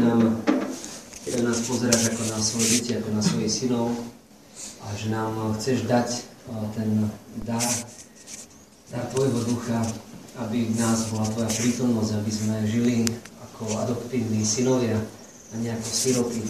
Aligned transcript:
nám, 0.00 0.20
keď 1.24 1.42
nás 1.42 1.58
pozeráš 1.64 2.14
ako 2.14 2.22
na 2.30 2.38
svoje 2.38 2.66
deti, 2.78 2.90
ako 2.96 3.08
na 3.12 3.22
svojich 3.22 3.52
synov 3.52 3.92
a 4.84 4.86
že 4.94 5.06
nám 5.10 5.32
chceš 5.58 5.88
dať 5.88 6.08
ten 6.78 7.10
dar, 7.42 7.66
dar 8.92 9.04
Tvojho 9.10 9.42
ducha, 9.50 9.82
aby 10.46 10.70
v 10.70 10.78
nás 10.78 11.10
bola 11.10 11.26
Tvoja 11.26 11.50
prítomnosť, 11.50 12.10
aby 12.22 12.30
sme 12.30 12.56
žili 12.68 12.96
ako 13.50 13.82
adoptívni 13.82 14.46
synovia 14.46 15.00
a 15.50 15.54
nie 15.58 15.72
ako 15.72 15.88
siroty. 15.90 16.42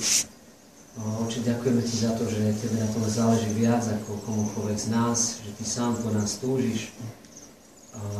Oče, 0.97 1.45
ďakujeme 1.45 1.81
Ti 1.85 1.95
za 2.09 2.13
to, 2.17 2.25
že 2.29 2.57
Tebe 2.61 2.81
na 2.81 2.89
tom 2.89 3.05
záleží 3.05 3.53
viac 3.53 3.85
ako 3.85 4.21
komukoľvek 4.25 4.79
z 4.81 4.89
nás, 4.93 5.41
že 5.45 5.51
Ty 5.57 5.65
sám 5.65 5.93
po 6.01 6.09
nás 6.13 6.41
túžiš, 6.41 6.93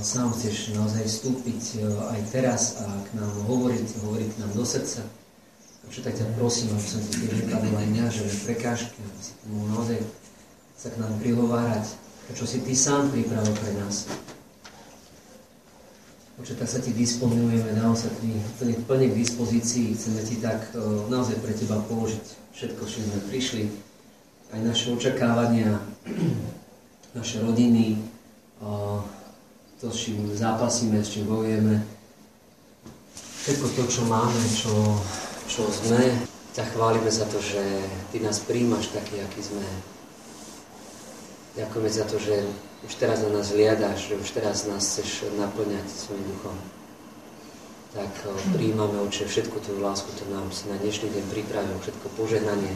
sám 0.01 0.33
chceš 0.33 0.73
naozaj 0.73 1.05
vstúpiť 1.05 1.63
e, 1.77 1.89
aj 2.17 2.21
teraz 2.33 2.81
a 2.81 2.87
k 2.87 3.09
nám 3.19 3.33
hovoriť, 3.45 3.87
hovoriť 4.01 4.29
k 4.33 4.39
nám 4.41 4.53
do 4.57 4.65
srdca. 4.65 5.05
Takže 5.87 6.01
tak 6.03 6.15
ťa 6.19 6.27
prosím, 6.35 6.75
aby 6.75 6.87
som 6.87 7.01
ti 7.05 7.13
tým 7.15 7.33
nekladol 7.45 7.75
aj 7.79 7.87
mňa, 7.95 8.05
že 8.11 8.25
prekážky, 8.43 8.99
aby 8.99 9.21
si 9.23 9.33
mohol 9.47 9.67
naozaj 9.77 9.99
sa 10.77 10.89
k 10.93 11.01
nám 11.01 11.15
prihovárať, 11.23 11.85
to, 12.29 12.31
čo 12.37 12.45
si 12.45 12.59
ty 12.61 12.75
sám 12.75 13.09
pripravil 13.09 13.55
pre 13.57 13.73
nás. 13.81 14.11
Oče, 16.37 16.53
tak 16.53 16.69
sa 16.69 16.85
ti 16.85 16.93
disponujeme, 16.93 17.81
naozaj 17.81 18.13
ti 18.21 18.37
plne, 18.61 19.09
k 19.09 19.15
dispozícii, 19.17 19.97
chceme 19.97 20.21
ti 20.21 20.37
tak 20.37 20.69
uh, 20.77 21.09
naozaj 21.09 21.41
pre 21.41 21.57
teba 21.57 21.81
položiť 21.89 22.53
všetko, 22.53 22.83
čo 22.85 22.99
sme 23.01 23.25
prišli, 23.33 23.65
aj 24.53 24.61
naše 24.61 24.93
očakávania, 24.93 25.81
naše 27.19 27.41
rodiny, 27.41 27.97
to, 29.81 29.93
s 29.93 30.09
čím 30.09 30.33
zápasíme, 30.33 31.05
s 31.05 31.13
čím 31.13 31.29
bojujeme, 31.29 31.85
všetko 33.45 33.67
to, 33.77 33.83
čo 33.93 34.03
máme, 34.09 34.41
čo, 34.57 34.73
čo 35.47 35.69
sme, 35.69 36.01
ťa 36.57 36.65
chválime 36.73 37.13
za 37.13 37.29
to, 37.29 37.37
že 37.37 37.61
Ty 38.13 38.25
nás 38.25 38.41
príjmaš 38.41 38.89
taký, 38.89 39.21
aký 39.21 39.45
sme. 39.45 39.65
Ďakujeme 41.61 41.91
za 41.93 42.05
to, 42.09 42.17
že 42.17 42.49
už 42.89 42.93
teraz 42.97 43.21
na 43.25 43.31
nás 43.37 43.53
hliadaš, 43.53 44.13
že 44.13 44.15
už 44.17 44.29
teraz 44.33 44.65
nás 44.65 44.81
chceš 44.81 45.29
naplňať 45.37 45.85
svojim 45.89 46.25
duchom. 46.25 46.57
Tak 47.97 48.13
príjmame, 48.53 49.01
Oče, 49.09 49.25
všetku 49.25 49.57
tú 49.65 49.77
lásku, 49.81 50.09
to 50.21 50.25
nám 50.29 50.53
si 50.53 50.69
na 50.69 50.77
dnešný 50.77 51.13
deň 51.17 51.25
pripravil, 51.33 51.77
všetko 51.81 52.07
požehnanie, 52.17 52.73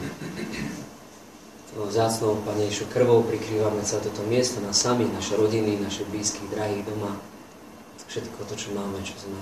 vzácnou 1.75 2.43
Panejšou 2.43 2.91
krvou 2.91 3.23
prikrývame 3.23 3.79
celé 3.87 4.03
toto 4.11 4.27
miesto 4.27 4.59
na 4.59 4.75
sami, 4.75 5.07
naše 5.07 5.39
rodiny, 5.39 5.79
naše 5.79 6.03
blízky, 6.03 6.43
drahých 6.51 6.83
doma, 6.83 7.15
všetko 8.11 8.43
to, 8.43 8.55
čo 8.59 8.75
máme, 8.75 8.99
čo 9.07 9.15
sme. 9.15 9.39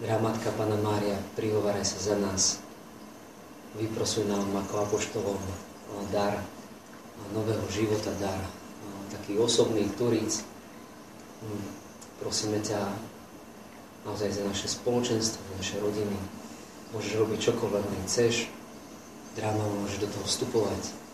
Drahá 0.00 0.16
Matka 0.20 0.48
Pana 0.56 0.80
Mária, 0.80 1.20
prihováraj 1.36 1.84
sa 1.84 2.12
za 2.12 2.16
nás. 2.16 2.60
Vyprosuj 3.76 4.24
nám 4.24 4.48
ako 4.64 4.88
apoštolom 4.88 5.40
dar 6.08 6.40
nového 7.36 7.64
života, 7.68 8.12
dar 8.16 8.40
taký 9.12 9.36
osobný 9.36 9.92
turíc. 9.96 10.40
Hm, 11.44 11.64
prosíme 12.24 12.64
ťa 12.64 12.80
naozaj 14.08 14.40
za 14.40 14.42
naše 14.48 14.72
spoločenstvo, 14.72 15.36
za 15.40 15.54
naše 15.60 15.76
rodiny. 15.84 16.16
Môžeš 16.96 17.12
robiť 17.20 17.38
čokoľvek, 17.52 17.84
chceš. 18.08 18.48
Dráma 19.36 19.68
môžeš 19.84 20.00
do 20.00 20.08
toho 20.08 20.24
vstupovať 20.24 20.82
po 20.88 21.05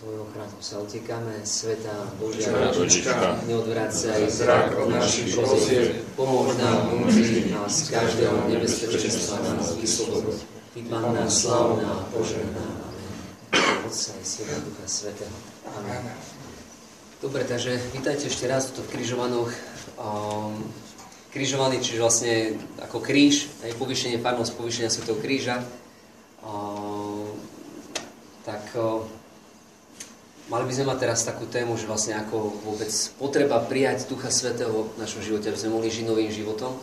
Tvojho 0.00 0.22
ochranu 0.24 0.56
sa 0.58 0.80
utekáme, 0.80 1.44
Sveta 1.44 1.92
Božia 2.16 2.48
Rodička, 2.50 3.44
neodvracaj 3.44 4.24
zrak 4.30 4.74
od 4.80 4.88
našich 4.88 5.36
prosieb, 5.36 6.02
pomôž 6.16 6.56
nám 6.56 6.90
umrieť 6.96 7.52
nás 7.52 7.92
každého 7.92 8.48
nebezpečenstva 8.48 9.36
nás 9.52 9.76
vyslobod. 9.76 10.40
Ty, 10.72 10.80
Panna, 10.88 11.28
slavná, 11.28 12.08
požehná. 12.10 12.66
Amen. 12.88 13.12
Otca 13.84 14.12
i 14.16 14.24
Syna 14.24 14.56
Ducha 14.64 14.88
Svetého. 14.88 15.36
Amen. 15.68 16.02
Dobre, 17.22 17.44
takže 17.46 17.78
vítajte 17.92 18.26
ešte 18.26 18.50
raz 18.50 18.72
tu 18.72 18.82
v 18.82 18.90
križovanoch. 18.98 19.52
Um, 20.00 20.58
križovaný, 21.30 21.78
čiže 21.78 22.02
vlastne 22.02 22.34
ako 22.82 22.98
kríž, 22.98 23.46
aj 23.62 23.78
povýšenie, 23.78 24.18
farnosť 24.18 24.52
povýšenia 24.58 24.90
Svetého 24.90 25.20
kríža. 25.22 25.62
Um, 26.42 27.30
tak 28.42 28.66
uh, 28.74 29.06
Mali 30.52 30.68
by 30.68 30.74
sme 30.76 30.92
mať 30.92 30.98
teraz 31.00 31.24
takú 31.24 31.48
tému, 31.48 31.80
že 31.80 31.88
vlastne 31.88 32.12
ako 32.12 32.60
vôbec 32.60 32.92
potreba 33.16 33.56
prijať 33.56 34.04
Ducha 34.04 34.28
Svetého 34.28 34.84
v 34.92 35.00
našom 35.00 35.24
živote, 35.24 35.48
aby 35.48 35.56
sme 35.56 35.72
mohli 35.72 35.88
žiť 35.88 36.04
novým 36.04 36.28
životom. 36.28 36.76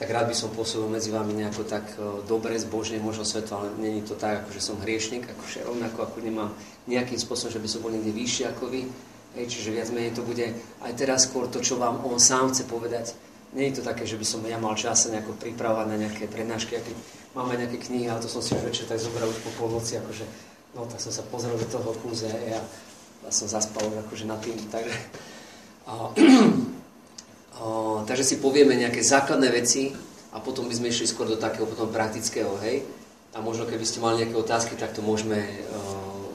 Tak 0.00 0.08
rád 0.08 0.32
by 0.32 0.36
som 0.36 0.48
pôsobil 0.56 0.88
medzi 0.88 1.12
vami 1.12 1.36
nejako 1.36 1.68
tak 1.68 1.84
e, 2.00 2.24
dobre, 2.24 2.56
zbožne, 2.56 2.96
možno 2.96 3.28
sveto, 3.28 3.60
ale 3.60 3.76
není 3.76 4.00
to 4.00 4.16
tak, 4.16 4.40
ako 4.40 4.56
že 4.56 4.64
som 4.64 4.80
hriešnik, 4.80 5.28
akože 5.28 5.68
rovnako 5.68 6.08
ako 6.08 6.16
nemám 6.24 6.56
nejakým 6.88 7.20
spôsobom, 7.20 7.52
že 7.52 7.60
by 7.60 7.68
som 7.68 7.80
bol 7.84 7.92
niekde 7.92 8.16
vyšší 8.16 8.48
ako 8.48 8.72
vy. 8.72 8.88
Hej, 9.36 9.44
čiže 9.52 9.76
viac 9.76 9.92
menej 9.92 10.16
to 10.16 10.24
bude 10.24 10.48
aj 10.80 10.92
teraz 10.96 11.28
skôr 11.28 11.52
to, 11.52 11.60
čo 11.60 11.76
vám 11.76 12.08
on 12.08 12.16
sám 12.16 12.56
chce 12.56 12.64
povedať. 12.64 13.12
Nie 13.52 13.68
je 13.68 13.84
to 13.84 13.88
také, 13.88 14.08
že 14.08 14.16
by 14.16 14.24
som 14.24 14.40
ja 14.48 14.56
mal 14.56 14.72
čas 14.80 15.04
nejako 15.12 15.36
pripravovať 15.36 15.86
na 15.92 16.08
nejaké 16.08 16.24
prednášky, 16.24 16.80
máme 17.36 17.52
nejaké 17.60 17.76
knihy, 17.84 18.08
ale 18.08 18.24
to 18.24 18.32
som 18.32 18.40
si 18.40 18.56
už 18.56 18.64
večer 18.64 18.88
tak 18.88 18.96
zobral 18.96 19.28
už 19.28 19.44
po 19.44 19.52
polnoci, 19.60 20.00
akože 20.00 20.45
No 20.76 20.84
tak 20.84 21.00
som 21.00 21.08
sa 21.08 21.24
pozrel 21.24 21.56
do 21.56 21.64
toho 21.64 21.96
kúze 22.04 22.28
a 22.28 22.60
som 23.32 23.48
zaspal 23.48 23.88
akože 24.06 24.28
na 24.28 24.36
tým. 24.36 24.60
Takže, 24.68 24.92
a, 25.88 26.12
a, 27.56 27.64
takže 28.04 28.24
si 28.28 28.36
povieme 28.36 28.76
nejaké 28.76 29.00
základné 29.00 29.48
veci 29.56 29.96
a 30.30 30.38
potom 30.38 30.68
by 30.68 30.76
sme 30.76 30.92
išli 30.92 31.08
skôr 31.08 31.24
do 31.24 31.40
takého 31.40 31.64
potom 31.64 31.88
praktického, 31.88 32.60
hej. 32.60 32.84
A 33.32 33.40
možno 33.40 33.64
keby 33.64 33.88
ste 33.88 34.04
mali 34.04 34.20
nejaké 34.20 34.36
otázky, 34.36 34.76
tak 34.76 34.92
to 34.92 35.00
môžeme 35.00 35.40
uh, 35.40 36.28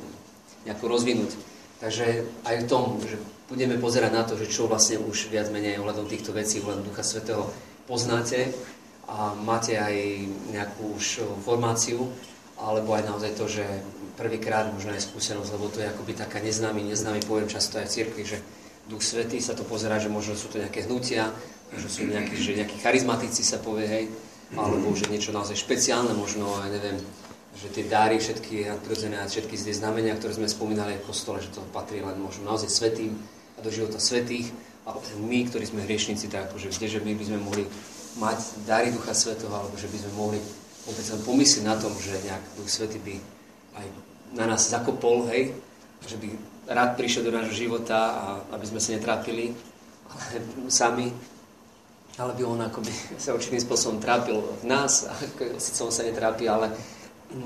nejako 0.65 0.89
rozvinúť. 0.89 1.37
Takže 1.77 2.25
aj 2.45 2.55
v 2.65 2.69
tom, 2.69 2.97
že 3.05 3.21
budeme 3.45 3.77
pozerať 3.77 4.11
na 4.13 4.25
to, 4.25 4.33
že 4.37 4.49
čo 4.49 4.65
vlastne 4.65 5.01
už 5.01 5.29
viac 5.29 5.53
menej 5.53 5.81
ohľadom 5.81 6.09
týchto 6.09 6.33
vecí, 6.33 6.61
ohľadom 6.61 6.89
Ducha 6.89 7.05
Svetého 7.05 7.45
poznáte 7.85 8.53
a 9.05 9.33
máte 9.37 9.77
aj 9.77 10.25
nejakú 10.53 10.97
už 10.97 11.25
formáciu, 11.41 12.05
alebo 12.61 12.93
aj 12.93 13.03
naozaj 13.09 13.31
to, 13.33 13.49
že 13.49 13.65
prvýkrát 14.15 14.69
možno 14.69 14.93
aj 14.93 15.09
skúsenosť, 15.09 15.49
lebo 15.57 15.65
to 15.73 15.81
je 15.81 15.89
akoby 15.89 16.13
taká 16.13 16.37
neznámy, 16.37 16.85
neznámy 16.85 17.25
pojem 17.25 17.49
často 17.49 17.81
aj 17.81 17.89
v 17.89 17.93
cirkvi, 17.97 18.23
že 18.23 18.37
Duch 18.85 19.01
Svetý 19.01 19.41
sa 19.41 19.57
to 19.57 19.65
pozerá, 19.65 19.97
že 19.97 20.13
možno 20.13 20.37
sú 20.37 20.49
to 20.53 20.61
nejaké 20.61 20.85
hnutia, 20.85 21.33
možno 21.73 21.89
sú 21.89 22.05
nejakí, 22.05 22.37
že 22.37 22.57
nejakí 22.61 22.77
charizmatici 22.81 23.41
sa 23.41 23.57
povie, 23.57 23.87
hej, 23.89 24.05
alebo 24.53 24.93
že 24.93 25.09
niečo 25.09 25.33
naozaj 25.33 25.57
špeciálne, 25.57 26.13
možno 26.13 26.49
aj 26.61 26.69
neviem, 26.69 26.97
že 27.57 27.67
tie 27.71 27.85
dáry, 27.87 28.19
všetky 28.19 28.67
nadprirodzené 28.67 29.19
a 29.19 29.27
všetky 29.27 29.55
tie 29.57 29.75
znamenia, 29.75 30.15
ktoré 30.15 30.37
sme 30.37 30.47
spomínali 30.47 30.99
v 30.99 31.07
kostole, 31.07 31.43
že 31.43 31.51
to 31.51 31.63
patrí 31.75 31.99
len 31.99 32.15
možno 32.19 32.47
naozaj 32.47 32.71
svetým 32.71 33.15
a 33.57 33.59
do 33.59 33.69
života 33.73 33.99
svetých. 33.99 34.49
A 34.81 34.97
my, 35.21 35.45
ktorí 35.45 35.69
sme 35.69 35.85
hriešnici, 35.85 36.25
tak 36.25 36.49
akože 36.49 36.73
kde, 36.73 36.87
že 36.89 36.99
my 37.05 37.13
by 37.13 37.23
sme 37.27 37.37
mohli 37.37 37.63
mať 38.17 38.65
dary 38.65 38.89
Ducha 38.89 39.13
Svetého, 39.13 39.53
alebo 39.53 39.77
že 39.77 39.85
by 39.85 39.97
sme 40.01 40.11
mohli 40.17 40.39
vôbec 40.91 41.07
len 41.07 41.21
pomyslieť 41.23 41.63
na 41.63 41.75
tom, 41.79 41.95
že 41.95 42.19
nejak 42.19 42.43
Duch 42.59 42.69
Svetý 42.69 42.99
by 42.99 43.15
aj 43.79 43.87
na 44.35 44.45
nás 44.51 44.67
zakopol, 44.67 45.27
hej, 45.31 45.55
že 46.03 46.19
by 46.19 46.29
rád 46.71 46.99
prišiel 46.99 47.27
do 47.27 47.35
nášho 47.35 47.55
života 47.55 47.99
a 48.11 48.25
aby 48.55 48.65
sme 48.67 48.79
sa 48.83 48.95
netrápili 48.95 49.55
ale 50.11 50.43
sami, 50.67 51.07
ale 52.19 52.31
by 52.35 52.43
on 52.43 52.59
akoby 52.67 52.91
sa 53.23 53.31
určitým 53.31 53.63
spôsobom 53.63 54.03
trápil 54.03 54.37
v 54.61 54.65
nás, 54.67 55.07
ako, 55.07 55.55
síce 55.57 55.79
on 55.79 55.93
sa 55.93 56.03
netrápi, 56.03 56.51
ale 56.51 56.75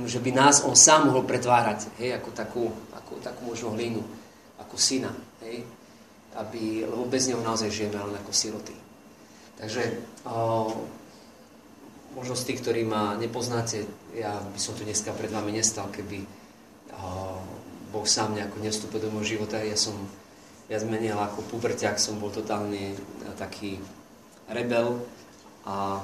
že 0.09 0.17
by 0.17 0.33
nás 0.33 0.65
on 0.65 0.73
sám 0.73 1.13
mohol 1.13 1.29
pretvárať, 1.29 1.93
hej, 2.01 2.17
ako 2.17 2.29
takú, 2.33 2.65
ako, 2.97 3.21
takú 3.21 3.41
možno 3.45 3.77
hlinu, 3.77 4.01
ako 4.57 4.75
syna, 4.81 5.13
hej, 5.45 5.61
aby, 6.41 6.89
lebo 6.89 7.05
bez 7.05 7.29
neho 7.29 7.39
naozaj 7.45 7.69
žijeme 7.69 8.01
len 8.01 8.17
ako 8.17 8.33
siroty. 8.33 8.73
Takže 9.55 9.83
o, 10.25 10.67
možno 12.15 12.33
z 12.33 12.47
tých, 12.51 12.59
ktorí 12.63 12.81
ma 12.87 13.19
nepoznáte, 13.19 13.83
ja 14.15 14.39
by 14.39 14.59
som 14.59 14.73
tu 14.73 14.87
dneska 14.87 15.11
pred 15.13 15.29
vami 15.29 15.51
nestal, 15.51 15.91
keby 15.91 16.23
Boh 17.91 18.07
sám 18.07 18.35
nejako 18.35 18.59
nevstúpil 18.59 18.99
do 19.03 19.11
môjho 19.11 19.39
života. 19.39 19.59
Ja 19.59 19.79
som 19.79 19.95
viac 20.67 20.83
menej 20.87 21.15
ako 21.15 21.47
puberťák 21.47 21.99
som 21.99 22.17
bol 22.17 22.33
totálne 22.33 22.95
taký 23.39 23.77
rebel 24.49 24.99
a 25.67 26.01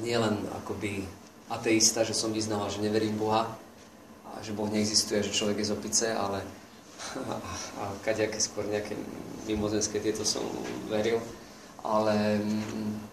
nielen 0.00 0.44
akoby 0.62 1.04
ateista, 1.52 2.06
že 2.06 2.16
som 2.16 2.32
vyznával, 2.32 2.72
že 2.72 2.80
neverím 2.80 3.18
Boha 3.18 3.44
a 4.24 4.40
že 4.40 4.56
Boh 4.56 4.68
neexistuje, 4.68 5.20
že 5.20 5.34
človek 5.36 5.60
je 5.60 5.68
z 5.68 5.74
opice, 5.76 6.06
ale 6.08 6.40
a, 7.18 7.92
kaďaké 8.00 8.40
skôr 8.40 8.64
nejaké 8.64 8.96
mimozenské 9.44 10.00
tieto 10.00 10.24
som 10.24 10.46
veril, 10.88 11.20
ale 11.84 12.40
mm, 12.40 13.11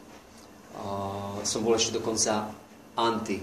a, 0.77 1.41
som 1.41 1.65
bol 1.65 1.73
ešte 1.73 1.97
dokonca 1.97 2.51
anti 2.99 3.39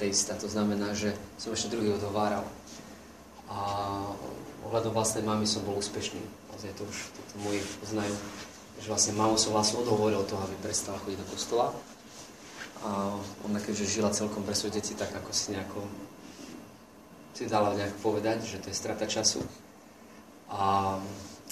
teista. 0.00 0.34
To 0.40 0.48
znamená, 0.48 0.96
že 0.96 1.12
som 1.36 1.52
ešte 1.52 1.72
druhý 1.72 1.92
odhováral. 1.92 2.44
A 3.46 3.58
ohľadom 4.66 4.96
vlastnej 4.96 5.22
mamy 5.22 5.44
som 5.44 5.62
bol 5.62 5.78
úspešný. 5.78 6.18
Naozaj 6.50 6.72
to 6.74 6.82
už 6.88 6.96
to, 7.12 7.20
to 7.20 7.34
moji 7.44 7.60
poznajú. 7.78 8.14
Že 8.82 8.88
vlastne 8.90 9.12
mamu 9.14 9.36
som 9.36 9.52
vlastne 9.54 9.80
odhovoril 9.84 10.24
toho, 10.24 10.40
aby 10.42 10.56
prestala 10.64 11.00
chodiť 11.04 11.18
do 11.20 11.26
kostola. 11.28 11.66
A 12.84 13.16
ona 13.44 13.58
keďže 13.60 14.00
žila 14.00 14.12
celkom 14.12 14.44
pre 14.44 14.56
svoje 14.56 14.80
deti, 14.80 14.96
tak 14.96 15.12
ako 15.12 15.30
si 15.32 15.52
nejako 15.52 15.84
si 17.36 17.44
dala 17.44 17.76
nejak 17.76 18.00
povedať, 18.00 18.48
že 18.48 18.64
to 18.64 18.72
je 18.72 18.80
strata 18.80 19.04
času. 19.04 19.44
A 20.48 20.96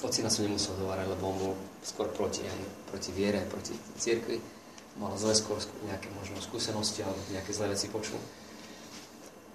ocina 0.01 0.33
som 0.33 0.49
nemusel 0.49 0.73
hovárať, 0.81 1.13
lebo 1.13 1.29
on 1.29 1.37
bol 1.37 1.55
skôr 1.85 2.09
proti, 2.09 2.41
aj 2.41 2.89
proti 2.89 3.13
viere, 3.13 3.45
proti 3.45 3.77
cirkvi. 4.01 4.41
Mal 4.95 5.11
zle 5.19 5.35
skôr 5.35 5.59
nejaké 5.91 6.07
možno 6.15 6.39
skúsenosti 6.39 7.03
alebo 7.03 7.19
nejaké 7.35 7.51
zlé 7.51 7.75
veci 7.75 7.91
počul. 7.91 8.19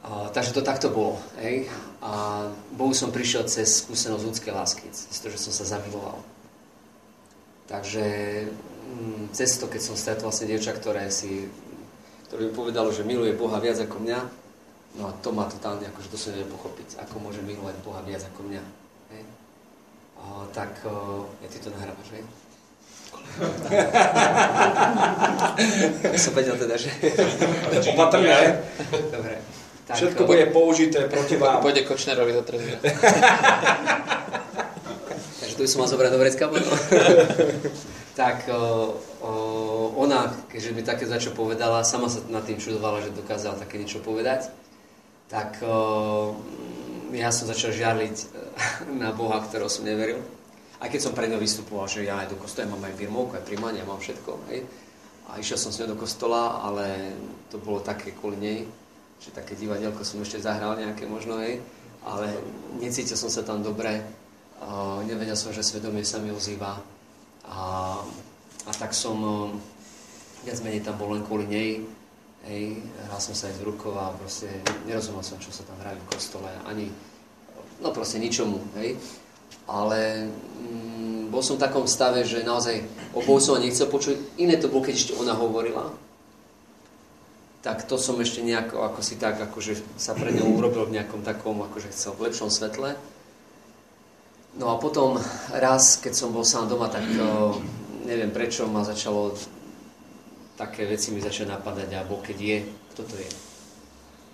A, 0.03 0.31
takže 0.31 0.55
to 0.55 0.63
takto 0.63 0.87
bolo. 0.87 1.19
Hej? 1.43 1.67
A 1.99 2.43
Bohu 2.71 2.95
som 2.95 3.11
prišiel 3.11 3.47
cez 3.51 3.83
skúsenosť 3.83 4.23
ľudskej 4.23 4.51
lásky, 4.55 4.87
cez 4.91 5.15
to, 5.19 5.27
že 5.27 5.39
som 5.39 5.51
sa 5.51 5.75
zamiloval. 5.75 6.23
Takže 7.67 8.05
mm, 8.47 9.35
cez 9.35 9.59
to, 9.59 9.67
keď 9.67 9.81
som 9.83 9.99
stretol 9.99 10.31
vlastne 10.31 10.47
dievča, 10.47 10.71
ktoré 10.73 11.11
si, 11.11 11.51
ktoré 12.31 12.47
mi 12.47 12.51
povedalo, 12.55 12.95
že 12.95 13.03
miluje 13.03 13.35
Boha 13.35 13.59
viac 13.59 13.77
ako 13.83 13.99
mňa, 13.99 14.19
no 14.97 15.03
a 15.07 15.11
to 15.19 15.29
ma 15.35 15.45
totálne 15.45 15.85
akože 15.85 16.09
to 16.09 16.17
sa 16.17 16.31
nevie 16.31 16.47
pochopiť, 16.49 16.97
ako 17.03 17.15
môže 17.19 17.43
milovať 17.43 17.75
Boha 17.83 18.01
viac 18.01 18.23
ako 18.23 18.47
mňa. 18.47 18.63
Hej? 19.13 19.23
A, 20.19 20.23
tak 20.55 20.79
o, 20.87 21.27
ja 21.43 21.47
ty 21.51 21.59
to 21.59 21.69
nahrávaš, 21.75 22.09
hej? 22.15 22.23
Som 26.19 26.33
vedel 26.35 26.55
teda, 26.59 26.75
že... 26.75 26.89
Opatrne. 27.95 28.59
Dobre. 29.09 29.39
Tak, 29.89 29.97
Všetko 29.97 30.29
bude 30.29 30.45
použité 30.53 31.09
proti 31.09 31.33
vám. 31.33 31.61
Pôjde 31.65 31.81
Kočnerovi 31.81 32.29
do 32.33 32.45
trhu. 32.45 32.61
Takže 35.41 35.53
tu 35.57 35.61
by 35.65 35.69
som 35.69 35.81
mal 35.81 35.89
zobrať 35.89 36.11
do 36.13 36.19
vrecka 36.21 36.45
potom. 36.45 36.77
tak 38.21 38.45
o, 38.53 38.93
o, 39.25 39.31
ona, 39.97 40.29
keďže 40.53 40.77
mi 40.77 40.85
také 40.85 41.09
začo 41.09 41.33
povedala, 41.33 41.81
sama 41.81 42.05
sa 42.05 42.21
nad 42.29 42.45
tým 42.45 42.61
čudovala, 42.61 43.01
že 43.01 43.17
dokázala 43.17 43.57
také 43.57 43.81
niečo 43.81 43.97
povedať, 44.05 44.53
tak 45.25 45.57
o, 45.65 46.37
ja 47.09 47.33
som 47.33 47.49
začal 47.49 47.73
žiarliť 47.73 48.15
e, 48.21 48.25
na 48.93 49.09
Boha, 49.09 49.41
ktorého 49.41 49.73
som 49.73 49.89
neveril. 49.89 50.21
Aj 50.79 50.87
keď 50.87 50.99
som 51.03 51.11
pre 51.11 51.27
ňou 51.27 51.43
vystupoval, 51.43 51.91
že 51.91 52.07
ja 52.07 52.23
aj 52.23 52.31
do 52.31 52.39
kostola 52.39 52.71
mám 52.71 52.87
aj 52.87 52.95
birmovku, 52.95 53.35
aj 53.35 53.43
príjmanie, 53.43 53.83
mám 53.83 53.99
všetko. 53.99 54.31
Hej. 54.47 54.63
A 55.29 55.37
išiel 55.37 55.59
som 55.59 55.69
s 55.69 55.77
ňou 55.83 55.93
do 55.93 55.99
kostola, 55.99 56.63
ale 56.63 57.13
to 57.51 57.61
bolo 57.61 57.83
také 57.83 58.15
kvôli 58.15 58.39
nej, 58.39 58.59
že 59.19 59.35
také 59.35 59.53
divadelko 59.53 60.01
som 60.01 60.23
ešte 60.23 60.39
zahral 60.39 60.79
nejaké 60.79 61.03
možno, 61.03 61.37
hej, 61.43 61.59
ale 62.07 62.31
necítil 62.79 63.19
som 63.19 63.27
sa 63.27 63.43
tam 63.43 63.59
dobre, 63.59 63.99
uh, 64.63 65.03
nevedel 65.03 65.35
som, 65.35 65.51
že 65.51 65.61
svedomie 65.61 66.07
sa 66.07 66.23
mi 66.23 66.31
ozýva 66.31 66.79
a, 67.43 67.61
a 68.63 68.71
tak 68.79 68.95
som 68.95 69.17
uh, 69.19 69.51
viac 70.47 70.63
menej 70.63 70.87
tam 70.87 70.95
bol 70.95 71.11
len 71.11 71.21
kvôli 71.27 71.45
nej, 71.51 71.69
hej, 72.47 72.79
hral 73.11 73.19
som 73.19 73.35
sa 73.35 73.51
aj 73.51 73.59
z 73.59 73.67
rukov 73.67 73.99
a 73.99 74.15
proste 74.15 74.47
nerozumel 74.87 75.21
som, 75.21 75.35
čo 75.37 75.51
sa 75.51 75.67
tam 75.67 75.75
hrajú 75.83 75.99
v 75.99 76.09
kostole, 76.15 76.51
ani, 76.63 76.87
no 77.83 77.91
proste 77.91 78.23
ničomu, 78.23 78.63
hej, 78.79 78.95
ale 79.69 80.27
mm, 80.33 81.29
bol 81.29 81.45
som 81.45 81.61
v 81.61 81.63
takom 81.63 81.85
stave, 81.85 82.25
že 82.25 82.41
naozaj 82.41 82.81
o 83.13 83.21
som 83.37 83.61
nechcel 83.61 83.85
počuť, 83.85 84.41
iné 84.41 84.57
to 84.57 84.67
bolo, 84.67 84.85
keď 84.85 84.95
ešte 84.97 85.13
ona 85.13 85.37
hovorila, 85.37 85.93
tak 87.61 87.85
to 87.85 87.99
som 87.99 88.17
ešte 88.17 88.41
nejako, 88.41 88.81
ako 88.87 88.99
si 89.05 89.19
tak, 89.19 89.37
akože 89.37 89.99
sa 89.99 90.15
pre 90.15 90.31
ňou 90.33 90.57
urobil 90.57 90.87
v 90.87 90.95
nejakom 90.97 91.21
takom, 91.21 91.59
akože 91.59 91.91
chcel 91.91 92.15
v 92.15 92.31
lepšom 92.31 92.49
svetle. 92.49 92.95
No 94.57 94.73
a 94.73 94.81
potom 94.81 95.19
raz, 95.53 95.99
keď 96.01 96.13
som 96.17 96.33
bol 96.33 96.47
sám 96.47 96.71
doma, 96.71 96.89
tak 96.89 97.05
neviem 98.07 98.33
prečo 98.33 98.65
ma 98.65 98.81
začalo 98.81 99.37
také 100.59 100.83
veci 100.83 101.15
mi 101.15 101.23
začali 101.23 101.47
napadať 101.55 101.95
a 101.95 102.03
Boh 102.03 102.19
keď 102.19 102.35
je, 102.35 102.57
kto 102.91 103.01
to 103.07 103.15
je? 103.15 103.31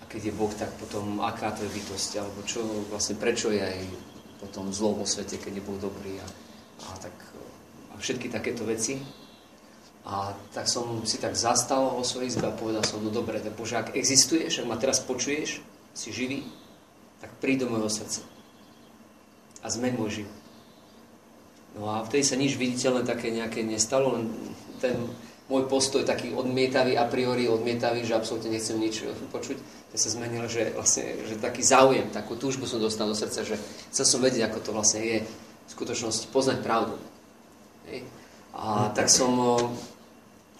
A 0.02 0.10
keď 0.10 0.26
je 0.26 0.32
Boh, 0.34 0.50
tak 0.50 0.74
potom 0.74 1.22
aká 1.22 1.54
to 1.54 1.62
je 1.62 1.70
bytosť, 1.70 2.18
alebo 2.18 2.42
čo, 2.42 2.66
vlastne 2.90 3.14
prečo 3.14 3.54
je 3.54 3.62
aj 3.62 3.78
potom 4.38 4.72
zlo 4.72 4.96
vo 4.98 5.06
svete, 5.08 5.40
keď 5.40 5.60
je 5.60 5.66
Boh 5.66 5.78
dobrý 5.80 6.20
a, 6.20 6.26
a 6.86 6.96
tak 7.00 7.14
a 7.96 7.98
všetky 7.98 8.28
takéto 8.28 8.68
veci. 8.68 9.00
A 10.06 10.30
tak 10.54 10.70
som 10.70 11.02
si 11.02 11.18
tak 11.18 11.34
zastal 11.34 11.98
vo 11.98 12.06
svojej 12.06 12.30
izbe 12.30 12.46
a 12.46 12.54
povedal 12.54 12.86
som, 12.86 13.02
no 13.02 13.10
dobre, 13.10 13.42
tak 13.42 13.58
Bože, 13.58 13.74
ak 13.74 13.98
existuješ, 13.98 14.62
ak 14.62 14.70
ma 14.70 14.78
teraz 14.78 15.02
počuješ, 15.02 15.58
si 15.96 16.08
živý, 16.14 16.46
tak 17.18 17.34
príď 17.42 17.66
do 17.66 17.74
môjho 17.74 17.90
srdca. 17.90 18.22
A 19.64 19.66
zmeň 19.66 19.92
môj 19.98 20.22
život. 20.22 20.38
No 21.74 21.90
a 21.90 22.06
vtedy 22.06 22.22
sa 22.22 22.38
nič 22.38 22.54
viditeľné 22.54 23.02
také 23.02 23.34
nejaké 23.34 23.66
nestalo, 23.66 24.14
len 24.14 24.30
ten 24.78 24.94
môj 25.46 25.70
postoj 25.70 26.02
taký 26.02 26.34
odmietavý, 26.34 26.98
a 26.98 27.06
priori 27.06 27.46
odmietavý, 27.46 28.02
že 28.02 28.18
absolútne 28.18 28.50
nechcem 28.50 28.78
nič 28.78 29.06
počuť, 29.30 29.58
to 29.90 29.96
sa 29.96 30.10
zmenilo, 30.10 30.50
že, 30.50 30.74
vlastne, 30.74 31.14
že 31.26 31.38
taký 31.38 31.62
záujem, 31.62 32.10
takú 32.10 32.34
túžbu 32.34 32.66
som 32.66 32.82
dostal 32.82 33.06
do 33.06 33.14
srdca, 33.14 33.46
že 33.46 33.56
chcel 33.94 34.06
som 34.06 34.18
vedieť, 34.18 34.50
ako 34.50 34.58
to 34.60 34.70
vlastne 34.74 35.00
je 35.06 35.18
v 35.22 35.70
skutočnosti, 35.70 36.30
poznať 36.34 36.62
pravdu. 36.66 36.98
Hej. 37.86 38.02
A 38.56 38.90
tak 38.90 39.06
som 39.06 39.30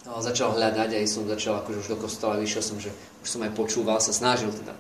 No, 0.06 0.22
začal 0.22 0.54
hľadať, 0.54 1.02
aj 1.02 1.06
som 1.10 1.26
začal 1.26 1.58
akože 1.58 1.82
už 1.82 1.88
do 1.90 1.98
kostola, 1.98 2.38
vyšiel 2.38 2.62
som, 2.62 2.78
že 2.78 2.94
už 2.94 3.26
som 3.26 3.42
aj 3.42 3.58
počúval, 3.58 3.98
sa 3.98 4.14
snažil 4.14 4.54
teda. 4.54 4.70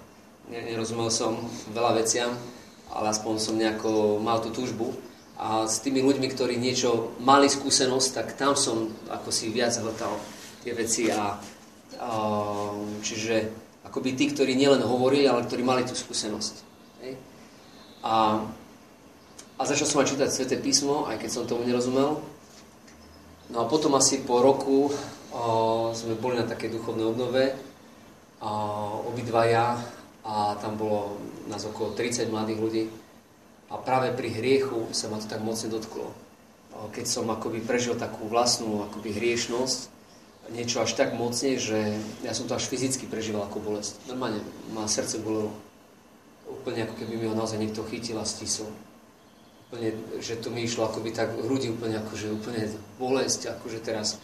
Nerozumel 0.46 1.10
som 1.10 1.50
veľa 1.74 1.98
veciam, 1.98 2.30
ale 2.94 3.10
aspoň 3.10 3.34
som 3.42 3.58
nejako 3.58 4.22
mal 4.22 4.38
tú 4.38 4.54
túžbu. 4.54 4.94
A 5.36 5.68
s 5.68 5.84
tými 5.84 6.00
ľuďmi, 6.00 6.32
ktorí 6.32 6.56
niečo 6.56 7.12
mali 7.20 7.52
skúsenosť, 7.52 8.08
tak 8.16 8.26
tam 8.40 8.56
som 8.56 8.88
ako 9.12 9.28
si 9.28 9.52
viac 9.52 9.76
hltal 9.76 10.16
tie 10.64 10.72
veci. 10.72 11.12
A, 11.12 11.36
a, 12.00 12.10
čiže 13.04 13.52
akoby 13.84 14.16
tí, 14.16 14.32
ktorí 14.32 14.56
nielen 14.56 14.80
hovorili, 14.80 15.28
ale 15.28 15.44
ktorí 15.44 15.60
mali 15.60 15.84
tú 15.84 15.92
skúsenosť. 15.92 16.54
Hej? 17.04 17.12
A, 18.00 18.40
a 19.56 19.62
začal 19.64 19.88
som 19.88 20.00
aj 20.00 20.16
čítať 20.16 20.28
Sveté 20.32 20.56
písmo, 20.56 21.04
aj 21.04 21.20
keď 21.20 21.30
som 21.32 21.48
tomu 21.48 21.68
nerozumel. 21.68 22.24
No 23.52 23.56
a 23.62 23.68
potom 23.68 23.94
asi 23.94 24.24
po 24.24 24.40
roku 24.40 24.90
o, 25.30 25.42
sme 25.92 26.16
boli 26.16 26.40
na 26.40 26.48
takej 26.48 26.80
duchovnej 26.80 27.06
obnove, 27.06 27.54
a 28.40 28.50
obidvaja, 29.08 29.80
a 30.26 30.58
tam 30.60 30.76
bolo 30.76 31.16
nás 31.48 31.64
okolo 31.64 31.94
30 31.94 32.28
mladých 32.28 32.58
ľudí. 32.60 32.82
A 33.70 33.78
práve 33.78 34.14
pri 34.14 34.30
hriechu 34.30 34.86
sa 34.94 35.10
ma 35.10 35.18
to 35.18 35.26
tak 35.26 35.42
mocne 35.42 35.70
dotklo. 35.70 36.14
Keď 36.92 37.06
som 37.08 37.26
akoby 37.32 37.64
prežil 37.64 37.98
takú 37.98 38.30
vlastnú 38.30 38.86
akoby 38.86 39.16
hriešnosť, 39.16 39.94
niečo 40.54 40.78
až 40.78 40.94
tak 40.94 41.18
mocne, 41.18 41.58
že 41.58 41.98
ja 42.22 42.30
som 42.30 42.46
to 42.46 42.54
až 42.54 42.70
fyzicky 42.70 43.10
prežíval 43.10 43.50
ako 43.50 43.58
bolesť. 43.58 43.98
Normálne 44.06 44.38
ma 44.70 44.86
srdce 44.86 45.18
bolelo. 45.18 45.50
Úplne 46.46 46.86
ako 46.86 46.94
keby 47.02 47.12
mi 47.18 47.26
ho 47.26 47.34
naozaj 47.34 47.58
niekto 47.58 47.82
chytil 47.90 48.22
a 48.22 48.26
stisol 48.28 48.70
úplne, 49.66 49.98
že 50.22 50.38
to 50.38 50.48
mi 50.54 50.62
išlo 50.62 50.86
akoby 50.86 51.10
tak 51.10 51.34
hrudi 51.34 51.74
úplne 51.74 51.98
akože 51.98 52.38
úplne 52.38 52.70
bolesť, 53.02 53.50
akože 53.58 53.82
teraz 53.82 54.22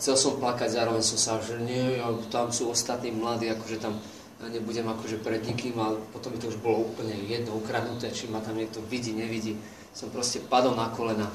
chcel 0.00 0.16
som 0.16 0.40
plakať, 0.40 0.72
zároveň 0.72 1.04
som 1.04 1.20
sa, 1.20 1.32
že 1.44 1.60
nie, 1.60 2.00
tam 2.32 2.48
sú 2.48 2.72
ostatní 2.72 3.12
mladí, 3.12 3.52
akože 3.52 3.76
tam 3.76 4.00
nebudem 4.48 4.88
akože 4.88 5.20
pred 5.20 5.44
nikým 5.44 5.76
a 5.76 5.92
potom 6.16 6.32
mi 6.32 6.40
to 6.40 6.48
už 6.48 6.62
bolo 6.64 6.88
úplne 6.88 7.12
jedno, 7.28 7.60
ukradnuté, 7.60 8.08
či 8.08 8.30
ma 8.32 8.40
tam 8.40 8.56
niekto 8.56 8.80
vidí, 8.88 9.12
nevidí. 9.12 9.60
Som 9.92 10.08
proste 10.08 10.40
padol 10.40 10.72
na 10.78 10.88
kolena 10.94 11.28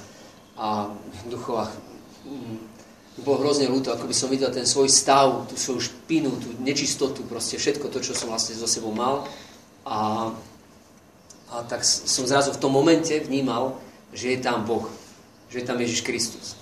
a 0.58 0.90
duchová 1.30 1.70
mm, 2.26 2.58
bolo 3.22 3.46
hrozne 3.46 3.70
ľúto, 3.70 3.94
ako 3.94 4.10
by 4.10 4.16
som 4.16 4.32
videl 4.32 4.50
ten 4.50 4.66
svoj 4.66 4.90
stav, 4.90 5.46
tú 5.46 5.56
svoju 5.60 5.92
špinu, 5.92 6.34
tú 6.42 6.50
nečistotu, 6.64 7.22
proste 7.28 7.62
všetko 7.62 7.92
to, 7.94 8.00
čo 8.02 8.18
som 8.18 8.32
vlastne 8.32 8.58
so 8.58 8.66
sebou 8.66 8.96
mal. 8.96 9.28
A 9.86 10.32
a 11.56 11.62
tak 11.64 11.86
som 11.86 12.26
zrazu 12.26 12.52
v 12.52 12.62
tom 12.62 12.74
momente 12.74 13.14
vnímal, 13.22 13.78
že 14.12 14.34
je 14.34 14.40
tam 14.42 14.66
Boh, 14.66 14.90
že 15.48 15.62
je 15.62 15.66
tam 15.68 15.78
Ježiš 15.78 16.02
Kristus. 16.02 16.60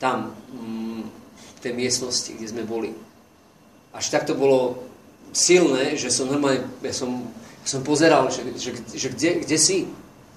Tam, 0.00 0.32
mm, 0.50 1.04
v 1.30 1.58
tej 1.60 1.72
miestnosti, 1.76 2.32
kde 2.32 2.48
sme 2.48 2.64
boli. 2.64 2.90
Až 3.92 4.08
tak 4.08 4.24
to 4.24 4.34
bolo 4.34 4.82
silné, 5.32 5.96
že 5.96 6.12
som 6.12 6.28
normálne, 6.28 6.64
ja 6.84 6.94
som, 6.94 7.26
som 7.64 7.80
pozeral, 7.80 8.28
že, 8.28 8.44
že, 8.56 8.70
že 8.92 9.08
kde, 9.08 9.30
kde 9.42 9.56
si? 9.58 9.88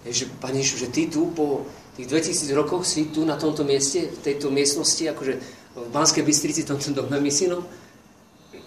Je, 0.07 0.11
že, 0.11 0.25
Pane 0.39 0.63
Ježiš, 0.63 0.87
že 0.87 0.89
ty 0.89 1.11
tu 1.11 1.29
po 1.35 1.67
tých 1.99 2.07
2000 2.07 2.51
rokoch 2.55 2.87
si 2.87 3.11
tu 3.11 3.27
na 3.27 3.35
tomto 3.35 3.63
mieste, 3.63 4.11
v 4.11 4.19
tejto 4.23 4.51
miestnosti, 4.51 5.03
akože 5.11 5.33
v 5.75 5.89
Banskej 5.91 6.23
Bystrici, 6.23 6.63
v 6.63 6.71
tomto 6.75 6.95
dome 6.95 7.31
synom. 7.31 7.63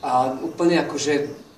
A 0.04 0.36
úplne 0.38 0.78
akože 0.84 1.48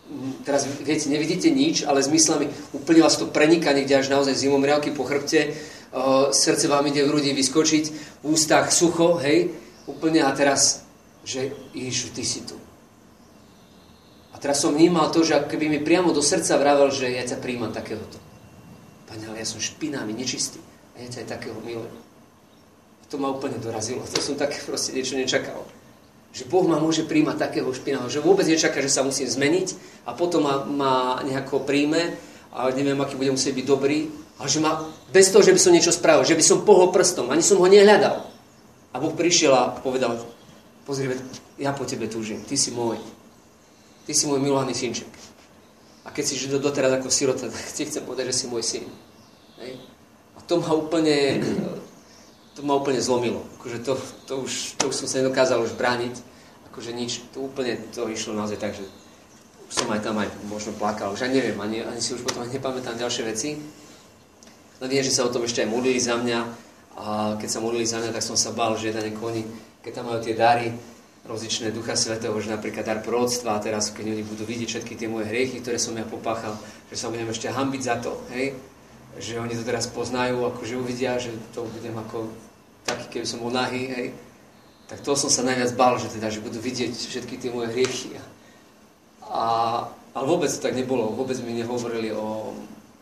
teraz 0.43 0.67
viete, 0.83 1.07
nevidíte 1.07 1.51
nič, 1.51 1.87
ale 1.87 2.03
s 2.03 2.11
myslami 2.11 2.51
úplne 2.75 3.07
vás 3.07 3.15
to 3.15 3.31
preniká 3.31 3.71
niekde 3.71 4.03
až 4.03 4.11
naozaj 4.11 4.35
zimom 4.35 4.63
riavky 4.63 4.91
po 4.91 5.07
chrbte, 5.07 5.55
uh, 5.55 6.35
srdce 6.35 6.67
vám 6.67 6.87
ide 6.91 7.07
v 7.07 7.11
hrudi 7.15 7.31
vyskočiť, 7.31 7.85
v 8.23 8.27
ústach 8.27 8.75
sucho, 8.75 9.23
hej, 9.23 9.55
úplne 9.87 10.27
a 10.27 10.31
teraz, 10.35 10.83
že 11.23 11.55
Ježišu, 11.75 12.09
ty 12.11 12.23
si 12.27 12.43
tu. 12.43 12.70
A 14.41 14.49
teraz 14.49 14.65
som 14.65 14.73
vnímal 14.73 15.13
to, 15.13 15.21
že 15.21 15.37
keby 15.37 15.69
mi 15.69 15.81
priamo 15.85 16.17
do 16.17 16.25
srdca 16.25 16.57
vravel, 16.57 16.89
že 16.89 17.13
ja 17.13 17.29
ťa 17.29 17.45
príjmam 17.45 17.77
takéhoto. 17.77 18.17
Pane, 19.05 19.29
ale 19.29 19.45
ja 19.45 19.45
som 19.45 19.61
špinavý, 19.61 20.17
nečistý. 20.17 20.57
A 20.97 21.05
ja 21.05 21.13
ťa 21.13 21.29
aj 21.29 21.29
takého 21.29 21.61
milujem. 21.61 21.93
To 23.13 23.21
ma 23.21 23.29
úplne 23.29 23.61
dorazilo. 23.61 24.01
To 24.01 24.17
som 24.17 24.41
také 24.41 24.65
proste 24.65 24.97
niečo 24.97 25.21
nečakal. 25.21 25.61
Že 26.33 26.49
Boh 26.49 26.65
ma 26.65 26.81
môže 26.81 27.05
príjmať 27.05 27.37
takého 27.37 27.69
špinavého, 27.69 28.09
že 28.09 28.25
vôbec 28.25 28.49
nečaká, 28.49 28.81
že 28.81 28.89
sa 28.89 29.05
musím 29.05 29.29
zmeniť 29.29 29.77
a 30.09 30.17
potom 30.17 30.49
ma, 30.49 30.65
ma 30.65 30.95
nejako 31.21 31.69
príjme 31.69 32.17
a 32.57 32.73
neviem, 32.73 32.97
aký 32.97 33.21
budem 33.21 33.37
musieť 33.37 33.61
byť 33.61 33.67
dobrý, 33.69 34.09
ale 34.41 34.49
že 34.49 34.65
ma, 34.65 34.89
bez 35.13 35.29
toho, 35.29 35.45
že 35.45 35.53
by 35.53 35.61
som 35.61 35.75
niečo 35.77 35.93
spravil, 35.93 36.25
že 36.25 36.39
by 36.39 36.41
som 36.41 36.65
pohol 36.65 36.89
prstom, 36.89 37.29
ani 37.29 37.45
som 37.45 37.61
ho 37.61 37.69
nehľadal. 37.69 38.25
A 38.91 38.97
Boh 38.97 39.13
prišiel 39.13 39.53
a 39.53 39.75
povedal, 39.75 40.17
pozri, 40.89 41.13
ja 41.61 41.77
po 41.77 41.85
tebe 41.85 42.09
túžim, 42.09 42.41
ty 42.49 42.57
si 42.57 42.73
môj. 42.73 42.97
Ty 44.07 44.13
si 44.17 44.25
môj 44.27 44.41
milovaný 44.41 44.73
synček. 44.73 45.09
A 46.05 46.09
keď 46.11 46.25
si 46.25 46.35
žil 46.41 46.57
doteraz 46.57 46.97
ako 46.97 47.13
sirota, 47.13 47.47
tak 47.53 47.65
ti 47.71 47.85
chcem 47.85 48.05
povedať, 48.05 48.33
že 48.33 48.39
si 48.39 48.45
môj 48.49 48.63
syn. 48.65 48.85
Hej? 49.61 49.77
A 50.37 50.41
to 50.45 50.59
ma 50.59 50.73
úplne, 50.73 51.41
to 52.57 52.61
ma 52.65 52.77
úplne 52.81 52.99
zlomilo. 52.99 53.45
Akože 53.61 53.85
to, 53.85 53.95
to, 54.25 54.35
už, 54.45 54.81
to 54.81 54.89
už 54.89 54.95
som 55.05 55.07
sa 55.07 55.21
nedokázal 55.21 55.61
už 55.61 55.77
brániť. 55.77 56.17
Akože 56.73 56.95
nič, 56.95 57.27
to 57.35 57.45
úplne 57.45 57.77
to 57.91 58.07
išlo 58.07 58.33
naozaj 58.33 58.57
tak, 58.57 58.73
že 58.79 58.87
už 59.71 59.75
som 59.75 59.91
aj 59.91 60.03
tam 60.03 60.19
aj 60.19 60.31
možno 60.51 60.75
plakal. 60.75 61.15
Už 61.15 61.27
aj 61.27 61.31
neviem, 61.31 61.59
ani, 61.63 61.83
ani 61.87 62.03
si 62.03 62.15
už 62.15 62.27
potom 62.27 62.43
nepamätám 62.47 62.99
ďalšie 62.99 63.23
veci. 63.27 63.59
No 64.81 64.89
viem, 64.89 65.05
že 65.05 65.13
sa 65.13 65.29
o 65.29 65.33
tom 65.35 65.45
ešte 65.45 65.63
aj 65.63 65.71
modlili 65.71 66.01
za 66.01 66.17
mňa. 66.19 66.41
A 67.01 67.37
keď 67.39 67.49
sa 67.49 67.63
modlili 67.63 67.87
za 67.87 68.03
mňa, 68.03 68.11
tak 68.11 68.25
som 68.25 68.35
sa 68.35 68.51
bál, 68.51 68.75
že 68.75 68.91
jeden 68.91 69.15
koni, 69.15 69.47
keď 69.85 69.93
tam 70.01 70.11
majú 70.11 70.21
tie 70.25 70.35
dary, 70.35 70.75
rozličné 71.29 71.69
Ducha 71.71 71.97
Svetého, 71.97 72.33
že 72.41 72.49
napríklad 72.49 72.85
dar 72.87 73.01
prorodstva 73.05 73.61
teraz, 73.61 73.93
keď 73.93 74.17
oni 74.17 74.25
budú 74.25 74.49
vidieť 74.49 74.69
všetky 74.69 74.97
tie 74.97 75.09
moje 75.11 75.29
hriechy, 75.29 75.61
ktoré 75.61 75.77
som 75.77 75.93
ja 75.93 76.07
popáchal, 76.09 76.57
že 76.89 76.97
sa 76.97 77.13
budem 77.13 77.29
ešte 77.29 77.53
hambiť 77.53 77.83
za 77.85 77.97
to, 78.01 78.17
hej? 78.33 78.57
Že 79.21 79.45
oni 79.45 79.55
to 79.59 79.65
teraz 79.67 79.85
poznajú, 79.91 80.49
akože 80.49 80.81
uvidia, 80.81 81.21
že 81.21 81.35
to 81.53 81.69
budem 81.69 81.93
ako 81.99 82.31
taký, 82.89 83.21
keby 83.21 83.27
som 83.29 83.45
bol 83.45 83.53
nahý, 83.53 83.83
hej? 83.93 84.07
Tak 84.89 85.05
to 85.05 85.13
som 85.15 85.31
sa 85.31 85.45
najviac 85.45 85.77
bál, 85.77 86.01
že 86.01 86.11
teda, 86.11 86.33
že 86.33 86.43
budú 86.43 86.59
vidieť 86.59 86.91
všetky 86.91 87.39
tie 87.39 87.53
moje 87.53 87.71
hriechy. 87.71 88.17
A, 89.31 89.87
ale 90.17 90.25
vôbec 90.27 90.51
to 90.51 90.59
tak 90.59 90.75
nebolo, 90.75 91.15
vôbec 91.15 91.39
mi 91.45 91.55
nehovorili 91.55 92.11
o, 92.11 92.51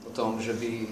o 0.05 0.11
tom, 0.13 0.43
že 0.43 0.53
by, 0.53 0.85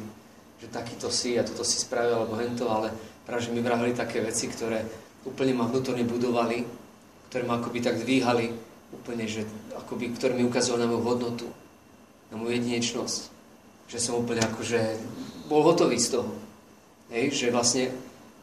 že 0.62 0.72
takýto 0.72 1.12
si 1.12 1.36
a 1.36 1.44
toto 1.44 1.66
si 1.66 1.76
spravil, 1.76 2.16
alebo 2.16 2.38
hento, 2.40 2.70
ale 2.70 2.94
práve, 3.28 3.44
že 3.44 3.52
mi 3.52 3.60
vrahli 3.60 3.92
také 3.92 4.24
veci, 4.24 4.48
ktoré 4.48 4.80
úplne 5.28 5.52
ma 5.52 5.68
vnútorne 5.68 6.06
budovali, 6.06 6.85
ktoré 7.28 7.42
ma 7.44 7.58
akoby 7.58 7.78
tak 7.82 8.00
dvíhali 8.00 8.54
úplne, 8.94 9.26
že 9.26 9.42
akoby, 9.74 10.14
ktoré 10.14 10.32
mi 10.34 10.46
ukazovali 10.46 10.86
na 10.86 10.90
moju 10.90 11.02
hodnotu, 11.02 11.46
na 12.30 12.38
moju 12.38 12.54
jedinečnosť. 12.54 13.20
Že 13.86 13.98
som 14.02 14.18
úplne 14.18 14.42
akože 14.42 14.80
bol 15.46 15.62
hotový 15.62 15.98
z 15.98 16.18
toho. 16.18 16.30
Hej, 17.10 17.38
že 17.38 17.54
vlastne 17.54 17.94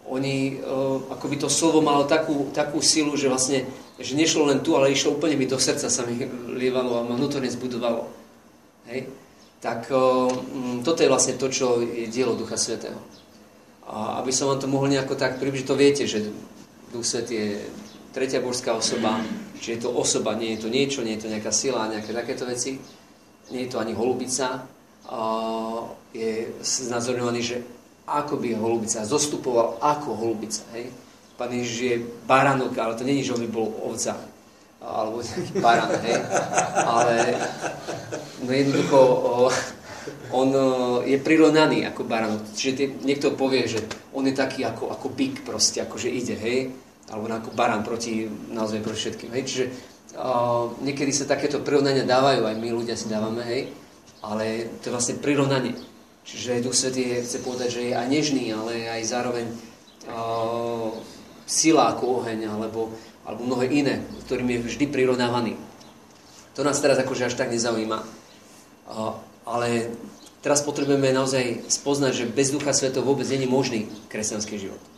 oni, 0.08 0.60
uh, 0.60 1.00
akoby 1.12 1.40
to 1.40 1.52
slovo 1.52 1.80
malo 1.80 2.08
takú, 2.08 2.52
takú 2.52 2.80
silu, 2.84 3.16
že 3.16 3.32
vlastne, 3.32 3.68
že 4.00 4.16
nešlo 4.16 4.48
len 4.48 4.60
tu, 4.64 4.76
ale 4.76 4.92
išlo 4.92 5.16
úplne 5.16 5.36
mi 5.36 5.48
do 5.48 5.60
srdca, 5.60 5.88
sa 5.88 6.04
mi 6.04 6.20
lievalo 6.56 7.00
a 7.00 7.08
ma 7.08 7.16
vnútorne 7.16 7.48
zbudovalo. 7.52 8.08
Hej? 8.92 9.08
Tak 9.64 9.88
uh, 9.92 10.32
toto 10.84 11.00
je 11.04 11.12
vlastne 11.12 11.40
to, 11.40 11.48
čo 11.48 11.80
je 11.84 12.08
dielo 12.12 12.36
Ducha 12.36 12.60
Svetého. 12.60 13.00
A 13.84 14.24
aby 14.24 14.32
som 14.32 14.48
vám 14.48 14.64
to 14.64 14.72
mohol 14.72 14.88
nejako 14.88 15.20
tak 15.20 15.40
približiť, 15.40 15.68
to 15.68 15.76
viete, 15.76 16.04
že 16.08 16.32
Duch 16.92 17.04
Svet 17.04 17.28
je 17.32 17.64
tretia 18.14 18.46
božská 18.46 18.78
osoba, 18.78 19.18
čiže 19.58 19.72
je 19.74 19.82
to 19.82 19.90
osoba, 19.90 20.38
nie 20.38 20.54
je 20.54 20.64
to 20.64 20.70
niečo, 20.70 21.02
nie 21.02 21.18
je 21.18 21.26
to 21.26 21.34
nejaká 21.34 21.50
sila, 21.50 21.90
nejaké 21.90 22.14
takéto 22.14 22.46
veci, 22.46 22.78
nie 23.50 23.66
je 23.66 23.74
to 23.74 23.82
ani 23.82 23.98
holubica, 23.98 24.70
je 26.14 26.54
znázorňovaný, 26.62 27.42
že 27.42 27.58
ako 28.06 28.38
by 28.38 28.54
holubica, 28.54 29.02
zostupoval 29.02 29.82
ako 29.82 30.14
holubica, 30.14 30.62
hej. 30.78 30.94
Pán 31.34 31.50
Ježiš 31.50 31.80
je 31.82 31.96
baránok, 32.30 32.78
ale 32.78 32.94
to 32.94 33.02
není, 33.02 33.26
že 33.26 33.34
on 33.34 33.42
by 33.42 33.50
bol 33.50 33.74
ovca, 33.82 34.14
alebo 34.78 35.26
nejaký 35.26 35.54
barán, 35.58 35.92
hej. 36.06 36.22
Ale 36.86 37.16
no 38.46 38.52
jednoducho, 38.54 39.00
on 40.30 40.50
je 41.08 41.18
prirovnaný 41.18 41.90
ako 41.90 42.06
baránok. 42.06 42.46
Čiže 42.54 43.02
niekto 43.02 43.34
povie, 43.34 43.66
že 43.66 43.82
on 44.14 44.30
je 44.30 44.38
taký 44.38 44.62
ako, 44.62 44.94
ako 44.94 45.10
byk 45.10 45.42
proste, 45.42 45.82
akože 45.82 46.14
ide, 46.14 46.38
hej 46.38 46.83
alebo 47.12 47.28
ako 47.28 47.52
barán 47.58 47.84
proti, 47.84 48.30
naozaj 48.30 48.80
proti 48.80 49.00
všetkým. 49.08 49.30
Hej? 49.36 49.44
Čiže 49.44 49.66
uh, 50.16 50.72
niekedy 50.80 51.12
sa 51.12 51.28
takéto 51.28 51.60
prirovnania 51.60 52.08
dávajú, 52.08 52.48
aj 52.48 52.56
my 52.56 52.70
ľudia 52.72 52.96
si 52.96 53.12
dávame, 53.12 53.44
hej? 53.44 53.62
ale 54.24 54.72
to 54.80 54.88
je 54.88 54.96
vlastne 54.96 55.20
prirovnanie. 55.20 55.76
Čiže 56.24 56.64
Duch 56.64 56.78
Svetý 56.78 57.20
chce 57.20 57.44
povedať, 57.44 57.70
že 57.76 57.82
je 57.92 57.94
aj 58.00 58.08
nežný, 58.08 58.56
ale 58.56 58.88
aj 58.88 59.02
zároveň 59.04 59.46
uh, 60.08 60.96
sila 61.44 61.92
ako 61.92 62.24
oheň, 62.24 62.48
alebo, 62.48 62.96
alebo 63.28 63.42
mnohé 63.44 63.68
iné, 63.68 63.96
ktorým 64.24 64.48
je 64.48 64.60
vždy 64.64 64.86
prirovnávaný. 64.88 65.60
To 66.56 66.64
nás 66.64 66.80
teraz 66.80 66.96
akože 67.02 67.28
až 67.28 67.36
tak 67.36 67.52
nezaujíma. 67.52 68.00
Uh, 68.88 69.20
ale 69.44 69.92
teraz 70.40 70.64
potrebujeme 70.64 71.12
naozaj 71.12 71.68
spoznať, 71.68 72.24
že 72.24 72.32
bez 72.32 72.56
Ducha 72.56 72.72
Svetého 72.72 73.04
vôbec 73.04 73.28
není 73.28 73.44
možný 73.44 73.92
kresťanský 74.08 74.56
život. 74.56 74.93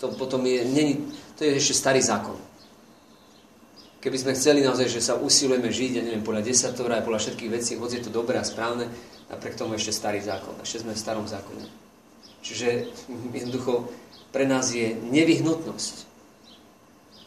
To 0.00 0.12
potom 0.12 0.44
je, 0.44 0.60
není, 0.64 1.00
to 1.40 1.44
je 1.44 1.56
ešte 1.56 1.74
starý 1.74 2.04
zákon. 2.04 2.36
Keby 4.00 4.22
sme 4.22 4.36
chceli 4.38 4.62
naozaj, 4.62 4.86
že 4.86 5.02
sa 5.02 5.18
usilujeme 5.18 5.72
žiť, 5.72 5.90
ja 5.98 6.02
neviem, 6.04 6.22
podľa 6.22 6.46
desatora 6.46 7.02
podľa 7.02 7.26
všetkých 7.26 7.50
vecí, 7.50 7.74
hoď 7.74 7.98
je 7.98 8.02
to 8.06 8.14
dobré 8.14 8.38
a 8.38 8.46
správne, 8.46 8.86
napriek 9.26 9.58
tomu 9.58 9.74
ešte 9.74 9.90
starý 9.90 10.22
zákon. 10.22 10.54
Ešte 10.62 10.86
sme 10.86 10.94
v 10.94 11.02
starom 11.02 11.26
zákone. 11.26 11.66
Čiže 12.44 12.92
jednoducho 13.34 13.90
pre 14.30 14.46
nás 14.46 14.70
je 14.70 14.94
nevyhnutnosť. 14.94 16.06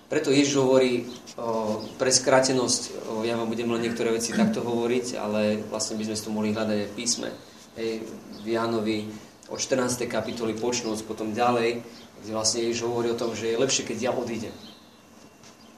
Preto 0.10 0.34
Ježiš 0.34 0.58
hovorí 0.58 1.06
o, 1.38 1.86
pre 2.02 2.10
skrátenosť, 2.10 2.82
o, 3.12 3.28
ja 3.28 3.38
vám 3.38 3.46
budem 3.52 3.70
len 3.70 3.86
niektoré 3.86 4.10
veci 4.10 4.34
takto 4.34 4.66
hovoriť, 4.66 5.20
ale 5.22 5.62
vlastne 5.70 6.00
by 6.00 6.10
sme 6.10 6.18
to 6.18 6.34
mohli 6.34 6.50
hľadať 6.50 6.78
aj 6.82 6.90
v 6.90 6.98
písme. 6.98 7.30
Hej, 7.78 8.08
v 8.42 8.48
Jánovi 8.50 9.06
od 9.54 9.60
14. 9.62 10.10
kapitoly 10.10 10.58
počnúc, 10.58 11.06
potom 11.06 11.34
ďalej, 11.34 11.86
kde 12.24 12.32
vlastne 12.36 12.64
Ježiš 12.68 12.84
hovorí 12.84 13.08
o 13.12 13.20
tom, 13.20 13.32
že 13.32 13.52
je 13.52 13.62
lepšie, 13.62 13.88
keď 13.88 13.98
ja 14.00 14.12
odídem. 14.12 14.54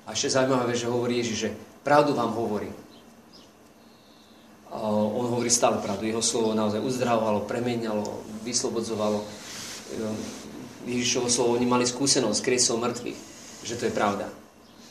A 0.10 0.18
ešte 0.18 0.34
zaujímavé, 0.34 0.74
že 0.74 0.90
hovorí 0.90 1.22
Ježiš, 1.22 1.38
že 1.38 1.50
pravdu 1.86 2.18
vám 2.18 2.34
hovorí. 2.34 2.70
A 4.72 4.78
on 4.92 5.28
hovorí 5.30 5.52
stále 5.52 5.78
pravdu. 5.84 6.08
Jeho 6.08 6.24
slovo 6.24 6.56
naozaj 6.58 6.82
uzdravovalo, 6.82 7.46
premenialo, 7.46 8.08
vyslobodzovalo. 8.42 9.22
Ježišovo 10.88 11.28
slovo, 11.30 11.60
oni 11.60 11.68
mali 11.68 11.86
skúsenosť 11.86 12.38
s 12.40 12.46
kriesou 12.46 12.82
mŕtvych, 12.82 13.20
že 13.68 13.78
to 13.78 13.92
je 13.92 13.94
pravda. 13.94 14.32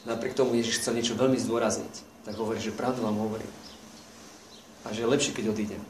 Napriek 0.07 0.37
tomu 0.37 0.55
Ježiš 0.55 0.85
chcel 0.85 1.01
niečo 1.01 1.19
veľmi 1.19 1.37
zdôrazniť. 1.41 2.25
Tak 2.29 2.37
hovorí, 2.37 2.61
že 2.61 2.77
pravdu 2.77 3.03
vám 3.03 3.19
hovorí. 3.19 3.45
A 4.87 4.93
že 4.95 5.03
je 5.03 5.11
lepšie, 5.11 5.35
keď 5.35 5.51
odídem. 5.51 5.83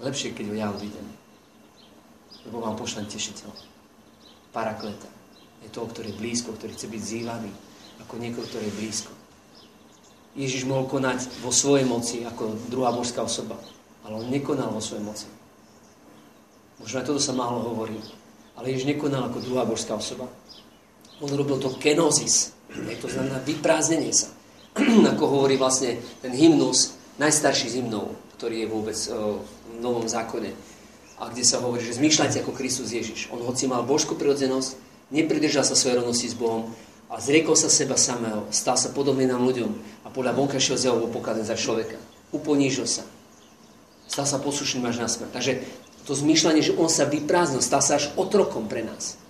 Lepšie, 0.00 0.32
keď 0.32 0.46
ja 0.56 0.68
odídem 0.72 1.19
lebo 2.46 2.62
vám 2.64 2.76
pošlem 2.76 3.06
tešiteľ. 3.06 3.50
Parakleta. 4.50 5.08
Je 5.60 5.68
to, 5.68 5.84
ktorý 5.84 6.12
je 6.12 6.20
blízko, 6.20 6.56
ktorý 6.56 6.72
chce 6.72 6.88
byť 6.88 7.02
zývaný, 7.02 7.52
ako 8.00 8.14
niekoho, 8.16 8.44
ktorý 8.48 8.64
je 8.72 8.78
blízko. 8.80 9.12
Ježiš 10.38 10.64
mohol 10.64 10.86
konať 10.86 11.42
vo 11.42 11.50
svojej 11.50 11.84
moci 11.84 12.22
ako 12.22 12.56
druhá 12.70 12.94
božská 12.94 13.20
osoba, 13.26 13.58
ale 14.06 14.14
on 14.16 14.30
nekonal 14.30 14.72
vo 14.72 14.80
svojej 14.80 15.04
moci. 15.04 15.26
Možno 16.80 16.96
aj 17.02 17.06
toto 17.06 17.20
sa 17.20 17.36
málo 17.36 17.60
hovorí. 17.60 17.98
Ale 18.56 18.72
Ježiš 18.72 18.96
nekonal 18.96 19.28
ako 19.28 19.44
druhá 19.44 19.68
božská 19.68 19.98
osoba. 19.98 20.30
On 21.20 21.28
robil 21.28 21.60
to 21.60 21.76
kenosis, 21.76 22.56
to 22.72 23.08
znamená 23.10 23.42
vyprázdnenie 23.44 24.14
sa. 24.16 24.32
ako 25.12 25.24
hovorí 25.26 25.58
vlastne 25.60 25.98
ten 26.22 26.32
hymnus, 26.32 26.96
najstarší 27.20 27.68
z 27.68 27.76
hymnov, 27.82 28.16
ktorý 28.38 28.64
je 28.64 28.68
vôbec 28.70 28.96
v 28.96 29.76
Novom 29.82 30.06
zákone 30.08 30.69
a 31.20 31.28
kde 31.28 31.44
sa 31.44 31.60
hovorí, 31.60 31.84
že 31.84 32.00
zmýšľajte 32.00 32.40
ako 32.40 32.56
Kristus 32.56 32.96
Ježiš. 32.96 33.28
On 33.28 33.38
hoci 33.44 33.68
mal 33.68 33.84
božskú 33.84 34.16
prirodzenosť, 34.16 34.80
nepridržal 35.12 35.68
sa 35.68 35.76
svojej 35.76 36.00
rovnosti 36.00 36.32
s 36.32 36.34
Bohom 36.34 36.72
a 37.12 37.20
zriekol 37.20 37.52
sa 37.54 37.68
seba 37.68 38.00
samého, 38.00 38.48
stal 38.48 38.80
sa 38.80 38.88
podobný 38.88 39.28
nám 39.28 39.44
ľuďom 39.44 39.70
a 40.02 40.08
podľa 40.08 40.32
vonkajšieho 40.40 40.80
zjavu 40.80 41.04
bol 41.04 41.20
pokladen 41.20 41.44
za 41.44 41.60
človeka. 41.60 42.00
Uponížil 42.32 42.88
sa. 42.88 43.04
Stal 44.08 44.24
sa 44.24 44.40
poslušným 44.40 44.88
až 44.88 45.04
na 45.04 45.08
smrť. 45.12 45.30
Takže 45.30 45.52
to 46.08 46.16
zmýšľanie, 46.16 46.64
že 46.64 46.74
on 46.74 46.88
sa 46.88 47.04
vyprázdnil, 47.04 47.60
stal 47.60 47.84
sa 47.84 48.00
až 48.00 48.10
otrokom 48.16 48.66
pre 48.66 48.80
nás. 48.80 49.20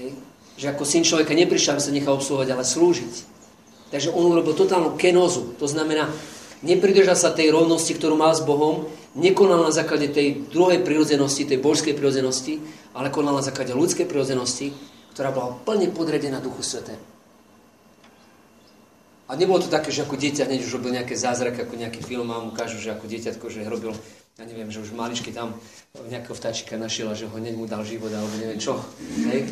Hej? 0.00 0.16
Že 0.56 0.66
ako 0.72 0.82
syn 0.88 1.04
človeka 1.04 1.36
neprišiel, 1.36 1.76
aby 1.76 1.84
sa 1.84 1.92
nechal 1.92 2.16
obsluhovať, 2.16 2.48
ale 2.48 2.64
slúžiť. 2.64 3.14
Takže 3.92 4.10
on 4.10 4.24
urobil 4.32 4.56
totálnu 4.56 4.96
kenozu. 4.98 5.54
To 5.60 5.68
znamená, 5.68 6.10
nepridržal 6.64 7.14
sa 7.14 7.30
tej 7.30 7.54
rovnosti, 7.54 7.92
ktorú 7.94 8.18
mal 8.18 8.34
s 8.34 8.42
Bohom, 8.42 8.88
nekonal 9.16 9.64
na 9.64 9.72
základe 9.72 10.12
tej 10.12 10.46
druhej 10.52 10.84
prirodzenosti, 10.84 11.48
tej 11.48 11.58
božskej 11.58 11.96
prirodzenosti, 11.96 12.60
ale 12.92 13.08
konal 13.08 13.40
na 13.40 13.44
základe 13.44 13.72
ľudskej 13.72 14.04
prirodzenosti, 14.04 14.70
ktorá 15.16 15.32
bola 15.32 15.56
plne 15.64 15.88
podredená 15.90 16.38
Duchu 16.44 16.60
Sveté. 16.60 16.94
A 19.26 19.34
nebolo 19.34 19.58
to 19.58 19.66
také, 19.66 19.90
že 19.90 20.06
ako 20.06 20.14
dieťa 20.14 20.46
hneď 20.46 20.62
už 20.62 20.78
robil 20.78 20.94
nejaké 20.94 21.18
zázraky, 21.18 21.66
ako 21.66 21.74
nejaký 21.74 21.98
film 21.98 22.30
mu 22.30 22.54
ukážu, 22.54 22.78
že 22.78 22.94
ako 22.94 23.10
dieťatko, 23.10 23.44
že 23.50 23.66
robil 23.66 23.96
ja 24.36 24.44
neviem, 24.44 24.68
že 24.68 24.84
už 24.84 24.92
maličky 24.92 25.32
tam 25.32 25.56
nejakého 25.96 26.36
vtáčika 26.36 26.76
našiel 26.76 27.08
a 27.08 27.16
že 27.16 27.24
ho 27.24 27.40
hneď 27.40 27.56
mu 27.56 27.64
dal 27.64 27.80
život 27.88 28.12
alebo 28.12 28.36
neviem 28.36 28.60
čo. 28.60 28.76
Hej? 29.32 29.48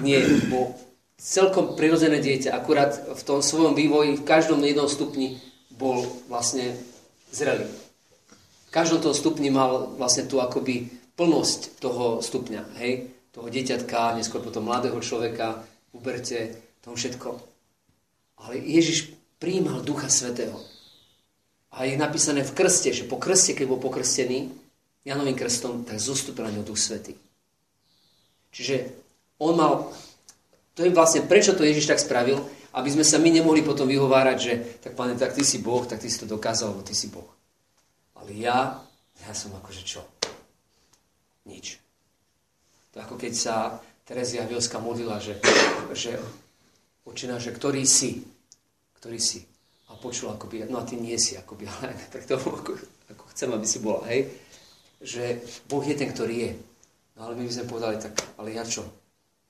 Nie, 0.00 0.24
bo 0.48 0.72
celkom 1.20 1.76
prirodzené 1.76 2.24
dieťa, 2.24 2.56
akurát 2.56 2.96
v 2.96 3.20
tom 3.20 3.44
svojom 3.44 3.76
vývoji, 3.76 4.16
v 4.16 4.24
každom 4.24 4.64
jednom 4.64 4.88
stupni 4.88 5.44
bol 5.68 6.08
vlastne 6.32 6.72
zrelý. 7.36 7.68
Každom 8.74 8.98
tom 8.98 9.14
stupni 9.14 9.54
mal 9.54 9.94
vlastne 9.94 10.26
tú 10.26 10.42
akoby 10.42 10.90
plnosť 11.14 11.78
toho 11.78 12.18
stupňa, 12.18 12.74
hej? 12.82 13.06
toho 13.30 13.46
dieťatka, 13.46 14.18
neskôr 14.18 14.42
potom 14.42 14.66
mladého 14.66 14.98
človeka, 14.98 15.62
uberte, 15.94 16.58
tomu 16.82 16.98
všetko. 16.98 17.38
Ale 18.42 18.58
Ježiš 18.58 19.14
prijímal 19.38 19.86
Ducha 19.86 20.10
Svetého. 20.10 20.58
A 21.70 21.86
je 21.86 21.94
napísané 21.94 22.42
v 22.42 22.54
krste, 22.54 22.90
že 22.90 23.06
po 23.06 23.18
krste, 23.18 23.54
keď 23.54 23.66
bol 23.70 23.78
pokrstený 23.78 24.50
Janovým 25.06 25.38
krstom, 25.38 25.86
tak 25.86 26.02
zostúpil 26.02 26.46
na 26.46 26.54
ňo 26.58 26.66
Duch 26.66 26.78
Svetý. 26.78 27.14
Čiže 28.54 28.90
on 29.38 29.54
mal, 29.54 29.90
to 30.74 30.86
je 30.86 30.94
vlastne, 30.94 31.26
prečo 31.26 31.54
to 31.54 31.66
Ježiš 31.66 31.90
tak 31.90 32.02
spravil, 32.02 32.42
aby 32.74 32.90
sme 32.90 33.06
sa 33.06 33.22
my 33.22 33.30
nemohli 33.30 33.62
potom 33.62 33.86
vyhovárať, 33.86 34.38
že 34.38 34.52
tak 34.82 34.98
pane, 34.98 35.14
tak 35.14 35.34
ty 35.34 35.46
si 35.46 35.62
Boh, 35.62 35.86
tak 35.86 36.02
ty 36.02 36.10
si 36.10 36.18
to 36.18 36.26
dokázal, 36.26 36.74
lebo 36.74 36.82
ty 36.82 36.94
si 36.94 37.06
Boh. 37.10 37.26
Ale 38.24 38.40
ja, 38.40 38.80
ja 39.20 39.32
som 39.36 39.52
akože 39.52 39.84
čo? 39.84 40.00
Nič. 41.44 41.76
To 42.96 43.04
ako 43.04 43.20
keď 43.20 43.32
sa 43.36 43.76
Terezia 44.08 44.48
Vielska 44.48 44.80
modlila, 44.80 45.20
že, 45.20 45.36
že 45.92 46.16
očina, 47.04 47.36
že 47.36 47.52
ktorý 47.52 47.84
si, 47.84 48.24
ktorý 48.96 49.20
si 49.20 49.44
a 49.92 50.00
počul 50.00 50.32
akoby, 50.32 50.64
no 50.72 50.80
a 50.80 50.88
ty 50.88 50.96
nie 50.96 51.20
si 51.20 51.36
akoby, 51.36 51.68
ale 51.84 51.92
tak 52.08 52.24
to 52.24 52.40
ako, 52.40 52.80
ako 53.12 53.24
chcem, 53.36 53.52
aby 53.52 53.66
si 53.68 53.78
bola, 53.84 54.08
hej, 54.08 54.32
že 55.04 55.44
Boh 55.68 55.84
je 55.84 55.92
ten, 55.92 56.08
ktorý 56.08 56.48
je. 56.48 56.52
No 57.20 57.28
ale 57.28 57.36
my 57.36 57.44
by 57.44 57.52
sme 57.52 57.68
povedali, 57.68 58.00
tak, 58.00 58.16
ale 58.40 58.56
ja 58.56 58.64
čo? 58.64 58.88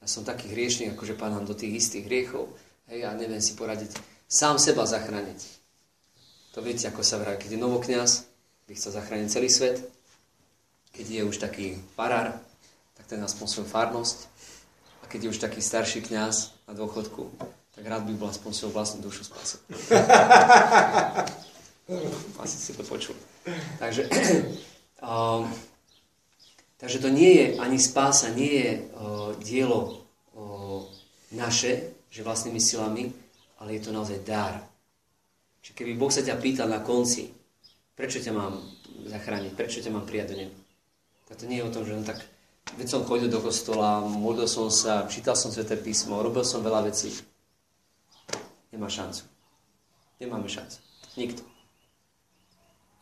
Ja 0.03 0.11
som 0.11 0.27
taký 0.27 0.51
hriešný, 0.51 0.99
akože 0.99 1.15
pánam 1.15 1.47
do 1.47 1.55
tých 1.55 1.79
istých 1.79 2.11
hriechov, 2.11 2.51
hej, 2.91 3.07
a 3.07 3.15
neviem 3.15 3.39
si 3.39 3.55
poradiť, 3.55 3.95
sám 4.27 4.59
seba 4.59 4.83
zachrániť. 4.83 5.63
To 6.59 6.59
viete, 6.59 6.91
ako 6.91 7.07
sa 7.07 7.23
vrá, 7.23 7.39
keď 7.39 7.55
je 7.55 7.63
novokňaz, 7.63 8.34
by 8.65 8.73
chcel 8.75 8.97
zachrániť 8.97 9.29
celý 9.29 9.53
svet, 9.53 9.77
keď 10.95 11.07
je 11.11 11.23
už 11.27 11.37
taký 11.37 11.77
farár, 11.99 12.33
tak 12.95 13.07
ten 13.07 13.21
aspoň 13.21 13.47
svoju 13.49 13.69
farnosť, 13.69 14.19
a 15.03 15.07
keď 15.11 15.29
je 15.29 15.33
už 15.37 15.43
taký 15.43 15.61
starší 15.61 16.01
kňaz 16.01 16.55
na 16.65 16.73
dôchodku, 16.73 17.29
tak 17.75 17.85
rád 17.85 18.09
by 18.09 18.15
bol 18.17 18.31
aspoň 18.31 18.51
svoju 18.55 18.73
vlastnú 18.73 19.05
dušu 19.05 19.27
spasil. 19.27 19.61
Asi 22.43 22.57
si 22.57 22.73
to 22.73 22.87
počul. 22.87 23.19
Takže, 23.77 24.09
um, 25.05 25.45
takže 26.81 27.05
to 27.05 27.13
nie 27.13 27.37
je, 27.37 27.47
ani 27.61 27.77
spása 27.77 28.33
nie 28.33 28.65
je 28.65 28.71
uh, 28.81 29.37
dielo 29.43 30.09
uh, 30.33 30.81
naše, 31.37 32.01
že 32.09 32.25
vlastnými 32.25 32.63
silami, 32.63 33.13
ale 33.61 33.77
je 33.77 33.81
to 33.85 33.93
naozaj 33.93 34.25
dar. 34.25 34.65
Čiže 35.61 35.77
keby 35.77 35.93
Boh 36.01 36.09
sa 36.09 36.25
ťa 36.25 36.41
pýtal 36.41 36.73
na 36.73 36.81
konci, 36.81 37.44
prečo 37.95 38.23
ťa 38.23 38.33
mám 38.35 38.59
zachrániť, 39.07 39.53
prečo 39.55 39.83
ťa 39.83 39.95
mám 39.95 40.07
prijať 40.07 40.27
do 40.31 40.37
neba, 40.47 40.57
tak 41.27 41.41
to 41.41 41.49
nie 41.51 41.59
je 41.63 41.67
o 41.67 41.75
tom, 41.75 41.83
že 41.87 41.97
no 41.97 42.05
tak, 42.07 42.21
veď 42.79 42.87
som 42.91 43.07
chodil 43.07 43.31
do 43.31 43.41
kostola, 43.41 44.03
modlil 44.05 44.47
som 44.47 44.69
sa, 44.69 45.07
čítal 45.11 45.35
som 45.35 45.51
Sveté 45.51 45.75
písmo, 45.79 46.23
robil 46.23 46.47
som 46.47 46.63
veľa 46.63 46.91
vecí, 46.91 47.11
nemá 48.75 48.91
šancu. 48.91 49.35
Nemáme 50.23 50.47
šancu. 50.47 50.79
Nikto. 51.19 51.43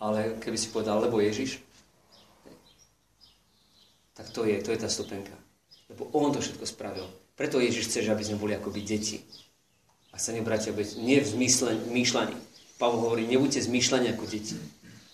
Ale 0.02 0.40
keby 0.40 0.56
si 0.58 0.72
povedal, 0.72 0.99
lebo 0.99 1.20
Ježiš, 1.20 1.62
tak 4.12 4.28
to 4.34 4.44
je, 4.44 4.58
to 4.61 4.75
je 4.75 4.78
tá 4.80 4.88
stupenka. 4.90 5.32
Lebo 5.88 6.08
On 6.12 6.32
to 6.32 6.40
všetko 6.40 6.66
spravil. 6.66 7.06
Preto 7.38 7.61
Ježiš 7.62 7.88
chce, 7.88 8.11
aby 8.11 8.25
sme 8.25 8.40
boli 8.40 8.52
akoby 8.52 8.82
deti. 8.84 9.22
A 10.12 10.20
sa 10.20 10.37
nebratia, 10.37 10.75
nie 11.00 11.22
v 11.22 11.28
zmýšľaní. 11.88 12.37
Pavol 12.76 13.09
hovorí, 13.09 13.24
nebuďte 13.24 13.64
zmýšľaní 13.64 14.12
ako 14.12 14.24
deti. 14.28 14.59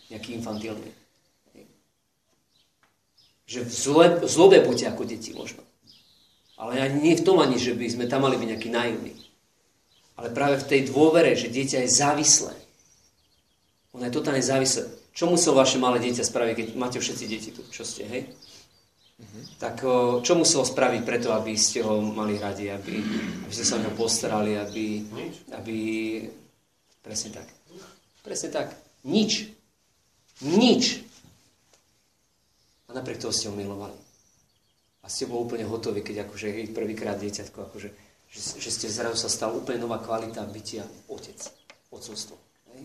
Nejaký 0.09 0.41
infantilný. 0.41 0.91
Že 3.49 3.65
v 3.65 3.73
zle, 3.73 4.07
zlobe 4.29 4.61
buďte 4.61 4.93
ako 4.93 5.09
deti 5.09 5.33
možno. 5.33 5.65
Ale 6.61 6.81
ani 6.81 7.01
nie 7.01 7.15
v 7.17 7.25
tom 7.25 7.41
ani, 7.41 7.57
že 7.57 7.73
by 7.73 7.87
sme 7.89 8.05
tam 8.11 8.29
mali 8.29 8.37
byť 8.37 8.49
nejaký 8.51 8.69
naivní 8.69 9.29
ale 10.19 10.35
práve 10.35 10.59
v 10.59 10.69
tej 10.69 10.81
dôvere, 10.91 11.39
že 11.39 11.47
dieťa 11.47 11.87
je 11.87 11.95
závislé. 11.95 12.55
Ono 13.95 14.03
je 14.03 14.13
totálne 14.13 14.43
závislé. 14.43 14.91
Čo 15.15 15.31
musel 15.31 15.55
vaše 15.55 15.79
malé 15.79 16.03
dieťa 16.03 16.27
spraviť, 16.27 16.55
keď 16.59 16.67
máte 16.75 16.99
všetci 16.99 17.25
deti 17.31 17.51
tu, 17.55 17.63
čo 17.71 17.87
ste, 17.87 18.03
hej? 18.07 18.23
Mm-hmm. 19.19 19.43
Tak 19.63 19.83
čo 20.23 20.33
muselo 20.35 20.63
spraviť 20.67 21.03
preto, 21.07 21.35
aby 21.35 21.55
ste 21.55 21.83
ho 21.83 22.03
mali 22.03 22.39
radi, 22.39 22.71
aby, 22.71 22.95
aby 23.47 23.53
ste 23.55 23.67
sa 23.67 23.79
o 23.79 23.83
neho 23.83 23.95
postarali, 23.95 24.59
aby, 24.59 25.07
aby... 25.55 25.77
Presne 27.03 27.39
tak. 27.39 27.47
Presne 28.23 28.51
tak. 28.51 28.75
Nič. 29.07 29.58
Nič. 30.45 31.03
A 32.89 32.95
napriek 32.95 33.19
toho 33.19 33.35
ste 33.35 33.51
ho 33.51 33.55
milovali. 33.55 33.97
A 35.03 35.07
ste 35.11 35.27
boli 35.27 35.45
úplne 35.45 35.65
hotoví, 35.67 36.05
keď 36.05 36.29
akože 36.29 36.75
prvýkrát 36.75 37.17
dieťatko 37.19 37.59
akože 37.73 37.89
že, 38.29 38.61
že 38.61 38.71
ste 38.71 38.87
zrazu 38.93 39.17
sa 39.17 39.33
stal 39.33 39.57
úplne 39.57 39.81
nová 39.81 39.97
kvalita 40.05 40.45
bytia 40.45 40.85
otec, 41.09 41.41
otcovstvo. 41.89 42.37
Hej? 42.77 42.85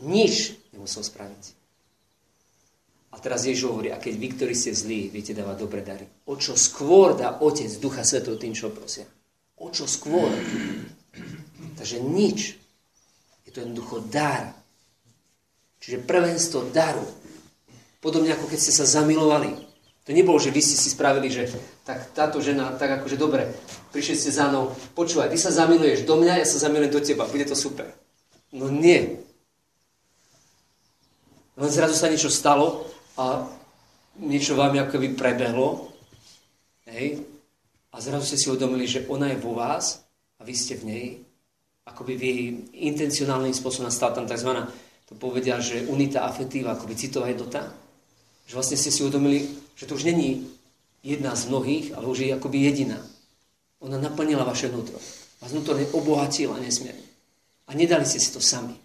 Nič 0.00 0.56
nemusel 0.72 1.04
spraviť. 1.04 1.44
A 3.14 3.20
teraz 3.22 3.46
Ježiš 3.46 3.70
hovorí, 3.70 3.94
a 3.94 4.00
keď 4.00 4.14
vy, 4.18 4.28
ktorí 4.34 4.54
ste 4.58 4.74
zlí, 4.74 5.12
viete 5.12 5.36
dávať 5.36 5.56
dobré 5.60 5.86
dary. 5.86 6.08
O 6.26 6.34
čo 6.34 6.58
skôr 6.58 7.14
dá 7.14 7.38
Otec 7.38 7.70
Ducha 7.78 8.02
Svetov 8.02 8.42
tým, 8.42 8.58
čo 8.58 8.74
prosia. 8.74 9.06
O 9.62 9.70
čo 9.70 9.86
skôr. 9.86 10.34
Takže 11.78 12.02
nič. 12.02 12.58
Je 13.46 13.54
to 13.54 13.62
jednoducho 13.62 14.02
dar. 14.10 14.50
Čiže 15.84 16.00
prvenstvo 16.00 16.72
daru. 16.72 17.04
Podobne 18.00 18.32
ako 18.32 18.48
keď 18.48 18.58
ste 18.58 18.72
sa 18.72 18.88
zamilovali. 18.88 19.52
To 20.08 20.16
nebolo, 20.16 20.40
že 20.40 20.48
vy 20.48 20.64
ste 20.64 20.80
si 20.80 20.88
spravili, 20.88 21.28
že 21.28 21.52
tak 21.84 22.12
táto 22.16 22.40
žena, 22.40 22.72
tak 22.76 23.00
akože 23.00 23.20
dobre, 23.20 23.52
prišli 23.92 24.16
ste 24.16 24.30
za 24.32 24.48
mnou, 24.52 24.72
počúvaj, 24.92 25.32
ty 25.32 25.40
sa 25.40 25.48
zamiluješ 25.48 26.04
do 26.04 26.20
mňa, 26.20 26.40
ja 26.40 26.46
sa 26.48 26.60
zamilujem 26.60 26.92
do 26.92 27.00
teba, 27.00 27.24
bude 27.24 27.48
to 27.48 27.56
super. 27.56 27.88
No 28.52 28.68
nie. 28.68 29.16
Len 31.56 31.70
zrazu 31.72 31.96
sa 31.96 32.12
niečo 32.12 32.28
stalo 32.28 32.84
a 33.16 33.48
niečo 34.20 34.60
vám 34.60 34.76
akoby 34.76 35.16
prebehlo, 35.16 35.88
hej, 36.84 37.24
a 37.88 37.96
zrazu 37.96 38.28
ste 38.28 38.40
si 38.40 38.52
uvedomili, 38.52 38.84
že 38.84 39.08
ona 39.08 39.32
je 39.32 39.40
vo 39.40 39.56
vás 39.56 40.04
a 40.36 40.44
vy 40.44 40.52
ste 40.52 40.76
v 40.76 40.84
nej, 40.84 41.06
akoby 41.88 42.12
v 42.18 42.22
jej 42.28 42.40
intencionálnym 42.92 43.56
spôsobom 43.56 43.88
nastala 43.88 44.20
tam 44.20 44.28
tzv. 44.28 44.68
To 45.08 45.12
povedia, 45.14 45.60
že 45.60 45.84
unita 45.86 46.24
afetíva, 46.24 46.72
akoby 46.72 46.94
citová 46.96 47.28
jednota, 47.28 47.68
že 48.48 48.56
vlastne 48.56 48.80
ste 48.80 48.92
si 48.92 49.04
uvedomili, 49.04 49.44
že 49.76 49.84
to 49.84 49.96
už 49.96 50.08
není 50.08 50.48
jedna 51.04 51.36
z 51.36 51.48
mnohých, 51.52 51.92
ale 51.92 52.08
už 52.08 52.18
je 52.24 52.32
akoby 52.32 52.64
jediná. 52.64 53.00
Ona 53.84 54.00
naplnila 54.00 54.48
vaše 54.48 54.72
vnútro. 54.72 54.96
Vás 55.44 55.52
vnútorne 55.52 55.84
obohatila 55.92 56.56
nesmierne. 56.56 57.04
A 57.68 57.76
nedali 57.76 58.08
ste 58.08 58.16
si 58.16 58.32
to 58.32 58.40
sami. 58.40 58.76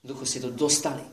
Ducho 0.00 0.24
ste 0.24 0.40
to 0.40 0.48
dostali. 0.48 1.04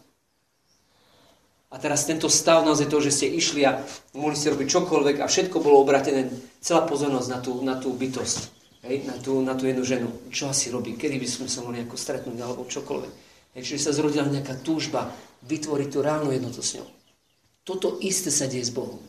A 1.74 1.82
teraz 1.82 2.06
tento 2.06 2.30
stav 2.30 2.62
naozaj 2.62 2.86
to, 2.86 3.02
že 3.02 3.12
ste 3.12 3.34
išli 3.34 3.66
a 3.66 3.82
mohli 4.14 4.38
ste 4.38 4.54
robiť 4.54 4.68
čokoľvek 4.70 5.26
a 5.26 5.26
všetko 5.26 5.58
bolo 5.58 5.82
obratené, 5.82 6.30
celá 6.62 6.86
pozornosť 6.86 7.28
na 7.34 7.40
tú, 7.42 7.52
na 7.66 7.76
tú 7.82 7.90
bytosť, 7.98 8.40
hej, 8.86 9.10
na, 9.10 9.18
tú, 9.18 9.42
na 9.42 9.58
tú 9.58 9.66
jednu 9.66 9.82
ženu. 9.82 10.08
Čo 10.30 10.54
asi 10.54 10.70
robí, 10.70 10.94
kedy 10.94 11.18
by 11.18 11.26
sme 11.26 11.50
sa 11.50 11.66
mohli 11.66 11.82
nejako 11.82 11.98
stretnúť 11.98 12.38
alebo 12.38 12.70
čokoľvek. 12.70 13.33
Čiže 13.54 13.90
sa 13.90 13.94
zrodila 13.94 14.26
nejaká 14.26 14.58
túžba 14.66 15.14
vytvoriť 15.46 15.88
tú 15.94 16.00
reálnu 16.02 16.34
jednotu 16.34 16.66
s 16.66 16.82
ňou. 16.82 16.90
Toto 17.64 18.02
isté 18.02 18.34
sa 18.34 18.50
deje 18.50 18.66
s 18.66 18.74
Bohom. 18.74 19.00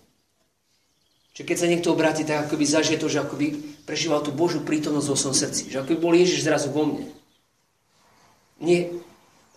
Čiže 1.35 1.48
keď 1.48 1.57
sa 1.59 1.66
niekto 1.66 1.90
obráti, 1.90 2.22
tak 2.22 2.46
akoby 2.46 2.62
zažije 2.62 3.00
to, 3.00 3.11
že 3.11 3.24
akoby 3.24 3.59
prežíval 3.83 4.22
tú 4.22 4.30
Božiu 4.30 4.62
prítomnosť 4.62 5.09
vo 5.11 5.18
svojom 5.18 5.35
srdci. 5.35 5.62
Že 5.72 5.83
akoby 5.83 5.98
bol 5.98 6.14
Ježiš 6.14 6.46
zrazu 6.46 6.70
vo 6.70 6.87
mne. 6.87 7.11
Nie, 8.62 8.94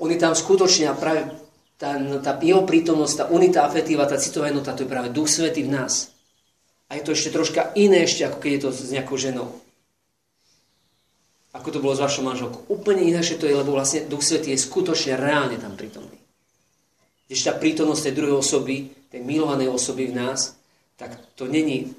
on 0.02 0.10
je 0.10 0.18
tam 0.18 0.34
skutočne 0.34 0.90
a 0.90 0.98
práve 0.98 1.30
tá, 1.78 1.94
tá 2.26 2.34
jeho 2.42 2.66
prítomnosť, 2.66 3.14
tá 3.14 3.26
unita 3.30 3.62
afetíva, 3.62 4.10
tá 4.10 4.18
citová 4.18 4.50
jednota, 4.50 4.74
to 4.74 4.88
je 4.88 4.90
práve 4.90 5.14
Duch 5.14 5.30
Svetý 5.30 5.62
v 5.70 5.78
nás. 5.78 6.10
A 6.90 6.98
je 6.98 7.06
to 7.06 7.14
ešte 7.14 7.30
troška 7.30 7.78
iné 7.78 8.10
ešte, 8.10 8.26
ako 8.26 8.42
keď 8.42 8.52
je 8.58 8.62
to 8.64 8.70
s 8.74 8.90
nejakou 8.90 9.20
ženou. 9.20 9.54
Ako 11.58 11.74
to 11.74 11.82
bolo 11.82 11.98
s 11.98 12.06
vašou 12.06 12.22
manželkou. 12.22 12.70
Úplne 12.70 13.10
inášie 13.10 13.42
to 13.42 13.50
je, 13.50 13.58
lebo 13.58 13.74
vlastne 13.74 14.06
Duch 14.06 14.22
Svetý 14.22 14.54
je 14.54 14.62
skutočne 14.62 15.18
reálne 15.18 15.58
tam 15.58 15.74
prítomný. 15.74 16.14
Ešte 17.28 17.50
tá 17.50 17.54
prítomnosť 17.58 18.02
tej 18.08 18.14
druhej 18.14 18.38
osoby, 18.38 18.88
tej 19.10 19.26
milovanej 19.26 19.68
osoby 19.68 20.14
v 20.14 20.22
nás, 20.22 20.56
tak 20.96 21.36
to 21.36 21.50
není 21.50 21.92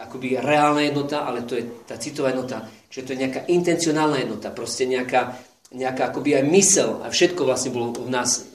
akoby 0.00 0.40
reálna 0.40 0.82
jednota, 0.88 1.28
ale 1.28 1.44
to 1.44 1.54
je 1.54 1.84
tá 1.86 2.00
citová 2.00 2.32
jednota. 2.34 2.66
Čiže 2.90 3.04
to 3.04 3.12
je 3.14 3.22
nejaká 3.22 3.40
intencionálna 3.46 4.18
jednota, 4.24 4.48
proste 4.50 4.88
nejaká, 4.88 5.38
nejaká 5.70 6.10
akoby 6.10 6.40
aj 6.40 6.44
mysel 6.50 6.90
a 7.04 7.12
všetko 7.12 7.46
vlastne 7.46 7.70
bolo 7.70 7.92
v 7.94 8.10
nás 8.10 8.48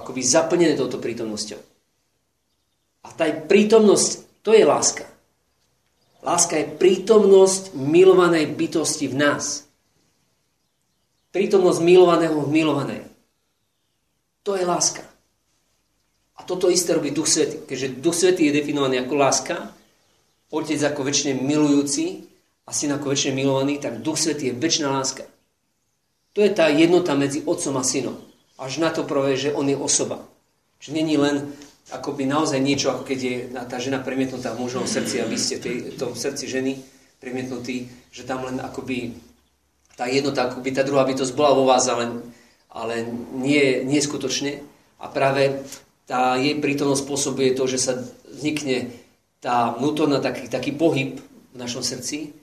akoby 0.00 0.22
zaplnené 0.26 0.74
touto 0.74 0.98
prítomnosťou. 0.98 1.60
A 3.06 3.08
tá 3.14 3.30
prítomnosť, 3.30 4.42
to 4.42 4.50
je 4.50 4.66
láska. 4.66 5.06
Láska 6.26 6.58
je 6.58 6.66
prítomnosť 6.66 7.78
milovanej 7.78 8.50
bytosti 8.50 9.06
v 9.06 9.14
nás. 9.14 9.62
Prítomnosť 11.30 11.78
milovaného 11.86 12.42
v 12.42 12.50
milovanej. 12.50 13.02
To 14.42 14.58
je 14.58 14.66
láska. 14.66 15.06
A 16.36 16.42
toto 16.42 16.66
isté 16.66 16.98
robí 16.98 17.14
Duch 17.14 17.30
Svetý. 17.30 17.62
Keďže 17.62 18.02
Duch 18.02 18.18
Svetý 18.18 18.50
je 18.50 18.58
definovaný 18.58 19.06
ako 19.06 19.14
láska, 19.14 19.56
Otec 20.50 20.78
ako 20.82 21.06
väčšine 21.06 21.42
milujúci 21.42 22.26
a 22.66 22.70
Syn 22.74 22.98
ako 22.98 23.14
väčšine 23.14 23.34
milovaný, 23.34 23.78
tak 23.78 24.02
Duch 24.02 24.18
Svetý 24.18 24.50
je 24.50 24.58
väčšiná 24.58 24.90
láska. 24.90 25.30
To 26.34 26.42
je 26.42 26.50
tá 26.50 26.66
jednota 26.70 27.14
medzi 27.14 27.46
Otcom 27.46 27.78
a 27.78 27.84
Synom. 27.86 28.18
Až 28.58 28.82
na 28.82 28.90
to 28.90 29.06
prvé, 29.06 29.38
že 29.38 29.54
On 29.54 29.66
je 29.66 29.78
osoba. 29.78 30.26
Čiže 30.82 30.92
není 30.94 31.16
len 31.16 31.54
akoby 31.90 32.26
naozaj 32.26 32.58
niečo, 32.58 32.90
ako 32.90 33.06
keď 33.06 33.18
je 33.18 33.36
tá 33.70 33.78
žena 33.78 34.02
premietnutá 34.02 34.54
v 34.54 34.66
mužovom 34.66 34.90
srdci 34.90 35.22
a 35.22 35.28
vy 35.28 35.38
ste 35.38 35.62
v 35.62 35.94
tom 35.94 36.18
srdci 36.18 36.50
ženy 36.50 36.82
premietnutí, 37.22 37.86
že 38.10 38.26
tam 38.26 38.42
len 38.42 38.58
akoby 38.58 39.14
tá 39.96 40.10
jednota, 40.10 40.50
akoby 40.50 40.74
tá 40.74 40.82
druhá 40.84 41.06
bytosť 41.08 41.32
bola 41.32 41.56
vo 41.56 41.64
vás, 41.64 41.86
ale, 41.88 42.20
ale 42.68 43.06
nie, 43.38 43.86
nie 43.86 44.02
skutočne. 44.02 44.60
A 45.00 45.08
práve 45.08 45.64
tá 46.04 46.36
jej 46.36 46.58
prítomnosť 46.58 47.02
spôsobuje 47.02 47.56
to, 47.56 47.64
že 47.64 47.78
sa 47.80 47.92
vznikne 48.28 48.92
tá 49.40 49.72
vnútorná 49.78 50.20
taký, 50.20 50.50
taký 50.50 50.76
pohyb 50.76 51.18
v 51.22 51.56
našom 51.56 51.80
srdci, 51.80 52.34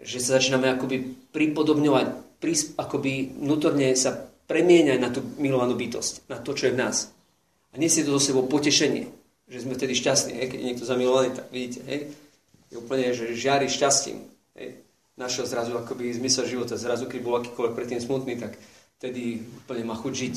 že 0.00 0.18
sa 0.18 0.36
začíname 0.40 0.72
akoby 0.72 1.30
pripodobňovať, 1.32 2.06
akoby 2.76 3.12
vnútorne 3.38 3.96
sa 3.96 4.28
premieňať 4.46 4.98
na 5.00 5.10
tú 5.10 5.24
milovanú 5.40 5.74
bytosť, 5.74 6.30
na 6.30 6.38
to, 6.38 6.54
čo 6.54 6.70
je 6.70 6.74
v 6.74 6.80
nás. 6.80 7.15
A 7.76 7.80
nesie 7.80 8.08
to 8.08 8.16
do 8.16 8.20
sebou 8.20 8.48
potešenie, 8.48 9.04
že 9.52 9.60
sme 9.60 9.76
vtedy 9.76 9.92
šťastní. 9.92 10.32
Hej? 10.40 10.46
Keď 10.48 10.58
je 10.58 10.68
niekto 10.72 10.88
zamilovaný, 10.88 11.36
tak 11.36 11.46
vidíte, 11.52 11.84
hej? 11.84 12.00
je 12.72 12.76
úplne, 12.80 13.12
že 13.12 13.36
žiari 13.36 13.68
šťastím. 13.68 14.24
Hej? 14.56 14.80
Našiel 15.20 15.44
zrazu 15.44 15.76
akoby 15.76 16.08
zmysel 16.16 16.48
života. 16.48 16.80
Zrazu, 16.80 17.04
keď 17.04 17.20
bol 17.20 17.36
akýkoľvek 17.36 17.76
predtým 17.76 18.00
smutný, 18.00 18.40
tak 18.40 18.56
vtedy 18.96 19.44
úplne 19.44 19.84
má 19.84 19.92
chuť 19.92 20.12
žiť. 20.12 20.34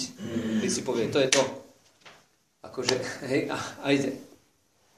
Keď 0.60 0.70
si 0.72 0.82
povie, 0.84 1.08
to 1.08 1.24
je 1.24 1.32
to, 1.32 1.44
akože, 2.68 2.96
hej, 3.32 3.48
a, 3.48 3.58
a 3.84 3.88
ide. 3.96 4.20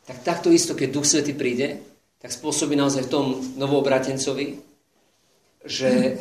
Tak 0.10 0.26
takto 0.26 0.50
isto, 0.50 0.74
keď 0.74 0.90
Duch 0.90 1.06
Svety 1.06 1.38
príde, 1.38 1.78
tak 2.18 2.34
spôsobí 2.34 2.74
naozaj 2.74 3.06
v 3.06 3.14
tom 3.14 3.26
novoobratencovi, 3.58 4.58
že, 5.66 6.18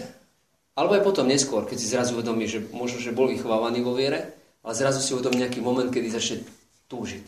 alebo 0.76 1.00
aj 1.00 1.04
potom 1.04 1.24
neskôr, 1.24 1.64
keď 1.64 1.76
si 1.80 1.88
zrazu 1.88 2.16
uvedomí, 2.16 2.44
že 2.44 2.61
možno, 2.76 3.00
že 3.00 3.12
bol 3.12 3.28
vychovávaný 3.28 3.80
vo 3.80 3.96
viere, 3.96 4.39
ale 4.61 4.73
zrazu 4.77 5.01
si 5.01 5.16
uvedomí 5.16 5.40
nejaký 5.40 5.64
moment, 5.64 5.88
kedy 5.88 6.09
začne 6.12 6.37
túžiť. 6.92 7.27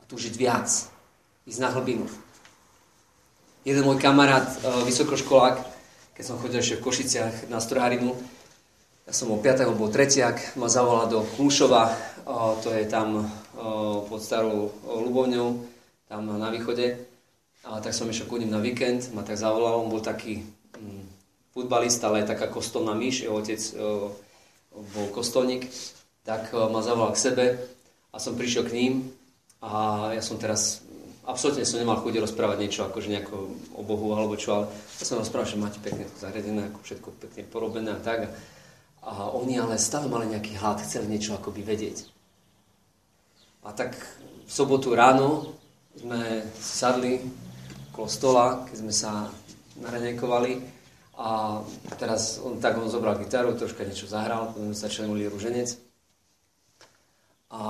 A 0.00 0.02
túžiť 0.10 0.34
viac. 0.34 0.68
Ísť 1.46 1.60
na 1.62 1.70
hlbinu. 1.70 2.06
Jeden 3.62 3.84
môj 3.84 4.00
kamarát, 4.00 4.48
e, 4.48 4.88
vysokoškolák, 4.88 5.56
keď 6.16 6.24
som 6.24 6.40
chodil 6.40 6.60
ešte 6.60 6.80
v 6.80 6.84
Košiciach 6.84 7.34
na 7.52 7.60
strojárinu, 7.60 8.16
ja 9.10 9.12
som 9.16 9.26
bol 9.26 9.42
5. 9.42 9.74
bol 9.74 9.90
tretiak, 9.90 10.54
ma 10.54 10.70
zavolal 10.70 11.10
do 11.10 11.26
Kľúšova, 11.34 11.90
to 12.62 12.70
je 12.70 12.86
tam 12.86 13.26
pod 14.06 14.22
starou 14.22 14.70
Lubovňou, 14.86 15.66
tam 16.06 16.30
na 16.38 16.46
východe. 16.46 16.94
A 17.66 17.82
tak 17.82 17.90
som 17.90 18.06
išiel 18.06 18.30
ku 18.30 18.38
ním 18.38 18.54
na 18.54 18.62
víkend, 18.62 19.10
ma 19.10 19.26
tak 19.26 19.34
zavolal, 19.34 19.82
on 19.82 19.90
bol 19.90 19.98
taký 19.98 20.46
mm, 20.78 21.04
futbalista, 21.50 22.06
ale 22.06 22.22
taká 22.22 22.46
kostolná 22.46 22.94
myš, 22.94 23.26
jeho 23.26 23.34
otec 23.34 23.60
bol 24.70 25.06
kostolník, 25.10 25.66
tak 26.24 26.52
ma 26.52 26.80
zavolal 26.84 27.16
k 27.16 27.22
sebe 27.22 27.44
a 28.12 28.16
som 28.18 28.36
prišiel 28.36 28.68
k 28.68 28.76
ním 28.76 28.92
a 29.60 30.10
ja 30.16 30.22
som 30.24 30.40
teraz 30.40 30.84
absolútne 31.30 31.62
som 31.62 31.78
nemal 31.78 32.00
chuť 32.02 32.20
rozprávať 32.26 32.58
niečo 32.58 32.82
akože 32.88 33.08
nejako 33.12 33.36
o 33.78 33.82
Bohu 33.86 34.12
alebo 34.16 34.34
čo, 34.34 34.56
ale 34.56 34.64
ja 34.72 35.04
som 35.06 35.20
rozprával, 35.20 35.48
že 35.48 35.60
máte 35.60 35.78
pekne 35.78 36.08
to 36.10 36.16
zariadené, 36.18 36.68
ako 36.72 36.78
všetko 36.82 37.08
pekne 37.22 37.42
porobené 37.46 37.94
a 37.94 38.00
tak. 38.02 38.32
A 39.00 39.32
oni 39.32 39.56
ale 39.56 39.80
stále 39.80 40.12
mali 40.12 40.28
nejaký 40.28 40.60
hlad, 40.60 40.84
chceli 40.84 41.08
niečo 41.08 41.32
akoby 41.32 41.64
vedieť. 41.64 42.04
A 43.64 43.72
tak 43.72 43.96
v 44.44 44.50
sobotu 44.50 44.92
ráno 44.92 45.56
sme 45.96 46.44
sadli 46.56 47.20
okolo 47.92 48.08
stola, 48.08 48.46
keď 48.68 48.76
sme 48.76 48.92
sa 48.92 49.28
naranejkovali 49.80 50.52
a 51.20 51.60
teraz 52.00 52.40
on, 52.40 52.56
tak 52.60 52.76
on 52.80 52.88
zobral 52.88 53.16
gitaru, 53.20 53.56
troška 53.56 53.84
niečo 53.84 54.08
zahral, 54.08 54.52
potom 54.52 54.72
sme 54.72 54.76
začali 54.76 55.08
modliť 55.08 55.28
rúženec. 55.32 55.89
A 57.50 57.60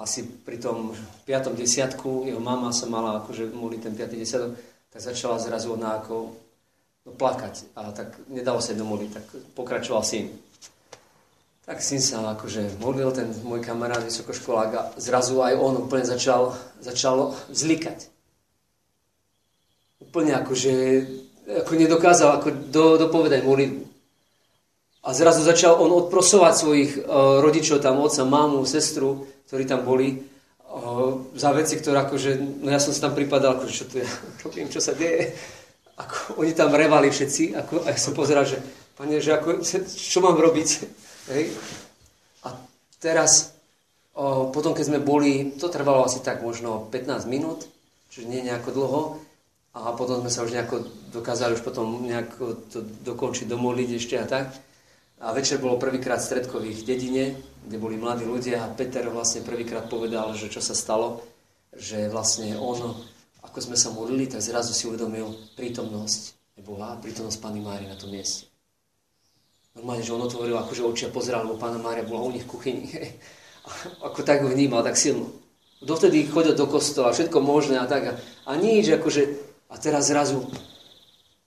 asi 0.00 0.24
pri 0.24 0.56
tom 0.56 0.96
piatom 1.28 1.52
desiatku 1.52 2.24
jeho 2.24 2.40
mama 2.40 2.72
sa 2.72 2.88
mala 2.88 3.20
akože 3.20 3.52
modliť 3.52 3.80
ten 3.84 3.94
piatý 3.94 4.16
desiatok, 4.16 4.56
tak 4.88 5.00
začala 5.00 5.36
zrazu 5.36 5.76
ona 5.76 6.00
ako 6.00 6.32
no, 7.04 7.10
plakať. 7.12 7.76
A 7.76 7.92
tak 7.92 8.16
nedalo 8.32 8.58
sa 8.64 8.72
domoliť, 8.72 9.10
tak 9.12 9.26
pokračoval 9.52 10.02
syn. 10.02 10.32
Tak 11.62 11.78
syn 11.78 12.02
sa 12.02 12.34
akože 12.34 12.82
modlil, 12.82 13.14
ten 13.14 13.30
môj 13.46 13.62
kamarát, 13.62 14.02
vysokoškolák 14.02 14.70
a 14.74 14.82
zrazu 14.98 15.38
aj 15.38 15.54
on 15.60 15.86
úplne 15.86 16.02
začal, 16.02 16.56
začal 16.82 17.38
zlikať. 17.54 18.10
Úplne 20.02 20.42
akože 20.42 20.72
ako 21.42 21.72
nedokázal 21.74 22.38
ako 22.38 22.48
do, 22.70 22.84
dopovedať 22.98 23.42
modlitbu. 23.42 23.91
A 25.02 25.08
zrazu 25.10 25.42
začal 25.42 25.82
on 25.82 25.90
odprosovať 26.06 26.54
svojich 26.54 26.92
uh, 27.02 27.42
rodičov, 27.42 27.82
tam 27.82 27.98
otca, 27.98 28.22
mámu, 28.22 28.62
sestru, 28.62 29.26
ktorí 29.50 29.66
tam 29.66 29.82
boli, 29.82 30.14
uh, 30.14 31.18
za 31.34 31.50
veci, 31.50 31.74
ktoré 31.74 32.06
akože, 32.06 32.62
no 32.62 32.70
ja 32.70 32.78
som 32.78 32.94
si 32.94 33.02
tam 33.02 33.10
pripadal, 33.10 33.58
akože 33.58 33.74
čo 33.74 33.84
tu 33.90 33.98
ja 33.98 34.08
robím, 34.46 34.70
čo 34.70 34.78
sa 34.78 34.94
deje 34.94 35.34
ako 35.96 36.40
oni 36.40 36.52
tam 36.52 36.72
revali 36.74 37.10
všetci, 37.10 37.54
ako, 37.54 37.84
a 37.84 37.92
ja 37.92 37.98
som 37.98 38.16
pozeral, 38.16 38.48
že 38.48 38.58
pane, 38.96 39.20
že 39.20 39.36
ako, 39.36 39.60
čo 39.86 40.18
mám 40.24 40.36
robiť? 40.40 40.68
Hej? 41.32 41.52
A 42.48 42.56
teraz, 42.98 43.52
o, 44.16 44.48
potom 44.50 44.72
keď 44.72 44.84
sme 44.88 45.00
boli, 45.04 45.54
to 45.60 45.68
trvalo 45.68 46.08
asi 46.08 46.24
tak 46.24 46.40
možno 46.40 46.88
15 46.88 47.28
minút, 47.28 47.68
čiže 48.08 48.28
nie 48.28 48.42
nejako 48.44 48.70
dlho, 48.72 49.02
a 49.72 49.96
potom 49.96 50.20
sme 50.20 50.28
sa 50.28 50.44
už 50.44 50.52
nejako 50.52 50.84
dokázali 51.16 51.56
už 51.56 51.64
potom 51.64 52.04
nejako 52.04 52.60
to 52.68 52.84
dokončiť, 53.08 53.48
domoliť 53.48 53.88
ešte 53.96 54.20
a 54.20 54.28
tak. 54.28 54.52
A 55.22 55.30
večer 55.30 55.62
bolo 55.62 55.78
prvýkrát 55.78 56.18
v 56.18 56.82
dedine, 56.82 57.38
kde 57.62 57.78
boli 57.78 57.94
mladí 57.94 58.26
ľudia 58.26 58.66
a 58.66 58.72
Peter 58.74 59.06
vlastne 59.06 59.46
prvýkrát 59.46 59.86
povedal, 59.86 60.34
že 60.34 60.50
čo 60.50 60.58
sa 60.58 60.74
stalo, 60.74 61.22
že 61.70 62.10
vlastne 62.10 62.58
on 62.58 62.98
ako 63.42 63.58
sme 63.58 63.76
sa 63.76 63.90
modlili, 63.90 64.30
tak 64.30 64.40
zrazu 64.40 64.72
si 64.72 64.86
uvedomil 64.86 65.28
prítomnosť 65.58 66.40
Boha, 66.62 66.94
prítomnosť 67.02 67.42
Pany 67.42 67.58
Márie 67.58 67.90
na 67.90 67.98
tom 67.98 68.14
mieste. 68.14 68.46
Normálne, 69.74 70.04
že 70.04 70.14
on 70.14 70.22
otvoril 70.22 70.54
akože 70.54 70.84
oči 70.84 71.04
pozeral, 71.10 71.48
lebo 71.48 71.58
Pána 71.58 71.80
Mária 71.80 72.06
bola 72.06 72.28
u 72.28 72.30
nich 72.30 72.44
v 72.46 72.52
kuchyni. 72.54 72.86
ako 74.06 74.20
tak 74.22 74.46
ho 74.46 74.48
vnímal, 74.52 74.86
tak 74.86 75.00
silno. 75.00 75.32
Dovtedy 75.82 76.22
chodil 76.30 76.54
do 76.54 76.70
kostola, 76.70 77.10
všetko 77.10 77.42
možné 77.42 77.82
a 77.82 77.88
tak. 77.90 78.02
A, 78.06 78.12
a 78.46 78.52
nič, 78.54 78.94
akože... 78.94 79.22
A 79.72 79.80
teraz 79.80 80.12
zrazu 80.12 80.44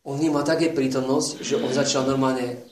on 0.01 0.17
vníma 0.17 0.41
také 0.41 0.73
prítomnosť, 0.73 1.45
že 1.45 1.61
on 1.61 1.69
začal 1.69 2.09
normálne, 2.09 2.65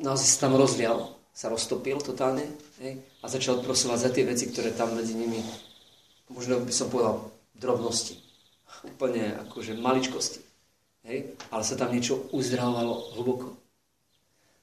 naozaj 0.00 0.26
sa 0.26 0.48
tam 0.48 0.56
rozvial, 0.56 1.12
sa 1.30 1.52
roztopil 1.52 2.00
totálne 2.00 2.44
hej, 2.82 3.00
a 3.22 3.26
začal 3.28 3.60
prosovať 3.62 3.98
za 4.00 4.10
tie 4.10 4.24
veci, 4.26 4.48
ktoré 4.48 4.72
tam 4.74 4.96
medzi 4.96 5.14
nimi, 5.14 5.40
možno 6.32 6.60
by 6.60 6.72
som 6.72 6.88
povedal, 6.88 7.30
drobnosti 7.54 8.16
úplne 8.84 9.36
akože 9.48 9.76
maličkosti. 9.76 10.40
Hej? 11.04 11.36
Ale 11.52 11.62
sa 11.64 11.76
tam 11.76 11.92
niečo 11.92 12.28
uzdravovalo 12.32 13.16
hlboko. 13.18 13.56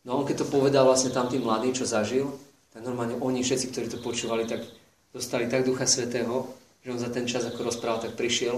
No 0.06 0.16
a 0.16 0.18
on 0.24 0.26
keď 0.26 0.46
to 0.46 0.54
povedal 0.54 0.88
vlastne 0.88 1.14
tam 1.14 1.28
tým 1.28 1.44
mladým, 1.44 1.76
čo 1.76 1.86
zažil, 1.86 2.32
tak 2.72 2.86
normálne 2.86 3.20
oni 3.20 3.44
všetci, 3.44 3.70
ktorí 3.74 3.88
to 3.92 4.00
počúvali, 4.02 4.48
tak 4.48 4.64
dostali 5.12 5.50
tak 5.50 5.68
Ducha 5.68 5.86
Svetého, 5.86 6.48
že 6.82 6.94
on 6.94 7.02
za 7.02 7.12
ten 7.12 7.28
čas, 7.28 7.44
ako 7.44 7.68
rozprával, 7.68 8.00
tak 8.00 8.16
prišiel, 8.16 8.58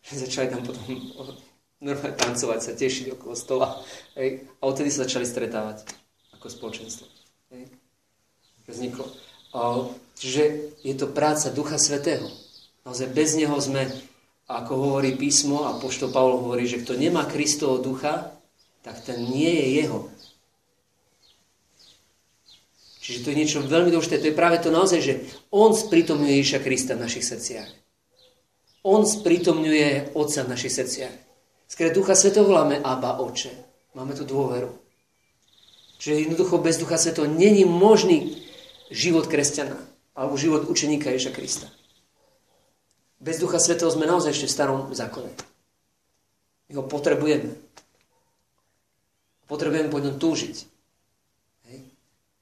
že 0.00 0.24
začali 0.24 0.48
tam 0.48 0.64
potom 0.64 0.86
normálne 1.86 2.16
tancovať, 2.16 2.58
sa 2.58 2.72
tešiť 2.74 3.18
okolo 3.18 3.34
stola. 3.36 3.68
Hej? 4.16 4.48
A 4.58 4.62
odtedy 4.66 4.88
sa 4.90 5.04
začali 5.04 5.28
stretávať 5.28 6.07
ako 6.38 6.46
spoločenstvo. 6.46 7.06
Hej? 7.50 7.66
Vzniklo. 8.70 9.10
čiže 10.14 10.72
je 10.86 10.94
to 10.94 11.10
práca 11.10 11.50
Ducha 11.50 11.80
Svetého. 11.80 12.30
Naozaj 12.86 13.08
bez 13.10 13.34
neho 13.34 13.58
sme 13.58 13.90
ako 14.48 14.72
hovorí 14.80 15.12
písmo 15.12 15.68
a 15.68 15.76
poštol 15.76 16.08
Pavol 16.08 16.40
hovorí, 16.40 16.64
že 16.64 16.80
kto 16.80 16.96
nemá 16.96 17.28
Kristovo 17.28 17.76
ducha, 17.84 18.32
tak 18.80 19.04
ten 19.04 19.28
nie 19.28 19.52
je 19.52 19.66
jeho. 19.84 20.00
Čiže 23.04 23.24
to 23.24 23.30
je 23.32 23.38
niečo 23.40 23.64
veľmi 23.64 23.92
dôležité. 23.92 24.20
To 24.20 24.28
je 24.32 24.36
práve 24.36 24.60
to 24.60 24.72
naozaj, 24.72 25.00
že 25.00 25.20
on 25.52 25.76
spritomňuje 25.76 26.40
Ježiša 26.40 26.60
Krista 26.64 26.92
v 26.96 27.04
našich 27.04 27.24
srdciach. 27.24 27.68
On 28.84 29.04
spritomňuje 29.04 30.16
Otca 30.16 30.44
v 30.44 30.52
našich 30.52 30.72
srdciach. 30.72 31.14
Skrátka 31.68 31.96
Ducha 31.96 32.16
Svetov 32.16 32.48
voláme 32.48 32.80
Abba 32.80 33.20
Oče. 33.20 33.52
Máme 33.92 34.16
tu 34.16 34.24
dôveru. 34.24 34.87
Čiže 35.98 36.30
jednoducho 36.30 36.62
bez 36.62 36.78
Ducha 36.78 36.94
Svetov 36.94 37.26
není 37.26 37.66
možný 37.66 38.38
život 38.88 39.26
kresťana 39.26 39.76
alebo 40.14 40.38
život 40.38 40.70
učeníka 40.70 41.10
Ježa 41.10 41.34
Krista. 41.34 41.66
Bez 43.18 43.42
Ducha 43.42 43.58
Svetého 43.58 43.90
sme 43.90 44.06
naozaj 44.06 44.30
ešte 44.30 44.46
v 44.46 44.54
starom 44.54 44.80
zákone. 44.94 45.30
My 46.70 46.72
ho 46.78 46.84
potrebujeme. 46.86 47.50
Potrebujeme 49.50 49.90
po 49.90 49.98
ňom 49.98 50.22
túžiť. 50.22 50.56
Hej. 51.66 51.78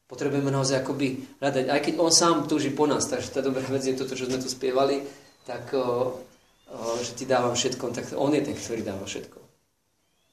Potrebujeme 0.04 0.52
naozaj 0.52 0.84
akoby 0.84 1.40
hľadať. 1.40 1.64
Aj 1.72 1.80
keď 1.80 1.94
on 1.96 2.12
sám 2.12 2.44
túži 2.44 2.74
po 2.74 2.84
nás, 2.84 3.08
takže 3.08 3.32
tá 3.32 3.40
dobrá 3.40 3.64
vec 3.64 3.88
je 3.88 3.96
toto, 3.96 4.12
čo 4.12 4.28
sme 4.28 4.36
tu 4.36 4.52
spievali, 4.52 5.00
tak 5.48 5.72
o, 5.72 5.80
o, 5.80 6.76
že 7.00 7.16
ti 7.16 7.24
dávam 7.24 7.56
všetko, 7.56 7.94
tak 7.94 8.04
on 8.18 8.34
je 8.34 8.42
ten, 8.44 8.56
ktorý 8.58 8.82
dáva 8.84 9.06
všetko. 9.06 9.38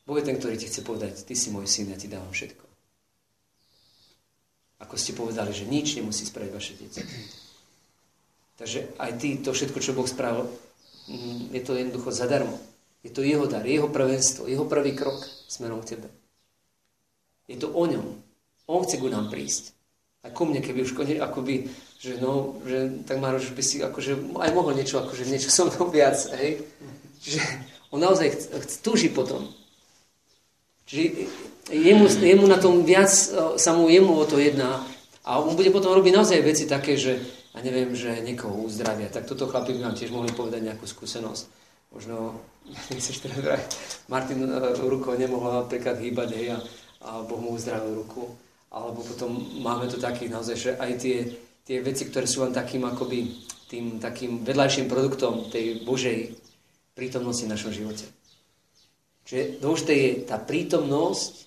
Boh 0.04 0.18
je 0.20 0.26
ten, 0.28 0.36
ktorý 0.36 0.60
ti 0.60 0.68
chce 0.68 0.84
povedať, 0.84 1.24
ty 1.24 1.38
si 1.38 1.54
môj 1.54 1.70
syn, 1.70 1.94
ja 1.94 1.98
ti 2.02 2.12
dávam 2.12 2.34
všetko. 2.34 2.63
Ako 4.84 5.00
ste 5.00 5.16
povedali, 5.16 5.56
že 5.56 5.64
nič 5.64 5.96
nemusí 5.96 6.28
spraviť 6.28 6.52
vaše 6.52 6.76
dieťa. 6.76 7.04
Takže 8.60 9.00
aj 9.00 9.12
ty, 9.18 9.40
to 9.40 9.56
všetko, 9.56 9.80
čo 9.80 9.96
Boh 9.96 10.06
spravil, 10.06 10.46
mm, 11.08 11.56
je 11.56 11.62
to 11.64 11.72
jednoducho 11.74 12.12
zadarmo. 12.12 12.60
Je 13.04 13.12
to 13.12 13.24
jeho 13.24 13.48
dar, 13.48 13.64
jeho 13.64 13.88
prvenstvo, 13.88 14.48
jeho 14.48 14.64
prvý 14.68 14.96
krok 14.96 15.24
smerom 15.48 15.84
k 15.84 15.96
tebe. 15.96 16.08
Je 17.48 17.60
to 17.60 17.72
o 17.72 17.84
ňom. 17.84 18.24
On 18.68 18.80
chce 18.84 18.96
ku 19.00 19.12
nám 19.12 19.28
prísť. 19.28 19.76
A 20.24 20.32
ku 20.32 20.48
mne, 20.48 20.64
keby 20.64 20.88
už 20.88 20.96
konec, 20.96 21.20
akoby, 21.20 21.68
že 22.00 22.16
no, 22.24 22.56
že 22.64 23.04
tak 23.04 23.20
Maroš 23.20 23.52
by 23.52 23.64
si 23.64 23.84
akože 23.84 24.40
aj 24.40 24.52
mohol 24.56 24.72
niečo, 24.72 25.04
akože 25.04 25.28
niečo 25.28 25.52
so 25.52 25.68
mnou 25.68 25.92
viac, 25.92 26.16
hej. 26.40 26.64
Čiže 27.20 27.40
on 27.92 28.00
naozaj 28.00 28.32
chc, 28.32 28.44
chc, 28.56 28.72
túži 28.80 29.12
potom. 29.12 29.52
Čiže 30.88 31.28
jemu, 31.72 32.06
jemu 32.08 32.46
na 32.48 32.58
tom 32.58 32.84
viac, 32.84 33.12
e, 33.12 33.60
sa 33.60 33.72
mu 33.78 33.88
jemu 33.88 34.12
o 34.12 34.26
to 34.26 34.40
jedná 34.40 34.84
a 35.24 35.40
on 35.40 35.56
bude 35.56 35.72
potom 35.72 35.96
robiť 35.96 36.14
naozaj 36.16 36.40
veci 36.44 36.68
také, 36.68 37.00
že 37.00 37.20
a 37.54 37.62
neviem, 37.62 37.94
že 37.94 38.26
niekoho 38.26 38.66
uzdravia. 38.66 39.14
Tak 39.14 39.30
toto 39.30 39.46
chlapi 39.46 39.78
by 39.78 39.94
vám 39.94 39.96
tiež 39.96 40.10
mohli 40.10 40.34
povedať 40.34 40.66
nejakú 40.66 40.90
skúsenosť. 40.90 41.44
Možno, 41.94 42.42
nechceš 42.92 43.22
teda 43.22 43.62
Martin 44.10 44.42
e, 44.42 44.74
rukou 44.82 45.14
nemohla 45.14 45.64
napríklad 45.64 46.02
hýbať, 46.02 46.30
hej, 46.34 46.48
a 46.56 46.60
a 47.04 47.22
Boh 47.24 47.40
mu 47.40 47.56
uzdravil 47.56 47.96
ruku. 47.96 48.32
Alebo 48.74 49.06
potom 49.06 49.38
máme 49.62 49.86
tu 49.86 50.02
takých 50.02 50.34
naozaj, 50.34 50.56
že 50.58 50.72
aj 50.80 50.92
tie, 50.98 51.18
tie 51.62 51.78
veci, 51.84 52.10
ktoré 52.10 52.26
sú 52.26 52.42
len 52.42 52.56
takým 52.56 52.88
akoby 52.88 53.30
tým 53.70 53.98
takým 53.98 54.46
vedľajším 54.46 54.86
produktom 54.86 55.50
tej 55.50 55.82
Božej 55.86 56.34
prítomnosti 56.94 57.46
v 57.46 57.54
našom 57.54 57.74
živote. 57.74 58.06
Čiže 59.26 59.62
dôležité 59.62 59.94
je 59.94 60.10
tá 60.30 60.38
prítomnosť 60.38 61.43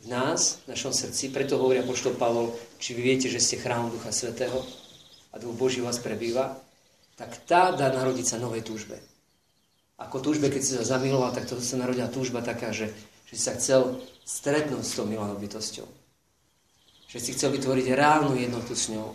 v 0.00 0.06
nás, 0.08 0.64
v 0.64 0.72
našom 0.72 0.92
srdci, 0.96 1.28
preto 1.28 1.60
hovorí 1.60 1.80
apoštol 1.80 2.16
Pavol, 2.16 2.56
či 2.80 2.96
vy 2.96 3.02
viete, 3.04 3.28
že 3.28 3.40
ste 3.40 3.60
chrám 3.60 3.92
Ducha 3.92 4.08
Svetého 4.12 4.64
a 5.30 5.36
Duch 5.36 5.52
Boží 5.52 5.84
vás 5.84 6.00
prebýva, 6.00 6.56
tak 7.20 7.36
tá 7.44 7.68
dá 7.76 7.92
narodiť 7.92 8.26
sa 8.32 8.36
novej 8.40 8.64
túžbe. 8.64 8.96
Ako 10.00 10.24
túžbe, 10.24 10.48
keď 10.48 10.62
si 10.64 10.72
sa 10.80 10.96
zamiloval, 10.96 11.36
tak 11.36 11.44
to 11.44 11.60
sa 11.60 11.76
narodila 11.76 12.08
túžba 12.08 12.40
taká, 12.40 12.72
že, 12.72 12.88
že 13.28 13.34
si 13.36 13.42
sa 13.44 13.52
chcel 13.52 14.00
stretnúť 14.24 14.80
s 14.80 14.96
tou 14.96 15.04
milou 15.04 15.28
bytosťou. 15.36 15.84
Že 17.12 17.18
si 17.20 17.30
chcel 17.36 17.52
vytvoriť 17.52 17.92
reálnu 17.92 18.40
jednotu 18.40 18.72
s 18.72 18.88
ňou. 18.88 19.12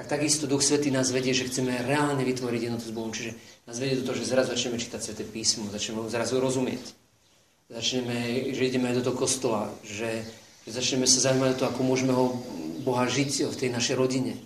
Tak 0.00 0.08
takisto 0.08 0.48
Duch 0.48 0.64
Svetý 0.64 0.88
nás 0.88 1.12
vedie, 1.12 1.36
že 1.36 1.50
chceme 1.50 1.74
reálne 1.84 2.24
vytvoriť 2.24 2.60
jednotu 2.64 2.86
s 2.88 2.94
Bohom. 2.94 3.12
Čiže 3.12 3.36
nás 3.68 3.76
vedie 3.76 4.00
do 4.00 4.06
toho, 4.08 4.16
že 4.16 4.30
zrazu 4.30 4.54
začneme 4.54 4.80
čítať 4.80 5.00
Sveté 5.02 5.26
písmo, 5.28 5.68
začneme 5.68 6.06
zrazu 6.08 6.40
rozumieť. 6.40 7.07
Začneme, 7.68 8.48
že 8.56 8.64
ideme 8.64 8.88
aj 8.88 9.00
do 9.00 9.12
toho 9.12 9.16
kostola, 9.20 9.68
že, 9.84 10.24
že 10.64 10.70
začneme 10.72 11.04
sa 11.04 11.28
zaujímať 11.28 11.52
o 11.52 11.58
to, 11.60 11.64
ako 11.68 11.80
môžeme 11.84 12.16
ho 12.16 12.32
Boha 12.80 13.04
žiť 13.04 13.52
v 13.52 13.60
tej 13.60 13.70
našej 13.72 13.96
rodine. 14.00 14.40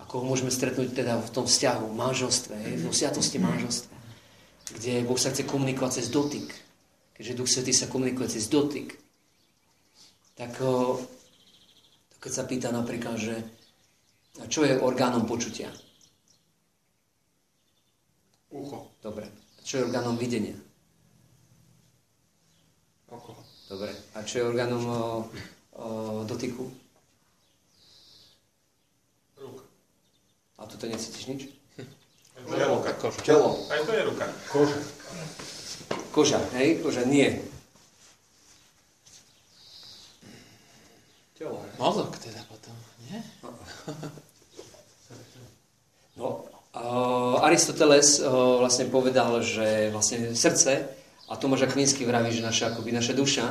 Ako 0.00 0.20
ho 0.20 0.24
môžeme 0.24 0.48
stretnúť 0.48 0.96
teda 0.96 1.20
v 1.20 1.30
tom 1.32 1.44
vzťahu, 1.44 1.92
v 1.92 1.98
manželstve, 2.00 2.56
v 2.56 2.92
sviatosti 2.92 3.36
manželstva. 3.36 3.96
Kde 4.80 5.04
Boh 5.04 5.20
sa 5.20 5.28
chce 5.28 5.44
komunikovať 5.44 6.00
cez 6.00 6.08
dotyk 6.08 6.64
keďže 7.14 7.38
Duch 7.38 7.48
Svetý 7.48 7.72
sa 7.72 7.86
komunikuje 7.86 8.28
cez 8.28 8.50
dotyk, 8.50 8.98
tak 10.34 10.58
keď 12.18 12.32
sa 12.34 12.44
pýta 12.44 12.74
napríklad, 12.74 13.16
že 13.16 13.34
a 14.42 14.50
čo 14.50 14.66
je 14.66 14.74
orgánom 14.82 15.30
počutia? 15.30 15.70
Ucho. 18.50 18.90
Dobre. 18.98 19.30
A 19.30 19.60
čo 19.62 19.78
je 19.78 19.86
orgánom 19.86 20.18
videnia? 20.18 20.58
Dobre. 23.74 23.90
A 24.14 24.22
čo 24.22 24.38
je 24.38 24.46
orgánom 24.46 24.82
o, 24.86 24.98
o, 25.74 25.86
dotyku? 26.30 26.62
Ruka. 29.34 29.66
A 30.62 30.70
tu 30.70 30.78
to 30.78 30.86
necítiš 30.86 31.26
nič? 31.26 31.42
To 32.46 32.54
je 32.54 32.66
ruka. 32.70 32.94
Telo. 33.26 33.58
Aj 33.66 33.82
to 33.82 33.90
je 33.90 34.02
ruka. 34.06 34.30
Koža. 34.46 34.78
Koža, 36.14 36.40
hej? 36.54 36.78
Koža, 36.86 37.02
nie. 37.02 37.34
Telo. 41.34 41.58
Mozog 41.74 42.14
teda 42.22 42.46
potom, 42.46 42.78
nie? 43.10 43.18
No, 46.14 46.46
uh, 46.78 47.42
Aristoteles 47.42 48.22
uh, 48.22 48.62
vlastne 48.62 48.86
povedal, 48.86 49.42
že 49.42 49.90
vlastne 49.90 50.30
srdce, 50.30 51.02
a 51.28 51.36
Tomáš 51.36 51.70
Akvinsky 51.70 52.04
vraví, 52.04 52.32
že 52.32 52.44
naša, 52.44 52.76
akoby 52.76 52.92
naša 52.92 53.16
duša, 53.16 53.46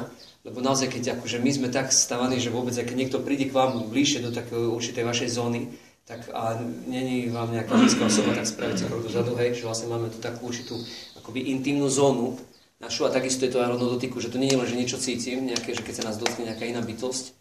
lebo 0.45 0.59
naozaj, 0.59 0.91
keď 0.91 1.17
akože 1.17 1.39
my 1.41 1.51
sme 1.51 1.67
tak 1.73 1.89
stavaní, 1.89 2.38
že 2.38 2.53
vôbec, 2.53 2.75
keď 2.75 2.93
niekto 2.93 3.23
príde 3.23 3.49
k 3.49 3.55
vám 3.55 3.89
bližšie 3.89 4.21
do 4.21 4.31
takej 4.36 4.69
určitej 4.69 5.03
vašej 5.07 5.29
zóny, 5.31 5.71
tak 6.03 6.27
a 6.36 6.59
není 6.88 7.31
vám 7.31 7.55
nejaká 7.55 7.79
blízka 7.79 8.12
osoba, 8.12 8.36
tak 8.36 8.43
spravíte 8.43 8.86
krok 8.91 9.07
dozadu, 9.07 9.39
hej, 9.39 9.55
že 9.55 9.63
vlastne 9.63 9.88
máme 9.88 10.12
tu 10.12 10.19
takú 10.19 10.51
určitú 10.51 10.75
akoby 11.15 11.47
intimnú 11.47 11.88
zónu, 11.88 12.36
našu 12.83 13.07
a 13.07 13.15
takisto 13.15 13.47
je 13.47 13.55
to 13.55 13.63
aj 13.63 13.71
rovno 13.71 13.88
dotyku, 13.88 14.19
že 14.19 14.27
to 14.27 14.36
nie 14.36 14.51
je 14.51 14.59
len, 14.59 14.67
že 14.67 14.75
niečo 14.75 14.99
cítim, 14.99 15.47
nejaké, 15.47 15.71
že 15.71 15.79
keď 15.79 16.03
sa 16.03 16.07
nás 16.12 16.19
dotkne 16.19 16.51
nejaká 16.51 16.67
iná 16.67 16.83
bytosť, 16.83 17.31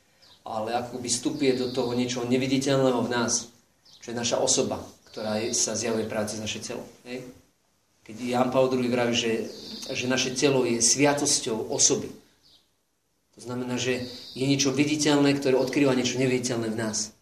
ale 0.47 0.79
ako 0.79 1.03
by 1.03 1.09
vstupuje 1.11 1.59
do 1.59 1.75
toho 1.75 1.91
niečo 1.99 2.23
neviditeľného 2.23 3.03
v 3.03 3.11
nás, 3.11 3.51
čo 3.99 4.15
je 4.15 4.17
naša 4.19 4.39
osoba, 4.39 4.79
ktorá 5.11 5.43
je, 5.43 5.51
sa 5.51 5.75
zjavuje 5.75 6.07
práve 6.07 6.31
cez 6.31 6.39
naše 6.39 6.63
telo. 6.63 6.87
Hej? 7.03 7.27
Keď 8.03 8.17
Jan 8.19 8.51
Paul 8.51 8.73
II 8.73 8.91
vraví, 8.91 9.15
že, 9.15 9.47
že 9.91 10.11
naše 10.11 10.35
telo 10.35 10.67
je 10.67 10.83
sviatosťou 10.83 11.71
osoby. 11.71 12.11
To 13.33 13.41
znamená, 13.41 13.79
že 13.79 14.05
je 14.37 14.45
niečo 14.45 14.75
viditeľné, 14.75 15.39
ktoré 15.39 15.57
odkrýva 15.57 15.97
niečo 15.97 16.21
neviditeľné 16.21 16.69
v 16.69 16.79
nás. 16.79 17.15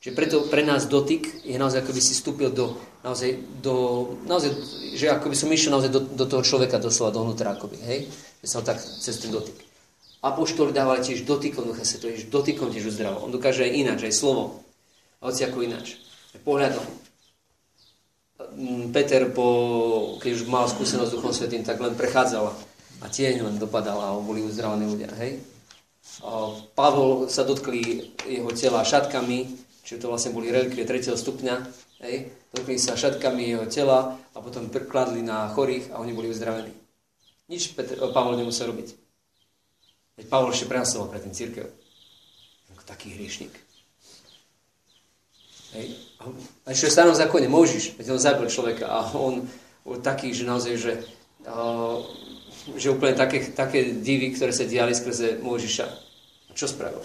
Čiže 0.00 0.16
preto 0.16 0.48
pre 0.48 0.64
nás 0.64 0.88
dotyk 0.88 1.44
je 1.44 1.60
naozaj, 1.60 1.84
ako 1.84 1.92
by 1.92 2.00
si 2.00 2.16
vstúpil 2.16 2.48
do, 2.56 2.72
naozaj, 3.04 3.36
do, 3.60 3.76
naozaj, 4.24 4.48
že 4.96 5.12
ako 5.12 5.28
by 5.28 5.36
som 5.36 5.52
išiel 5.52 5.76
naozaj 5.76 5.92
do, 5.92 6.00
do 6.00 6.24
toho 6.24 6.40
človeka 6.40 6.80
doslova 6.80 7.12
dovnútra, 7.12 7.52
akoby, 7.52 7.76
hej? 7.84 8.08
Že 8.40 8.48
som 8.48 8.64
tak 8.64 8.80
cez 8.80 9.20
ten 9.20 9.28
dotyk. 9.28 9.52
Apoštoli 10.24 10.72
dávali 10.72 11.04
tiež 11.04 11.28
dotykom 11.28 11.68
Ducha 11.68 11.84
Svetého, 11.84 12.16
dotykom 12.32 12.72
tiež 12.72 12.88
uzdravo. 12.88 13.28
On 13.28 13.28
dokáže 13.28 13.68
aj 13.68 13.76
ináč, 13.76 14.08
aj 14.08 14.16
slovom. 14.16 14.64
Hoci 15.20 15.44
ako 15.44 15.68
ináč. 15.68 16.00
Pohľadom. 16.48 16.84
Mm, 18.56 18.92
Peter, 18.92 19.28
po, 19.28 19.46
keď 20.18 20.30
už 20.40 20.42
mal 20.48 20.64
skúsenosť 20.64 21.10
s 21.12 21.14
Duchom 21.14 21.32
Svetým, 21.32 21.60
tak 21.60 21.76
len 21.80 21.92
prechádzala 21.92 22.52
a 23.00 23.06
tieň 23.08 23.44
len 23.44 23.56
dopadala 23.60 24.12
a 24.12 24.20
boli 24.20 24.44
uzdravení 24.44 24.88
ľudia. 24.88 25.12
Hej? 25.20 25.40
Pavol 26.76 27.28
sa 27.28 27.44
dotkli 27.44 28.12
jeho 28.24 28.50
tela 28.52 28.84
šatkami, 28.84 29.46
čiže 29.84 30.04
to 30.04 30.10
vlastne 30.12 30.36
boli 30.36 30.52
relikvie 30.52 30.84
3. 30.84 31.16
stupňa, 31.16 31.54
hej, 32.04 32.28
dotkli 32.52 32.76
sa 32.76 32.96
šatkami 32.96 33.56
jeho 33.56 33.66
tela 33.68 34.16
a 34.16 34.38
potom 34.40 34.68
kladli 34.68 35.24
na 35.24 35.48
chorých 35.52 35.92
a 35.92 36.00
oni 36.00 36.12
boli 36.12 36.28
uzdravení. 36.28 36.72
Nič 37.48 37.72
Petr, 37.72 37.96
Pavol 38.12 38.36
nemusel 38.36 38.68
robiť. 38.68 38.88
Veď 40.20 40.26
Pavol 40.28 40.52
ešte 40.52 40.68
prenasoval 40.68 41.08
pre 41.08 41.20
ten 41.24 41.32
církev. 41.32 41.66
Taký 42.84 43.14
hriešnik. 43.14 43.54
Hej. 45.78 46.09
A 46.20 46.66
ešte 46.68 46.92
v 46.92 46.96
starom 47.00 47.16
zákone 47.16 47.48
Možiš, 47.48 47.96
veď 47.96 48.12
on 48.12 48.20
zabil 48.20 48.46
človeka 48.52 48.86
a 48.92 48.98
on 49.16 49.48
taký, 50.04 50.36
že 50.36 50.44
naozaj, 50.44 50.74
že, 50.76 50.92
uh, 51.48 52.04
že 52.76 52.92
úplne 52.92 53.16
také, 53.16 53.48
také 53.56 53.96
divy, 53.96 54.36
ktoré 54.36 54.52
sa 54.52 54.68
diali 54.68 54.92
skrze 54.92 55.40
Možiša. 55.40 55.86
A 55.88 56.52
čo 56.52 56.68
spravil? 56.68 57.00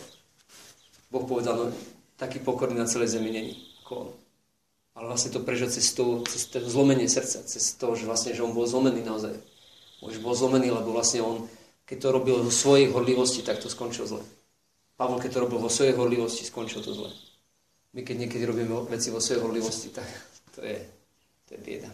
Boh 1.07 1.23
povedal, 1.23 1.55
no 1.55 1.65
taký 2.19 2.43
pokorný 2.43 2.75
na 2.75 2.91
celej 2.91 3.15
zemi 3.15 3.31
není 3.31 3.55
ako 3.85 3.93
on. 3.95 4.09
Ale 4.95 5.11
vlastne 5.11 5.31
to 5.31 5.43
prežil 5.43 5.67
cez 5.67 5.91
to, 5.91 6.23
cez 6.27 6.47
to 6.47 6.63
zlomenie 6.63 7.07
srdca, 7.07 7.43
cez 7.43 7.75
to, 7.75 7.87
že 7.95 8.07
vlastne, 8.07 8.31
že 8.31 8.43
on 8.43 8.55
bol 8.55 8.63
zlomený 8.63 9.03
naozaj. 9.03 9.35
Už 10.03 10.23
bol 10.23 10.35
zlomený, 10.35 10.71
lebo 10.71 10.95
vlastne 10.95 11.23
on, 11.23 11.47
keď 11.83 11.97
to 11.99 12.07
robil 12.15 12.39
vo 12.39 12.51
svojej 12.51 12.91
horlivosti, 12.91 13.43
tak 13.43 13.59
to 13.59 13.67
skončil 13.67 14.07
zle. 14.07 14.23
Pavol, 14.95 15.19
keď 15.19 15.35
to 15.35 15.43
robil 15.43 15.59
vo 15.59 15.71
svojej 15.71 15.95
horlivosti, 15.95 16.47
skončil 16.47 16.79
to 16.79 16.95
zle. 16.95 17.11
My, 17.95 18.03
keď 18.03 18.27
niekedy 18.27 18.43
robíme 18.43 18.75
veci 18.91 19.07
vo 19.07 19.23
svojej 19.23 19.39
horlivosti, 19.39 19.87
tak 19.95 20.03
to 20.51 20.59
je, 20.67 20.77
to 21.47 21.55
je 21.55 21.59
bieda. 21.63 21.87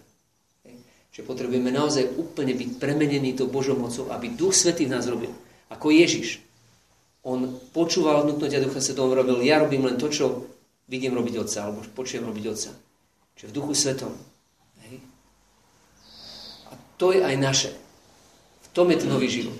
Čiže 1.12 1.28
potrebujeme 1.28 1.70
naozaj 1.70 2.18
úplne 2.18 2.56
byť 2.56 2.80
premenení 2.80 3.36
tou 3.36 3.52
Božou 3.52 3.76
mocou, 3.76 4.08
aby 4.10 4.32
Duch 4.32 4.56
Svetý 4.56 4.88
v 4.88 4.96
nás 4.96 5.06
robil. 5.06 5.30
Ako 5.68 5.92
Ježiš. 5.92 6.40
On 7.22 7.38
počúval 7.76 8.26
vnúknutia 8.26 8.64
Ducha 8.64 8.82
Svetého, 8.82 9.12
robil, 9.12 9.46
ja 9.46 9.62
robím 9.62 9.86
len 9.86 10.00
to, 10.00 10.10
čo 10.10 10.50
vidím 10.90 11.14
robiť 11.14 11.38
Otca, 11.38 11.70
alebo 11.70 11.86
počujem 11.94 12.26
robiť 12.26 12.44
Otca. 12.50 12.72
Čiže 13.38 13.48
v 13.52 13.56
Duchu 13.56 13.74
Svetom. 13.78 14.14
A 16.72 16.74
to 16.98 17.14
je 17.14 17.22
aj 17.22 17.36
naše. 17.38 17.70
V 18.66 18.68
tom 18.74 18.90
je 18.90 19.04
ten 19.04 19.12
nový 19.12 19.30
život. 19.30 19.60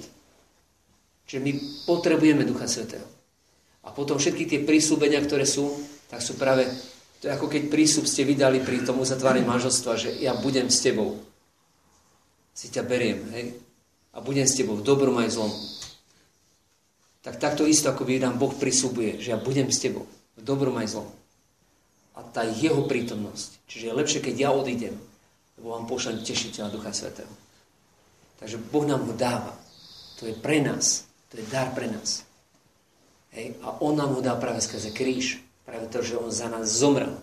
Čiže 1.28 1.44
my 1.44 1.52
potrebujeme 1.86 2.48
Ducha 2.48 2.66
Svetého. 2.66 3.06
A 3.86 3.92
potom 3.92 4.18
všetky 4.18 4.48
tie 4.48 4.60
prísľubenia, 4.64 5.20
ktoré 5.22 5.44
sú, 5.44 5.68
tak 6.12 6.20
sú 6.20 6.36
práve, 6.36 6.68
to 7.24 7.32
je 7.32 7.32
ako 7.32 7.48
keď 7.48 7.72
prísľub 7.72 8.06
ste 8.06 8.28
vydali 8.28 8.60
pri 8.60 8.84
tom 8.84 9.00
uzatváraní 9.00 9.48
manželstva, 9.48 9.96
že 9.96 10.10
ja 10.20 10.36
budem 10.36 10.68
s 10.68 10.84
tebou. 10.84 11.24
Si 12.52 12.68
ťa 12.68 12.84
beriem, 12.84 13.24
hej? 13.32 13.56
A 14.12 14.20
budem 14.20 14.44
s 14.44 14.60
tebou 14.60 14.76
v 14.76 14.84
dobrom 14.84 15.16
aj 15.24 15.40
zlom 15.40 15.54
tak 17.22 17.38
takto 17.38 17.70
isto, 17.70 17.86
ako 17.90 18.02
by 18.02 18.18
nám 18.18 18.42
Boh 18.42 18.50
prisúbuje, 18.50 19.22
že 19.22 19.32
ja 19.32 19.38
budem 19.38 19.70
s 19.70 19.78
tebou, 19.78 20.10
v 20.38 20.42
dobrom 20.42 20.74
aj 20.82 20.98
zlom. 20.98 21.10
A 22.18 22.26
tá 22.26 22.42
jeho 22.42 22.90
prítomnosť. 22.90 23.62
Čiže 23.70 23.88
je 23.88 23.98
lepšie, 23.98 24.20
keď 24.26 24.36
ja 24.36 24.50
odídem, 24.50 24.98
lebo 25.58 25.78
vám 25.78 25.86
pošlem 25.86 26.26
tešiteľa 26.26 26.74
Ducha 26.74 26.92
Svetého. 26.92 27.30
Takže 28.42 28.58
Boh 28.58 28.90
nám 28.90 29.06
ho 29.06 29.14
dáva. 29.14 29.54
To 30.18 30.26
je 30.26 30.34
pre 30.34 30.66
nás. 30.66 31.06
To 31.30 31.38
je 31.38 31.46
dar 31.46 31.70
pre 31.78 31.86
nás. 31.86 32.26
Hej? 33.38 33.54
A 33.62 33.78
on 33.86 33.94
nám 33.94 34.18
ho 34.18 34.22
dá 34.26 34.34
práve 34.42 34.66
skrze 34.66 34.90
kríž. 34.90 35.46
Práve 35.72 35.88
to, 35.88 36.04
že 36.04 36.20
on 36.20 36.28
za 36.28 36.52
nás 36.52 36.68
zomrel. 36.68 37.16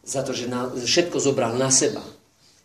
Za 0.00 0.24
to, 0.24 0.32
že 0.32 0.48
všetko 0.80 1.20
zobral 1.20 1.52
na 1.60 1.68
seba. 1.68 2.00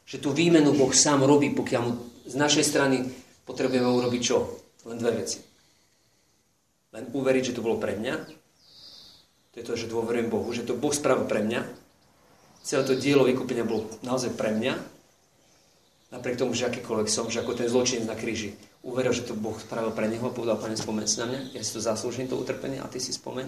Že 0.08 0.24
tú 0.24 0.30
výmenu 0.32 0.72
Boh 0.72 0.96
sám 0.96 1.28
robí, 1.28 1.52
pokiaľ 1.52 1.82
mu 1.84 2.00
z 2.24 2.40
našej 2.40 2.64
strany 2.64 3.04
potrebujeme 3.44 3.92
urobiť 3.92 4.22
čo? 4.24 4.48
Len 4.88 4.96
dve 4.96 5.20
veci 5.20 5.50
len 6.94 7.06
uveriť, 7.14 7.54
že 7.54 7.56
to 7.58 7.66
bolo 7.66 7.78
pre 7.78 7.94
mňa. 7.94 8.16
To 9.54 9.56
je 9.62 9.66
to, 9.66 9.74
že 9.78 9.92
dôverujem 9.92 10.30
Bohu, 10.30 10.50
že 10.54 10.66
to 10.66 10.78
Boh 10.78 10.94
spravil 10.94 11.26
pre 11.30 11.46
mňa. 11.46 11.62
Celé 12.66 12.84
to 12.86 12.98
dielo 12.98 13.26
vykúpenia 13.26 13.66
bolo 13.66 13.90
naozaj 14.02 14.34
pre 14.34 14.54
mňa. 14.54 14.74
Napriek 16.10 16.42
tomu, 16.42 16.58
že 16.58 16.66
akýkoľvek 16.66 17.10
som, 17.10 17.30
že 17.30 17.46
ako 17.46 17.54
ten 17.54 17.70
zločin 17.70 18.02
na 18.10 18.18
kríži 18.18 18.58
uveril, 18.82 19.14
že 19.14 19.30
to 19.30 19.38
Boh 19.38 19.54
spravil 19.54 19.94
pre 19.94 20.10
neho 20.10 20.26
a 20.26 20.34
povedal, 20.34 20.58
pane, 20.58 20.74
spomen 20.74 21.06
si 21.06 21.22
na 21.22 21.30
mňa, 21.30 21.54
ja 21.54 21.62
si 21.62 21.78
to 21.78 21.82
zaslúžim, 21.82 22.26
to 22.26 22.34
utrpenie, 22.34 22.82
a 22.82 22.90
ty 22.90 22.98
si 22.98 23.14
spomen. 23.14 23.46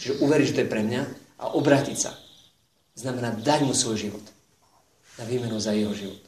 Čiže 0.00 0.24
uveriť, 0.24 0.46
že 0.48 0.54
to 0.56 0.62
je 0.64 0.72
pre 0.72 0.80
mňa 0.80 1.02
a 1.44 1.44
obrátiť 1.52 1.96
sa. 2.00 2.16
Znamená 2.96 3.36
dať 3.36 3.68
mu 3.68 3.76
svoj 3.76 4.08
život. 4.08 4.24
Na 5.20 5.28
výmenu 5.28 5.60
za 5.60 5.76
jeho 5.76 5.92
život. 5.92 6.24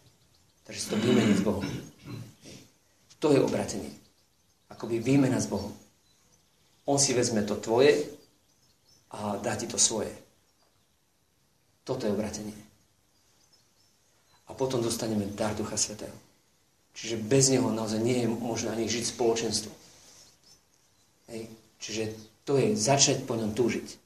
Takže 0.69 0.81
si 0.81 0.89
to 0.93 1.01
vymeniť 1.01 1.37
s 1.41 1.47
Bohom. 1.47 1.65
To 3.25 3.33
je 3.33 3.41
obratenie 3.41 4.03
akoby 4.83 4.99
výmena 4.99 5.39
s 5.39 5.47
Bohom. 5.47 5.71
On 6.91 6.99
si 6.99 7.15
vezme 7.15 7.47
to 7.47 7.55
tvoje 7.55 8.03
a 9.15 9.39
dá 9.39 9.55
ti 9.55 9.71
to 9.71 9.79
svoje. 9.79 10.11
Toto 11.87 12.03
je 12.03 12.11
obratenie. 12.11 12.59
A 14.51 14.59
potom 14.59 14.83
dostaneme 14.83 15.31
dar 15.39 15.55
Ducha 15.55 15.79
Svetého. 15.79 16.15
Čiže 16.99 17.23
bez 17.23 17.47
neho 17.47 17.71
naozaj 17.71 18.03
nie 18.03 18.27
je 18.27 18.29
možné 18.29 18.75
ani 18.75 18.91
žiť 18.91 19.15
spoločenstvo. 19.15 19.71
Hej. 21.31 21.47
Čiže 21.79 22.03
to 22.43 22.59
je 22.59 22.75
začať 22.75 23.25
po 23.27 23.39
ňom 23.39 23.55
túžiť. 23.55 24.01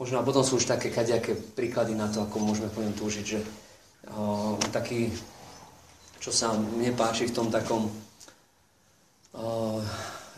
Možno 0.00 0.18
a 0.18 0.26
potom 0.26 0.42
sú 0.42 0.58
už 0.58 0.66
také 0.66 0.90
kadejaké 0.90 1.36
príklady 1.36 1.94
na 1.94 2.10
to, 2.10 2.26
ako 2.26 2.42
môžeme 2.42 2.72
po 2.72 2.82
ňom 2.82 2.94
túžiť, 2.96 3.24
že 3.24 3.40
o, 4.10 4.58
taký, 4.74 5.12
čo 6.18 6.34
sa 6.34 6.56
mne 6.56 6.90
páči 6.96 7.30
v 7.30 7.36
tom 7.36 7.48
takom 7.52 7.92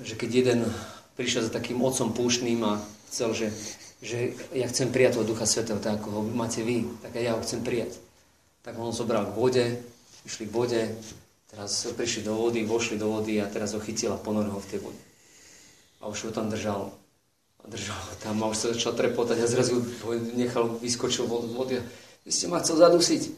že 0.02 0.14
keď 0.18 0.30
jeden 0.30 0.60
prišiel 1.14 1.46
za 1.46 1.52
takým 1.54 1.78
otcom 1.82 2.10
púštnym 2.10 2.62
a 2.66 2.82
chcel, 3.10 3.30
že, 3.34 3.48
že 4.02 4.34
ja 4.54 4.66
chcem 4.66 4.90
prijať 4.90 5.18
toho 5.18 5.28
Ducha 5.28 5.46
Svetého, 5.46 5.78
tak 5.78 6.02
ako 6.02 6.08
ho 6.10 6.20
máte 6.26 6.66
vy, 6.66 6.86
tak 7.02 7.14
aj 7.14 7.22
ja 7.22 7.32
ho 7.34 7.40
chcem 7.42 7.62
prijať. 7.62 7.98
Tak 8.66 8.74
on 8.80 8.90
zobral 8.90 9.30
k 9.30 9.38
vode, 9.38 9.64
išli 10.26 10.50
k 10.50 10.54
vode, 10.54 10.82
teraz 11.46 11.86
prišli 11.94 12.26
do 12.26 12.34
vody, 12.34 12.66
vošli 12.66 12.98
do 12.98 13.10
vody 13.12 13.38
a 13.38 13.46
teraz 13.46 13.76
ho 13.76 13.80
chytil 13.82 14.10
a 14.10 14.18
ponoril 14.18 14.54
ho 14.54 14.62
v 14.62 14.70
tej 14.70 14.80
vode. 14.82 15.02
A 16.02 16.10
už 16.10 16.30
ho 16.30 16.32
tam 16.34 16.50
držal. 16.50 16.90
Držal 17.64 17.96
tam 18.20 18.44
a 18.44 18.52
už 18.52 18.56
sa 18.56 18.66
začal 18.76 18.92
trepotať 18.92 19.40
a 19.40 19.48
zrazu 19.48 19.80
ho 19.80 20.10
nechal, 20.36 20.76
vyskočil 20.84 21.24
z 21.24 21.54
vody 21.56 21.80
a 21.80 21.82
vy 22.24 22.30
ste 22.32 22.48
ma 22.48 22.60
chcel 22.60 22.76
zadusiť. 22.76 23.32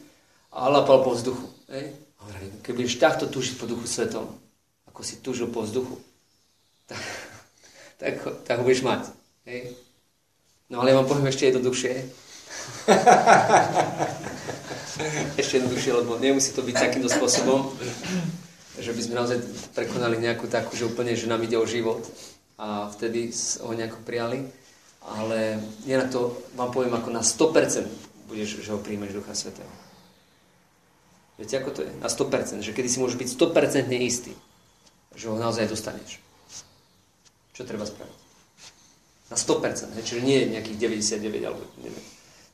A 0.51 0.67
lapal 0.67 1.03
po 1.03 1.15
vzduchu. 1.15 1.47
Ej? 1.71 1.95
A 2.19 2.27
hovorili, 2.27 2.51
keď 2.59 2.73
budeš 2.75 2.99
takto 2.99 3.25
túžiť 3.27 3.55
po 3.55 3.67
Duchu 3.67 3.87
Svetom, 3.87 4.27
ako 4.87 4.99
si 5.03 5.23
túžil 5.23 5.47
po 5.47 5.63
vzduchu, 5.63 5.95
tak, 6.87 6.99
tak, 7.99 8.13
tak 8.43 8.59
ho 8.59 8.63
budeš 8.67 8.83
mať. 8.83 9.07
Hej? 9.47 9.75
No 10.67 10.83
ale 10.83 10.91
ja 10.91 10.99
vám 10.99 11.07
poviem 11.07 11.31
ešte 11.31 11.47
jednoduchšie. 11.47 11.91
ešte 15.39 15.63
jednoduchšie, 15.63 15.91
lebo 16.03 16.19
nemusí 16.19 16.51
to 16.51 16.67
byť 16.67 16.75
takýmto 16.75 17.07
spôsobom, 17.07 17.71
že 18.75 18.91
by 18.91 19.01
sme 19.03 19.19
naozaj 19.19 19.39
prekonali 19.71 20.19
nejakú 20.19 20.51
takú, 20.51 20.75
že 20.75 20.87
úplne, 20.87 21.15
že 21.15 21.31
nám 21.31 21.43
ide 21.47 21.55
o 21.55 21.63
život 21.63 22.03
a 22.57 22.89
vtedy 22.89 23.31
ho 23.61 23.71
nejako 23.73 24.01
prijali. 24.03 24.45
Ale 25.07 25.61
ja 25.87 26.03
na 26.03 26.07
to 26.11 26.35
vám 26.59 26.73
poviem 26.73 26.97
ako 26.97 27.09
na 27.13 27.23
100% 27.23 27.87
budeš, 28.27 28.59
že 28.59 28.75
ho 28.75 28.83
príjmeš 28.83 29.15
Ducha 29.15 29.31
Svetého. 29.31 29.71
Viete, 31.39 31.55
ako 31.61 31.69
to 31.71 31.79
je? 31.85 31.91
Na 32.01 32.11
100%. 32.11 32.65
Že 32.65 32.75
kedy 32.75 32.89
si 32.91 32.99
môžeš 32.99 33.15
byť 33.15 33.29
100% 33.39 33.87
istý 34.03 34.33
že 35.17 35.33
ho 35.33 35.35
naozaj 35.35 35.65
dostaneš. 35.65 36.21
Čo 37.57 37.65
treba 37.65 37.89
spraviť? 37.89 38.17
Na 39.33 39.35
100%, 39.35 39.97
he? 39.97 40.01
čiže 40.05 40.21
nie 40.21 40.45
nejakých 40.53 40.77
99 40.77 41.41
alebo 41.49 41.65
neviem, 41.81 42.05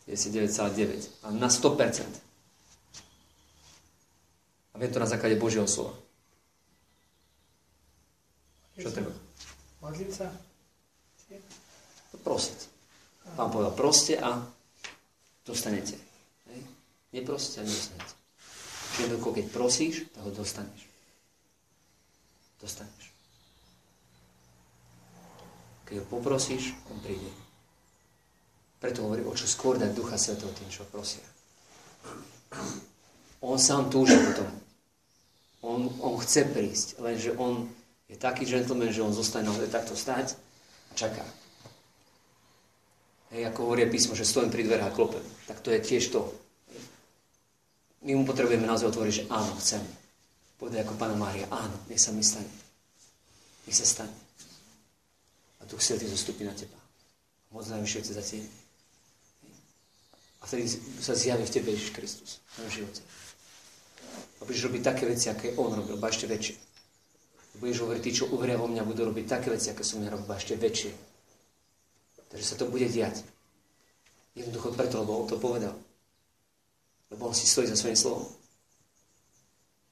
99,9, 0.08 1.28
ale 1.28 1.34
na 1.38 1.52
100%. 1.52 2.08
A 4.74 4.76
viem 4.82 4.90
to 4.90 5.04
na 5.04 5.06
základe 5.06 5.38
Božieho 5.38 5.68
slova. 5.70 5.94
Čo 8.80 8.90
treba? 8.90 9.14
Modliť 9.84 10.10
sa? 10.16 10.32
Prosiť. 12.24 12.60
Pán 13.36 13.52
povedal, 13.52 13.76
proste 13.76 14.16
a 14.16 14.40
dostanete. 15.44 16.00
Hej? 16.48 16.60
Neproste 17.12 17.60
a 17.60 17.68
nedostanete. 17.68 18.16
Čiže 18.96 19.20
keď 19.20 19.46
prosíš, 19.52 20.08
tak 20.16 20.24
ho 20.24 20.32
dostaneš 20.32 20.94
dostaneš. 22.64 23.12
Keď 25.84 26.00
ho 26.00 26.06
poprosíš, 26.08 26.72
on 26.88 27.04
príde. 27.04 27.28
Preto 28.80 29.04
hovorí, 29.04 29.28
o 29.28 29.36
čo 29.36 29.44
skôr 29.44 29.76
dať 29.76 29.92
Ducha 29.92 30.16
Svetého 30.16 30.52
tým, 30.56 30.72
čo 30.72 30.88
prosia. 30.88 31.24
On 33.44 33.60
sám 33.60 33.92
túži 33.92 34.16
potom. 34.16 34.48
On, 35.64 35.80
on 36.00 36.16
chce 36.24 36.48
prísť, 36.48 37.04
lenže 37.04 37.36
on 37.36 37.68
je 38.10 38.18
taký 38.20 38.44
gentleman, 38.46 38.92
že 38.92 39.04
on 39.04 39.16
zostane 39.16 39.48
naozaj 39.48 39.72
takto 39.72 39.96
stať 39.96 40.36
a 40.90 40.94
čaká. 40.94 41.26
Hej, 43.34 43.50
ako 43.50 43.66
hovorí 43.66 43.90
písmo, 43.90 44.14
že 44.14 44.28
stojím 44.28 44.54
pri 44.54 44.62
dverách 44.62 44.94
a 44.94 44.96
klopem. 44.96 45.26
Tak 45.50 45.66
to 45.66 45.74
je 45.74 45.82
tiež 45.82 46.14
to. 46.14 46.30
My 48.06 48.14
mu 48.14 48.28
potrebujeme 48.30 48.68
naozaj 48.68 48.94
otvoriť, 48.94 49.14
že 49.14 49.28
áno, 49.32 49.58
chcem. 49.58 49.82
Povedať 50.62 50.86
ako 50.86 51.00
Pána 51.02 51.18
Mária, 51.18 51.50
áno, 51.50 51.74
nech 51.90 51.98
sa 51.98 52.14
mi 52.14 52.22
stane. 52.22 52.52
Nech 53.66 53.74
sa 53.74 53.88
stane. 53.88 54.14
A 55.64 55.66
Duch 55.66 55.82
Svetý 55.82 56.06
zostupí 56.06 56.46
na 56.46 56.54
teba. 56.54 56.78
Moc 57.50 57.66
najvyššie 57.66 58.02
chce 58.04 58.14
zatieni. 58.14 58.52
A 60.44 60.44
vtedy 60.46 60.68
sa 61.00 61.16
zjaví 61.16 61.48
v 61.48 61.54
tebe 61.56 61.72
Ježiš 61.72 61.96
Kristus 61.96 62.44
v 62.60 62.70
živote. 62.70 63.02
A 64.38 64.46
budeš 64.46 64.68
robiť 64.68 64.82
také 64.84 65.08
veci, 65.08 65.32
aké 65.32 65.56
On 65.56 65.72
robil, 65.72 65.96
ba 65.96 66.12
ešte 66.12 66.28
väčšie. 66.28 66.73
Budeš 67.62 67.86
hovoriť, 67.86 68.02
tí, 68.02 68.12
čo 68.14 68.30
uveria 68.34 68.58
vo 68.58 68.66
mňa, 68.66 68.82
budú 68.82 69.06
robiť 69.06 69.26
také 69.30 69.54
veci, 69.54 69.70
aké 69.70 69.86
som 69.86 70.02
ja 70.02 70.10
robil, 70.10 70.30
ešte 70.34 70.58
väčšie. 70.58 70.92
Takže 72.34 72.46
sa 72.46 72.56
to 72.58 72.66
bude 72.66 72.90
diať. 72.90 73.22
Jednoducho 74.34 74.74
preto, 74.74 75.06
lebo 75.06 75.22
On 75.22 75.30
to 75.30 75.38
povedal. 75.38 75.78
Lebo 77.14 77.30
On 77.30 77.36
si 77.38 77.46
stojí 77.46 77.70
za 77.70 77.78
svojím 77.78 77.94
slovom. 77.94 78.26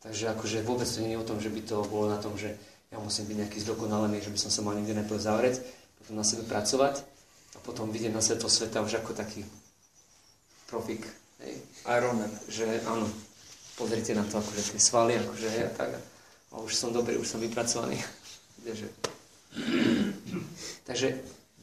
Takže 0.02 0.34
akože 0.34 0.66
vôbec 0.66 0.90
to 0.90 1.06
nie 1.06 1.14
je 1.14 1.22
o 1.22 1.28
tom, 1.30 1.38
že 1.38 1.54
by 1.54 1.62
to 1.62 1.86
bolo 1.86 2.10
na 2.10 2.18
tom, 2.18 2.34
že 2.34 2.58
ja 2.90 2.98
musím 2.98 3.30
byť 3.30 3.38
nejaký 3.46 3.58
zdokonalený, 3.62 4.18
že 4.26 4.34
by 4.34 4.40
som 4.42 4.50
sa 4.50 4.66
mal 4.66 4.74
niekde 4.74 4.98
najprv 4.98 5.22
zavrieť, 5.22 5.62
potom 6.02 6.18
na 6.18 6.26
sebe 6.26 6.42
pracovať 6.50 7.06
a 7.54 7.58
potom 7.62 7.94
vidieť 7.94 8.10
na 8.10 8.26
svetlo 8.26 8.50
sveta 8.50 8.82
už 8.82 8.98
ako 8.98 9.14
taký 9.14 9.46
profik. 10.66 11.06
Hej. 11.46 11.62
Ironman. 11.86 12.34
Že 12.50 12.82
áno, 12.90 13.06
pozrite 13.78 14.18
na 14.18 14.26
to, 14.26 14.42
akože 14.42 14.74
tie 14.74 14.82
svaly, 14.82 15.22
akože 15.22 15.48
ja 15.54 15.70
tak, 15.70 15.94
a 15.94 16.02
už 16.60 16.76
som 16.76 16.92
dobrý, 16.92 17.16
už 17.16 17.28
som 17.28 17.40
vypracovaný. 17.40 17.96
Kdeže. 18.60 18.88
Takže 20.88 21.08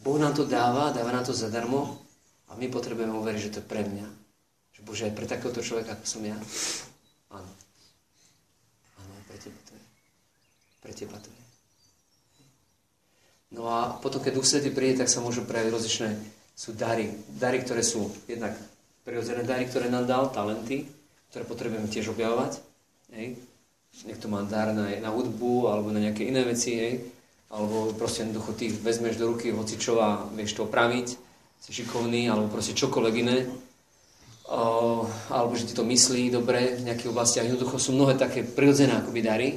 Boh 0.01 0.17
nám 0.17 0.33
to 0.33 0.49
dáva, 0.49 0.97
dáva 0.97 1.13
nám 1.13 1.29
to 1.29 1.37
zadarmo 1.37 2.01
a 2.49 2.57
my 2.57 2.73
potrebujeme 2.73 3.13
uveriť, 3.13 3.41
že 3.45 3.53
to 3.53 3.61
je 3.61 3.69
pre 3.69 3.85
mňa. 3.85 4.09
Že 4.73 4.81
Bože, 4.89 5.05
aj 5.11 5.17
pre 5.17 5.27
takéhoto 5.29 5.61
človeka, 5.61 5.93
ako 5.93 6.07
som 6.09 6.23
ja. 6.25 6.39
Áno. 7.35 7.51
Pre 10.79 10.97
teba 10.97 11.19
to 11.21 11.29
je. 11.29 11.43
No 13.53 13.69
a 13.69 13.97
potom, 14.01 14.21
keď 14.21 14.41
Duch 14.41 14.49
Svetý 14.49 14.73
príde, 14.73 15.01
tak 15.01 15.13
sa 15.13 15.25
môžu 15.25 15.45
prejaviť 15.45 15.73
rozličné, 15.73 16.11
sú 16.53 16.77
dary. 16.77 17.13
Dary, 17.37 17.65
ktoré 17.65 17.81
sú 17.81 18.13
jednak 18.29 18.57
prirodzené 19.05 19.45
dary, 19.45 19.65
ktoré 19.69 19.89
nám 19.89 20.05
dal, 20.05 20.29
talenty, 20.29 20.85
ktoré 21.33 21.49
potrebujeme 21.49 21.89
tiež 21.89 22.13
objavovať. 22.13 22.61
Hej. 23.17 23.41
Nech 24.07 24.21
to 24.23 24.31
má 24.31 24.47
dar 24.47 24.71
na, 24.73 24.89
na 25.03 25.11
hudbu 25.11 25.69
alebo 25.69 25.91
na 25.91 25.99
nejaké 25.99 26.29
iné 26.29 26.47
veci, 26.47 26.79
hej. 26.79 26.95
alebo 27.51 27.93
proste 27.99 28.23
jednoducho 28.23 28.55
ty 28.55 28.71
vezmeš 28.71 29.19
do 29.19 29.35
ruky 29.35 29.51
hocičo 29.51 29.99
a 29.99 30.23
vieš 30.33 30.55
to 30.55 30.71
opraviť, 30.71 31.07
si 31.59 31.71
šikovný, 31.75 32.31
alebo 32.31 32.47
proste 32.47 32.79
čokoľvek 32.79 33.15
iné. 33.19 33.51
O, 34.49 35.05
alebo 35.29 35.53
že 35.59 35.67
ti 35.69 35.75
to 35.75 35.83
myslí 35.85 36.31
dobre 36.31 36.79
v 36.79 36.87
nejakých 36.89 37.11
oblastiach. 37.11 37.45
Jednoducho 37.45 37.77
sú 37.77 37.91
mnohé 37.93 38.15
také 38.15 38.47
prirodzené 38.47 38.97
akoby 38.97 39.21
dary, 39.21 39.49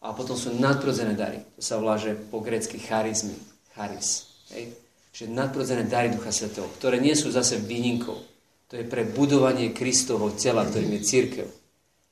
a 0.00 0.16
potom 0.16 0.32
sú 0.32 0.56
nadprodzené 0.56 1.12
dary. 1.12 1.44
To 1.60 1.62
sa 1.62 1.76
volá, 1.76 2.00
že 2.00 2.16
po 2.16 2.40
grecky 2.40 2.80
charizmy. 2.80 3.36
Charis. 3.76 4.32
Hej? 4.56 4.72
Čiže 5.12 5.28
nadprodzené 5.36 5.84
dary 5.84 6.08
Ducha 6.08 6.32
Svetého, 6.32 6.66
ktoré 6.80 6.96
nie 6.96 7.12
sú 7.12 7.28
zase 7.28 7.60
výnimkou. 7.60 8.16
To 8.70 8.74
je 8.78 8.86
pre 8.86 9.04
budovanie 9.04 9.76
Kristovho 9.76 10.32
tela, 10.32 10.64
ktorým 10.64 10.96
je 10.96 11.02
církev. 11.04 11.46